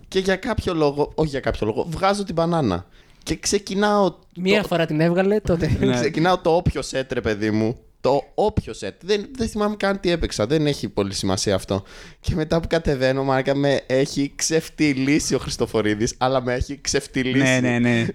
Και 0.09 0.19
για 0.19 0.37
κάποιο 0.37 0.75
λόγο, 0.75 1.13
όχι 1.15 1.29
για 1.29 1.41
κάποιο 1.41 1.67
λόγο, 1.67 1.87
βγάζω 1.91 2.25
την 2.25 2.35
μπανάνα. 2.35 2.87
Και 3.23 3.37
ξεκινάω. 3.37 4.15
Μία 4.37 4.63
το, 4.63 4.69
φορά 4.69 4.87
την 4.87 5.01
έβγαλε, 5.01 5.41
τότε. 5.41 5.77
Ναι. 5.81 5.95
Ξεκινάω 5.95 6.39
το 6.39 6.57
όποιο 6.57 6.83
σετ, 6.83 7.13
ρε 7.13 7.21
παιδί 7.21 7.51
μου. 7.51 7.77
Το 8.01 8.23
όποιο 8.35 8.73
σετ. 8.73 8.95
Δεν, 9.05 9.27
δεν 9.37 9.49
θυμάμαι 9.49 9.77
καν 9.77 10.01
τι 10.01 10.11
έπαιξα. 10.11 10.47
Δεν 10.47 10.67
έχει 10.67 10.89
πολύ 10.89 11.15
σημασία 11.15 11.55
αυτό. 11.55 11.83
Και 12.21 12.35
μετά 12.35 12.61
που 12.61 12.69
κατεβαίνω, 12.69 13.25
μάρκα 13.25 13.55
με 13.55 13.81
έχει 13.87 14.33
ξεφτυλίσει 14.37 15.35
ο 15.35 15.39
Χριστοφορίδης 15.39 16.15
αλλά 16.19 16.43
με 16.43 16.55
έχει 16.55 16.81
ξεφτυλίσει. 16.81 17.39
Ναι, 17.39 17.61
ναι, 17.61 17.79
ναι. 17.79 18.07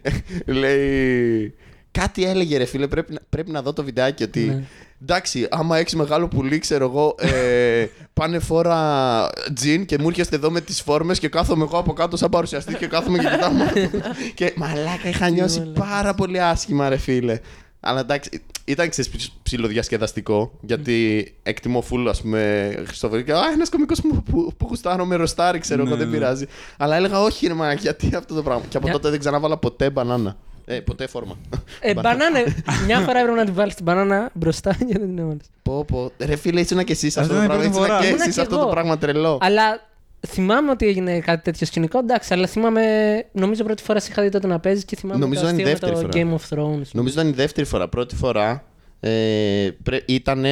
Λέει. 0.59 1.55
Κάτι 1.91 2.25
έλεγε 2.25 2.57
ρε 2.57 2.65
φίλε, 2.65 2.87
πρέπει 2.87 3.13
να, 3.13 3.19
πρέπει 3.29 3.51
να 3.51 3.61
δω 3.61 3.73
το 3.73 3.83
βιντεάκι 3.83 4.23
ότι. 4.23 4.67
Ναι. 5.03 5.13
Εντάξει, 5.15 5.47
άμα 5.51 5.77
έχεις 5.77 5.95
μεγάλο 5.95 6.27
πουλί, 6.27 6.59
ξέρω 6.59 6.85
εγώ, 6.85 7.15
ε, 7.19 7.85
πάνε 8.19 8.39
φόρα 8.39 9.29
τζιν 9.53 9.85
και 9.85 9.97
μου 9.99 10.07
έρχεστε 10.07 10.35
εδώ 10.35 10.51
με 10.51 10.61
τις 10.61 10.81
φόρμες 10.81 11.19
και 11.19 11.27
κάθομαι 11.27 11.63
εγώ 11.63 11.77
από 11.77 11.93
κάτω 11.93 12.17
σαν 12.17 12.29
παρουσιαστή 12.29 12.73
και 12.75 12.87
κάθομαι 12.87 13.17
και 13.17 13.27
κοιτάω. 13.27 13.51
μόνο. 13.51 13.69
και 14.35 14.53
μαλάκα, 14.55 15.07
είχα 15.09 15.29
νιώσει 15.29 15.71
πάρα 15.79 16.13
πολύ 16.13 16.41
άσχημα, 16.41 16.89
ρε 16.89 16.97
φίλε. 16.97 17.39
Αλλά 17.79 17.99
εντάξει, 17.99 18.29
ήταν 18.65 18.89
ξέρεις, 18.89 19.11
ψ- 19.11 19.31
ψιλοδιασκεδαστικό, 19.43 20.51
γιατί 20.61 21.25
εκτιμώ 21.43 21.81
φούλο, 21.81 22.09
ας 22.09 22.21
πούμε, 22.21 22.71
Χριστόφορη. 22.87 23.23
Και, 23.23 23.31
Α, 23.33 23.41
ένας 23.53 23.69
κωμικό 23.69 23.93
που, 24.01 24.23
που, 24.23 24.53
που 24.57 24.65
γουστάρω 24.69 25.05
με 25.05 25.15
ροστάρι, 25.15 25.59
ξέρω 25.59 25.81
εγώ, 25.81 25.91
Ναι, 25.91 25.97
δεν 25.97 26.07
ναι. 26.07 26.13
πειράζει. 26.13 26.45
Αλλά 26.77 26.95
έλεγα, 26.95 27.21
όχι, 27.21 27.47
ρε 27.47 27.53
μα, 27.53 27.73
γιατί 27.73 28.09
αυτό 28.15 28.33
το 28.33 28.41
πράγμα. 28.43 28.63
Και 28.69 28.77
από 28.77 28.85
Μια- 28.85 28.95
τότε 28.95 29.09
δεν 29.09 29.19
ξανάβαλα 29.19 29.57
ποτέ 29.57 29.89
μπανάνα. 29.89 30.37
Ε, 30.66 30.80
ποτέ 30.80 31.07
φόρμα. 31.07 31.38
Ε, 31.82 31.93
μπανάνα. 31.93 32.39
Μια 32.86 32.99
φορά 32.99 33.20
έπρεπε 33.20 33.38
να 33.38 33.45
την 33.45 33.53
βάλεις 33.53 33.76
την 33.76 33.84
μπανάνα 33.84 34.30
μπροστά 34.34 34.78
για 34.88 34.99
να 34.99 35.05
την 35.05 35.18
έβαλες. 35.18 35.45
Πω, 35.64 35.86
πω. 35.86 36.12
Ρε 36.18 36.36
φίλε, 36.36 36.59
ήσουν 36.59 36.84
και 36.84 36.91
εσύ 36.91 37.09
σε 37.09 37.20
αυτό 37.20 37.34
Αυτό 37.36 37.47
το 37.47 37.53
ήταν 37.53 37.68
η 37.68 37.70
πράγμα. 37.70 37.88
πρώτη 37.88 37.88
Ήσουν 37.88 37.88
φορά. 37.88 37.99
και 38.01 38.07
Ήμουνα 38.07 38.24
εσύ 38.24 38.32
σε 38.34 38.39
κι 38.39 38.45
αυτό 38.45 38.55
το 38.55 38.62
εγώ. 38.62 38.72
πράγμα 38.72 38.97
τρελό. 38.97 39.38
Αλλά 39.41 39.89
θυμάμαι 40.28 40.72
ότι 40.72 40.88
έγινε 40.88 41.20
κάτι 41.20 41.43
τέτοιο 41.43 41.66
σκηνικό. 41.66 41.99
Εντάξει, 41.99 42.34
αλλά 42.34 42.47
θυμάμαι. 42.47 42.84
Νομίζω 43.32 43.64
πρώτη 43.64 43.84
φορά 43.84 43.99
σε 43.99 44.07
είχα 44.12 44.22
δει 44.22 44.30
τότε 44.30 44.47
να 44.47 44.59
παίζεις 44.59 44.86
και 44.86 44.95
θυμάμαι 44.95 45.20
Νομίζω 45.20 45.41
το 45.41 45.47
είναι 45.49 45.62
η 45.62 45.64
αστείο 45.72 45.88
με 45.89 45.93
δεύτερη 45.93 46.22
το 46.24 46.26
φορά. 46.28 46.39
Game 46.39 46.39
of 46.39 46.57
Thrones. 46.80 46.88
Νομίζω 46.91 47.14
ήταν 47.14 47.28
η 47.32 47.34
δεύτερη 47.36 47.68
φορά. 47.68 47.88
Πρώτη 47.89 48.16
φορά 48.16 48.64
ε, 48.99 49.70
ήταν 50.05 50.45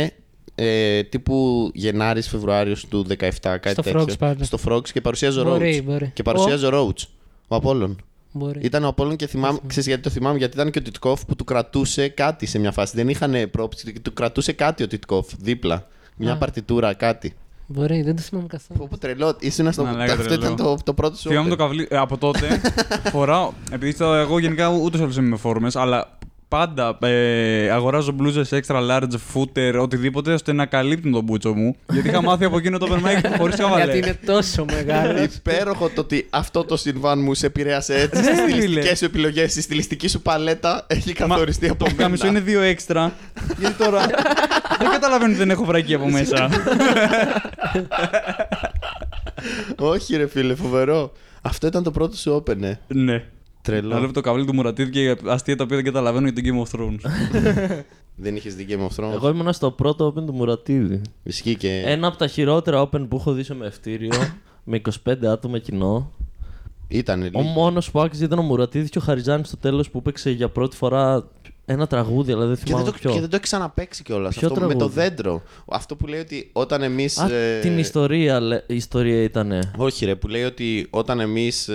ε, 0.55 1.03
τύπου 1.03 1.69
Γενάρης 1.73 2.27
Φεβρουάριος 2.29 2.85
του 2.87 3.05
17, 3.09 3.15
κάτι 3.41 3.69
Στο 3.69 3.81
τέτοιο. 3.81 4.01
Frogs 4.01 4.17
πάντα. 4.19 4.43
Στο 4.43 4.57
Frogs 4.67 4.89
και 4.89 5.01
παρουσίαζε 5.01 5.39
ο 5.39 5.43
Μπορεί, 5.43 5.77
Roach. 5.77 5.83
μπορεί. 5.91 6.11
Και 6.13 6.23
παρουσίαζε 6.23 6.67
ο 6.67 6.69
Roach. 6.73 7.03
Ο 7.47 7.55
Απόλλων. 7.55 8.03
Μπορεί. 8.31 8.59
Ήταν 8.63 8.83
ο 8.83 8.87
Απόλλων 8.87 9.15
και 9.15 9.27
θυμάμαι, 9.27 9.59
ξέρεις 9.67 9.87
γιατί 9.87 10.01
το 10.01 10.09
θυμάμαι, 10.09 10.37
γιατί 10.37 10.53
ήταν 10.55 10.71
και 10.71 10.79
ο 10.79 10.81
Τιτκόφ 10.81 11.25
που 11.25 11.35
του 11.35 11.43
κρατούσε 11.43 12.07
κάτι 12.07 12.45
σε 12.45 12.59
μια 12.59 12.71
φάση. 12.71 12.95
Δεν 12.95 13.09
είχαν 13.09 13.49
πρόψη, 13.51 13.93
του 14.01 14.13
κρατούσε 14.13 14.51
κάτι 14.51 14.83
ο 14.83 14.87
Τιτκόφ 14.87 15.27
δίπλα. 15.39 15.87
Μια 16.15 16.33
Α. 16.33 16.37
παρτιτούρα, 16.37 16.93
κάτι. 16.93 17.33
Μπορεί, 17.67 18.01
δεν 18.01 18.15
το 18.15 18.21
θυμάμαι 18.21 18.47
καθόλου. 18.47 18.79
Πω, 18.79 18.87
πω, 18.89 18.97
τρελό, 18.97 19.35
ήσουν 19.39 19.71
στο. 19.71 19.83
Μαλάκα, 19.83 20.11
Αυτό 20.13 20.23
τρελό. 20.25 20.41
ήταν 20.43 20.55
το, 20.55 20.77
το 20.83 20.93
πρώτο 20.93 21.15
σου. 21.17 21.29
Θυμάμαι 21.29 21.47
open. 21.47 21.49
το 21.49 21.55
καβλί. 21.55 21.87
ε, 21.89 21.97
από 21.97 22.17
τότε 22.17 22.61
φοράω. 23.11 23.51
Επειδή 23.71 23.91
στο- 23.91 24.13
εγώ 24.13 24.39
γενικά 24.39 24.67
ούτως 24.69 24.99
ή 24.99 25.03
άλλως 25.03 25.17
είμαι 25.17 25.27
με 25.27 25.35
φόρμε, 25.37 25.69
αλλά 25.73 26.17
πάντα 26.49 26.97
ε, 27.01 27.69
αγοράζω 27.69 28.11
μπλούζες 28.11 28.49
extra 28.51 28.89
large, 28.89 29.03
footer, 29.33 29.79
οτιδήποτε, 29.81 30.33
ώστε 30.33 30.53
να 30.53 30.65
καλύπτουν 30.65 31.11
τον 31.11 31.23
μπούτσο 31.23 31.53
μου. 31.53 31.75
Γιατί 31.91 32.07
είχα 32.07 32.21
μάθει 32.21 32.45
από 32.45 32.57
εκείνο 32.57 32.77
το 32.77 32.87
open 32.89 32.95
mic 32.95 33.35
χωρίς 33.37 33.55
Γιατί 33.55 33.61
χαβαλέ. 33.73 33.97
είναι 33.97 34.19
τόσο 34.25 34.65
μεγάλος. 34.71 35.21
Υπέροχο 35.35 35.89
το 35.89 36.01
ότι 36.01 36.27
αυτό 36.29 36.63
το 36.63 36.77
συμβάν 36.77 37.19
μου 37.21 37.33
σε 37.33 37.45
επηρέασε 37.45 37.95
έτσι 37.95 38.21
Ναι, 38.21 38.23
στις 38.23 38.39
φίλε. 38.41 38.49
στιλιστικές 38.61 38.97
σου 38.97 39.05
επιλογές. 39.05 39.55
Η 39.55 39.61
στιλιστική 39.61 40.07
σου 40.07 40.21
παλέτα 40.21 40.83
έχει 40.87 41.13
καθοριστεί 41.13 41.69
από 41.69 41.83
Το 41.85 41.91
κάμισο 41.95 42.27
είναι 42.27 42.39
δύο 42.39 42.61
έξτρα. 42.61 43.13
Γιατί 43.59 43.75
τώρα. 43.83 44.05
δεν 44.79 44.89
καταλαβαίνω 44.91 45.29
ότι 45.29 45.39
δεν 45.39 45.49
έχω 45.49 45.63
βρακή 45.65 45.93
από 45.93 46.09
μέσα. 46.09 46.49
Όχι, 49.77 50.15
ρε 50.15 50.27
φίλε, 50.27 50.55
φοβερό. 50.55 51.11
Αυτό 51.41 51.67
ήταν 51.67 51.83
το 51.83 51.91
πρώτο 51.91 52.15
σου 52.15 52.43
open, 52.45 52.61
ε. 52.61 52.73
ναι. 52.87 53.23
Να 53.67 53.75
Τρελό. 53.75 53.97
βλέπω 53.97 54.13
το 54.13 54.21
καβλί 54.21 54.45
του 54.45 54.53
Μουρατίδη 54.53 54.89
και 54.89 55.15
αστεία 55.25 55.55
τα 55.55 55.63
οποία 55.63 55.75
δεν 55.75 55.85
καταλαβαίνω 55.85 56.27
για 56.29 56.35
το 56.35 56.41
Game 56.45 56.67
of 56.67 56.79
Thrones. 56.79 57.11
Δεν 58.21 58.35
είχες 58.35 58.55
δει 58.55 58.65
Game 58.69 58.87
of 58.87 59.03
Thrones; 59.03 59.11
Εγώ 59.13 59.29
ήμουνα 59.29 59.53
στο 59.53 59.71
πρώτο 59.71 60.07
open 60.07 60.25
του 60.25 60.33
Μουρατίδη. 60.33 61.01
Ισχύει 61.23 61.55
και. 61.55 61.81
Ένα 61.85 62.07
από 62.07 62.17
τα 62.17 62.27
χειρότερα 62.27 62.81
open 62.89 63.05
που 63.09 63.15
έχω 63.15 63.31
δει 63.31 63.43
σε 63.43 63.53
μευτήριο. 63.55 64.11
με 64.63 64.81
25 65.07 65.25
άτομα 65.25 65.59
κοινό. 65.59 66.11
Ήταν 66.87 67.21
Ο 67.21 67.23
λίγος. 67.23 67.45
μόνος 67.55 67.91
που 67.91 67.99
άξιζε 68.01 68.25
ήταν 68.25 68.39
ο 68.39 68.41
Μουρατίδη 68.41 68.89
και 68.89 68.97
ο 68.97 69.01
Χαριζάνη 69.01 69.43
στο 69.45 69.57
τέλος 69.57 69.89
που 69.89 69.97
έπαιξε 69.97 70.29
για 70.29 70.49
πρώτη 70.49 70.75
φορά 70.75 71.27
ένα 71.65 71.87
τραγούδι, 71.87 72.31
αλλά 72.31 72.45
δεν 72.45 72.55
Και 72.55 72.61
δεν, 72.63 72.67
θυμάμαι 72.67 72.85
το, 72.85 72.91
ποιο. 72.91 73.11
και 73.11 73.19
δεν 73.19 73.29
το 73.29 73.35
έχει 73.35 73.43
ξαναπέξει 73.43 74.03
κιόλας. 74.03 74.35
Ποιο 74.37 74.47
Αυτό 74.47 74.59
με 74.59 74.67
το 74.71 74.77
τραγούδι; 74.77 74.99
δέντρο. 74.99 75.41
Αυτό 75.67 75.95
που 75.95 76.07
λέει 76.07 76.19
ότι 76.19 76.49
όταν 76.53 76.81
εμείς. 76.81 77.17
Α, 77.19 77.29
την 77.61 77.77
ιστορία, 77.77 78.39
λέ- 78.39 78.63
η 78.67 78.75
ιστορία 78.75 79.23
ήτανε. 79.23 79.71
Όχι, 79.77 80.05
ρε, 80.05 80.15
που 80.15 80.27
λέει 80.27 80.43
ότι 80.43 80.87
όταν 80.89 81.19
εμείς 81.19 81.69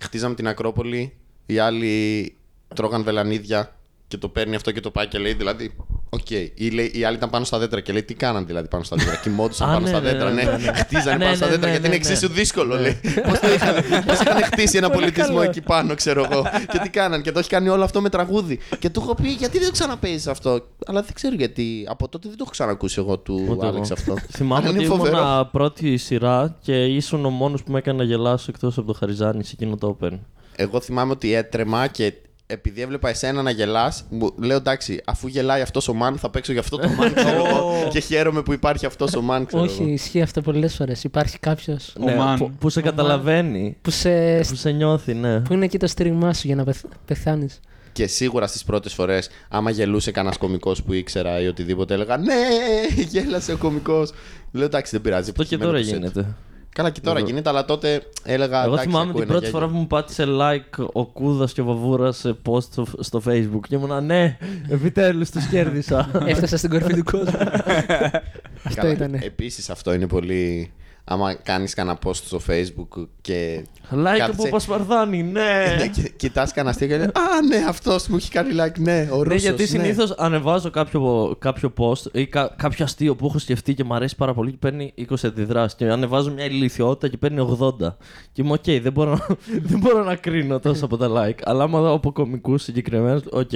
χτίζαμε 0.00 0.34
την 0.34 0.48
Ακρόπολη, 0.48 1.16
οι 1.46 1.58
άλλοι 1.58 2.36
τρώγαν 2.74 3.02
βελανίδια 3.02 3.76
και 4.08 4.18
το 4.18 4.28
παίρνει 4.28 4.54
αυτό 4.54 4.72
και 4.72 4.80
το 4.80 4.90
πάει 4.90 5.08
και 5.08 5.18
λέει 5.18 5.34
δηλαδή. 5.34 5.76
Οκ. 6.14 6.30
Ή 6.54 6.70
λέει, 6.72 6.90
οι 6.94 7.04
άλλοι 7.04 7.16
ήταν 7.16 7.30
πάνω 7.30 7.44
στα 7.44 7.58
δέντρα 7.58 7.80
και 7.80 7.92
λέει 7.92 8.02
τι 8.02 8.14
κάναν 8.14 8.46
δηλαδή 8.46 8.68
πάνω 8.68 8.84
στα 8.84 8.96
δέντρα; 8.96 9.16
Κοιμόντουσαν 9.22 9.68
Α, 9.70 9.72
πάνω 9.72 9.84
ναι, 9.84 9.88
στα 9.88 10.00
ναι, 10.00 10.10
δέντρα. 10.10 10.30
ναι, 10.30 10.42
Ναι, 10.42 10.50
ναι, 10.50 10.56
ναι. 10.56 10.72
χτίζανε 10.74 11.16
Ναι, 11.16 11.24
πάνω 11.24 11.36
στα 11.36 11.44
ναι, 11.46 11.50
δέντρα 11.52 11.66
ναι, 11.66 11.72
γιατί 11.76 11.88
ναι, 11.88 11.94
είναι 11.94 12.04
ναι. 12.06 12.12
εξίσου 12.12 12.28
δύσκολο. 12.32 12.78
Λέει. 12.80 13.00
Πώς 13.28 13.38
το 13.40 13.52
είχαν, 13.52 13.74
πώς 14.06 14.20
είχαν 14.20 14.42
χτίσει 14.42 14.76
ένα 14.76 14.90
πολιτισμό 14.90 15.38
εκεί 15.42 15.60
πάνω, 15.60 15.94
ξέρω 15.94 16.26
εγώ. 16.30 16.42
Και 16.72 16.78
τι 16.78 16.88
κάναν. 16.88 17.22
Και 17.22 17.32
το 17.32 17.38
έχει 17.38 17.48
κάνει 17.48 17.68
όλο 17.68 17.84
αυτό 17.84 18.00
με 18.00 18.08
τραγούδι. 18.08 18.58
Και 18.78 18.90
του 18.90 19.00
έχω 19.00 19.14
πει 19.14 19.28
γιατί 19.28 19.58
δεν 19.58 19.66
το 19.66 19.72
ξαναπαίζεις 19.72 20.26
αυτό; 20.26 20.60
Αλλά 20.86 21.02
δεν 21.02 21.12
ξέρω 21.14 21.34
γιατί. 21.34 21.86
Από 21.88 22.08
τότε 22.08 22.28
δεν 22.28 22.36
το 22.36 22.42
έχω 22.42 22.50
ξανακούσει 22.50 22.96
εγώ 22.98 23.18
του 23.18 23.46
Ούτε 23.50 23.66
Άλεξ 23.66 23.90
εγώ. 23.90 23.98
αυτό. 24.00 24.26
Θυμάμαι 24.32 24.60
Αλλά 24.60 24.70
ότι 24.70 24.78
είναι 24.84 24.94
φοβερό. 24.94 25.18
ήμουν 25.18 25.50
πρώτη 25.50 25.96
σειρά 25.96 26.56
και 26.60 26.84
ήσουν 26.84 27.24
ο 27.24 27.30
μόνος 27.30 27.62
που 27.62 27.72
με 27.72 27.78
έκανε 27.78 27.98
να 27.98 28.04
γελάσω 28.04 28.46
εκτός 28.48 28.78
από 28.78 28.86
το 28.86 28.98
Χαριζάνη 28.98 29.44
σε 29.44 29.52
εκείνο 29.60 29.76
το 29.76 29.96
open. 30.00 30.18
Εγώ 30.56 30.80
θυμάμαι 30.80 31.12
ότι 31.12 31.32
έτρεμα 31.34 31.86
και 31.86 32.12
επειδή 32.46 32.80
έβλεπα 32.80 33.08
εσένα 33.08 33.42
να 33.42 33.50
γελάς, 33.50 34.04
λέω 34.36 34.56
εντάξει, 34.56 35.00
αφού 35.04 35.26
γελάει 35.28 35.60
αυτός 35.60 35.88
ο 35.88 35.94
man, 36.02 36.14
θα 36.16 36.30
παίξω 36.30 36.52
για 36.52 36.60
αυτό 36.60 36.76
το 36.76 36.88
man. 37.00 37.12
ξέρω 37.14 37.44
εγώ. 37.46 37.72
και 37.92 38.00
χαίρομαι 38.00 38.42
που 38.42 38.52
υπάρχει 38.52 38.86
αυτός 38.86 39.14
ο 39.14 39.22
man. 39.30 39.42
Ξέρω 39.46 39.62
Όχι, 39.62 39.82
εγώ. 39.82 39.90
ισχύει 39.90 40.22
αυτό 40.22 40.40
πολλές 40.40 40.74
φορές. 40.74 41.04
Υπάρχει 41.04 41.38
κάποιος 41.38 41.94
Ο 42.00 42.04
man. 42.18 42.36
που, 42.38 42.50
που 42.50 42.68
σε 42.70 42.80
καταλαβαίνει. 42.80 43.76
που, 43.82 43.90
σε... 43.90 44.38
Που 44.38 44.54
σε 44.54 44.70
νιώθει, 44.70 45.14
ναι. 45.14 45.40
που 45.40 45.52
είναι 45.52 45.64
εκεί 45.64 45.78
το 45.78 45.86
στήριγμά 45.86 46.34
σου 46.34 46.46
για 46.46 46.56
να 46.56 46.64
πεθ... 46.64 46.84
πεθάνεις. 47.04 47.60
Και 47.92 48.06
σίγουρα 48.06 48.46
στις 48.46 48.64
πρώτες 48.64 48.92
φορές, 48.94 49.28
άμα 49.48 49.70
γελούσε 49.70 50.10
κανένας 50.10 50.38
κωμικός 50.38 50.82
που 50.82 50.92
ήξερα 50.92 51.40
ή 51.40 51.46
οτιδήποτε, 51.46 51.94
έλεγα 51.94 52.16
Ναι, 52.16 52.34
γέλασε 53.08 53.52
ο 53.52 53.56
κωμικός. 53.56 54.12
Λέω 54.52 54.64
εντάξει, 54.64 54.90
δεν 54.92 55.00
πειράζει. 55.00 55.30
Αυτό 55.30 55.44
και 55.44 55.54
επιτυχημένο 55.54 55.98
τώρα 55.98 56.02
το 56.02 56.06
set». 56.08 56.12
γίνεται. 56.12 56.34
Καλά, 56.74 56.90
και 56.90 57.00
τώρα 57.00 57.18
Εγώ- 57.18 57.26
γίνεται, 57.26 57.48
αλλά 57.48 57.64
τότε 57.64 58.02
έλεγα. 58.24 58.58
Εγώ 58.64 58.72
εντάξει, 58.72 58.84
θυμάμαι 58.88 59.10
ακούει 59.10 59.20
την 59.20 59.22
ένα 59.22 59.30
πρώτη 59.30 59.44
γέλιο. 59.44 59.58
φορά 59.58 59.72
που 59.72 59.78
μου 59.78 59.86
πάτησε 59.86 60.24
like 60.28 60.86
ο 60.92 61.06
Κούδας 61.06 61.52
και 61.52 61.60
ο 61.60 61.64
Βαβούρας 61.64 62.16
σε 62.16 62.36
post 62.48 62.62
στο, 62.62 62.86
στο 63.00 63.22
facebook 63.28 63.60
και 63.68 63.74
ήμουνα 63.74 64.00
ναι, 64.00 64.36
επιτέλους 64.68 65.30
τους 65.30 65.46
κέρδισα. 65.46 66.10
Έφτασα 66.26 66.56
στην 66.56 66.70
κορυφή 66.70 66.94
του 66.94 67.04
κόσμου. 67.04 67.38
Αυτό 68.68 68.86
ήταν. 68.90 69.14
Επίσης 69.14 69.70
αυτό 69.70 69.92
είναι 69.94 70.06
πολύ. 70.06 70.72
Άμα 71.06 71.34
κάνεις 71.34 71.74
κανένα 71.74 71.98
post 72.04 72.14
στο 72.14 72.40
facebook 72.48 73.06
και. 73.20 73.64
Like 73.90 74.02
κάθεσαι- 74.04 74.30
από 74.40 74.48
Πασπαρδάνη, 74.48 75.22
ναι. 75.22 75.74
Ναι, 75.78 75.86
και 75.88 76.08
κοιτάς 76.16 76.52
κανένα 76.52 76.70
αστείο 76.74 76.86
και 76.88 76.96
λες, 76.96 77.06
Α, 77.06 77.42
ναι, 77.48 77.64
αυτός 77.68 78.08
μου 78.08 78.16
έχει 78.16 78.30
κάνει 78.30 78.52
like. 78.58 78.78
Ναι, 78.78 79.08
ο 79.12 79.16
Ναι, 79.16 79.22
Ρούσος, 79.22 79.42
γιατί 79.42 79.60
ναι». 79.62 79.68
συνήθως 79.68 80.10
ανεβάζω 80.10 80.70
κάποιο, 80.70 81.36
κάποιο 81.38 81.72
post 81.78 82.12
ή 82.12 82.26
κα- 82.26 82.54
κάποιο 82.56 82.84
αστείο 82.84 83.16
που 83.16 83.26
έχω 83.26 83.38
σκεφτεί 83.38 83.74
και 83.74 83.84
μου 83.84 83.94
αρέσει 83.94 84.16
πάρα 84.16 84.34
πολύ 84.34 84.50
και 84.50 84.56
παίρνει 84.60 84.92
20 84.96 85.24
αντιδράσεις. 85.24 85.74
Και 85.78 85.84
ανεβάζω 85.84 86.30
μια 86.32 86.44
ηλιθιότητα 86.44 87.08
και 87.08 87.16
παίρνει 87.16 87.40
80. 87.60 87.96
Και 88.32 88.42
είμαι 88.42 88.52
οκ, 88.52 88.64
δεν, 88.82 88.92
μπορώ, 88.92 89.18
δεν 89.68 89.78
μπορώ 89.78 90.04
να 90.04 90.14
κρίνω 90.16 90.60
τόσο 90.60 90.84
από 90.84 90.96
τα 90.96 91.08
like. 91.10 91.38
Αλλά 91.44 91.62
άμα 91.64 91.80
δω 91.80 91.92
από 91.92 92.12
κωμικούς 92.12 92.62
συγκεκριμένους, 92.62 93.22
οκ. 93.30 93.50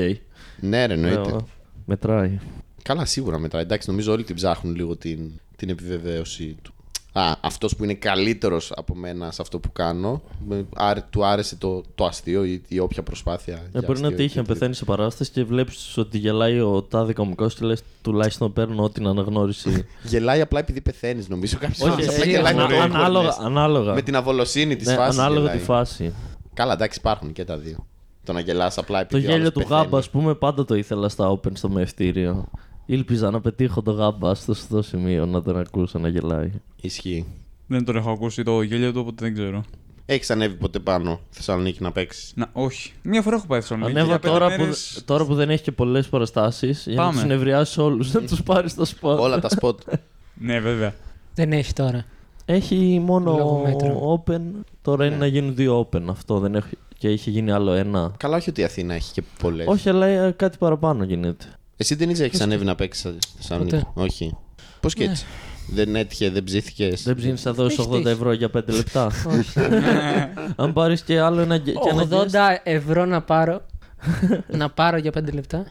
Ναι, 0.60 0.86
ρε, 0.86 0.92
εννοείται. 0.92 1.20
Λέω, 1.20 1.46
Μετράει. 1.84 2.38
Καλά, 2.82 3.04
σίγουρα 3.04 3.38
μετά. 3.38 3.58
Εντάξει, 3.58 3.90
νομίζω 3.90 4.12
όλοι 4.12 4.24
την 4.24 4.34
ψάχνουν 4.34 4.74
λίγο 4.74 4.96
την, 4.96 5.30
την 5.56 5.68
επιβεβαίωση 5.68 6.56
του. 6.62 6.72
Α, 7.18 7.36
αυτός 7.40 7.76
που 7.76 7.84
είναι 7.84 7.94
καλύτερος 7.94 8.72
από 8.76 8.94
μένα 8.94 9.30
σε 9.30 9.42
αυτό 9.42 9.58
που 9.58 9.72
κάνω, 9.72 10.22
με- 10.48 10.64
άρε- 10.76 11.04
του 11.10 11.24
άρεσε 11.24 11.56
το, 11.56 11.82
το 11.94 12.04
αστείο 12.04 12.44
ή, 12.44 12.62
ή 12.68 12.78
όποια 12.78 13.02
προσπάθεια. 13.02 13.54
Ε, 13.54 13.68
για 13.70 13.82
μπορεί 13.86 14.00
να 14.00 14.06
αστείο 14.06 14.24
τύχει 14.24 14.36
να 14.36 14.42
και- 14.42 14.52
πεθαίνει 14.52 14.74
σε 14.74 14.84
παράσταση 14.84 15.30
και 15.30 15.44
βλέπεις 15.44 15.96
ότι 15.98 16.18
γελάει 16.18 16.60
ο 16.60 16.82
τάδε 16.82 17.12
κομικός 17.12 17.54
και 17.54 17.64
λες 17.66 17.82
τουλάχιστον 18.02 18.52
παίρνω 18.52 18.88
την 18.88 19.06
αναγνώριση. 19.06 19.84
Γελάει 20.02 20.40
απλά 20.40 20.58
επειδή 20.58 20.80
πεθαίνεις, 20.80 21.28
νομίζω. 21.28 21.56
Κάποιος 21.58 21.80
Όχι, 21.80 21.90
άλλος 21.90 22.04
απλά 22.08 22.16
εσύ, 22.18 22.30
γελάει 22.30 22.54
με 22.54 22.62
ανα- 22.62 22.76
το 22.76 22.82
ανάλογα, 22.82 23.30
awkwardness. 23.30 23.44
ανάλογα. 23.44 23.94
Με 23.94 24.02
την 24.02 24.16
αβολοσύνη 24.16 24.76
της 24.76 24.86
Ναι, 24.86 24.94
φάσης. 24.94 25.18
ανάλογα 25.20 25.50
τη 25.50 25.58
φάση. 25.58 26.12
Καλά, 26.54 26.72
εντάξει, 26.72 26.98
υπάρχουν 26.98 27.32
και 27.32 27.44
τα 27.44 27.56
δύο. 27.58 27.86
Το 28.24 28.32
να 28.34 28.40
γελάς 28.40 28.78
απλά 28.78 28.98
Το 28.98 29.04
επειδή. 29.04 29.20
ο 29.20 29.30
γέλιο 29.30 29.36
άλλος 29.36 29.52
του 29.52 29.60
πεθαίνει. 29.60 29.80
γάμπα, 29.80 29.98
ας 29.98 30.10
πούμε, 30.10 30.34
πάντα 30.34 30.64
το 30.64 30.74
ήθελα 30.74 31.08
στα 31.08 31.30
open 31.30 31.50
στο 31.54 31.68
μευτήριο. 31.68 32.48
Ήλπιζα 32.90 33.30
να 33.30 33.40
πετύχω 33.40 33.82
το 33.82 33.90
γάμπα 33.90 34.34
στο 34.34 34.54
σωστό 34.54 34.82
σημείο 34.82 35.26
να 35.26 35.42
τον 35.42 35.58
ακούσω 35.58 35.98
να 35.98 36.08
γελάει. 36.08 36.50
Ισχύει. 36.80 37.26
Δεν 37.66 37.84
τον 37.84 37.96
έχω 37.96 38.10
ακούσει 38.10 38.42
το 38.42 38.62
γέλιο 38.62 38.92
του, 38.92 39.00
οπότε 39.00 39.24
δεν 39.24 39.34
ξέρω. 39.34 39.64
Έχεις 40.06 40.30
ανέβει 40.30 40.54
ποτέ 40.54 40.78
πάνω 40.78 41.20
Θεσσαλονίκη 41.30 41.82
να 41.82 41.92
παίξεις; 41.92 42.32
Να, 42.36 42.48
όχι. 42.52 42.92
Μία 43.02 43.22
φορά 43.22 43.36
έχω 43.36 43.46
πάει 43.46 43.60
Θεσσαλονίκη. 43.60 43.90
Ανέβα 43.98 44.08
για 44.08 44.18
πέντε 44.18 44.32
τώρα, 44.32 44.54
που, 44.54 44.60
μέρες- 44.60 45.02
τώρα 45.04 45.24
που 45.24 45.34
δεν 45.34 45.50
έχει 45.50 45.62
και 45.62 45.72
πολλές 45.72 46.08
παραστάσεις 46.08 46.84
για 46.86 46.94
να 46.96 47.00
Πάμε. 47.02 47.12
του 47.14 47.18
συνευριάσει 47.18 47.80
όλους, 47.80 48.12
να 48.12 48.20
τους 48.20 48.42
πάρει 48.42 48.68
στο 48.68 48.84
σπορ. 48.84 49.18
Όλα 49.18 49.38
τα 49.40 49.48
spot. 49.60 49.74
Ναι, 50.40 50.60
βέβαια. 50.60 50.94
Δεν 51.34 51.52
έχει 51.52 51.72
τώρα. 51.72 52.04
Έχει 52.44 53.00
μόνο 53.04 53.36
Λόγω 53.36 53.62
μέτρου. 53.64 54.22
open. 54.26 54.40
Τώρα 54.82 55.04
είναι 55.04 55.14
Ναι. 55.14 55.20
να 55.20 55.26
γίνουν 55.26 55.54
δύο 55.54 55.88
open. 55.92 56.02
Αυτό 56.10 56.38
δεν 56.38 56.54
έχει. 56.54 56.76
Και 56.98 57.08
είχε 57.08 57.30
γίνει 57.30 57.50
άλλο 57.50 57.72
ένα. 57.72 58.12
Καλά, 58.16 58.36
όχι 58.36 58.50
ότι 58.50 58.60
η 58.60 58.64
Αθήνα 58.64 58.94
έχει 58.94 59.12
και 59.12 59.22
πολλές. 59.42 59.66
Όχι, 59.66 59.88
αλλά 59.88 60.06
ε, 60.06 60.30
κάτι 60.30 60.58
παραπάνω 60.58 61.04
γίνεται. 61.04 61.44
Εσύ 61.80 61.94
δεν 61.94 62.10
είσαι, 62.10 62.24
έχεις 62.24 62.40
ανέβει 62.40 62.64
να 62.64 62.74
παίξεις 62.74 63.00
στη 63.20 63.32
Θεσσαλονίκη. 63.36 63.76
Ποτέ. 63.76 63.86
Όχι. 63.94 64.36
Πώς 64.80 64.94
και 64.94 65.04
Ναι. 65.04 65.10
έτσι. 65.10 65.24
Δεν 65.70 65.96
έτυχε, 65.96 66.30
δεν 66.30 66.44
ψήθηκες. 66.44 67.02
Δεν 67.02 67.16
ψήνει 67.16 67.38
να 67.42 67.52
δώσει 67.52 67.76
Έχει 67.80 67.88
80 67.90 67.96
τύχει. 67.96 68.08
ευρώ 68.08 68.32
για 68.32 68.50
5 68.50 68.72
λεπτά. 68.72 69.06
Όχι. 69.38 69.58
Αν 70.62 70.72
πάρεις 70.72 71.02
και 71.02 71.20
άλλο 71.20 71.40
ένα. 71.40 71.58
Και 71.58 71.72
ένα 71.90 72.08
80 72.10 72.24
guest, 72.24 72.56
ευρώ 72.62 73.04
να 73.04 73.22
πάρω. 73.22 73.66
να 74.48 74.70
πάρω 74.70 74.96
για 74.96 75.10
5 75.18 75.32
λεπτά. 75.32 75.70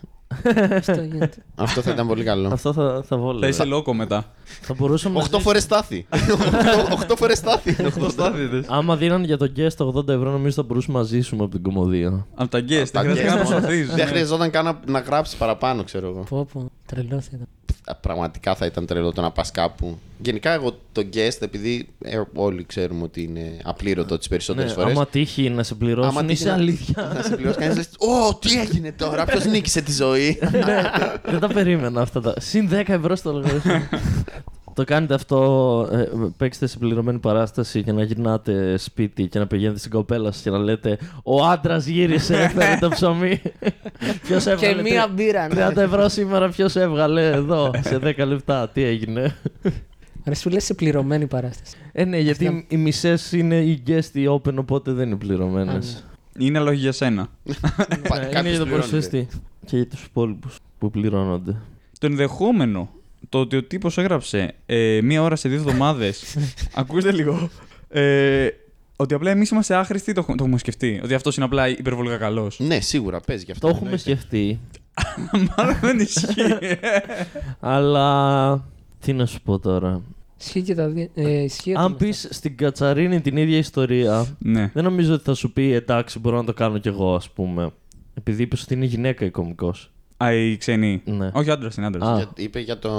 Αυτό 0.75 1.01
γίνεται. 1.01 1.43
Αυτό 1.55 1.81
θα 1.81 1.91
ήταν 1.91 2.07
πολύ 2.07 2.23
καλό. 2.23 2.49
Αυτό 2.53 2.73
θα, 2.73 2.93
θα 2.95 3.03
Θα 3.03 3.17
βόλευε. 3.17 3.47
είσαι 3.47 3.63
λόκο 3.63 3.93
μετά. 3.93 4.25
Θα 4.61 4.73
μπορούσαμε. 4.73 5.19
να 5.19 5.25
8 5.37 5.39
φορές 5.41 5.63
στάθη. 5.63 6.05
8 7.09 7.13
φορές 7.17 7.37
στάθη. 7.37 7.75
Άμα 8.67 8.95
δίναν 8.95 9.23
για 9.23 9.37
το 9.37 9.51
guest 9.55 9.85
80 9.95 10.07
ευρώ, 10.07 10.31
νομίζω 10.31 10.55
θα 10.55 10.63
μπορούσαμε 10.63 10.97
να 10.99 11.03
ζήσουμε 11.03 11.43
από 11.43 11.51
την 11.51 11.61
κομμωδία. 11.63 12.27
Από 12.35 12.49
τα 12.49 12.59
guest. 12.59 12.89
Τα 12.91 13.01
Δεν 13.03 13.15
χρειάζεται 13.15 13.25
να 13.25 13.35
guest. 13.35 13.47
προσπαθείς. 13.47 13.93
Δεν 13.95 14.07
χρειαζόταν 14.07 14.49
καν 14.51 14.65
να- 14.65 14.79
να 14.87 14.99
γράψει 14.99 15.37
παραπάνω, 15.37 15.83
ξέρω 15.83 16.07
εγώ. 16.07 16.23
Πω 16.29 16.47
πω, 16.53 16.69
τρελός 16.85 17.23
θα 17.25 17.31
ήταν. 17.33 17.47
Πραγματικά 18.01 18.55
θα 18.55 18.65
ήταν 18.65 18.85
τρελό 18.85 19.11
το 19.11 19.21
να 19.21 19.31
πας 19.31 19.51
κάπου. 19.51 19.97
Γενικά, 20.21 20.51
εγώ 20.51 20.79
το 20.91 21.03
guest, 21.13 21.37
επειδή 21.39 21.87
ε, 22.01 22.21
όλοι 22.33 22.65
ξέρουμε 22.65 23.03
ότι 23.03 23.23
είναι 23.23 23.57
απλήρωτο 23.63 24.17
τις 24.17 24.27
περισσότερες 24.27 24.69
Ναι, 24.69 24.75
φορές. 24.81 24.95
άμα 24.95 25.07
τύχει 25.07 25.49
να 25.49 25.63
σε 25.63 25.75
πληρώσουν, 25.75 26.29
είσαι 26.29 26.51
αλήθεια. 26.51 27.11
Να 27.15 27.21
σε 27.21 27.35
πληρώσει 27.35 27.57
κανείς. 27.59 27.89
Ω, 28.29 28.35
τι 28.35 28.59
έγινε 28.59 28.91
τώρα, 28.91 29.25
ποιος 29.25 29.45
νίκησε 29.45 29.81
τη 29.81 29.91
ζωή; 29.91 30.39
ναι, 30.51 30.81
δεν 31.25 31.39
τα 31.39 31.47
περίμενα 31.47 32.01
αυτά. 32.01 32.21
Τα... 32.21 32.33
Συν 32.39 32.69
10 32.71 32.83
ευρώ 32.87 33.15
στο 33.15 33.31
λογαριασμό. 33.31 33.71
το 34.77 34.83
κάνετε 34.83 35.13
αυτό, 35.13 35.89
ε, 35.91 36.03
παίξετε 36.37 36.67
σε 36.67 36.77
πληρωμένη 36.77 37.19
παράσταση 37.19 37.83
και 37.83 37.91
να 37.91 38.03
γυρνάτε 38.03 38.77
σπίτι 38.77 39.27
και 39.27 39.39
να 39.39 39.47
πηγαίνετε 39.47 39.79
στην 39.79 39.91
κοπέλα 39.91 40.31
σας 40.31 40.41
και 40.41 40.49
να 40.49 40.57
λέτε 40.57 40.97
Ο 41.23 41.43
άντρας 41.45 41.85
γύρισε, 41.85 42.37
έφερε 42.41 42.77
το 42.81 42.89
ψωμί. 42.89 43.41
Ποιος 44.23 44.43
Και 44.43 44.49
έβγαλε. 44.49 44.81
μία 44.81 45.07
μπύρα. 45.07 45.47
ναι. 45.53 45.67
30 45.69 45.77
ευρώ 45.77 46.09
σήμερα, 46.09 46.49
ποιος 46.49 46.75
έβγαλε 46.75 47.27
εδώ 47.27 47.71
σε 47.83 47.99
10 48.03 48.13
λεπτά. 48.27 48.69
Τι 48.69 48.83
έγινε; 48.83 49.35
Ρε 50.25 50.35
σου 50.35 50.49
λες 50.49 50.63
σε 50.63 50.73
πληρωμένη 50.73 51.27
παράσταση. 51.27 51.75
Ε, 51.91 52.05
ναι, 52.05 52.17
γιατί 52.19 52.65
οι 52.69 52.77
μισές 52.77 53.31
είναι 53.31 53.55
οι 53.55 53.83
guest 53.87 54.09
οι 54.13 54.25
open, 54.29 54.55
οπότε 54.55 54.91
δεν 54.91 55.07
είναι 55.07 55.15
πληρωμένες. 55.17 55.95
Α, 55.95 56.01
ναι. 56.37 56.45
Είναι 56.45 56.59
λόγοι 56.59 56.79
για 56.79 56.91
σένα. 56.91 57.27
Πα- 57.61 57.75
Ναι, 57.89 57.95
είναι 57.95 58.07
κάποιος 58.07 58.31
για 58.31 58.41
τον 58.41 58.43
πληρώνει. 58.67 58.67
προσφεστή 58.69 59.27
και 59.65 59.75
για 59.75 59.87
τους 59.87 60.03
υπόλοιπους 60.03 60.57
που 60.79 60.91
πληρώνονται. 60.91 61.55
Το 61.99 62.05
ενδεχόμενο 62.07 62.89
το 63.29 63.39
ότι 63.39 63.55
ο 63.55 63.63
τύπος 63.63 63.97
έγραψε 63.97 64.53
ε, 64.65 64.99
μία 65.03 65.21
ώρα 65.21 65.35
σε 65.35 65.49
δύο 65.49 65.57
εβδομάδες 65.57 66.37
ακούστε 66.75 67.11
λίγο 67.11 67.49
ε, 67.89 68.47
ότι 68.95 69.13
απλά 69.13 69.31
εμείς 69.31 69.49
είμαστε 69.49 69.75
άχρηστοι 69.75 70.13
το, 70.13 70.21
το 70.23 70.35
έχουμε 70.39 70.57
σκεφτεί 70.57 71.01
ότι 71.03 71.13
αυτός 71.13 71.35
είναι 71.35 71.45
απλά 71.45 71.67
υπερβολικά 71.69 72.17
καλός 72.17 72.59
Ναι, 72.59 72.79
σίγουρα 72.79 73.19
παίζει 73.19 73.43
γι' 73.45 73.51
αυτό. 73.51 73.67
Το 73.67 73.73
έχουμε 73.75 73.89
εννοείται. 73.89 74.11
σκεφτεί, 74.11 74.59
μάλλον 75.57 75.77
δεν 75.81 75.99
ισχύει 75.99 76.77
αλλά 77.59 78.65
τι 78.99 79.13
να 79.13 79.25
σου 79.25 79.41
πω 79.41 79.59
τώρα. 79.59 80.01
Ισχύει 80.39 80.61
και 80.61 80.75
τα 80.75 80.87
δύο. 80.87 81.07
Ε, 81.13 81.43
ισχύει 81.43 81.69
ότι 81.71 81.79
Αν 81.79 81.85
είμαστε- 81.85 82.05
πεις 82.07 82.27
στην 82.31 82.57
Κατσαρίνη 82.57 83.21
την 83.21 83.37
ίδια 83.37 83.57
ιστορία, 83.57 84.35
ναι 84.39 84.71
δεν 84.73 84.83
νομίζω 84.83 85.13
ότι 85.13 85.23
θα 85.23 85.33
σου 85.33 85.51
πει 85.53 85.71
εντάξει, 85.73 86.19
μπορώ 86.19 86.37
να 86.37 86.43
το 86.43 86.53
κάνω 86.53 86.77
κι 86.77 86.87
εγώ, 86.87 87.15
ας 87.15 87.29
πούμε. 87.29 87.69
Επειδή 88.13 88.43
είπες 88.43 88.61
ότι 88.63 88.73
είναι 88.73 88.85
γυναίκα 88.85 89.25
η 89.25 89.29
κωμικός. 89.29 89.91
Α, 90.17 90.33
η 90.33 90.57
ξένη 90.57 91.01
Ναι. 91.05 91.29
όχι 91.33 91.51
άντρας 91.51 91.75
είναι 91.75 91.85
άντρας 91.85 92.07
Α. 92.09 92.15
Για- 92.15 92.29
Είπε 92.35 92.59
για 92.59 92.79
το. 92.79 92.89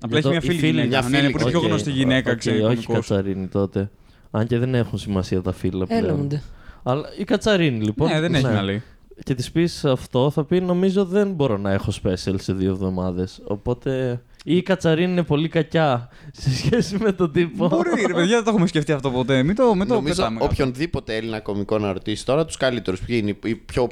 απλά 0.00 0.18
Για 0.18 0.18
έχει 0.18 0.22
το- 0.22 0.28
μια 0.28 0.38
η 0.38 0.40
φίλη 0.46 0.58
φίλη- 0.58 0.70
γυναίκα 0.72 0.88
μια 0.88 1.00
ναι, 1.02 1.08
ναι, 1.08 1.16
φίλη 1.22 1.32
που 1.32 1.40
είναι 1.40 1.50
πιο 1.50 1.58
Οκ, 1.58 1.64
γνωστή 1.66 1.90
γυναίκα 1.90 2.30
οκ, 2.30 2.38
ξένη 2.38 2.56
όχι 2.62 2.64
κωμικός. 2.86 2.94
Κατσαρίνη 3.08 3.46
τότε. 3.46 3.90
Αν 4.30 4.46
και 4.46 4.58
δεν 4.58 4.74
έχουν 4.74 4.98
σημασία 4.98 5.42
τα 5.42 5.52
φύλλα 5.52 5.86
πλέον. 5.86 6.04
Έλεονται. 6.04 6.42
Αλλά 6.82 7.04
η 7.18 7.24
Κατσαρίνη 7.24 7.84
λοιπόν. 7.84 8.08
ναι 8.10 8.20
δεν 8.20 8.34
έχει 8.34 8.44
να 8.44 8.62
λέει 8.62 8.82
Και 9.24 9.34
της 9.34 9.50
πεις 9.52 9.84
αυτό, 9.84 10.30
θα 10.30 10.44
πει 10.44 10.60
νομίζω 10.60 11.04
δεν 11.04 11.32
μπορώ 11.32 11.56
να 11.56 11.72
έχω 11.72 11.92
special 12.02 12.34
σε 12.38 12.52
δύο 12.52 12.70
εβδομάδες. 12.70 13.40
Οπότε. 13.44 14.22
Ή 14.46 14.56
η 14.56 14.62
Κατσαρίνη 14.62 15.12
είναι 15.12 15.22
πολύ 15.22 15.48
κακιά 15.48 16.08
σε 16.32 16.50
σχέση 16.54 16.96
με 17.00 17.12
τον 17.12 17.32
τύπο. 17.32 17.68
Μπορεί 17.68 17.90
ρε 18.06 18.12
παιδιά 18.14 18.34
δεν 18.34 18.44
το 18.44 18.50
έχουμε 18.50 18.66
σκεφτεί 18.66 18.92
αυτό 18.92 19.10
ποτέ 19.10 19.42
μην 19.42 19.54
το, 19.54 19.74
μην 19.74 19.86
το 19.88 19.94
Νομίζω 19.94 20.14
πετάμε 20.14 20.38
κάτω. 20.38 20.50
οποιονδήποτε 20.52 21.16
Έλληνα 21.16 21.40
κωμικό 21.40 21.78
να 21.78 21.92
ρωτήσει 21.92 22.24
τώρα 22.24 22.44
τους 22.44 22.56
καλύτερους. 22.56 23.00
Ποιοι 23.00 23.18
είναι 23.22 23.36
οι 23.44 23.54
πιο. 23.54 23.88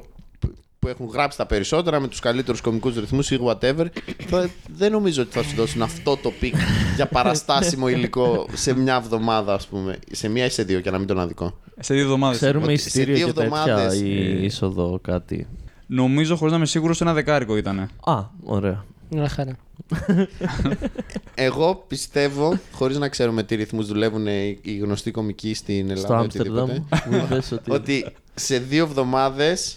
Που 0.82 0.88
έχουν 0.88 1.06
γράψει 1.06 1.38
τα 1.38 1.46
περισσότερα 1.46 2.00
με 2.00 2.08
τους 2.08 2.18
καλύτερους 2.20 2.60
κωμικού 2.60 2.88
ρυθμούς 2.88 3.30
ή 3.30 3.38
whatever. 3.44 3.86
θα- 4.26 4.50
δεν 4.76 4.92
νομίζω 4.92 5.22
ότι 5.22 5.30
θα 5.32 5.42
σου 5.42 5.54
δώσουν 5.56 5.82
αυτό 5.82 6.16
το 6.16 6.30
peak 6.40 6.54
για 6.96 7.06
παραστάσιμο 7.06 7.88
υλικό 7.88 8.46
σε 8.52 8.74
μια 8.74 8.94
εβδομάδα, 8.94 9.54
ας 9.54 9.66
πούμε. 9.66 9.98
Σε 10.10 10.28
μία 10.28 10.44
ή 10.44 10.48
σε 10.48 10.62
δύο, 10.62 10.78
για 10.78 10.90
να 10.90 10.98
μην 10.98 11.06
τον 11.06 11.20
αδικώ. 11.20 11.58
σε 11.80 11.94
δύο 11.94 12.02
εβδομάδες 12.02 12.36
Ξέρουμε 12.38 12.64
Ότι 12.64 12.76
σε 12.76 12.86
εισιτήριο 12.88 13.14
δύο 13.16 13.26
και 13.26 13.32
τέτοια 13.32 13.46
εβδομάδες, 13.60 14.00
ή 14.00 14.10
ε, 14.18 14.44
είσοδο 14.44 14.98
κάτι. 15.02 15.46
νομίζω 15.86 16.36
χωρίς 16.36 16.50
να 16.52 16.56
είμαι 16.58 16.66
σίγουρος 16.66 17.00
ένα 17.00 17.12
δεκάρικο 17.12 17.56
ήταν 17.56 17.78
Α, 18.04 18.22
ωραία. 18.44 18.84
Μια 19.10 19.28
χαρά. 19.28 19.56
Εγώ 21.34 21.84
πιστεύω, 21.88 22.58
χωρίς 22.72 22.98
να 22.98 23.08
ξέρουμε 23.08 23.42
τι 23.42 23.54
ρυθμούς 23.54 23.86
δουλεύουν 23.86 24.26
οι 24.26 24.58
οι 24.62 24.76
γνωστοί 24.76 25.10
κωμικοί 25.10 25.54
στην 25.54 25.90
Ελλάδα. 25.90 26.06
Στο 26.06 26.14
ή 26.14 26.16
Άμστερνταμ 26.16 26.62
οτιδήποτε, 26.64 27.08
μου 27.10 27.16
είπες 27.24 27.52
ότι. 27.52 27.70
ότι 27.72 28.06
σε 28.34 28.58
δύο 28.58 28.84
εβδομάδες 28.84 29.76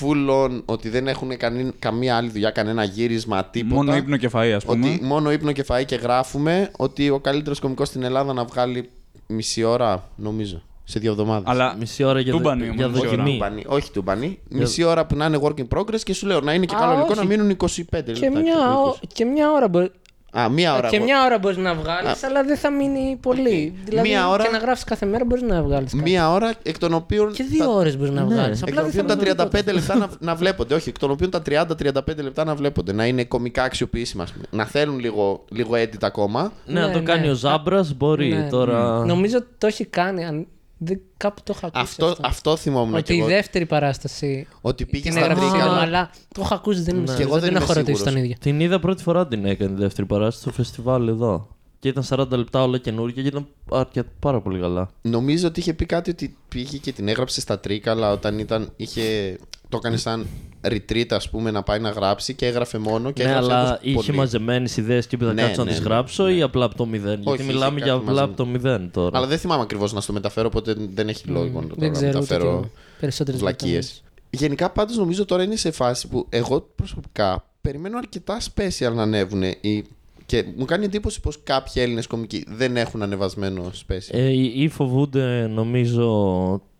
full 0.00 0.30
on, 0.44 0.62
ότι 0.64 0.88
δεν 0.88 1.08
έχουν 1.08 1.36
κανεί- 1.36 1.74
καμία 1.78 2.16
άλλη 2.16 2.28
δουλειά, 2.30 2.50
κανένα 2.50 2.84
γύρισμα, 2.84 3.44
τίποτα. 3.44 3.74
μόνο 3.74 3.96
ύπνο 3.96 4.16
και 4.16 4.30
φαΐ 4.32 4.50
ας 4.56 4.64
πούμε 4.64 4.88
Ότι 4.90 5.04
μόνο 5.04 5.32
ύπνο 5.32 5.52
και 5.52 5.64
φαΐ 5.68 5.84
και 5.86 5.94
γράφουμε 5.96 6.70
ότι 6.76 7.10
ο 7.10 7.20
καλύτερος 7.20 7.60
κωμικός 7.60 7.88
στην 7.88 8.02
Ελλάδα 8.02 8.32
να 8.32 8.44
βγάλει 8.44 8.90
μισή 9.26 9.62
ώρα, 9.62 10.08
νομίζω, 10.16 10.62
σε 10.84 10.98
δύο 10.98 11.10
εβδομάδες. 11.10 11.44
αλλά 11.46 11.76
Μισή 11.78 12.04
ώρα 12.04 12.20
για, 12.20 12.32
δο- 12.32 12.38
Τούμπανι 12.38 12.62
όμως, 12.62 12.76
για 12.76 12.88
μισή 12.88 13.00
ώρα. 13.00 13.08
δοκιμή. 13.10 13.30
Τούμπανι, 13.32 13.64
όχι 13.66 13.90
τούμπανι. 13.90 14.38
Μισή 14.48 14.82
ώρα 14.82 15.06
που 15.06 15.16
να 15.16 15.26
είναι 15.26 15.38
work 15.42 15.54
in 15.60 15.78
progress 15.78 16.00
και 16.02 16.14
σου 16.14 16.26
λέω 16.26 16.40
να 16.40 16.52
είναι 16.54 16.64
και 16.66 16.74
Α, 16.74 16.78
καλό 16.78 16.92
υλικό 16.92 17.08
όχι. 17.10 17.18
να 17.18 17.24
μείνουν 17.24 17.50
25 17.50 17.66
λεπτά. 17.90 18.12
Και 18.12 18.30
μια, 18.30 18.42
ξέρω, 18.42 18.82
ο- 18.84 18.88
20. 18.88 19.06
και 19.12 19.24
μια 19.24 19.50
ώρα 19.52 19.68
μπορεί. 19.68 19.90
Α, 20.38 20.48
μία 20.48 20.74
ώρα. 20.76 20.88
Και 20.88 20.96
εγώ- 20.96 21.04
μια 21.04 21.24
ώρα 21.24 21.38
μπορείς 21.38 21.56
να 21.56 21.74
βγάλεις, 21.74 22.22
Α. 22.24 22.26
αλλά 22.28 22.42
δεν 22.42 22.56
θα 22.56 22.70
μείνει 22.70 23.18
πολύ. 23.20 23.74
Δηλαδή, 23.84 24.08
Μία 24.08 24.28
ώρα- 24.28 24.42
και 24.44 24.50
να 24.50 24.58
γράφεις 24.58 24.84
κάθε 24.84 25.06
μέρα 25.06 25.24
μπορείς 25.24 25.42
να 25.42 25.62
βγάλεις. 25.62 25.92
Μία 25.94 26.30
ώρα 26.32 26.52
εκ 26.62 26.78
των 26.78 26.94
οποίων. 26.94 27.32
Και 27.32 27.42
δύο 27.42 27.74
ώρες 27.74 27.96
μπορείς 27.96 28.12
να 28.12 28.22
Ναι. 28.24 28.34
βγάλεις. 28.34 28.62
Εκ 28.62 28.68
Απλά 28.68 28.82
των 28.82 28.90
δεν 28.90 29.06
θα 29.06 29.14
οποίων 29.14 29.34
τα 29.36 29.44
μείνει 29.44 29.50
35 29.64 29.72
λεπτά 29.72 29.94
να, 29.96 30.08
να 30.18 30.34
βλέπονται. 30.34 30.74
Όχι, 30.74 30.88
εκ 30.88 30.98
των 30.98 31.10
οποίων 31.10 31.30
τα 31.30 31.42
30-35 31.42 32.22
λεπτά 32.22 32.44
να 32.44 32.54
βλέπονται. 32.54 32.92
Να 32.92 33.06
είναι 33.06 33.24
κομικά 33.24 33.62
αξιοποιήσιμα. 33.62 34.22
ας 34.22 34.32
πούμε. 34.32 34.44
Να 34.50 34.64
θέλουν 34.64 34.98
λίγο, 34.98 35.44
λίγο 35.48 35.74
edit 35.74 36.02
ακόμα. 36.02 36.52
Ναι, 36.66 36.80
αν 36.80 36.88
Ναι, 36.88 36.92
το 36.94 37.02
κάνει 37.02 37.26
ναι. 37.26 37.30
ο 37.30 37.34
Ζάμπρας 37.34 37.94
μπορεί 37.94 38.28
Ναι. 38.28 38.48
τώρα. 38.50 39.04
Νομίζω 39.04 39.36
ότι 39.36 39.46
το 39.58 39.66
έχει 39.66 39.84
κάνει. 39.84 40.24
αν- 40.24 40.46
Δεν, 40.84 41.00
κάπου 41.16 41.40
το 41.44 41.52
είχα 41.56 41.66
ακούσει. 41.66 41.82
Αυτό, 41.82 42.16
αυτό 42.20 42.56
θυμόμουν 42.56 42.94
Ότι 42.94 43.02
και 43.02 43.12
η 43.12 43.18
εγώ. 43.18 43.26
δεύτερη 43.26 43.66
παράσταση. 43.66 44.46
Ότι 44.60 44.86
πήγε 44.86 45.02
Την 45.02 45.12
στα 45.12 45.20
έγραψε 45.20 45.40
Τρίκαλα. 45.42 45.62
σύντομα, 45.64 45.80
αλλά 45.82 46.10
το 46.34 46.42
είχα 46.44 46.54
ακούσει. 46.54 46.80
Δεν, 46.82 46.96
Ναι. 46.96 47.04
δεν, 47.04 47.16
Και 47.16 47.22
εγώ 47.22 47.32
δεν 47.32 47.40
δεν 47.40 47.50
είμαι 47.50 47.58
έχω 47.58 47.72
ρωτήσει 47.72 47.96
σίγουρος. 47.96 48.12
τον 48.14 48.22
ίδιο. 48.24 48.36
Την 48.40 48.60
είδα 48.60 48.80
πρώτη 48.80 49.02
φορά 49.02 49.26
την 49.28 49.44
έκανε 49.44 49.74
τη 49.74 49.80
δεύτερη 49.80 50.06
παράσταση 50.06 50.40
στο 50.40 50.50
φεστιβάλ 50.52 51.08
εδώ. 51.08 51.48
Και 51.78 51.88
ήταν 51.90 52.04
40 52.08 52.36
λεπτά 52.36 52.62
όλα 52.62 52.78
καινούργια 52.78 53.22
και 53.22 53.28
ήταν 53.28 53.46
αρκετά 53.70 54.08
πάρα 54.18 54.40
πολύ 54.40 54.60
καλά. 54.60 54.90
Νομίζω 55.02 55.46
ότι 55.48 55.60
είχε 55.60 55.74
πει 55.74 55.86
κάτι 55.86 56.10
ότι 56.10 56.36
πήγε 56.48 56.76
και 56.76 56.92
την 56.92 57.08
έγραψε 57.08 57.40
στα 57.40 57.60
Τρίκαλα 57.60 58.12
όταν 58.12 58.38
ήταν, 58.38 58.72
είχε, 58.76 59.36
το 59.68 59.76
έκανε 59.76 59.96
σαν 59.96 60.26
retreat, 60.64 61.06
ας 61.10 61.30
πούμε, 61.30 61.50
να 61.50 61.62
πάει 61.62 61.78
να 61.80 61.90
γράψει 61.90 62.34
και 62.34 62.46
έγραφε 62.46 62.78
μόνο. 62.78 63.10
Και 63.10 63.22
ναι, 63.22 63.28
έγραψε 63.28 63.50
αλλά 63.52 63.70
όπως 63.72 63.80
είχε 63.82 63.94
πολύ. 64.06 64.18
μαζεμένες 64.18 64.76
ιδέες 64.76 65.06
και 65.06 65.14
είπε 65.14 65.24
θα 65.24 65.32
Ναι, 65.32 65.42
κάτσω 65.42 65.62
ναι, 65.64 65.70
να 65.70 65.76
τις 65.76 65.84
ναι, 65.84 65.88
γράψω 65.88 66.24
ναι. 66.24 66.32
ή 66.32 66.42
απλά 66.42 66.64
από 66.64 66.74
το 66.76 66.86
μηδέν. 66.86 67.20
Γιατί 67.22 67.42
είχε 67.42 67.52
μιλάμε 67.52 67.78
κάτι 67.78 67.82
για 67.84 67.92
απλά 67.92 68.10
μαζί. 68.12 68.22
από 68.24 68.36
το 68.36 68.46
μηδέν 68.46 68.90
τώρα. 68.92 69.16
Αλλά 69.18 69.26
δεν 69.26 69.38
θυμάμαι 69.38 69.62
ακριβώς 69.62 69.92
να 69.92 70.00
στο 70.00 70.12
μεταφέρω, 70.12 70.46
οπότε 70.46 70.74
δεν 70.94 71.08
έχει 71.08 71.28
λόγο 71.28 71.60
να 71.60 71.66
το 71.66 71.74
Δεν 71.78 71.92
ξέρω 71.92 72.08
ούτε 72.08 72.18
μεταφέρω. 72.18 72.60
και 72.62 72.68
περισσότερες 73.00 73.40
βλακίες. 73.40 74.02
Γενικά 74.30 74.70
πάντως 74.70 74.96
νομίζω 74.96 75.24
τώρα 75.24 75.42
είναι 75.42 75.56
σε 75.56 75.70
φάση 75.70 76.08
που 76.08 76.26
εγώ 76.28 76.68
προσωπικά 76.76 77.44
περιμένω 77.60 77.98
αρκετά 77.98 78.38
special 78.54 78.92
να 78.94 79.02
ανέβουν 79.02 79.42
ή... 79.42 79.84
και 80.26 80.44
μου 80.56 80.64
κάνει 80.64 80.84
εντύπωση 80.84 81.20
πως 81.20 81.38
κάποιοι 81.44 81.72
Έλληνες 81.76 82.06
κομικοί 82.06 82.44
δεν 82.48 82.76
έχουν 82.76 83.02
ανεβασμένο 83.02 83.70
special. 83.88 84.08
Ε, 84.10 84.28
ή 84.30 84.52
ή 84.62 84.68
φοβούνται 84.68 85.46
νομίζω 85.46 86.10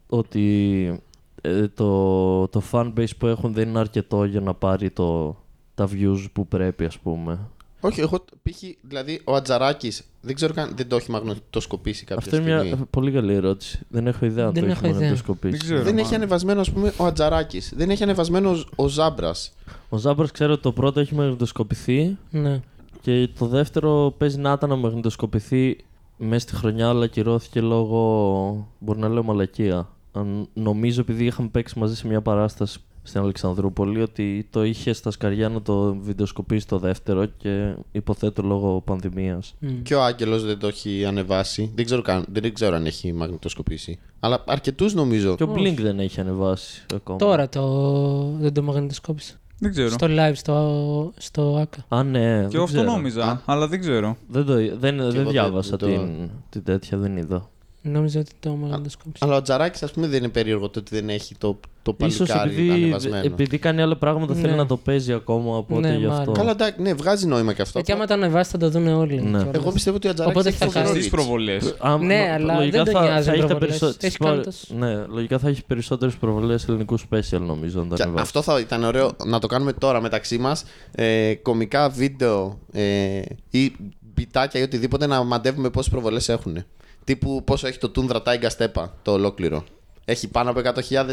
ότι 0.06 1.02
ε, 1.46 1.68
το, 1.68 2.48
το 2.48 2.62
fanbase 2.72 3.16
που 3.18 3.26
έχουν 3.26 3.52
δεν 3.52 3.68
είναι 3.68 3.78
αρκετό 3.78 4.24
για 4.24 4.40
να 4.40 4.54
πάρει 4.54 4.90
το, 4.90 5.36
τα 5.74 5.88
views 5.92 6.24
που 6.32 6.46
πρέπει 6.46 6.84
ας 6.84 6.98
πούμε. 6.98 7.38
Όχι, 7.80 8.00
εγώ 8.00 8.24
π.χ. 8.42 8.62
δηλαδή 8.82 9.20
ο 9.24 9.34
Ατζαράκης 9.34 10.02
δεν 10.20 10.34
ξέρω 10.34 10.52
καν, 10.54 10.72
δεν 10.76 10.88
το 10.88 10.96
έχει 10.96 11.10
μαγνητοσκοπήσει 11.10 12.04
κάποια 12.04 12.16
Αυτό 12.26 12.36
είναι 12.36 12.58
στιγμή. 12.58 12.76
μια 12.76 12.86
πολύ 12.90 13.10
καλή 13.12 13.34
ερώτηση. 13.34 13.80
Δεν 13.88 14.06
έχω 14.06 14.24
ιδέα 14.26 14.46
αν 14.46 14.52
Δεν 14.52 14.62
το 14.62 14.68
έχω 14.68 14.78
έχει 14.78 14.86
ιδέα. 14.88 15.00
μαγνητοσκοπήσει. 15.00 15.56
Δεν 15.56 15.60
ξέρω. 15.66 15.82
Δεν 15.82 15.94
μα. 15.94 16.00
έχει 16.00 16.14
ανεβασμένο 16.14 16.60
ας 16.60 16.70
πούμε 16.70 16.92
ο 16.96 17.04
Ατζαράκης, 17.04 17.72
δεν 17.76 17.90
έχει 17.90 18.02
ανεβασμένο 18.02 18.50
ο- 18.50 18.60
ο 18.76 18.88
Ζάμπρας. 18.88 19.52
Ο 19.88 19.96
Ζάμπρας 19.96 20.30
ξέρω 20.30 20.52
ότι 20.52 20.62
το 20.62 20.72
πρώτο 20.72 21.00
έχει 21.00 21.14
μαγνητοσκοπηθεί 21.14 22.16
Ναι. 22.30 22.60
και 23.00 23.28
το 23.38 23.46
δεύτερο 23.46 24.14
παίζει 24.18 24.38
να 24.38 24.52
ήταν 24.52 24.68
να 24.68 24.76
μαγνητοσκοπηθεί 24.76 25.76
μέσα 26.16 26.38
στη 26.48 26.54
χρονιά 26.56 26.88
αλλά 26.88 27.04
ακυρώθηκε 27.04 27.60
λόγω, 27.60 28.68
μπορεί 28.78 28.98
να 28.98 29.08
λέω 29.08 29.22
μαλακία. 29.22 29.88
Αν, 30.16 30.48
νομίζω 30.54 31.00
επειδή 31.00 31.24
είχαμε 31.24 31.48
παίξει 31.48 31.78
μαζί 31.78 31.96
σε 31.96 32.06
μια 32.06 32.20
παράσταση 32.20 32.78
στην 33.02 33.20
Αλεξανδρούπολη 33.20 34.00
ότι 34.02 34.46
το 34.50 34.64
είχε 34.64 34.92
στα 34.92 35.10
σκαριά 35.10 35.48
να 35.48 35.62
το 35.62 35.94
βιντεοσκοπήσει 35.94 36.66
το 36.66 36.78
δεύτερο 36.78 37.24
και 37.26 37.74
υποθέτω 37.92 38.42
λόγω 38.42 38.80
πανδημίας. 38.80 39.54
Μμ. 39.58 39.82
Και 39.82 39.94
ο 39.94 40.02
Άγγελος 40.02 40.44
δεν 40.44 40.58
το 40.58 40.66
έχει 40.66 41.04
ανεβάσει. 41.04 41.70
Δεν 41.74 41.84
ξέρω, 41.84 42.02
καν, 42.02 42.24
δεν 42.32 42.54
ξέρω 42.54 42.76
αν 42.76 42.86
έχει 42.86 43.12
μαγνητοσκοπήσει. 43.12 43.98
Αλλά 44.20 44.44
αρκετούς 44.46 44.94
νομίζω. 44.94 45.34
Και 45.34 45.42
ο 45.42 45.52
Blink 45.56 45.76
δεν 45.80 45.98
έχει 46.00 46.20
ανεβάσει 46.20 46.86
ακόμα. 46.94 47.18
Τώρα 47.18 47.48
το... 47.48 48.22
δεν 48.38 48.52
το 48.52 48.62
μαγνητοσκόπησε. 48.62 49.38
Δεν 49.58 49.70
ξέρω. 49.70 49.88
Στο 49.88 50.06
live, 50.10 50.32
στο, 50.34 51.12
στο 51.16 51.56
ΑΚΑ. 51.60 51.84
Α, 51.96 52.02
ναι. 52.02 52.18
Και 52.18 52.24
δεν 52.26 52.50
εγώ 52.54 52.62
αυτό 52.62 52.76
ξέρω. 52.76 52.90
νόμιζα, 52.92 53.42
αλλά 53.44 53.68
δεν 53.68 53.80
ξέρω. 53.80 54.16
Δεν, 54.28 54.44
το, 54.44 54.54
δεν, 54.54 54.98
εγώ 55.00 55.10
δεν 55.10 55.22
δεν- 55.22 55.28
διάβασα 55.28 55.76
δεν 55.76 55.78
το- 55.78 55.86
την, 56.04 56.30
την 56.50 56.64
τέτοια, 56.64 56.98
δεν 56.98 57.16
είδα. 57.16 57.48
Νόμιζα 57.86 58.20
ότι 58.20 58.30
το 58.40 58.50
μαγνητοσκόπησε. 58.50 59.24
Αλλά 59.24 59.36
ο 59.36 59.42
Τζαράκης 59.42 59.82
ας 59.82 59.90
πούμε 59.90 60.06
δεν 60.06 60.18
είναι 60.18 60.28
περίεργο 60.28 60.68
το 60.68 60.78
ότι 60.78 60.94
δεν 60.94 61.08
έχει 61.08 61.34
το, 61.38 61.58
το 61.82 61.96
Ίσως 62.06 62.28
παλικάρι 62.28 62.50
επειδή, 62.50 62.70
ανεβασμένο. 62.70 63.24
επειδή 63.26 63.58
κάνει 63.58 63.82
άλλα 63.82 63.96
πράγματα 63.96 64.34
θέλει 64.34 64.50
Ναι. 64.50 64.56
να 64.56 64.66
το 64.66 64.76
παίζει 64.76 65.12
ακόμα, 65.12 65.56
οπότε 65.56 65.88
Ναι, 65.88 65.94
γι' 65.96 66.04
αυτό. 66.06 66.18
μάλλον. 66.18 66.34
Καλά, 66.34 66.50
εντάξει, 66.50 66.82
ναι, 66.82 66.94
βγάζει 66.94 67.26
νόημα 67.26 67.52
και 67.52 67.62
αυτό. 67.62 67.78
Ε, 67.78 67.82
και 67.82 67.92
άμα 67.92 68.06
το 68.06 68.14
ανεβάσει 68.14 68.50
θα 68.50 68.58
το 68.58 68.70
δουν 68.70 68.86
όλοι. 68.86 69.14
Ναι. 69.14 69.20
κιόλας. 69.38 69.46
Εγώ 69.54 69.72
πιστεύω 69.72 69.96
ότι 69.96 70.06
ο 70.06 70.10
Ατζαράκης 70.10 70.36
Οπότε 70.38 70.48
έχει 70.48 70.58
θα 70.58 70.64
φοβερό 70.66 70.86
χάσει 70.86 71.00
Στι 71.00 71.08
reach. 71.08 71.14
προβολές. 71.14 71.74
Α, 71.78 71.96
Ναι, 71.98 72.26
λο- 72.26 72.34
αλλά 72.34 72.54
λογικά 72.58 72.82
δεν 72.82 72.92
τον 72.92 73.02
θα, 73.02 73.08
νοιάζει 73.08 73.26
θα 73.28 73.34
οι 73.34 73.38
έχει 73.38 73.46
τα 73.46 73.46
προβολές. 73.56 73.78
περισσο- 73.78 73.86
Έχει 73.86 73.98
τις 73.98 74.16
κάνει 74.16 74.32
προ- 74.32 74.44
τόσο- 74.44 74.74
Ναι, 74.74 75.04
λογικά 75.14 75.38
θα 75.38 75.48
έχει 75.48 75.64
περισσότερες 75.64 76.14
προβολές 76.14 76.68
ελληνικού 76.68 76.98
special 76.98 77.40
νομίζω. 77.40 77.80
Αν 77.80 77.88
τα 77.88 77.96
Και 77.96 78.02
ανεβάσει. 78.02 78.22
αυτό 78.24 78.42
θα 78.42 78.60
ήταν 78.60 78.84
ωραίο 78.84 79.10
να 79.26 79.38
το 79.38 79.46
κάνουμε 79.46 79.72
τώρα 79.72 80.00
μεταξύ 80.00 80.38
μας. 80.38 80.64
Ε, 80.94 81.34
κομικά 81.34 81.88
βίντεο 81.88 82.58
ε, 82.72 83.20
ή 83.50 83.72
μπιτάκια 84.14 84.60
ή 84.60 84.62
οτιδήποτε 84.62 85.06
να 85.06 85.22
μαντεύουμε 85.24 85.70
πόσες 85.70 85.90
προβολές 85.90 86.28
έχουν. 86.28 86.64
Τύπου 87.04 87.42
πόσο 87.44 87.66
έχει 87.66 87.78
το 87.78 87.90
Tundra 87.96 88.22
Taiga 88.22 88.48
Stepa 88.58 88.84
το 89.02 89.12
ολόκληρο. 89.12 89.64
Έχει 90.04 90.28
πάνω 90.28 90.50
από 90.50 90.60
100.000 90.64 90.72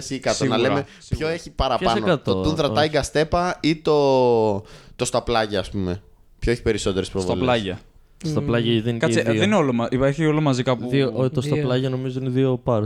ή 0.10 0.22
100. 0.24 0.32
Σίγουρα, 0.34 0.58
να 0.58 0.58
λέμε 0.58 0.82
ποιο 0.84 0.94
σίγουρα. 1.00 1.30
έχει 1.30 1.50
παραπάνω. 1.52 2.04
Ποιες 2.06 2.16
100, 2.16 2.24
Το 2.24 2.42
Tundra 2.42 2.70
όχι. 2.72 2.90
Taiga 2.94 3.02
Stepa 3.30 3.52
ή 3.60 3.76
το, 3.76 4.52
το 4.96 5.06
στα 5.06 5.22
πλάγια, 5.24 5.60
ας 5.60 5.70
πούμε. 5.70 6.02
Ποιο 6.40 6.52
έχει 6.52 6.62
περισσότερες 6.62 7.10
προβολές. 7.10 7.36
Στα 7.38 7.46
πλάγια. 7.46 7.80
Στα 8.26 8.42
πλάγια 8.42 8.82
δεν 8.82 8.90
είναι 8.90 8.98
Κάτσε, 8.98 9.22
και 9.22 9.30
δύο. 9.30 9.40
δεν 9.40 9.48
είναι 9.48 9.56
όλο, 9.58 9.74
μα- 9.74 9.88
υπάρχει 9.92 10.26
όλο 10.26 10.42
μαζί 10.42 10.64
κάπου. 10.64 10.90
δύο 10.90 11.12
ο, 11.16 11.30
το 11.30 11.42
στα 11.42 11.54
Δύο. 11.56 11.64
πλάγια 11.64 11.90
νομίζω 11.90 12.20
είναι 12.20 12.30
δύο 12.30 12.62
part. 12.66 12.84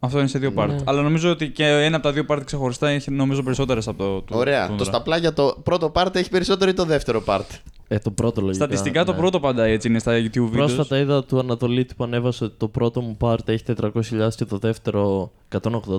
Αυτό 0.00 0.18
είναι 0.18 0.28
σε 0.28 0.38
δύο 0.38 0.52
part. 0.56 0.66
Ναι. 0.68 0.76
Αλλά 0.84 1.02
νομίζω 1.02 1.30
ότι 1.30 1.48
και 1.50 1.64
ένα 1.66 1.96
από 1.96 2.04
τα 2.06 2.12
δύο 2.12 2.24
part 2.28 2.40
ξεχωριστά 2.44 2.88
έχει 2.88 3.10
νομίζω 3.10 3.42
περισσότερες 3.42 3.88
από 3.88 3.98
το. 3.98 4.22
το- 4.22 4.38
Ωραία. 4.38 4.66
το 4.68 4.74
Το 4.74 4.82
Tundra. 4.84 4.86
στα 4.86 5.02
πλάγια 5.02 5.32
το 5.32 5.56
πρώτο 5.62 5.92
part 5.94 6.14
έχει 6.16 6.30
περισσότερο 6.30 6.70
ή 6.70 6.74
το 6.74 6.84
δεύτερο 6.84 7.22
part; 7.26 7.44
Ε, 7.88 7.98
το 7.98 8.10
πρώτο 8.10 8.40
λογικά. 8.40 8.64
Στατιστικά 8.64 9.04
το 9.04 9.12
ναι. 9.12 9.18
πρώτο 9.18 9.40
πάντα 9.40 9.64
έτσι 9.64 9.88
είναι 9.88 9.98
στα 9.98 10.12
YouTube 10.14 10.42
videos. 10.46 10.50
Πρόσφατα 10.52 10.98
είδα 10.98 11.24
του 11.24 11.38
Ανατολίτη 11.38 11.94
που 11.94 12.04
ανέβασε 12.04 12.44
ότι 12.44 12.54
το 12.58 12.68
πρώτο 12.68 13.00
μου 13.00 13.16
part 13.20 13.48
έχει 13.48 13.62
400.000 13.80 14.28
και 14.36 14.44
το 14.44 14.58
δεύτερο 14.58 15.30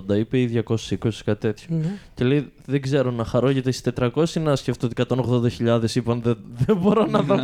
180 0.08 0.16
είπε 0.18 0.38
ή 0.38 0.62
220 0.68 0.84
κάτι 1.24 1.40
τέτοιο. 1.40 1.66
Ναι. 1.68 1.98
Και 2.14 2.24
λέει 2.24 2.52
δεν 2.66 2.82
ξέρω 2.82 3.10
να 3.10 3.24
χαρώ 3.24 3.50
γιατί 3.50 3.72
στις 3.72 3.92
400 4.00 4.28
ή 4.36 4.40
να 4.40 4.56
σκεφτώ 4.56 4.86
ότι 4.86 5.04
180.000 5.08 5.94
είπαν 5.94 6.20
δεν, 6.22 6.36
δεν, 6.66 6.76
μπορώ 6.76 7.06
να 7.06 7.22
δω, 7.28 7.36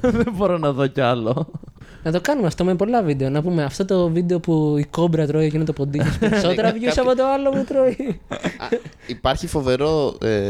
δεν 0.00 0.32
μπορώ 0.36 0.58
να 0.58 0.72
δω 0.72 0.86
κι 0.86 1.00
άλλο. 1.00 1.50
Να 2.02 2.12
το 2.12 2.20
κάνουμε 2.20 2.46
αυτό 2.46 2.64
με 2.64 2.74
πολλά 2.74 3.02
βίντεο. 3.02 3.28
Να 3.30 3.42
πούμε 3.42 3.62
αυτό 3.62 3.84
το 3.84 4.08
βίντεο 4.08 4.40
που 4.40 4.76
η 4.78 4.84
κόμπρα 4.84 5.26
τρώει 5.26 5.44
εκείνο 5.44 5.64
το 5.64 5.72
ποντίκι. 5.72 6.06
έχει 6.08 6.18
Περισσότερα 6.18 6.70
views 6.72 6.84
Κάποιοι- 6.84 7.00
από 7.00 7.16
το 7.16 7.24
άλλο 7.26 7.50
που 7.50 7.64
τρώει. 7.68 8.20
Α, 8.28 8.66
υπάρχει 9.06 9.46
φοβερό. 9.46 10.16
Ε, 10.22 10.40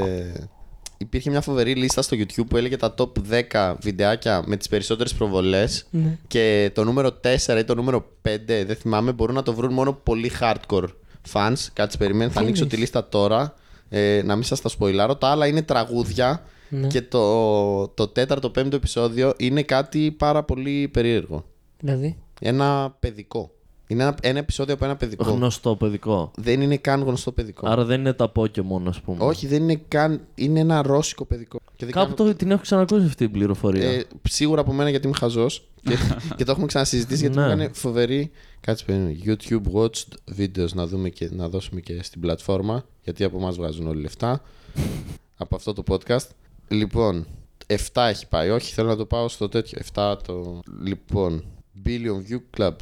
υπήρχε 0.99 1.31
μια 1.31 1.41
φοβερή 1.41 1.75
λίστα 1.75 2.03
στο 2.03 2.17
YouTube 2.21 2.47
που 2.49 2.57
έλεγε 2.57 2.77
τα 2.77 2.95
top 2.99 3.09
10 3.53 3.75
βιντεάκια 3.81 4.43
με 4.47 4.57
τις 4.57 4.69
περισσότερες 4.69 5.15
προβολές 5.15 5.87
Ναι. 5.91 6.19
και 6.27 6.71
το 6.75 6.85
νούμερο 6.85 7.11
4 7.47 7.59
ή 7.59 7.65
το 7.65 7.75
νούμερο 7.75 8.05
5, 8.23 8.65
δεν 8.67 8.77
θυμάμαι, 8.77 9.13
μπορούν 9.13 9.35
να 9.35 9.43
το 9.43 9.55
βρουν 9.55 9.73
μόνο 9.73 9.93
πολύ 9.93 10.33
hardcore 10.41 10.85
fans. 11.33 11.67
Κάτσε 11.73 11.97
περιμένει, 11.99 12.31
θα 12.31 12.39
Τι 12.39 12.45
ανοίξω 12.45 12.63
εννοείς; 12.63 12.75
τη 12.75 12.77
λίστα 12.77 13.09
τώρα, 13.09 13.55
ε, 13.89 14.23
να 14.25 14.35
μην 14.35 14.45
σας 14.45 14.61
τα 14.61 14.69
σποϊλάρω. 14.69 15.17
Τα 15.17 15.29
άλλα 15.29 15.47
είναι 15.47 15.63
τραγούδια 15.63 16.43
Ναι. 16.71 16.87
και 16.87 17.03
το, 17.03 17.89
το 17.89 18.09
τέταρτο, 18.09 18.51
πέμπτο 18.51 18.77
επεισόδιο 18.77 19.35
είναι 19.37 19.63
κάτι 19.63 20.11
πάρα 20.11 20.43
πολύ 20.43 20.89
περίεργο. 20.89 21.45
Δηλαδή; 21.81 22.17
Ένα 22.41 22.97
παιδικό. 23.01 23.51
Είναι 23.91 24.03
ένα, 24.03 24.17
ένα 24.23 24.39
επεισόδιο 24.39 24.75
από 24.75 24.85
ένα 24.85 24.97
παιδικό. 24.97 25.25
Γνωστό 25.31 25.77
παιδικό. 25.77 26.31
Δεν 26.37 26.61
είναι 26.61 26.77
καν 26.77 27.03
γνωστό 27.03 27.33
παιδικό. 27.33 27.69
Άρα 27.69 27.85
δεν 27.85 28.01
είναι 28.01 28.13
τα 28.13 28.33
Pokemon, 28.35 28.83
ας 28.87 29.01
πούμε. 29.01 29.25
Όχι, 29.25 29.47
δεν 29.47 29.63
είναι 29.63 29.81
καν. 29.89 30.21
Είναι 30.35 30.61
ένα 30.61 30.83
ρώσικο 30.83 31.25
παιδικό. 31.25 31.59
Και 31.77 31.85
δεν 31.85 31.95
Κάπου 31.95 32.15
κάνω- 32.15 32.31
το, 32.31 32.37
την 32.37 32.51
έχω 32.51 32.61
ξανακούσει 32.63 33.05
αυτή 33.05 33.17
την 33.17 33.31
πληροφορία. 33.31 33.91
Ε, 33.91 34.05
σίγουρα 34.29 34.61
από 34.61 34.73
μένα 34.73 34.91
γιατί 34.91 35.07
είμαι 35.07 35.17
χαζός. 35.17 35.69
και, 35.83 35.97
και 36.37 36.45
το 36.45 36.51
έχουμε 36.51 36.67
ξανασυζητήσει 36.67 37.21
γιατί 37.21 37.37
Ναι. 37.37 37.45
μου 37.45 37.51
έκανε 37.51 37.71
φοβερή. 37.73 38.31
Κάτσε 38.61 38.85
περίμενε. 38.85 39.17
YouTube 39.25 39.73
watched 39.73 40.39
videos 40.39 40.73
να 40.75 40.87
δούμε 40.87 41.09
και 41.09 41.29
να 41.33 41.49
δώσουμε 41.49 41.81
και 41.81 42.03
στην 42.03 42.21
πλατφόρμα. 42.21 42.85
Γιατί 43.05 43.25
από 43.25 43.37
εμάς 43.39 43.57
βγάζουν 43.57 43.87
όλοι 43.87 44.01
λεφτά. 44.01 44.41
από 45.43 45.57
αυτό 45.57 45.73
το 45.73 45.83
podcast. 45.89 46.27
Λοιπόν, 46.69 47.27
7 47.67 47.77
έχει 47.95 48.27
πάει. 48.29 48.51
Όχι, 48.51 48.73
θέλω 48.73 48.89
να 48.89 48.97
το 48.97 49.07
πάω 49.07 49.29
στο 49.29 49.49
τέτοιο. 49.49 49.79
7 49.95 50.15
το. 50.27 50.61
Λοιπόν, 50.85 51.45
Billion 51.87 52.33
View 52.33 52.41
Club. 52.61 52.73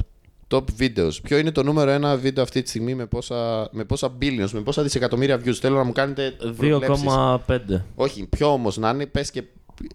Top 0.49 0.63
videos. 0.79 1.11
Ποιο 1.23 1.37
είναι 1.37 1.51
το 1.51 1.63
νούμερο 1.63 1.91
ένα 1.91 2.15
βίντεο 2.15 2.43
αυτή 2.43 2.61
τη 2.61 2.69
στιγμή 2.69 2.95
με 2.95 3.05
πόσα, 3.05 3.69
με 3.71 3.83
πόσα 3.83 4.11
billions, 4.21 4.49
με 4.51 4.61
πόσα 4.61 4.83
δισεκατομμύρια 4.83 5.41
views; 5.45 5.53
Θέλω 5.53 5.75
να 5.77 5.83
μου 5.83 5.91
κάνετε. 5.91 6.31
προβλέψεις. 6.57 7.05
2,5. 7.07 7.81
Όχι, 7.95 8.27
ποιο 8.27 8.51
όμως 8.51 8.77
να 8.77 8.89
είναι, 8.89 9.05
πες 9.05 9.31
και. 9.31 9.43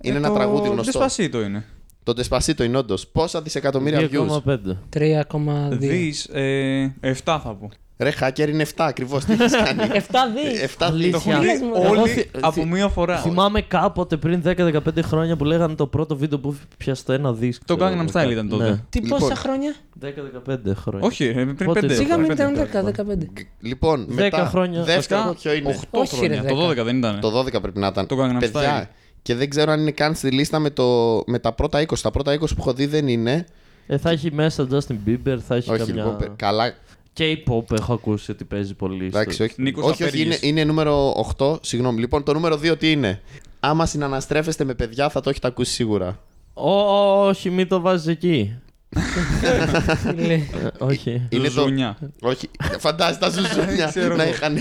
Είναι 0.00 0.14
Ε, 0.14 0.18
ένα 0.18 0.28
το 0.28 0.34
τραγούδι 0.34 0.68
γνωστό. 0.68 1.00
Despacito 1.00 1.34
είναι. 1.44 1.64
Το 2.02 2.12
Despacito 2.16 2.60
είναι 2.64 2.76
όντως. 2.78 3.06
Πόσα 3.08 3.42
δισεκατομμύρια 3.42 4.08
views; 4.12 4.42
2,5. 4.44 4.78
3,2. 4.92 5.68
Δι. 5.70 6.14
Ε, 6.32 6.88
7 7.00 7.14
θα 7.24 7.56
πω. 7.60 7.70
Ρε, 8.02 8.12
hacker 8.20 8.48
είναι 8.48 8.64
7 8.64 8.68
ακριβώς. 8.76 9.24
Τι 9.24 9.32
έχεις 9.32 9.52
κάνει. 9.52 9.80
7 9.92 9.98
δι. 10.34 10.68
7 10.78 10.86
Αλήθεια. 10.86 11.10
δις. 11.10 11.10
Το 11.10 11.30
έχουν 11.30 11.42
Λες 11.44 11.58
δει 11.58 11.64
μου, 11.64 11.72
εγώ 11.76 11.88
όλοι 12.00 12.08
θυ- 12.10 12.28
από 12.40 12.52
θυ- 12.52 12.66
μία 12.66 12.88
φορά. 12.88 13.16
Θυμάμαι 13.18 13.60
κάποτε 13.60 14.16
πριν 14.16 14.42
10-15 14.46 15.02
χρόνια 15.02 15.36
που 15.36 15.44
λέγανε 15.44 15.74
το 15.74 15.86
πρώτο 15.86 16.16
βίντεο 16.16 16.38
που 16.38 16.56
πιάσει 16.76 17.04
το 17.04 17.12
ένα 17.12 17.32
δίσκο. 17.32 17.64
Το 17.66 17.76
Gangnam 17.80 18.06
Style 18.12 18.30
ήταν 18.30 18.48
τότε. 18.48 18.84
Τι 18.88 18.98
Λοιπόν. 19.00 19.18
πόσα 19.18 19.34
χρόνια; 19.34 19.74
10-15 20.00 20.74
χρόνια. 20.74 21.06
Όχι, 21.06 21.24
ε, 21.24 21.32
πριν 21.32 21.56
Πότε 21.64 21.80
5. 21.80 21.86
το- 21.88 21.94
Σίγα 21.94 22.16
μην 22.16 22.26
πέντε 22.26 22.42
ήταν 22.42 22.66
ήταν, 22.66 22.84
10, 22.84 23.02
15. 23.04 23.46
Λοιπόν, 23.60 24.06
Δέκα 24.08 24.36
μετά. 24.36 24.48
χρόνια. 24.48 24.82
Δεύτερο, 24.82 25.34
ποιο 25.40 25.52
είναι; 25.52 25.78
8 25.90 26.00
Όχι, 26.00 26.26
ρε, 26.26 26.34
χρόνια. 26.36 26.50
Το 26.54 26.68
12 26.68 26.84
δεν 26.84 26.96
ήταν. 26.98 27.20
Το 27.20 27.30
12 27.30 27.60
πρέπει 27.62 27.78
να 27.78 27.86
ήταν. 27.86 28.06
Το 28.06 28.16
Gangnam 28.22 28.36
Παιδιά, 28.38 28.82
Style. 28.82 28.88
Και 29.22 29.34
δεν 29.34 29.48
ξέρω 29.50 29.72
αν 29.72 29.80
είναι 29.80 29.90
καν 29.90 30.14
στη 30.14 30.30
λίστα 30.30 30.58
με, 30.58 30.70
το, 30.70 31.22
με 31.26 31.38
τα 31.38 31.52
πρώτα 31.52 31.80
20. 31.80 31.86
Τα 32.02 32.10
πρώτα 32.10 32.34
20 32.34 32.38
που 32.38 32.54
έχω 32.58 32.72
δει 32.72 32.86
δεν 32.86 33.08
είναι. 33.08 33.46
Ε, 33.86 33.98
θα 33.98 34.10
έχει 34.10 34.32
μέσα 34.32 34.66
Justin 34.70 34.96
Bieber, 35.08 35.36
θα 35.46 35.54
έχει 35.54 35.70
Όχι, 35.70 35.78
καμιά... 35.78 35.94
λοιπόν, 36.04 36.36
καλά. 36.36 36.74
K-pop 37.18 37.70
έχω 37.72 37.92
ακούσει 37.92 38.30
ότι 38.30 38.44
παίζει 38.44 38.74
πολύ. 38.74 39.08
στο- 39.08 39.18
Εντάξει, 39.18 39.42
όχι. 39.42 39.54
Νίκος 39.56 39.84
όχι, 39.84 40.04
όχι 40.04 40.16
είναι, 40.16 40.22
Απέργης. 40.34 40.48
είναι 40.50 40.64
νούμερο 40.64 41.12
8. 41.38 41.58
Συγγνώμη. 41.62 42.00
Λοιπόν, 42.00 42.22
το 42.22 42.32
νούμερο 42.32 42.56
2 42.56 42.76
τι 42.78 42.90
είναι; 42.90 43.20
Άμα 43.60 43.86
συναναστρέφεστε 43.86 44.64
με 44.64 44.74
παιδιά 44.74 45.08
θα 45.08 45.20
το 45.20 45.30
έχετε 45.30 45.46
ακούσει 45.46 45.72
σίγουρα. 45.72 46.18
Ω, 46.54 46.70
όχι, 47.26 47.50
μην 47.50 47.68
το 47.68 47.80
βάζεις 47.80 48.06
εκεί. 48.06 48.56
Λέει. 50.26 50.50
Ε, 50.64 50.84
όχι. 50.84 51.22
Είναι 51.28 51.48
το. 51.48 51.60
Ζούνια. 51.60 51.98
Όχι, 52.20 52.48
φαντάζεσαι 52.78 53.18
τα 53.20 53.28
ζουζούνια 53.30 53.86
Ξέρω 53.94 54.16
να 54.16 54.22
εγώ. 54.22 54.32
είχαν. 54.32 54.58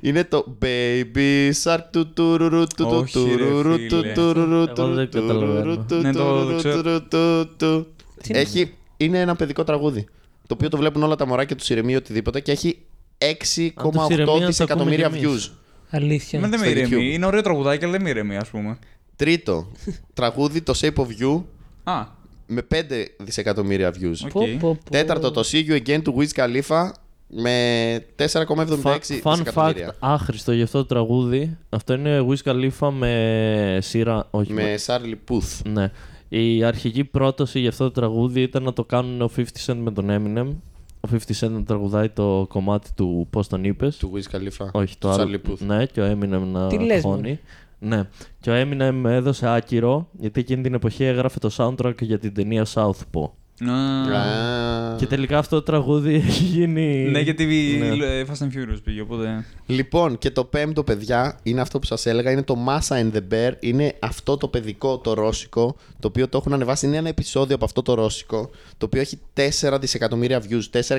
Είναι 0.00 0.24
το 0.24 0.56
Baby 0.62 1.50
Shark 1.62 1.78
του 1.90 2.12
τουρουρου 2.12 2.66
του 2.66 2.86
του 2.86 2.88
Όχι, 3.02 3.18
ρε, 3.18 3.34
τουρουρου 3.36 3.72
φίλε. 3.74 3.86
του 3.86 4.02
τουρουρου 4.14 4.52
Εγώ 4.52 4.66
του 4.72 4.94
δεν 4.94 5.08
τουρουρου 5.10 5.28
καταλαβαίνω. 5.28 5.76
του 5.76 5.94
Ναι, 5.94 6.12
το- 6.12 6.18
το 6.18 6.38
τουρουρου 6.40 6.56
ξέρω. 6.56 6.82
του 7.00 7.06
του 7.08 7.48
του. 7.56 7.86
Τι 8.22 8.28
είναι 8.28 8.38
Έχει, 8.38 8.74
είναι 8.96 9.20
ένα 9.20 9.36
παιδικό 9.36 9.64
τραγούδι. 9.64 10.06
Το 10.52 10.58
οποίο 10.58 10.68
το 10.70 10.76
βλέπουν 10.76 11.02
όλα 11.02 11.14
τα 11.16 11.26
μωράκια 11.26 11.56
τους 11.56 11.70
ηρεμεί 11.70 11.96
οτιδήποτε 11.96 12.40
και 12.40 12.52
έχει 12.52 12.78
Αν 13.18 13.36
τους 13.38 13.56
ηρεμεί, 13.56 13.74
6,8 13.74 14.18
να 14.18 14.24
το 14.40 14.46
δισεκατομμύρια 14.46 15.06
ακούμε 15.06 15.20
κι 15.20 15.26
εμείς. 15.26 15.50
views. 15.50 15.56
Αλήθεια. 15.90 16.40
Μα 16.40 16.48
δεν 16.48 16.60
με 16.60 16.66
στο 16.66 16.78
ηρεμεί. 16.78 16.96
YouTube. 16.96 17.14
Είναι 17.14 17.26
ωραίο 17.26 17.40
τραγουδάκι, 17.40 17.82
αλλά 17.84 17.92
δεν 17.92 18.02
με 18.02 18.08
ηρεμεί, 18.10 18.36
ας 18.36 18.48
πούμε. 18.48 18.78
Τρίτο, 19.16 19.72
τραγούδι 20.14 20.62
το 20.62 20.72
Shape 20.80 20.94
of 20.94 21.06
You 21.22 21.42
Α, 21.82 22.04
με 22.46 22.62
5 22.74 22.76
δισεκατομμύρια 23.18 23.90
views. 24.00 24.14
Οκ. 24.24 24.30
Πω, 24.30 24.40
πω, 24.60 24.74
πω. 24.84 24.90
Τέταρτο, 24.90 25.30
το 25.30 25.42
See 25.52 25.68
You 25.68 25.82
Again 25.86 26.02
του 26.02 26.16
Wiz 26.18 26.42
Khalifa 26.42 26.90
με 27.26 28.06
4,76 28.16 28.24
Fun 28.46 28.82
fact, 28.82 28.98
δισεκατομμύρια. 29.00 29.94
άχρηστο 29.98 30.52
για 30.52 30.64
αυτό 30.64 30.78
το 30.78 30.86
τραγούδι. 30.86 31.56
Αυτό 31.68 31.92
είναι 31.94 32.26
Wiz 32.28 32.50
Khalifa 32.50 32.90
με 32.92 33.78
σειρά. 33.80 34.26
Όχι, 34.30 34.52
Με 34.52 34.74
Charlie 34.86 35.14
Puth. 35.30 35.60
Ναι. 35.64 35.90
Η 36.34 36.64
αρχική 36.64 37.04
πρόταση 37.04 37.60
για 37.60 37.68
αυτό 37.68 37.84
το 37.84 37.90
τραγούδι 37.90 38.42
ήταν 38.42 38.62
να 38.62 38.72
το 38.72 38.84
κάνουν 38.84 39.22
ο 39.22 39.30
50 39.36 39.42
Cent 39.66 39.76
με 39.76 39.90
τον 39.92 40.06
Eminem. 40.08 40.54
Ο 41.00 41.08
50 41.12 41.46
Cent 41.46 41.50
να 41.50 41.64
τραγουδάει 41.64 42.08
το 42.08 42.46
κομμάτι 42.48 42.90
του 42.94 43.26
Πώς 43.30 43.48
τον 43.48 43.64
είπες. 43.64 43.96
Του 43.96 44.12
Wiz 44.14 44.36
Khalifa. 44.36 44.66
Όχι, 44.72 44.98
το 44.98 45.08
του 45.08 45.20
άλλο. 45.20 45.40
Charlie 45.44 45.50
Puth. 45.50 45.58
Ναι, 45.58 45.86
και 45.86 46.00
ο 46.00 46.10
Eminem 46.12 46.42
να 46.52 46.66
Τι 46.66 46.78
λες, 46.78 47.02
χώνει. 47.02 47.40
Ναι. 47.78 48.08
Και 48.40 48.50
ο 48.50 48.54
Eminem 48.54 49.04
έδωσε 49.04 49.48
άκυρο 49.48 50.08
γιατί 50.12 50.40
εκείνη 50.40 50.62
την 50.62 50.74
εποχή 50.74 51.04
έγραφε 51.04 51.38
το 51.38 51.50
soundtrack 51.56 52.02
για 52.02 52.18
την 52.18 52.34
ταινία 52.34 52.66
Southpaw. 52.74 53.30
Α. 53.60 53.72
Α. 53.72 54.96
Και 54.96 55.06
τελικά 55.06 55.38
αυτό 55.38 55.56
το 55.56 55.62
τραγούδι 55.62 56.14
έχει 56.28 56.42
γίνει. 56.44 57.08
Ναι, 57.10 57.20
γιατί 57.20 57.44
Ναι. 57.78 58.06
ε, 58.06 58.24
Fast 58.28 58.42
and 58.44 58.46
Furious 58.56 58.78
πήγε, 58.84 59.00
οπότε. 59.00 59.44
Λοιπόν, 59.66 60.18
και 60.18 60.30
το 60.30 60.44
πέμπτο, 60.44 60.84
παιδιά, 60.84 61.38
είναι 61.42 61.60
αυτό 61.60 61.78
που 61.78 61.86
σας 61.86 62.06
έλεγα. 62.06 62.30
Είναι 62.30 62.42
το 62.42 62.56
Massa 62.68 62.96
and 62.96 63.12
the 63.12 63.20
Bear. 63.32 63.52
Είναι 63.60 63.94
αυτό 63.98 64.36
το 64.36 64.48
παιδικό, 64.48 64.98
το 64.98 65.14
ρώσικο, 65.14 65.76
το 66.00 66.08
οποίο 66.08 66.28
το 66.28 66.38
έχουν 66.38 66.52
ανεβάσει. 66.52 66.86
Είναι 66.86 66.96
ένα 66.96 67.08
επεισόδιο 67.08 67.54
από 67.54 67.64
αυτό 67.64 67.82
το 67.82 67.94
ρώσικο, 67.94 68.50
το 68.78 68.86
οποίο 68.86 69.00
έχει 69.00 69.18
4 69.34 69.78
δισεκατομμύρια 69.80 70.42
views. 70.48 70.80
4, 70.86 70.98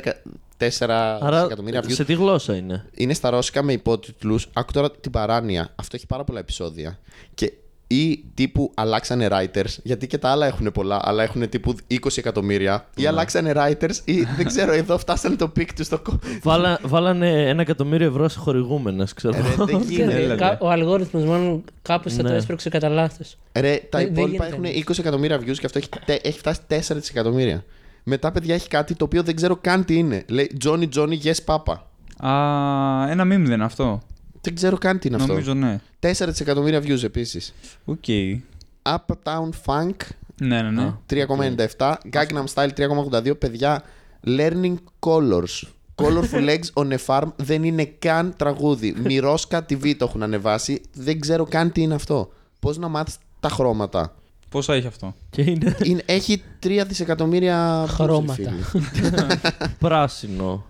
4 0.57 1.17
Άρα 1.21 1.37
δισεκατομμύρια 1.37 1.81
views. 1.83 1.91
σε 1.93 2.03
τι 2.05 2.13
γλώσσα 2.13 2.55
είναι; 2.55 2.85
Είναι 2.93 3.13
στα 3.13 3.29
ρώσικα 3.29 3.63
με 3.63 3.73
υπότιτλους. 3.73 4.47
Άκου 4.53 4.71
τώρα 4.71 4.91
την 4.91 5.11
παράνοια. 5.11 5.69
Αυτό 5.75 5.95
έχει 5.95 6.05
πάρα 6.05 6.23
πολλά 6.23 6.39
επεισόδια. 6.39 6.99
Και 7.33 7.53
ή 7.95 8.23
τύπου 8.33 8.71
αλλάξανε 8.73 9.27
writers, 9.31 9.75
γιατί 9.83 10.07
και 10.07 10.17
τα 10.17 10.29
άλλα 10.29 10.45
έχουν 10.45 10.71
πολλά, 10.71 10.99
αλλά 11.03 11.23
έχουν 11.23 11.49
τύπου 11.49 11.75
20 11.91 11.95
εκατομμύρια. 12.15 12.87
Ή 12.95 13.05
αλλάξανε 13.05 13.51
writers, 13.55 13.95
ή 14.05 14.21
δεν 14.37 14.45
ξέρω, 14.45 14.71
εδώ 14.81 14.97
φτάσανε 14.97 15.35
το 15.35 15.47
peak 15.47 15.73
τους 15.73 15.85
στο 15.85 15.99
κο. 15.99 16.19
Βάλα, 16.43 16.79
βάλανε 16.83 17.49
ένα 17.49 17.61
εκατομμύριο 17.61 18.07
ευρώ 18.07 18.29
σε 18.29 18.39
χορηγούμενες, 18.39 19.13
ξέρω. 19.13 19.37
Ρε, 19.37 19.63
δεν 19.65 19.79
Και 19.87 19.93
γίνεται. 19.93 20.23
έλατε. 20.23 20.35
κα- 20.39 20.57
Ο 20.61 20.69
αλγόριθμος 20.69 21.23
μάλλον 21.23 21.63
κάπου 21.81 22.09
θα 22.09 22.23
το 22.23 22.29
Ναι. 22.29 22.35
έσπρωξε 22.35 22.69
κατά 22.69 22.89
λάθος. 22.89 23.37
Ρε, 23.59 23.79
τα 23.89 23.99
Ε, 23.99 24.03
δεν 24.03 24.11
υπόλοιπα 24.13 24.45
γίνεται. 24.45 24.67
έχουν 24.69 24.83
20 24.91 24.99
εκατομμύρια 24.99 25.37
views 25.39 25.57
και 25.57 25.65
αυτό 25.65 25.77
έχει, 25.77 25.89
τε- 26.05 26.25
έχει 26.25 26.37
φτάσει 26.39 26.59
4 26.67 26.95
δισεκατομμύρια. 26.95 27.63
Μετά, 28.03 28.31
παιδιά, 28.31 28.55
έχει 28.55 28.67
κάτι 28.67 28.95
το 28.95 29.05
οποίο 29.05 29.23
δεν 29.23 29.35
ξέρω 29.35 29.55
καν 29.61 29.85
τι 29.85 29.95
είναι. 29.97 30.23
Λέει 30.29 30.57
Johnny 30.65 30.87
Johnny 30.95 31.17
Yes 31.23 31.35
Papa. 31.45 31.73
Α, 32.27 32.31
ένα 33.09 33.23
meme 33.23 33.27
δεν 33.27 33.51
είναι 33.51 33.63
αυτό. 33.63 34.01
Δεν 34.43 34.55
ξέρω 34.55 34.77
καν 34.77 34.99
τι 34.99 35.07
είναι 35.07 35.15
αυτό. 35.17 35.27
Νομίζω 35.31 35.53
ναι. 35.53 35.79
4 35.99 36.11
δισεκατομμύρια 36.27 36.79
views 36.81 37.03
επίσης. 37.03 37.53
Οκ. 37.85 38.03
Uptown 38.83 39.49
Funk 39.65 39.95
Ναι, 40.41 40.61
ναι, 40.61 40.69
ναι. 40.69 40.93
3,97. 41.77 41.93
Gangnam 42.11 42.43
Style 42.53 42.69
3,82. 43.23 43.39
Παιδιά, 43.39 43.83
Learning 44.25 44.75
Colors. 44.99 45.67
Colorful 45.95 46.49
Eggs 46.49 46.83
on 46.83 46.87
a 46.91 46.97
Farm 47.05 47.27
δεν 47.35 47.63
είναι 47.63 47.85
καν 47.99 48.33
τραγούδι. 48.37 48.95
Μιρόσκα 49.03 49.65
TV 49.69 49.95
το 49.97 50.05
έχουν 50.05 50.23
ανεβάσει. 50.23 50.81
Δεν 50.93 51.19
ξέρω 51.19 51.43
καν 51.45 51.71
τι 51.71 51.81
είναι 51.81 51.93
αυτό. 51.93 52.31
Πώς 52.59 52.77
να 52.77 52.87
μάθεις 52.87 53.15
τα 53.39 53.49
χρώματα. 53.49 54.15
Πόσα 54.49 54.73
έχει 54.73 54.87
αυτό; 54.87 55.15
Και 55.29 55.41
είναι 55.41 55.75
Είναι, 55.83 56.01
έχει 56.05 56.41
3 56.63 56.83
δισεκατομμύρια 56.87 57.83
views, 57.85 57.89
Χρώματα. 57.89 58.33
φίλοι. 58.33 58.63
πράσινο. 59.79 60.65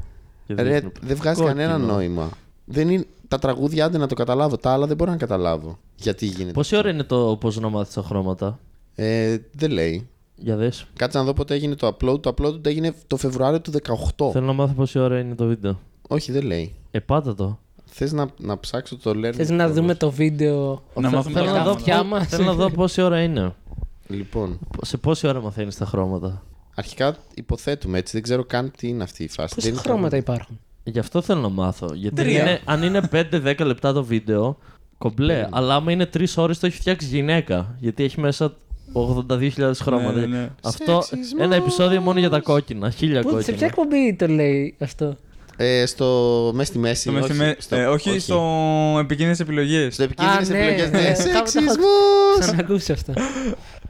Και 0.47 0.53
Ρε, 0.53 0.63
δείχνει 0.73 0.91
δεν 1.01 1.15
βγάζει 1.15 1.41
κόκκινο. 1.41 1.61
κανένα 1.61 1.77
νόημα. 1.85 2.29
Δεν 2.65 2.89
είναι, 2.89 3.05
τα 3.27 3.39
τραγούδια 3.39 3.85
άντε 3.85 3.97
να 3.97 4.07
το 4.07 4.15
καταλάβω. 4.15 4.57
Τα 4.57 4.71
άλλα 4.71 4.87
δεν 4.87 4.95
μπορώ 4.95 5.11
να 5.11 5.17
καταλάβω. 5.17 5.77
Γιατί 5.95 6.25
γίνεται. 6.25 6.51
Πόση 6.51 6.75
ώρα 6.75 6.89
είναι 6.89 7.03
το 7.03 7.37
πώς 7.39 7.59
να 7.59 7.69
μάθει 7.69 7.93
τα 7.93 8.01
χρώματα; 8.01 8.59
Ε, 8.95 9.37
δεν 9.55 9.71
λέει. 9.71 10.07
Για 10.35 10.55
δες. 10.55 10.85
Κάτσε 10.95 11.17
να 11.17 11.23
δω 11.23 11.33
πότε 11.33 11.53
έγινε 11.53 11.75
το 11.75 11.87
upload. 11.87 12.21
Το 12.21 12.33
upload 12.37 12.65
έγινε 12.65 12.93
το 13.07 13.17
Φεβρουάριο 13.17 13.61
του 13.61 13.71
18. 14.17 14.31
Θέλω 14.31 14.45
να 14.45 14.53
μάθω 14.53 14.73
πόση 14.73 14.99
ώρα 14.99 15.19
είναι 15.19 15.35
το 15.35 15.45
βίντεο. 15.45 15.79
Όχι, 16.07 16.31
δεν 16.31 16.43
λέει. 16.45 16.75
Ε, 16.91 16.99
πάτα 16.99 17.35
το. 17.35 17.59
Θες 17.85 18.11
να, 18.11 18.27
να 18.37 18.59
ψάξω 18.59 18.97
το 18.97 19.09
learning. 19.11 19.33
Θες 19.35 19.49
να 19.49 19.67
Colors. 19.67 19.71
δούμε 19.71 19.95
το 19.95 20.11
βίντεο; 20.11 20.83
Να 20.95 21.01
Θε- 21.09 21.11
μάθουμε 21.17 21.33
θέλω, 21.39 21.45
τα 21.51 21.57
να 21.57 21.63
δω, 21.63 21.71
αυτιά 21.71 21.97
πό- 21.97 22.05
μας. 22.07 22.27
θέλω 22.27 22.43
να 22.43 22.53
δω 22.53 22.69
πόση 22.71 23.01
ώρα 23.01 23.21
είναι. 23.21 23.53
Λοιπόν, 24.07 24.59
Σε 24.81 24.97
πόση 24.97 25.27
ώρα 25.27 25.41
μαθαίνεις 25.41 25.75
τα 25.77 25.85
χρώματα; 25.85 26.43
αρχικά 26.75 27.15
υποθέτουμε 27.33 27.97
έτσι. 27.97 28.11
Δεν 28.13 28.21
ξέρω 28.21 28.43
καν 28.43 28.71
τι 28.77 28.87
είναι 28.87 29.03
αυτή 29.03 29.23
η 29.23 29.27
φάση. 29.27 29.55
Πόσα 29.55 29.67
Δεν 29.67 29.71
είναι 29.73 29.81
χρώματα 29.81 30.09
τραγούδι. 30.09 30.31
υπάρχουν; 30.31 30.59
Γι' 30.83 30.99
αυτό 30.99 31.21
θέλω 31.21 31.41
να 31.41 31.49
μάθω. 31.49 31.89
Γιατί 31.93 32.15
Τρία. 32.15 32.41
είναι, 32.41 32.59
αν 32.65 32.83
είναι 32.83 33.09
5-10 33.11 33.59
λεπτά 33.65 33.93
το 33.93 34.03
βίντεο, 34.03 34.57
κομπλέ. 34.97 35.47
Αλλά 35.51 35.75
άμα 35.75 35.91
είναι 35.91 36.09
3 36.17 36.23
ώρες 36.35 36.59
το 36.59 36.65
έχει 36.65 36.75
φτιάξει 36.77 37.07
γυναίκα. 37.07 37.75
Γιατί 37.79 38.03
έχει 38.03 38.19
μέσα 38.19 38.53
82.000 38.93 39.71
χρώματα. 39.81 40.11
Ναι, 40.11 40.25
ναι, 40.25 40.37
ναι. 40.37 40.49
Αυτό 40.63 41.01
Σεξισμός. 41.01 41.43
ένα 41.43 41.55
επεισόδιο 41.55 42.01
μόνο 42.01 42.19
για 42.19 42.29
τα 42.29 42.39
κόκκινα. 42.39 42.89
Χίλια 42.89 43.21
Πού, 43.21 43.29
σε 43.29 43.35
κόκκινα. 43.35 43.57
ποια 43.57 43.67
εκπομπή 43.67 44.15
το 44.15 44.27
λέει 44.27 44.75
αυτό; 44.79 45.15
Ε, 45.57 45.85
στο 45.85 46.51
μέσα 46.53 46.69
στη 46.69 46.79
μέση. 46.79 47.01
Στο 47.01 47.11
μέση 47.11 47.23
όχι, 47.31 47.33
με- 47.37 47.55
στο, 47.59 47.75
ε, 47.75 47.85
όχι, 47.85 48.19
στο 48.19 48.41
επικίνδυνες 48.99 49.39
επιλογές. 49.39 49.93
στο 49.93 50.03
επικίνδυνες 50.03 50.49
Α, 50.49 50.53
ναι, 50.53 50.59
επιλογές. 50.59 50.91
Ναι, 50.91 50.99
ε, 50.99 51.13
κάπου 51.13 51.23
το 51.33 51.37
έχω 51.37 51.47
σεξισμός. 51.47 52.39
Ξανακούσει 52.39 52.91
αυτό. 52.91 53.13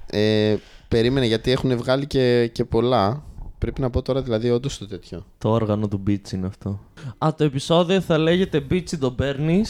Ε, 0.10 0.56
περίμενε 0.88 1.26
γιατί 1.26 1.52
έχουν 1.52 1.78
βγάλει 1.78 2.06
και, 2.08 2.48
και 2.48 2.64
πολλά. 2.66 3.24
Πρέπει 3.64 3.82
να 3.82 3.90
πω 3.90 4.02
τώρα 4.02 4.22
δηλαδή 4.22 4.50
όντως 4.50 4.78
το 4.78 4.88
τέτοιο. 4.88 5.26
Το 5.38 5.50
όργανο 5.50 5.88
του 5.88 6.04
Beach 6.08 6.32
είναι 6.34 6.48
αυτό. 6.48 6.80
Α, 7.18 7.34
το 7.38 7.44
επεισόδιο 7.44 8.02
θα 8.02 8.18
λέγεται 8.18 8.66
Beach 8.72 8.90
το 9.00 9.12
παίρνει. 9.12 9.64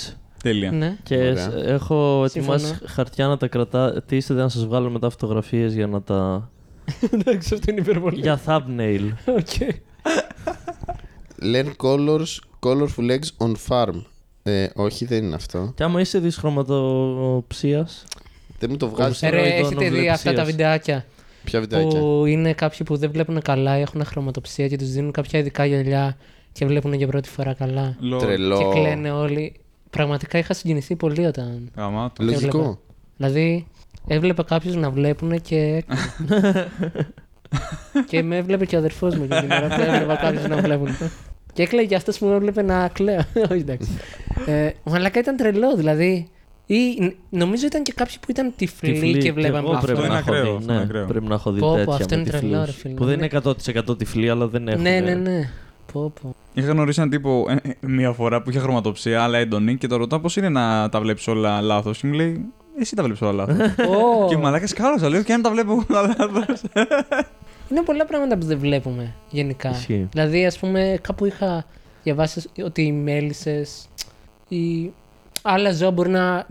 Τέλεια. 0.43 0.71
ναι. 0.71 0.97
Και 1.03 1.15
Ωραία. 1.17 1.35
σ- 1.49 1.53
έχω 1.65 2.25
Συμφωνώ. 2.27 2.55
ετοιμάσει 2.55 2.79
χαρτιά 2.85 3.27
να 3.27 3.37
τα 3.37 3.47
κρατήσετε 3.47 4.41
να 4.41 4.49
σας 4.49 4.65
βγάλω 4.65 4.89
μετά 4.89 5.09
φωτογραφίες 5.09 5.73
για 5.73 5.87
να 5.87 6.01
τα... 6.01 6.49
Εντάξει, 7.13 7.53
αυτό 7.53 7.71
είναι 7.71 7.79
υπερβολή. 7.81 8.19
για 8.19 8.39
thumbnail. 8.45 9.09
Οκ. 9.25 9.77
Learn 11.41 11.71
colors, 11.77 12.39
colorful 12.59 13.09
eggs 13.11 13.47
on 13.47 13.53
farm. 13.67 14.01
Ε, 14.43 14.67
όχι, 14.75 15.05
δεν 15.05 15.23
είναι 15.23 15.35
αυτό. 15.35 15.71
Και 15.75 15.83
άμα 15.83 15.99
είσαι 16.01 16.19
δυσχρωματοψίας, 16.19 18.03
Δεν 18.59 18.69
μου 18.71 18.77
το 18.77 18.89
βγάζεις. 18.89 19.23
Όπως- 19.23 19.33
Ρε, 19.33 19.39
Ροϊδών 19.41 19.59
έχετε 19.59 19.75
δει 19.79 19.85
οβλεψίας. 19.85 20.15
αυτά 20.15 20.33
τα 20.33 20.43
βιντεάκια; 20.43 21.05
Ποια 21.43 21.59
βιντεάκια; 21.59 21.99
που 21.99 22.23
είναι 22.27 22.53
κάποιοι 22.53 22.79
που 22.85 22.97
δεν 22.97 23.11
βλέπουν 23.11 23.41
καλά, 23.41 23.71
έχουν 23.73 24.05
χρωματοψία 24.05 24.67
και 24.67 24.77
τους 24.77 24.89
δίνουν 24.89 25.11
κάποια 25.11 25.39
ειδικά 25.39 25.65
γυαλιά 25.65 26.17
και 26.51 26.65
βλέπουν 26.65 26.93
για 26.93 27.07
πρώτη 27.07 27.29
φορά 27.29 27.53
καλά. 27.53 27.95
Λο- 27.99 28.17
Τρελό. 28.17 28.57
Και 28.57 28.79
κλαίνε 28.79 29.11
όλοι. 29.11 29.53
Πραγματικά 29.89 30.37
είχα 30.37 30.53
συγκινηθεί 30.53 30.95
πολύ 30.95 31.25
όταν. 31.25 31.71
Γαμάτο. 31.75 32.23
Λογικό. 32.23 32.57
έβλεπα. 32.57 32.77
Δηλαδή, 33.17 33.67
έβλεπα 34.07 34.43
κάποιους 34.43 34.75
να 34.75 34.89
βλέπουν 34.89 35.41
και. 35.41 35.83
και 38.09 38.23
με 38.23 38.37
έβλεπε 38.37 38.65
και 38.65 38.75
ο 38.75 38.79
αδερφός 38.79 39.15
μου 39.15 39.23
για 39.23 39.41
την 39.41 39.51
ώρα 39.51 39.67
που 39.67 39.81
έβλεπα 39.81 40.15
κάποιους 40.15 40.47
να 40.47 40.57
βλέπουν. 40.57 40.87
και 41.53 41.61
έκλαιγε 41.63 41.95
αυτός 41.95 42.17
που 42.17 42.25
με 42.25 42.35
έβλεπε 42.35 42.61
να 42.61 42.87
κλαίω. 42.87 43.19
Όχι, 43.51 43.59
εντάξει. 43.59 43.89
ε, 44.45 44.69
μαλακά 44.83 45.19
ήταν 45.19 45.35
τρελό, 45.35 45.75
δηλαδή. 45.75 46.27
Ή 46.65 46.97
ν- 46.99 47.15
νομίζω 47.29 47.65
ήταν 47.65 47.83
και 47.83 47.93
κάποιοι 47.95 48.15
που 48.21 48.31
ήταν 48.31 48.53
τυφλοί, 48.55 48.91
τυφλή. 48.93 49.17
και 49.17 49.31
βλέπαμε 49.33 49.57
εγώ 49.67 49.71
αυτό. 49.71 49.85
πρέπει 49.85 49.99
είναι 49.99 50.07
να 50.13 50.17
έχω 50.17 50.29
ακραίο, 50.29 50.43
δει. 50.43 50.57
αυτό 50.57 50.63
είναι 50.71 50.75
Ναι, 50.79 50.83
ακραίο. 50.85 51.05
πρέπει 51.05 51.25
να 51.27 51.33
έχω 51.35 51.51
δει 51.51 51.59
Πω, 51.59 51.67
πω, 51.69 51.75
τέτοια 51.75 51.93
αυτό 51.93 52.15
με 52.15 52.21
είναι 52.21 52.29
τρελό, 52.29 52.47
τυφλούς, 52.49 52.65
ρε 52.65 52.71
φίλε. 52.71 52.93
Που 52.93 53.05
δεν 53.05 53.19
Ναι. 53.19 53.25
είναι 53.25 53.41
100% 53.89 53.97
τυφλοί, 53.97 54.29
αλλά 54.29 54.47
δεν 54.47 54.67
έχουν... 54.67 54.81
Ναι, 54.81 54.99
ναι, 54.99 55.13
ναι. 55.13 55.49
Πω, 55.93 56.13
πω. 56.21 56.35
Είχα 56.53 56.71
γνωρίσει 56.71 56.99
έναν 56.99 57.11
τύπο 57.11 57.45
ε, 57.49 57.69
ε, 57.69 57.87
μία 57.87 58.11
φορά 58.11 58.41
που 58.41 58.49
είχε 58.49 58.59
χρωματοψία, 58.59 59.23
αλλά 59.23 59.37
έντονη, 59.37 59.77
και 59.77 59.87
το 59.87 59.95
ρωτάω 59.95 60.19
πώς 60.19 60.35
είναι 60.35 60.49
να 60.49 60.89
τα 60.89 60.99
βλέπεις 61.01 61.27
όλα 61.27 61.61
λάθος; 61.61 61.97
Και 61.99 62.07
μου 62.07 62.13
λέει, 62.13 62.45
Εσύ 62.79 62.95
τα 62.95 63.03
βλέπεις 63.03 63.21
όλα 63.21 63.31
λάθος. 63.31 63.57
Ω, 63.87 64.27
και 64.29 64.37
μαλάκας 64.37 64.69
σκάλωσα, 64.69 65.09
λέω, 65.09 65.23
και 65.23 65.33
αν 65.33 65.41
τα 65.41 65.51
βλέπω 65.51 65.85
όλα 65.89 66.01
λάθος. 66.17 66.61
Είναι 67.71 67.81
πολλά 67.85 68.05
πράγματα 68.05 68.37
που 68.37 68.45
δεν 68.45 68.57
βλέπουμε 68.59 69.13
γενικά. 69.29 69.69
Ισχύει. 69.69 70.07
Δηλαδή, 70.11 70.45
ας 70.45 70.57
πούμε, 70.59 70.99
κάπου 71.01 71.25
είχα 71.25 71.65
διαβάσει 72.03 72.49
ότι 72.65 72.81
οι 72.81 72.91
μέλισσες 72.91 73.87
ή 74.47 74.91
άλλα 75.45 75.73
ζώα 75.73 75.91
μπορεί 75.91 76.09
να, 76.09 76.45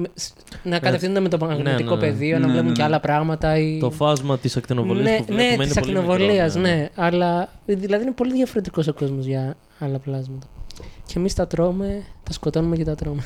να 0.62 0.78
κατευθύνονται 0.78 1.20
με 1.20 1.28
το 1.28 1.38
μαγνητικό 1.38 1.95
ναι, 1.97 2.01
ναι. 2.01 2.07
πεδίο, 2.12 2.38
να 2.38 2.47
Ναι, 2.47 2.53
βλέπουν 2.53 2.66
ναι, 2.68 2.72
και 2.72 2.80
ναι. 2.80 2.86
άλλα 2.86 3.01
πράγματα. 3.01 3.59
Ή... 3.59 3.78
Το 3.78 3.90
φάσμα 3.90 4.38
της 4.38 4.57
ακτινοβολίας 4.57 5.09
ναι, 5.11 5.16
που 5.16 5.24
βλέπουμε 5.24 5.47
ναι, 5.47 5.53
είναι 5.55 5.64
της 5.64 5.74
πολύ 5.74 5.97
ακτινοβολίας, 5.99 6.55
μικρό, 6.57 6.70
ναι. 6.70 6.88
Αλλά 6.95 7.49
δηλαδή 7.66 8.03
είναι 8.03 8.12
πολύ 8.12 8.32
διαφορετικός 8.32 8.86
ο 8.88 8.93
κόσμος 8.95 9.24
για 9.26 9.57
άλλα 9.78 9.99
πλάσματα. 9.99 10.47
Και 11.07 11.18
εμείς 11.18 11.34
τα 11.34 11.47
τρώμε, 11.47 12.03
τα 12.22 12.32
σκοτώνουμε 12.32 12.76
και 12.76 12.84
τα 12.84 12.95
τρώμε. 12.95 13.22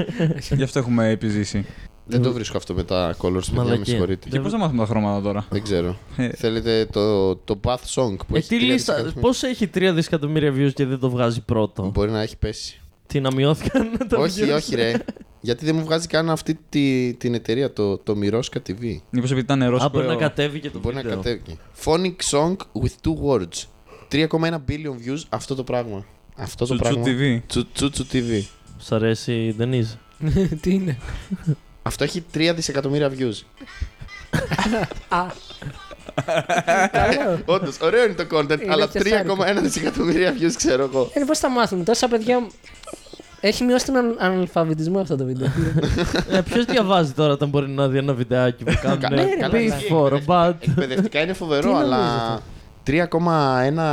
Γι' 0.56 0.62
αυτό 0.62 0.78
έχουμε 0.78 1.08
επιζήσει. 1.08 1.66
Δεν 2.06 2.22
το 2.22 2.32
βρίσκω 2.32 2.56
αυτό 2.56 2.74
με 2.74 2.82
τα 2.82 3.14
colors, 3.18 3.32
παιδιά, 3.32 3.52
με 3.52 3.56
Μαλακία. 3.62 3.84
συγχωρείτε. 3.84 4.28
Και 4.28 4.40
πώς 4.40 4.52
θα 4.52 4.58
μάθουμε 4.58 4.78
τα 4.82 4.86
χρώματα 4.86 5.22
τώρα; 5.22 5.46
Δεν 5.50 5.62
ξέρω. 5.62 5.96
Ε. 6.16 6.28
Θέλετε 6.28 6.86
το, 6.92 7.36
το 7.36 7.60
Path 7.64 7.74
Song 7.94 8.14
που 8.26 8.34
Ε, 8.34 8.38
έχει 8.38 8.48
τι 8.48 8.56
τρία 8.58 8.72
λίστα, 8.72 8.92
δισεκατομμύρια. 8.94 9.20
πώς 9.20 9.42
έχει 9.42 9.70
3 9.74 9.90
δισεκατομμύρια 9.94 10.52
views 10.56 10.72
και 10.74 10.86
δεν 10.86 10.98
το 10.98 11.10
βγάζει 11.10 11.40
πρώτο; 11.44 11.90
Μπορεί 11.94 12.10
να 12.10 12.20
έχει 12.22 12.36
πέσει. 12.36 12.80
Τι 13.10 13.20
να 13.20 13.32
μειώθηκαν 13.34 13.90
τα 14.08 14.18
όχι, 14.18 14.40
views. 14.44 14.54
όχι, 14.54 14.74
ρε. 14.74 14.92
Γιατί 15.40 15.64
δεν 15.64 15.74
μου 15.76 15.84
βγάζει 15.84 16.06
καν 16.06 16.30
αυτή 16.30 16.58
τη, 16.68 17.14
την 17.14 17.34
εταιρεία, 17.34 17.72
το, 17.72 17.98
το 17.98 18.14
Miroska 18.22 18.56
TV. 18.68 18.96
Μήπως 19.10 19.30
επειδή 19.30 19.40
ήταν 19.40 19.58
νερό. 19.58 19.76
Α, 19.82 19.88
μπορεί 19.88 20.06
να 20.06 20.16
κατέβει 20.16 20.60
και 20.60 20.70
το 20.70 20.78
Μπορεί 20.78 20.94
να 20.94 21.00
βίντεο. 21.02 21.16
κατέβει. 21.16 21.58
Phonic 21.84 22.16
song 22.30 22.56
with 22.56 22.94
two 23.08 23.14
words. 23.30 23.64
3,1 24.12 24.26
billion 24.68 25.06
views 25.06 25.20
αυτό 25.28 25.54
το 25.54 25.64
πράγμα. 25.64 26.04
Αυτό 26.36 26.66
το 26.66 26.74
Τσουτσού 26.76 27.00
πράγμα. 27.00 27.16
TV. 27.20 27.42
Τσου- 27.46 27.66
Τσούτσου 27.72 28.06
TV. 28.12 28.42
Σ' 28.78 28.92
αρέσει 28.92 29.32
η 29.32 29.54
Ντενίζ. 29.54 29.88
Τι 30.62 30.74
είναι; 30.74 30.98
Αυτό 31.82 32.04
έχει 32.04 32.24
3 32.34 32.52
δισεκατομμύρια 32.54 33.12
views. 33.18 33.42
Α. 35.08 35.26
Καλό. 36.92 37.40
Όντως, 37.44 37.80
ωραίο 37.80 38.04
είναι 38.04 38.14
το 38.14 38.26
content, 38.36 38.62
Είναι 38.62 38.72
αλλά 38.72 38.88
πιασάρικο. 38.88 39.36
3,1 39.40 39.58
δισεκατομμύρια 39.62 40.34
views 40.40 40.52
ξέρω 40.56 40.82
εγώ. 40.82 41.10
Ε, 41.12 41.20
πώς 41.26 41.38
θα 41.38 41.50
μάθουν 41.50 41.84
τόσα 41.84 42.08
παιδιά. 42.08 42.46
Έχει 43.40 43.64
μειώσει 43.64 43.86
τον 43.86 43.96
αν- 43.96 44.16
αναλφαβητισμό 44.18 44.98
αυτό 45.00 45.16
το 45.16 45.24
βίντεο. 45.24 45.48
ε, 46.30 46.40
Ποιος 46.40 46.64
διαβάζει 46.64 47.12
τώρα 47.12 47.32
όταν 47.32 47.48
μπορεί 47.48 47.68
να 47.68 47.88
δει 47.88 47.98
ένα 47.98 48.14
βιντεάκι 48.14 48.64
που 48.64 48.72
κάνουν. 48.82 48.98
Κα- 48.98 49.10
Ναι, 49.10 49.22
ρε, 49.22 49.28
καλά, 49.36 49.48
μπει. 49.58 49.64
ισχύει. 49.64 49.88
for 49.92 50.18
but. 50.26 50.52
Εκπαιδευτικά 50.60 51.20
είναι 51.20 51.32
Τι 51.32 51.38
φοβερό, 51.38 51.76
αλλά 51.76 51.96
νομίζετε; 52.84 53.08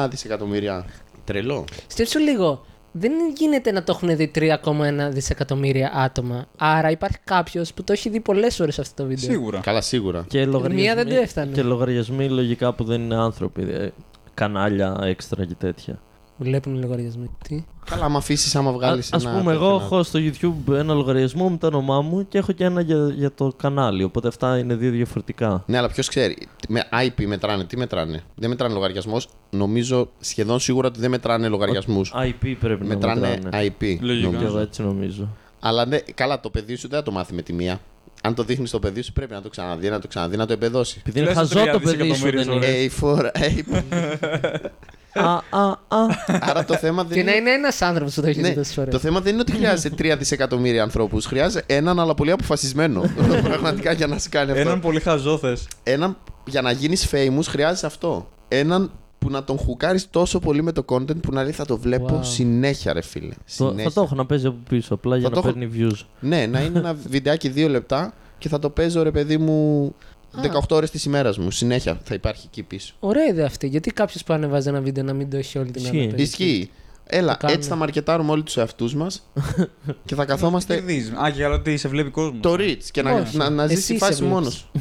3,1 0.03 0.07
δισεκατομμύρια. 0.09 0.85
Τρελό. 1.23 1.65
Σκέψου 1.87 2.19
λίγο. 2.19 2.65
Δεν 2.91 3.11
γίνεται 3.37 3.71
να 3.71 3.83
το 3.83 3.91
έχουν 3.95 4.15
δει 4.17 4.31
3,1 4.35 5.09
δισεκατομμύρια 5.11 5.91
άτομα. 5.95 6.45
Άρα 6.57 6.89
υπάρχει 6.91 7.17
κάποιος 7.23 7.73
που 7.73 7.83
το 7.83 7.93
έχει 7.93 8.09
δει 8.09 8.19
πολλές 8.19 8.59
ώρες 8.59 8.79
αυτό 8.79 9.03
το 9.03 9.09
βίντεο. 9.09 9.29
Σίγουρα. 9.29 9.59
Καλά, 9.59 9.81
σίγουρα. 9.81 10.25
Και 10.27 10.45
λογαριασμοί, 10.45 10.81
Μία 10.81 10.95
δεν 10.95 11.07
του 11.07 11.15
έφτανε. 11.15 11.51
Και 11.51 11.61
λογαριασμοί 11.63 12.29
λογικά 12.29 12.73
που 12.73 12.83
δεν 12.83 13.01
είναι 13.01 13.15
άνθρωποι. 13.15 13.61
ε, 13.61 13.89
Κανάλια 14.33 14.97
έξτρα 15.03 15.45
και 15.45 15.55
τέτοια. 15.57 15.99
Βλέπουν 16.37 16.75
οι 16.75 16.79
λογαριασμοί. 16.79 17.29
Τι; 17.47 17.63
Καλά, 17.89 18.05
άμα 18.05 18.17
αφήσεις, 18.17 18.55
άμα 18.55 18.71
βγάλεις. 18.71 19.13
Α 19.13 19.17
πούμε, 19.17 19.53
εγώ 19.53 19.75
έχω 19.75 20.03
στο 20.03 20.19
YouTube 20.19 20.73
ένα 20.73 20.93
λογαριασμό 20.93 21.49
με 21.49 21.57
το 21.57 21.67
όνομά 21.67 22.01
μου 22.01 22.27
και 22.27 22.37
έχω 22.37 22.51
και 22.51 22.63
ένα 22.63 22.81
για, 22.81 23.11
για 23.15 23.31
το 23.31 23.53
κανάλι. 23.57 24.03
Οπότε 24.03 24.27
αυτά 24.27 24.57
είναι 24.57 24.75
δύο 24.75 24.91
διαφορετικά. 24.91 25.63
Ναι, 25.67 25.77
αλλά 25.77 25.87
ποιος 25.87 26.07
ξέρει. 26.07 26.37
Με 26.67 26.83
IP 27.05 27.25
μετράνε, 27.25 27.63
τι 27.63 27.77
μετράνε; 27.77 28.23
Δεν 28.35 28.49
μετράνε 28.49 28.73
λογαριασμός. 28.73 29.29
Νομίζω 29.49 30.09
σχεδόν 30.19 30.59
σίγουρα 30.59 30.87
ότι 30.87 30.99
δεν 30.99 31.09
μετράνε 31.09 31.47
λογαριασμούς. 31.47 32.13
IP 32.15 32.55
πρέπει 32.59 32.81
να 32.81 32.87
Μετράνε 32.87 33.29
μετράνε. 33.29 33.67
IP. 33.79 33.97
Λογικά. 34.01 34.27
Και 34.27 34.33
νομίζω. 34.33 34.45
εγώ 34.45 34.59
έτσι 34.59 34.81
νομίζω. 34.81 35.27
Αλλά 35.59 35.85
ναι, 35.85 35.97
καλά, 36.13 36.39
το 36.39 36.49
παιδί 36.49 36.75
σου 36.75 36.87
δεν 36.87 36.99
θα 36.99 37.05
το 37.05 37.11
μάθει 37.11 37.33
με 37.33 37.41
τη 37.41 37.53
μία. 37.53 37.79
Αν 38.23 38.35
το 38.35 38.43
δείχνεις 38.43 38.69
στο 38.69 38.79
παιδί 38.79 39.01
σου, 39.01 39.13
πρέπει 39.13 39.33
να 39.33 39.41
το 39.41 39.49
ξαναδεί, 39.49 39.89
να 39.89 39.99
το 39.99 40.07
ξαναδεί, 40.07 40.37
να 40.37 40.45
το 40.45 40.53
εμπεδώσει. 40.53 40.97
Επειδή 40.99 41.19
είναι 41.19 41.27
Τουλάχιστον 41.27 41.59
χαζό 41.59 41.71
το 41.71 41.79
τρία 41.79 41.97
παιδί 41.97 42.13
σου, 42.13 42.21
δεν 42.23 42.31
δισεκατομμύρια 42.31 42.81
είναι. 42.81 42.89
A4, 43.01 43.79
AP. 43.79 44.69
Α, 45.13 45.33
α, 45.49 45.69
α. 45.87 46.05
Άρα 46.41 46.65
το 46.65 46.75
θέμα 46.77 47.03
δεν 47.03 47.17
Και 47.17 47.23
να 47.23 47.35
είναι 47.35 47.49
ένας 47.51 47.81
άνθρωπος 47.81 48.13
που 48.13 48.21
το 48.21 48.27
έχει 48.27 48.41
Ναι, 48.41 48.49
δει 48.49 48.55
τόσες 48.55 48.73
φορές. 48.73 48.93
το 48.93 48.99
θέμα 48.99 49.19
δεν 49.19 49.31
είναι 49.33 49.41
ότι 49.41 49.51
χρειάζεσαι 49.51 49.89
3 49.97 50.15
δισεκατομμύρια 50.17 50.83
ανθρώπους. 50.83 51.25
Χρειάζεται 51.25 51.73
έναν, 51.75 51.99
αλλά 51.99 52.13
πολύ 52.13 52.31
αποφασισμένο. 52.31 53.01
Πραγματικά 53.43 53.91
για 53.91 54.07
να 54.07 54.17
σου 54.19 54.27
κάνει 54.31 54.51
αυτό. 54.51 54.61
Έναν 54.63 54.79
πολύ 54.79 54.99
χαζό 54.99 55.37
θες. 55.37 55.67
Έναν 55.83 56.17
για 56.45 56.61
να 56.61 56.71
γίνεις 56.71 57.07
famous 57.11 57.43
χρειάζεσαι 57.47 57.85
αυτό. 57.85 58.29
Έναν 58.47 58.91
που 59.19 59.29
να 59.29 59.43
τον 59.43 59.57
χουκάρεις 59.57 60.09
τόσο 60.09 60.39
πολύ 60.39 60.63
με 60.63 60.71
το 60.71 60.85
content 60.87 61.21
που 61.21 61.31
να 61.33 61.43
λέει 61.43 61.51
θα 61.51 61.65
το 61.65 61.77
βλέπω 61.77 62.19
Wow. 62.19 62.25
συνέχεια, 62.25 62.93
ρε 62.93 63.01
φίλε. 63.01 63.33
Το- 63.33 63.41
Συνέχεια. 63.45 63.83
Θα 63.83 63.91
το 63.93 64.01
έχω 64.01 64.15
να 64.15 64.25
παίζει 64.25 64.47
από 64.47 64.57
πίσω 64.69 64.93
απλά 64.93 65.17
για 65.17 65.29
Θα 65.29 65.35
να 65.35 65.41
το 65.41 65.47
έχω- 65.47 65.57
παίρνει 65.59 65.75
views. 65.91 65.99
Ναι, 66.19 66.45
να 66.45 66.59
είναι 66.61 66.79
ένα 66.79 66.93
βιντεάκι 67.09 67.49
δύο 67.49 67.67
λεπτά 67.69 68.13
και 68.37 68.49
θα 68.49 68.59
το 68.59 68.69
παίζω, 68.69 69.03
ρε 69.03 69.11
παιδί 69.11 69.37
μου, 69.37 69.93
18 70.41 70.75
ώρες 70.75 70.91
της 70.91 71.05
ημέρας 71.05 71.37
μου. 71.37 71.51
Συνέχεια 71.51 71.99
θα 72.03 72.13
υπάρχει 72.13 72.43
εκεί 72.51 72.63
πίσω. 72.63 72.93
Ωραία 72.99 73.25
ιδέα 73.25 73.45
αυτή. 73.45 73.67
Γιατί 73.67 73.91
κάποιος 73.91 74.23
που 74.23 74.33
ανεβάζει 74.33 74.67
ένα 74.69 74.81
βίντεο 74.81 75.03
να 75.03 75.13
μην 75.13 75.29
το 75.29 75.37
έχει 75.37 75.57
όλη 75.57 75.71
την 75.71 75.81
Ισχύει. 75.83 75.97
ώρα. 75.97 76.05
να 76.05 76.13
παίζει. 76.15 76.29
Ισχύει. 76.31 76.69
Έλα, 77.09 77.31
Το 77.31 77.37
κάνουμε. 77.37 77.57
έτσι 77.57 77.69
θα 77.69 77.75
μαρκετάρουμε 77.75 78.31
όλοι 78.31 78.43
τους 78.43 78.57
εαυτούς 78.57 78.95
μας 78.95 79.29
και 80.05 80.15
θα 80.15 80.25
καθόμαστε 80.25 80.73
Κερδίζει. 80.75 81.09
Α, 81.11 81.29
και 81.29 81.35
για 81.35 81.49
ότι 81.49 81.77
σε 81.77 81.87
βλέπει 81.87 82.09
κόσμος. 82.09 82.39
το 82.41 82.53
reach 82.53 82.83
και 82.91 83.01
να, 83.01 83.11
Όχι. 83.11 83.37
να, 83.37 83.49
να 83.49 83.63
Εσύ 83.63 83.75
ζήσει 83.75 83.87
τη 83.93 83.99
σε 83.99 84.05
φάση 84.05 84.13
βλέπεις. 84.23 84.33
μόνος 84.33 84.53
σου. 84.53 84.67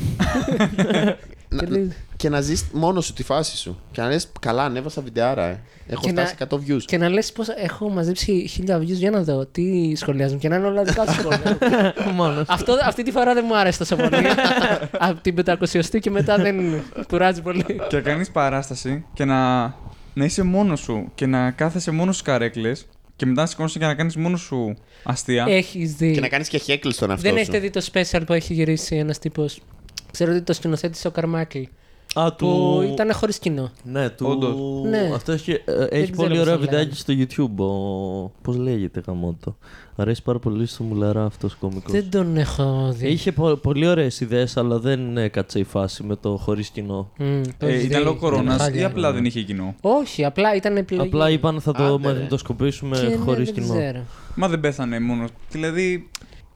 Να- 1.48 1.62
Και- 2.16 2.28
και 2.28 2.34
να 2.34 2.40
ζεις 2.40 2.64
μόνος 2.72 3.04
σου 3.06 3.12
τη 3.12 3.22
φάση 3.22 3.56
σου. 3.56 3.78
Και 3.92 4.00
να 4.00 4.08
λες, 4.08 4.28
καλά, 4.40 4.64
ανέβασα 4.64 5.02
βιντεάρα, 5.02 5.44
ε. 5.46 5.60
Έχω 5.88 6.02
Και 6.02 6.10
φτάσει 6.10 6.34
100 6.38 6.54
views. 6.56 6.82
Και 6.84 6.98
να 6.98 7.08
λες 7.08 7.32
πώς 7.32 7.48
έχω 7.48 7.88
μαζέψει 7.88 8.46
χίλια 8.48 8.78
views 8.78 8.84
για 8.84 9.10
να 9.10 9.22
δω 9.22 9.46
τι 9.46 9.94
σχολιάζουν 9.96 10.38
και 10.38 10.48
να 10.48 10.56
είναι 10.56 10.66
όλα 10.66 10.82
δικά 10.82 11.06
σου 11.06 11.20
σχόλια. 11.20 11.58
Μόνος. 12.16 12.48
Αυτό, 12.48 12.76
αυτή 12.84 13.02
τη 13.02 13.10
φορά 13.10 13.34
δεν 13.34 13.44
μου 13.46 13.56
άρεσε 13.56 13.78
τόσο 13.78 13.96
πολύ. 13.96 14.26
Από 15.08 15.20
την 15.20 15.34
500 15.46 16.00
και 16.00 16.10
μετά 16.10 16.36
δεν 16.36 16.82
κουράζει 17.08 17.42
πολύ. 17.42 17.64
Και 17.88 17.96
να 17.96 18.00
κάνεις 18.02 18.30
παράσταση 18.30 19.04
και 19.14 19.24
να, 19.24 19.62
να 20.14 20.24
είσαι 20.24 20.42
μόνος 20.42 20.80
σου 20.80 21.10
και 21.14 21.26
να 21.26 21.50
κάθεσαι 21.50 21.90
μόνος 21.90 22.14
στι 22.16 22.24
καρέκλες 22.24 22.86
και 23.16 23.26
μετά 23.26 23.40
να 23.40 23.46
σηκώνεσαι 23.46 23.78
και 23.78 23.84
να 23.86 23.94
κάνεις 23.94 24.16
μόνος 24.16 24.40
σου 24.40 24.76
αστεία. 25.02 25.44
Έχεις 25.48 25.94
δει. 25.94 26.12
Και 26.12 26.20
να 26.20 26.28
κάνεις 26.28 26.48
και 26.48 26.58
χέκλ 26.58 26.88
στον 26.90 27.10
εαυτό 27.10 27.22
Δεν 27.28 27.32
σου. 27.32 27.38
έχετε 27.40 27.58
δει 27.58 27.70
το 27.70 27.86
special 27.92 28.20
που 28.26 28.32
έχει 28.32 28.54
γυρίσει 28.54 28.96
ένας 28.96 29.18
τύπος. 29.18 29.60
Ξέρω 30.12 30.32
ότι 30.32 30.42
το 30.42 30.52
σκηνοθέτησε 30.52 31.06
ο 31.06 31.10
Καρμάκλ. 31.10 31.58
Α, 32.18 32.32
Που 32.34 32.46
του... 32.46 32.88
ήταν 32.92 33.12
χωρίς 33.12 33.38
κοινό. 33.38 33.70
Ναι, 33.84 34.10
του... 34.10 34.26
Όντως. 34.28 34.54
Ναι. 34.90 35.10
Αυτό 35.14 35.32
έχει, 35.32 35.50
ε, 35.50 35.84
έχει 35.90 36.10
ξέρω 36.10 36.16
πολύ 36.28 36.28
πώς 36.28 36.38
ωραία 36.40 36.54
το 36.54 36.60
βιντεάκι 36.60 36.96
στο 36.96 37.14
YouTube. 37.18 37.64
Ο... 37.64 38.32
Πώς 38.42 38.56
λέγεται 38.56 39.02
γαμότο. 39.06 39.56
Αρέσει 39.96 40.22
πάρα 40.22 40.38
πολύ 40.38 40.66
στο 40.66 40.82
μουλαρά 40.84 41.24
αυτός 41.24 41.52
ο 41.52 41.56
κωμικός. 41.60 41.92
Δεν 41.92 42.10
τον 42.10 42.36
έχω 42.36 42.92
δει. 42.96 43.08
Είχε 43.08 43.32
πο- 43.32 43.56
πολύ 43.56 43.86
ωραίες 43.86 44.20
ιδέες, 44.20 44.56
αλλά 44.56 44.78
δεν 44.78 45.16
έκατσε 45.16 45.58
η 45.58 45.64
φάση 45.64 46.02
με 46.02 46.16
το 46.16 46.36
χωρίς 46.36 46.68
κοινό. 46.68 47.10
Μμ, 47.18 47.40
το 47.58 47.66
Ε, 47.66 47.70
έχεις 47.72 47.84
ήταν 47.84 47.98
δει. 47.98 48.04
λόγω 48.04 48.16
κορώνας 48.18 48.56
ή 48.56 48.58
Χάλια. 48.60 48.86
απλά 48.86 49.12
δεν 49.12 49.24
είχε 49.24 49.42
κοινό; 49.42 49.74
Όχι, 49.80 50.24
απλά 50.24 50.54
ήταν 50.54 50.76
επιλογή. 50.76 51.08
Απλά 51.08 51.30
είπαν 51.30 51.60
θα 51.60 51.72
το 51.72 51.84
Άντε, 51.84 52.08
ρε. 52.08 52.12
μαγνητοσκοπήσουμε 52.14 52.98
Και 52.98 53.06
ναι, 53.06 53.16
χωρίς 53.16 53.50
δεν 53.50 53.54
κοινό. 53.62 53.74
ξέρω. 53.78 54.00
Μα 54.34 54.48
δεν 54.48 54.60
πέθανε 54.60 55.00
μόνος. 55.00 55.28
Δηλαδή. 55.50 56.10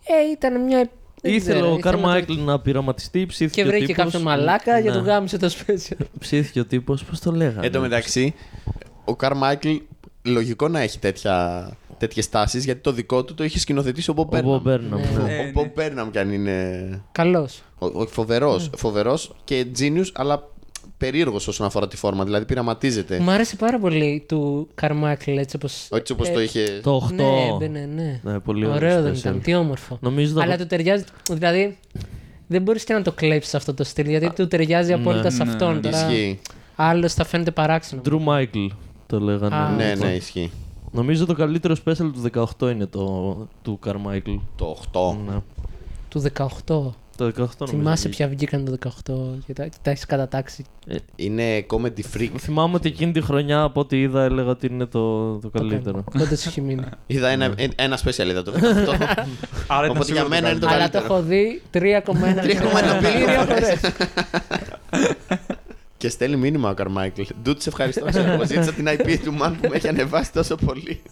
Ε, 0.05 0.31
ήταν 0.33 0.65
μια. 0.65 0.91
Δεν 1.23 1.35
Ήθελε 1.35 1.55
ξέρω, 1.55 1.73
ο 1.73 1.77
ήθελε 1.77 1.77
να 1.77 1.77
το- 1.77 2.03
Καρμάικλ 2.03 2.33
να 2.45 2.61
πειραματιστεί, 2.61 3.27
ψήθηκε 3.27 3.61
Και 3.63 3.67
ο 3.69 3.71
βρήκε 3.71 3.87
τύπος. 3.87 4.05
κάποιον 4.05 4.23
μαλάκα 4.23 4.81
και 4.83 4.91
Ναι. 4.91 4.97
του 4.97 5.05
γάμισε 5.05 5.39
το 5.39 5.51
special. 5.67 6.05
Ψήθηκε 6.19 6.61
ο 6.61 6.65
τύπος, 6.65 7.05
πώς 7.05 7.21
το 7.21 7.31
λέγανε. 7.33 7.67
Εν 7.67 7.73
τω 7.73 7.81
μεταξύ, 7.81 8.35
ο 9.05 9.17
Καρ 9.17 9.37
Μάικλ 9.37 9.69
λογικό 10.23 10.69
να 10.69 10.81
έχει 10.81 10.99
τέτοια, 10.99 11.69
τέτοιες 11.99 12.29
τάσεις 12.29 12.65
γιατί 12.65 12.81
το 12.81 12.93
δικό 12.93 13.25
του 13.25 13.35
το 13.35 13.45
είχε 13.45 13.59
σκηνοθετήσει 13.59 14.11
ο 14.11 14.15
Μποb 14.17 14.45
Ο 14.45 14.63
Bob 14.65 14.69
Burnham. 14.69 14.75
Burnham, 14.75 14.81
Ναι. 14.91 15.23
ναι. 15.25 15.37
Ε, 15.37 15.47
Ο 15.47 15.53
Bob 15.55 15.81
Burnham 15.81 16.09
κι 16.13 16.19
αν 16.19 16.33
είναι. 16.33 17.01
Καλός. 17.13 17.63
Ο, 17.79 17.87
ο, 17.87 18.07
φοβερός, 18.07 18.71
φοβερός 18.77 19.35
και 19.45 19.67
genius, 19.79 20.07
αλλά 20.13 20.49
περίεργος 21.01 21.49
όσον 21.49 21.67
αφορά 21.67 21.89
τη 21.89 21.97
φόρμα. 21.97 22.25
Δηλαδή 22.25 22.45
πειραματίζεται. 22.45 23.19
Μου 23.19 23.31
άρεσε 23.31 23.57
πάρα 23.57 23.79
πολύ 23.79 24.25
του 24.29 24.69
Καρμάκλ 24.75 25.37
έτσι 25.37 25.57
όπως. 25.57 25.89
Όχι 25.91 26.13
όπως 26.13 26.31
το 26.31 26.41
είχε. 26.41 26.81
Το 26.83 27.09
8. 27.11 27.13
Ναι, 27.15 27.25
έμπαινε, 27.55 27.89
ναι. 27.95 28.21
Ναι, 28.23 28.39
πολύ 28.41 28.65
ωραίο 28.67 28.77
Ωραίο 28.77 29.03
δεν 29.03 29.13
special. 29.13 29.17
ήταν, 29.19 29.41
τι 29.41 29.55
όμορφο. 29.55 29.99
Νομίζω 30.01 30.35
το 30.35 30.41
Αλλά 30.41 30.57
του 30.59 30.67
ταιριάζει. 30.67 31.05
Δηλαδή, 31.31 31.79
δεν 32.47 32.63
μπορείς 32.63 32.85
και 32.85 32.93
να 32.93 33.03
το 33.03 33.13
κλέψεις 33.13 33.55
αυτό 33.55 33.75
το 33.75 33.85
στυλ 33.85 34.09
γιατί 34.09 34.31
του 34.35 34.49
ταιριάζει 34.49 34.93
απόλυτα 34.93 35.23
ναι, 35.23 35.31
σε 35.31 35.45
ναι, 35.45 35.51
αυτόν. 35.51 35.75
ναι. 35.75 35.81
Τώρα, 35.81 35.97
Ισχύει. 36.11 36.39
άλλος 36.77 37.15
θα 37.15 37.25
φαίνεται 37.25 37.51
παράξενο. 37.51 38.03
Drew 38.05 38.19
Michael 38.27 38.67
το 39.07 39.21
λέγανε. 39.21 39.55
Α, 39.55 39.69
Ναι, 39.77 39.93
λοιπόν. 39.93 40.09
ναι, 40.09 40.15
ισχύει. 40.15 40.51
Νομίζω 40.93 41.27
το 41.27 41.35
καλύτερο 41.35 41.75
special 41.85 41.97
του 42.13 42.47
18 42.61 42.71
είναι 42.71 42.87
το 42.87 43.37
του 43.63 43.79
Carmichael. 43.87 44.39
Το 44.57 44.77
8. 44.93 45.17
Ναι. 45.29 45.39
Του 46.09 46.23
18. 46.67 46.91
Το 47.21 47.27
18 47.27 47.33
νομίζω. 47.37 47.55
Θυμάσαι 47.67 48.09
βγήκε. 48.09 48.17
ποια 48.17 48.29
βγήκαν 48.29 48.65
το 48.65 48.91
18 49.07 49.39
και 49.47 49.53
τα, 49.53 49.67
και 49.67 49.77
τα 49.83 49.91
έχεις 49.91 50.07
κατατάξει. 50.07 50.65
Είναι 51.17 51.67
comedy 51.71 52.17
freak. 52.17 52.31
Θυμάμαι 52.39 52.75
ότι 52.75 52.89
εκείνη 52.89 53.13
τη 53.13 53.21
χρονιά 53.21 53.63
από 53.63 53.81
ό,τι 53.81 54.01
είδα 54.01 54.23
έλεγα 54.23 54.51
ότι 54.51 54.67
είναι 54.67 54.87
το, 54.87 55.35
το 55.39 55.49
καλύτερο. 55.51 56.05
Πότε 56.19 56.37
σου 56.37 56.49
έχει 56.49 56.61
μείνει; 56.61 56.83
Είδα 57.07 57.29
ένα, 57.29 57.45
ε- 57.57 57.69
ένα 57.77 57.99
special 58.05 58.27
είδα 58.29 58.43
το 58.43 58.53
18. 58.53 58.59
Άρα 59.67 59.87
ήταν 59.87 59.91
Οπότε 59.91 60.05
σίγουρο 60.05 60.27
για 60.27 60.29
μένα 60.29 60.51
είναι 60.51 60.59
το 60.59 60.67
Αλλά 60.67 60.91
το 60.91 60.99
καλύτερο. 60.99 61.05
έχω 61.05 61.23
δει 61.23 61.63
3,1 61.73 61.81
3,1 61.81 62.49
εκατομμύρια 62.49 63.45
φορές. 63.47 63.81
Και 65.97 66.09
στέλνει 66.09 66.37
μήνυμα 66.37 66.71
ο 66.71 66.75
Καρμάικλ. 66.75 67.23
Ντούτ, 67.43 67.61
σε 67.61 67.69
ευχαριστώ. 67.69 68.05
Ξέρω, 68.05 68.33
εγώ 68.33 68.45
ζήτησα 68.51 68.73
την 68.73 68.87
IP 68.89 69.19
του 69.25 69.35
man 69.43 69.53
που 69.61 69.69
με 69.69 69.77
έχει 69.77 69.89
ανεβάσει 69.89 70.33
τόσο 70.33 70.55
πολύ. 70.55 71.03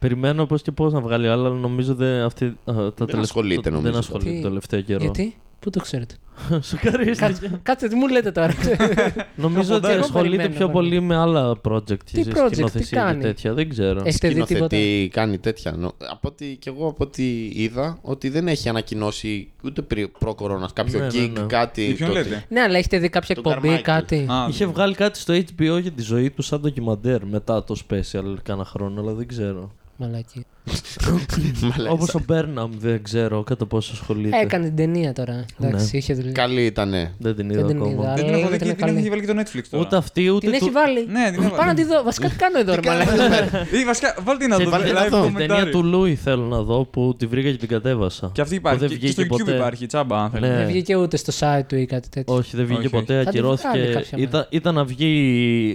Περιμένω 0.00 0.46
πώς 0.46 0.62
και 0.62 0.72
πώς 0.72 0.92
να 0.92 1.00
βγάλει 1.00 1.28
άλλα, 1.28 1.46
αλλά 1.46 1.56
νομίζω 1.56 1.94
δεν, 1.94 2.22
αυτή, 2.22 2.44
α, 2.44 2.52
τα 2.64 2.92
τελευταία- 2.92 3.20
ασχολείται, 3.22 3.60
το- 3.60 3.70
νομίζω, 3.70 3.90
Δεν 3.90 4.00
ασχολείται 4.00 4.30
Τι; 4.30 4.40
το 4.40 4.48
τελευταίο 4.48 4.80
καιρό. 4.80 5.00
Γιατί, 5.02 5.36
πού 5.58 5.70
το 5.70 5.80
ξέρετε; 5.80 6.14
Σοκαρίστηκε. 6.60 7.14
Κάτσε, 7.26 7.60
κάτσε, 7.62 7.88
τι 7.88 7.94
μου 7.94 8.08
λέτε 8.08 8.30
τώρα. 8.32 8.52
Νομίζω 9.36 9.74
ότι 9.74 9.88
Εγώ 9.90 10.00
ασχολείται 10.00 10.36
περιμένω 10.36 10.54
πιο 10.58 10.68
πολύ. 10.70 10.88
πολύ 10.88 11.00
με 11.00 11.16
άλλα 11.16 11.56
project. 11.68 12.02
Τι 12.12 12.22
σε 12.22 12.30
project, 12.30 12.46
τι 12.48 12.54
σκηνοθεσία 12.54 12.98
και 13.00 13.04
κάνει; 13.06 13.22
τέτοια. 13.22 13.54
Δεν 13.54 13.68
ξέρω. 13.68 14.00
Έχετε 14.04 14.28
δει 14.28 14.34
τίποτα; 14.34 14.46
Σκηνοθετεί, 14.46 15.08
κάνει 15.12 15.38
τέτοια. 15.38 15.72
νο- 15.72 15.94
Από 16.10 16.28
ότι, 16.28 16.56
και 16.60 16.70
εγώ 16.70 16.88
από 16.88 17.04
ό,τι 17.04 17.50
είδα, 17.54 17.98
ότι 18.02 18.28
δεν 18.28 18.48
έχει 18.48 18.68
ανακοινώσει 18.68 19.52
ούτε 19.64 19.82
πρι- 19.82 20.18
προ-κορώνα 20.18 20.70
κάποιο 20.72 20.98
Ναι, 20.98 21.04
ναι, 21.06 21.24
gig, 21.24 21.30
ναι. 21.38 21.40
κάτι. 21.46 21.86
Τι 21.86 21.92
ποιον 21.94 22.12
το 22.12 22.18
ότι- 22.18 22.28
λέτε. 22.28 22.44
Ναι, 22.48 22.60
αλλά 22.60 22.78
έχετε 22.78 22.98
δει 22.98 23.08
κάποια 23.08 23.34
Τον 23.34 23.52
εκπομπή, 23.52 23.74
Carmichael. 23.76 23.82
κάτι; 23.82 24.16
Α, 24.30 24.46
Είχε 24.48 24.66
βγάλει 24.66 24.94
κάτι 24.94 25.18
στο 25.18 25.34
HBO 25.34 25.78
για 25.80 25.90
τη 25.90 26.02
ζωή 26.02 26.30
του 26.30 26.42
σαν 26.42 26.60
ντοκιμαντέρ 26.60 27.24
μετά 27.26 27.64
το 27.64 27.74
special 27.88 28.34
κάνα 28.42 28.64
χρόνο, 28.64 29.00
αλλά 29.00 29.12
δεν 29.12 29.26
ξέρω. 29.26 29.70
Malachi 30.00 30.40
Μαλάκα. 31.62 31.90
Όπως 31.92 32.14
ο 32.14 32.20
Μπέρναμ, 32.26 32.70
δεν 32.78 33.02
ξέρω 33.02 33.42
κατά 33.42 33.66
πόσο 33.66 33.92
ασχολείται. 33.92 34.38
Έκανε 34.40 34.64
την 34.64 34.76
ταινία 34.76 35.12
τώρα. 35.12 35.44
Εντάξει, 35.60 35.88
Ναι. 35.92 35.98
είχε 35.98 36.14
δουλειά. 36.14 36.32
Καλή 36.32 36.64
ήτανε. 36.64 37.14
Δεν 37.18 37.36
την 37.36 37.50
είδα 37.50 37.58
Δεν 37.58 37.66
την 37.66 37.76
ακόμα. 37.76 37.92
είδα. 38.02 38.14
Δεν 38.14 38.24
την 38.24 38.34
Αλλά 38.34 38.38
έχω 38.42 38.48
δει 38.48 38.54
ήταν 38.56 38.68
και 38.68 38.74
την 38.74 38.84
καλή. 38.86 38.98
έχει 38.98 39.08
βάλει 39.08 39.20
και 39.20 39.26
το 39.32 39.40
Netflix 39.40 39.62
τώρα. 39.70 39.84
Ούτε 39.84 39.96
αυτή, 39.96 40.28
ούτε. 40.30 40.46
Την 40.46 40.54
έχει 40.54 40.64
του- 40.64 40.72
βάλει. 40.72 41.06
Ναι, 41.06 41.30
την 41.30 41.34
έβαλε. 41.42 41.56
Πάω 41.56 41.66
να 41.66 41.74
τη 41.74 41.84
δω. 41.84 42.02
Βασικά 42.02 42.28
τι 42.28 42.36
κάνω 42.36 42.58
εδώ, 42.58 42.74
ρε 42.74 42.80
μαλακά. 42.84 43.66
Ή 43.80 43.84
βασικά, 43.84 44.14
βάλτε 44.24 44.44
την 44.44 44.50
να 44.50 44.56
Και 44.56 44.64
δω. 44.64 44.70
την- 44.70 44.78
βάλτε 44.78 44.92
να 44.92 45.06
live 45.06 45.10
δω. 45.10 45.22
Την 45.24 45.32
ταινία 45.34 45.46
κομμεντάρι. 45.46 45.70
του 45.70 45.84
Λούι 45.84 46.14
θέλω 46.14 46.42
να 46.44 46.62
δω 46.62 46.84
που 46.84 47.14
τη 47.18 47.26
βρήκα 47.26 47.50
και 47.50 47.56
την 47.56 47.68
κατέβασα. 47.68 48.30
Και 48.34 48.40
αυτή 48.40 48.54
Που 48.54 48.60
υπάρχει. 48.60 48.78
δεν 48.80 48.88
Και- 48.88 48.94
Και 48.94 49.00
βγήκε 49.00 49.12
στο 49.22 49.34
YouTube 49.34 49.38
ποτέ. 49.38 49.54
υπάρχει, 49.54 49.86
τσάμπα 49.86 50.22
αν 50.22 50.30
θέλεις. 50.30 50.48
Ναι. 50.48 50.56
Δεν 50.56 50.66
βγήκε 50.66 50.96
ούτε 50.96 51.16
στο 51.16 51.32
site 51.40 51.62
του 51.66 51.76
ή 51.76 51.86
κάτι 51.86 52.08
τέτοιο. 52.08 52.34
Όχι, 52.34 52.56
δεν 52.56 52.64
βγήκε 52.64 52.80
Όχι, 52.80 52.88
ποτέ, 52.90 53.22
Θα 53.24 53.30
την 53.30 53.40
βγάλει 53.40 53.56
ακυρώθηκε. 53.58 53.92
κάποια 53.92 54.18
μέρα. 54.18 54.28
Ήταν, 54.28 54.46
ήταν 54.50 54.74
να 54.74 54.84
βγει 54.84 55.10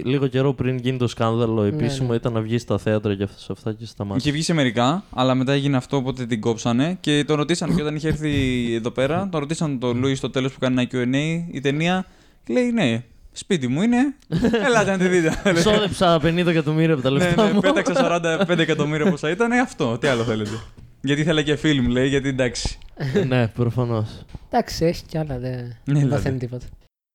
λίγο 0.04 0.26
καιρό 0.26 0.54
πριν 0.54 0.76
γίνει 0.78 0.98
το 0.98 1.06
σκάνδαλο 1.08 1.62
επίσημο, 1.62 2.08
ναι. 2.08 2.14
ήταν 2.16 2.32
να 2.32 2.40
βγει 2.40 2.58
στα 2.58 2.78
θέατρα 2.78 3.14
και 3.14 3.22
αυτά, 3.22 3.38
σε 3.38 3.46
αυτά 3.50 3.72
και 3.72 3.86
σταμάτησε. 3.86 4.26
Είχε 4.28 4.36
βγει 4.36 4.44
σε 4.46 4.54
μερικά, 4.54 4.75
αλλά 5.10 5.34
μετά 5.34 5.52
έγινε 5.52 5.76
αυτό, 5.76 5.96
οπότε 5.96 6.26
την 6.26 6.40
κόψανε 6.40 6.96
και 7.00 7.24
τον 7.26 7.36
ρωτήσαν 7.36 7.74
και 7.76 7.82
όταν 7.82 7.94
είχε 7.96 8.08
έρθει 8.08 8.34
εδώ 8.74 8.90
πέρα, 8.90 9.28
τον 9.30 9.40
ρωτήσαν 9.40 9.78
τον 9.78 9.98
Λούι 9.98 10.14
στο 10.14 10.30
τέλος 10.30 10.52
που 10.52 10.58
κάνει 10.58 10.74
ένα 10.80 10.88
QA 10.92 11.44
η 11.52 11.60
ταινία. 11.60 12.04
Και 12.44 12.52
λέει 12.52 12.70
ναι, 12.72 13.02
σπίτι 13.32 13.68
μου 13.68 13.82
είναι. 13.82 13.98
Ελάτε 14.66 14.90
να 14.90 14.98
τη 14.98 15.08
δείτε. 15.08 15.34
Ξόδεψα 15.54 16.16
50 16.16 16.46
εκατομμύρια 16.46 16.94
από 16.94 17.02
τα 17.02 17.10
ναι, 17.10 17.16
λεφτά 17.18 17.46
ναι, 17.46 17.52
μου. 17.52 17.60
πέταξα 17.60 18.20
45 18.48 18.58
εκατομμύρια 18.58 19.10
πόσα 19.10 19.30
ήταν, 19.30 19.52
ε, 19.52 19.58
αυτό. 19.58 19.98
Τι 19.98 20.06
άλλο 20.06 20.22
θέλετε. 20.24 20.50
Γιατί 21.00 21.20
ήθελα 21.20 21.42
και 21.42 21.56
φιλμ, 21.56 21.86
λέει, 21.86 22.08
γιατί 22.08 22.28
εντάξει. 22.28 22.78
ναι, 23.26 23.48
προφανώς. 23.48 24.24
Εντάξει, 24.50 24.84
έχει 24.84 25.02
κι 25.08 25.18
άλλα. 25.18 25.38
Δεν 25.38 25.50
Ναι, 25.50 25.58
δεν 25.58 25.94
δηλαδή. 25.94 26.06
μαθαίνει 26.08 26.38
τίποτα. 26.38 26.66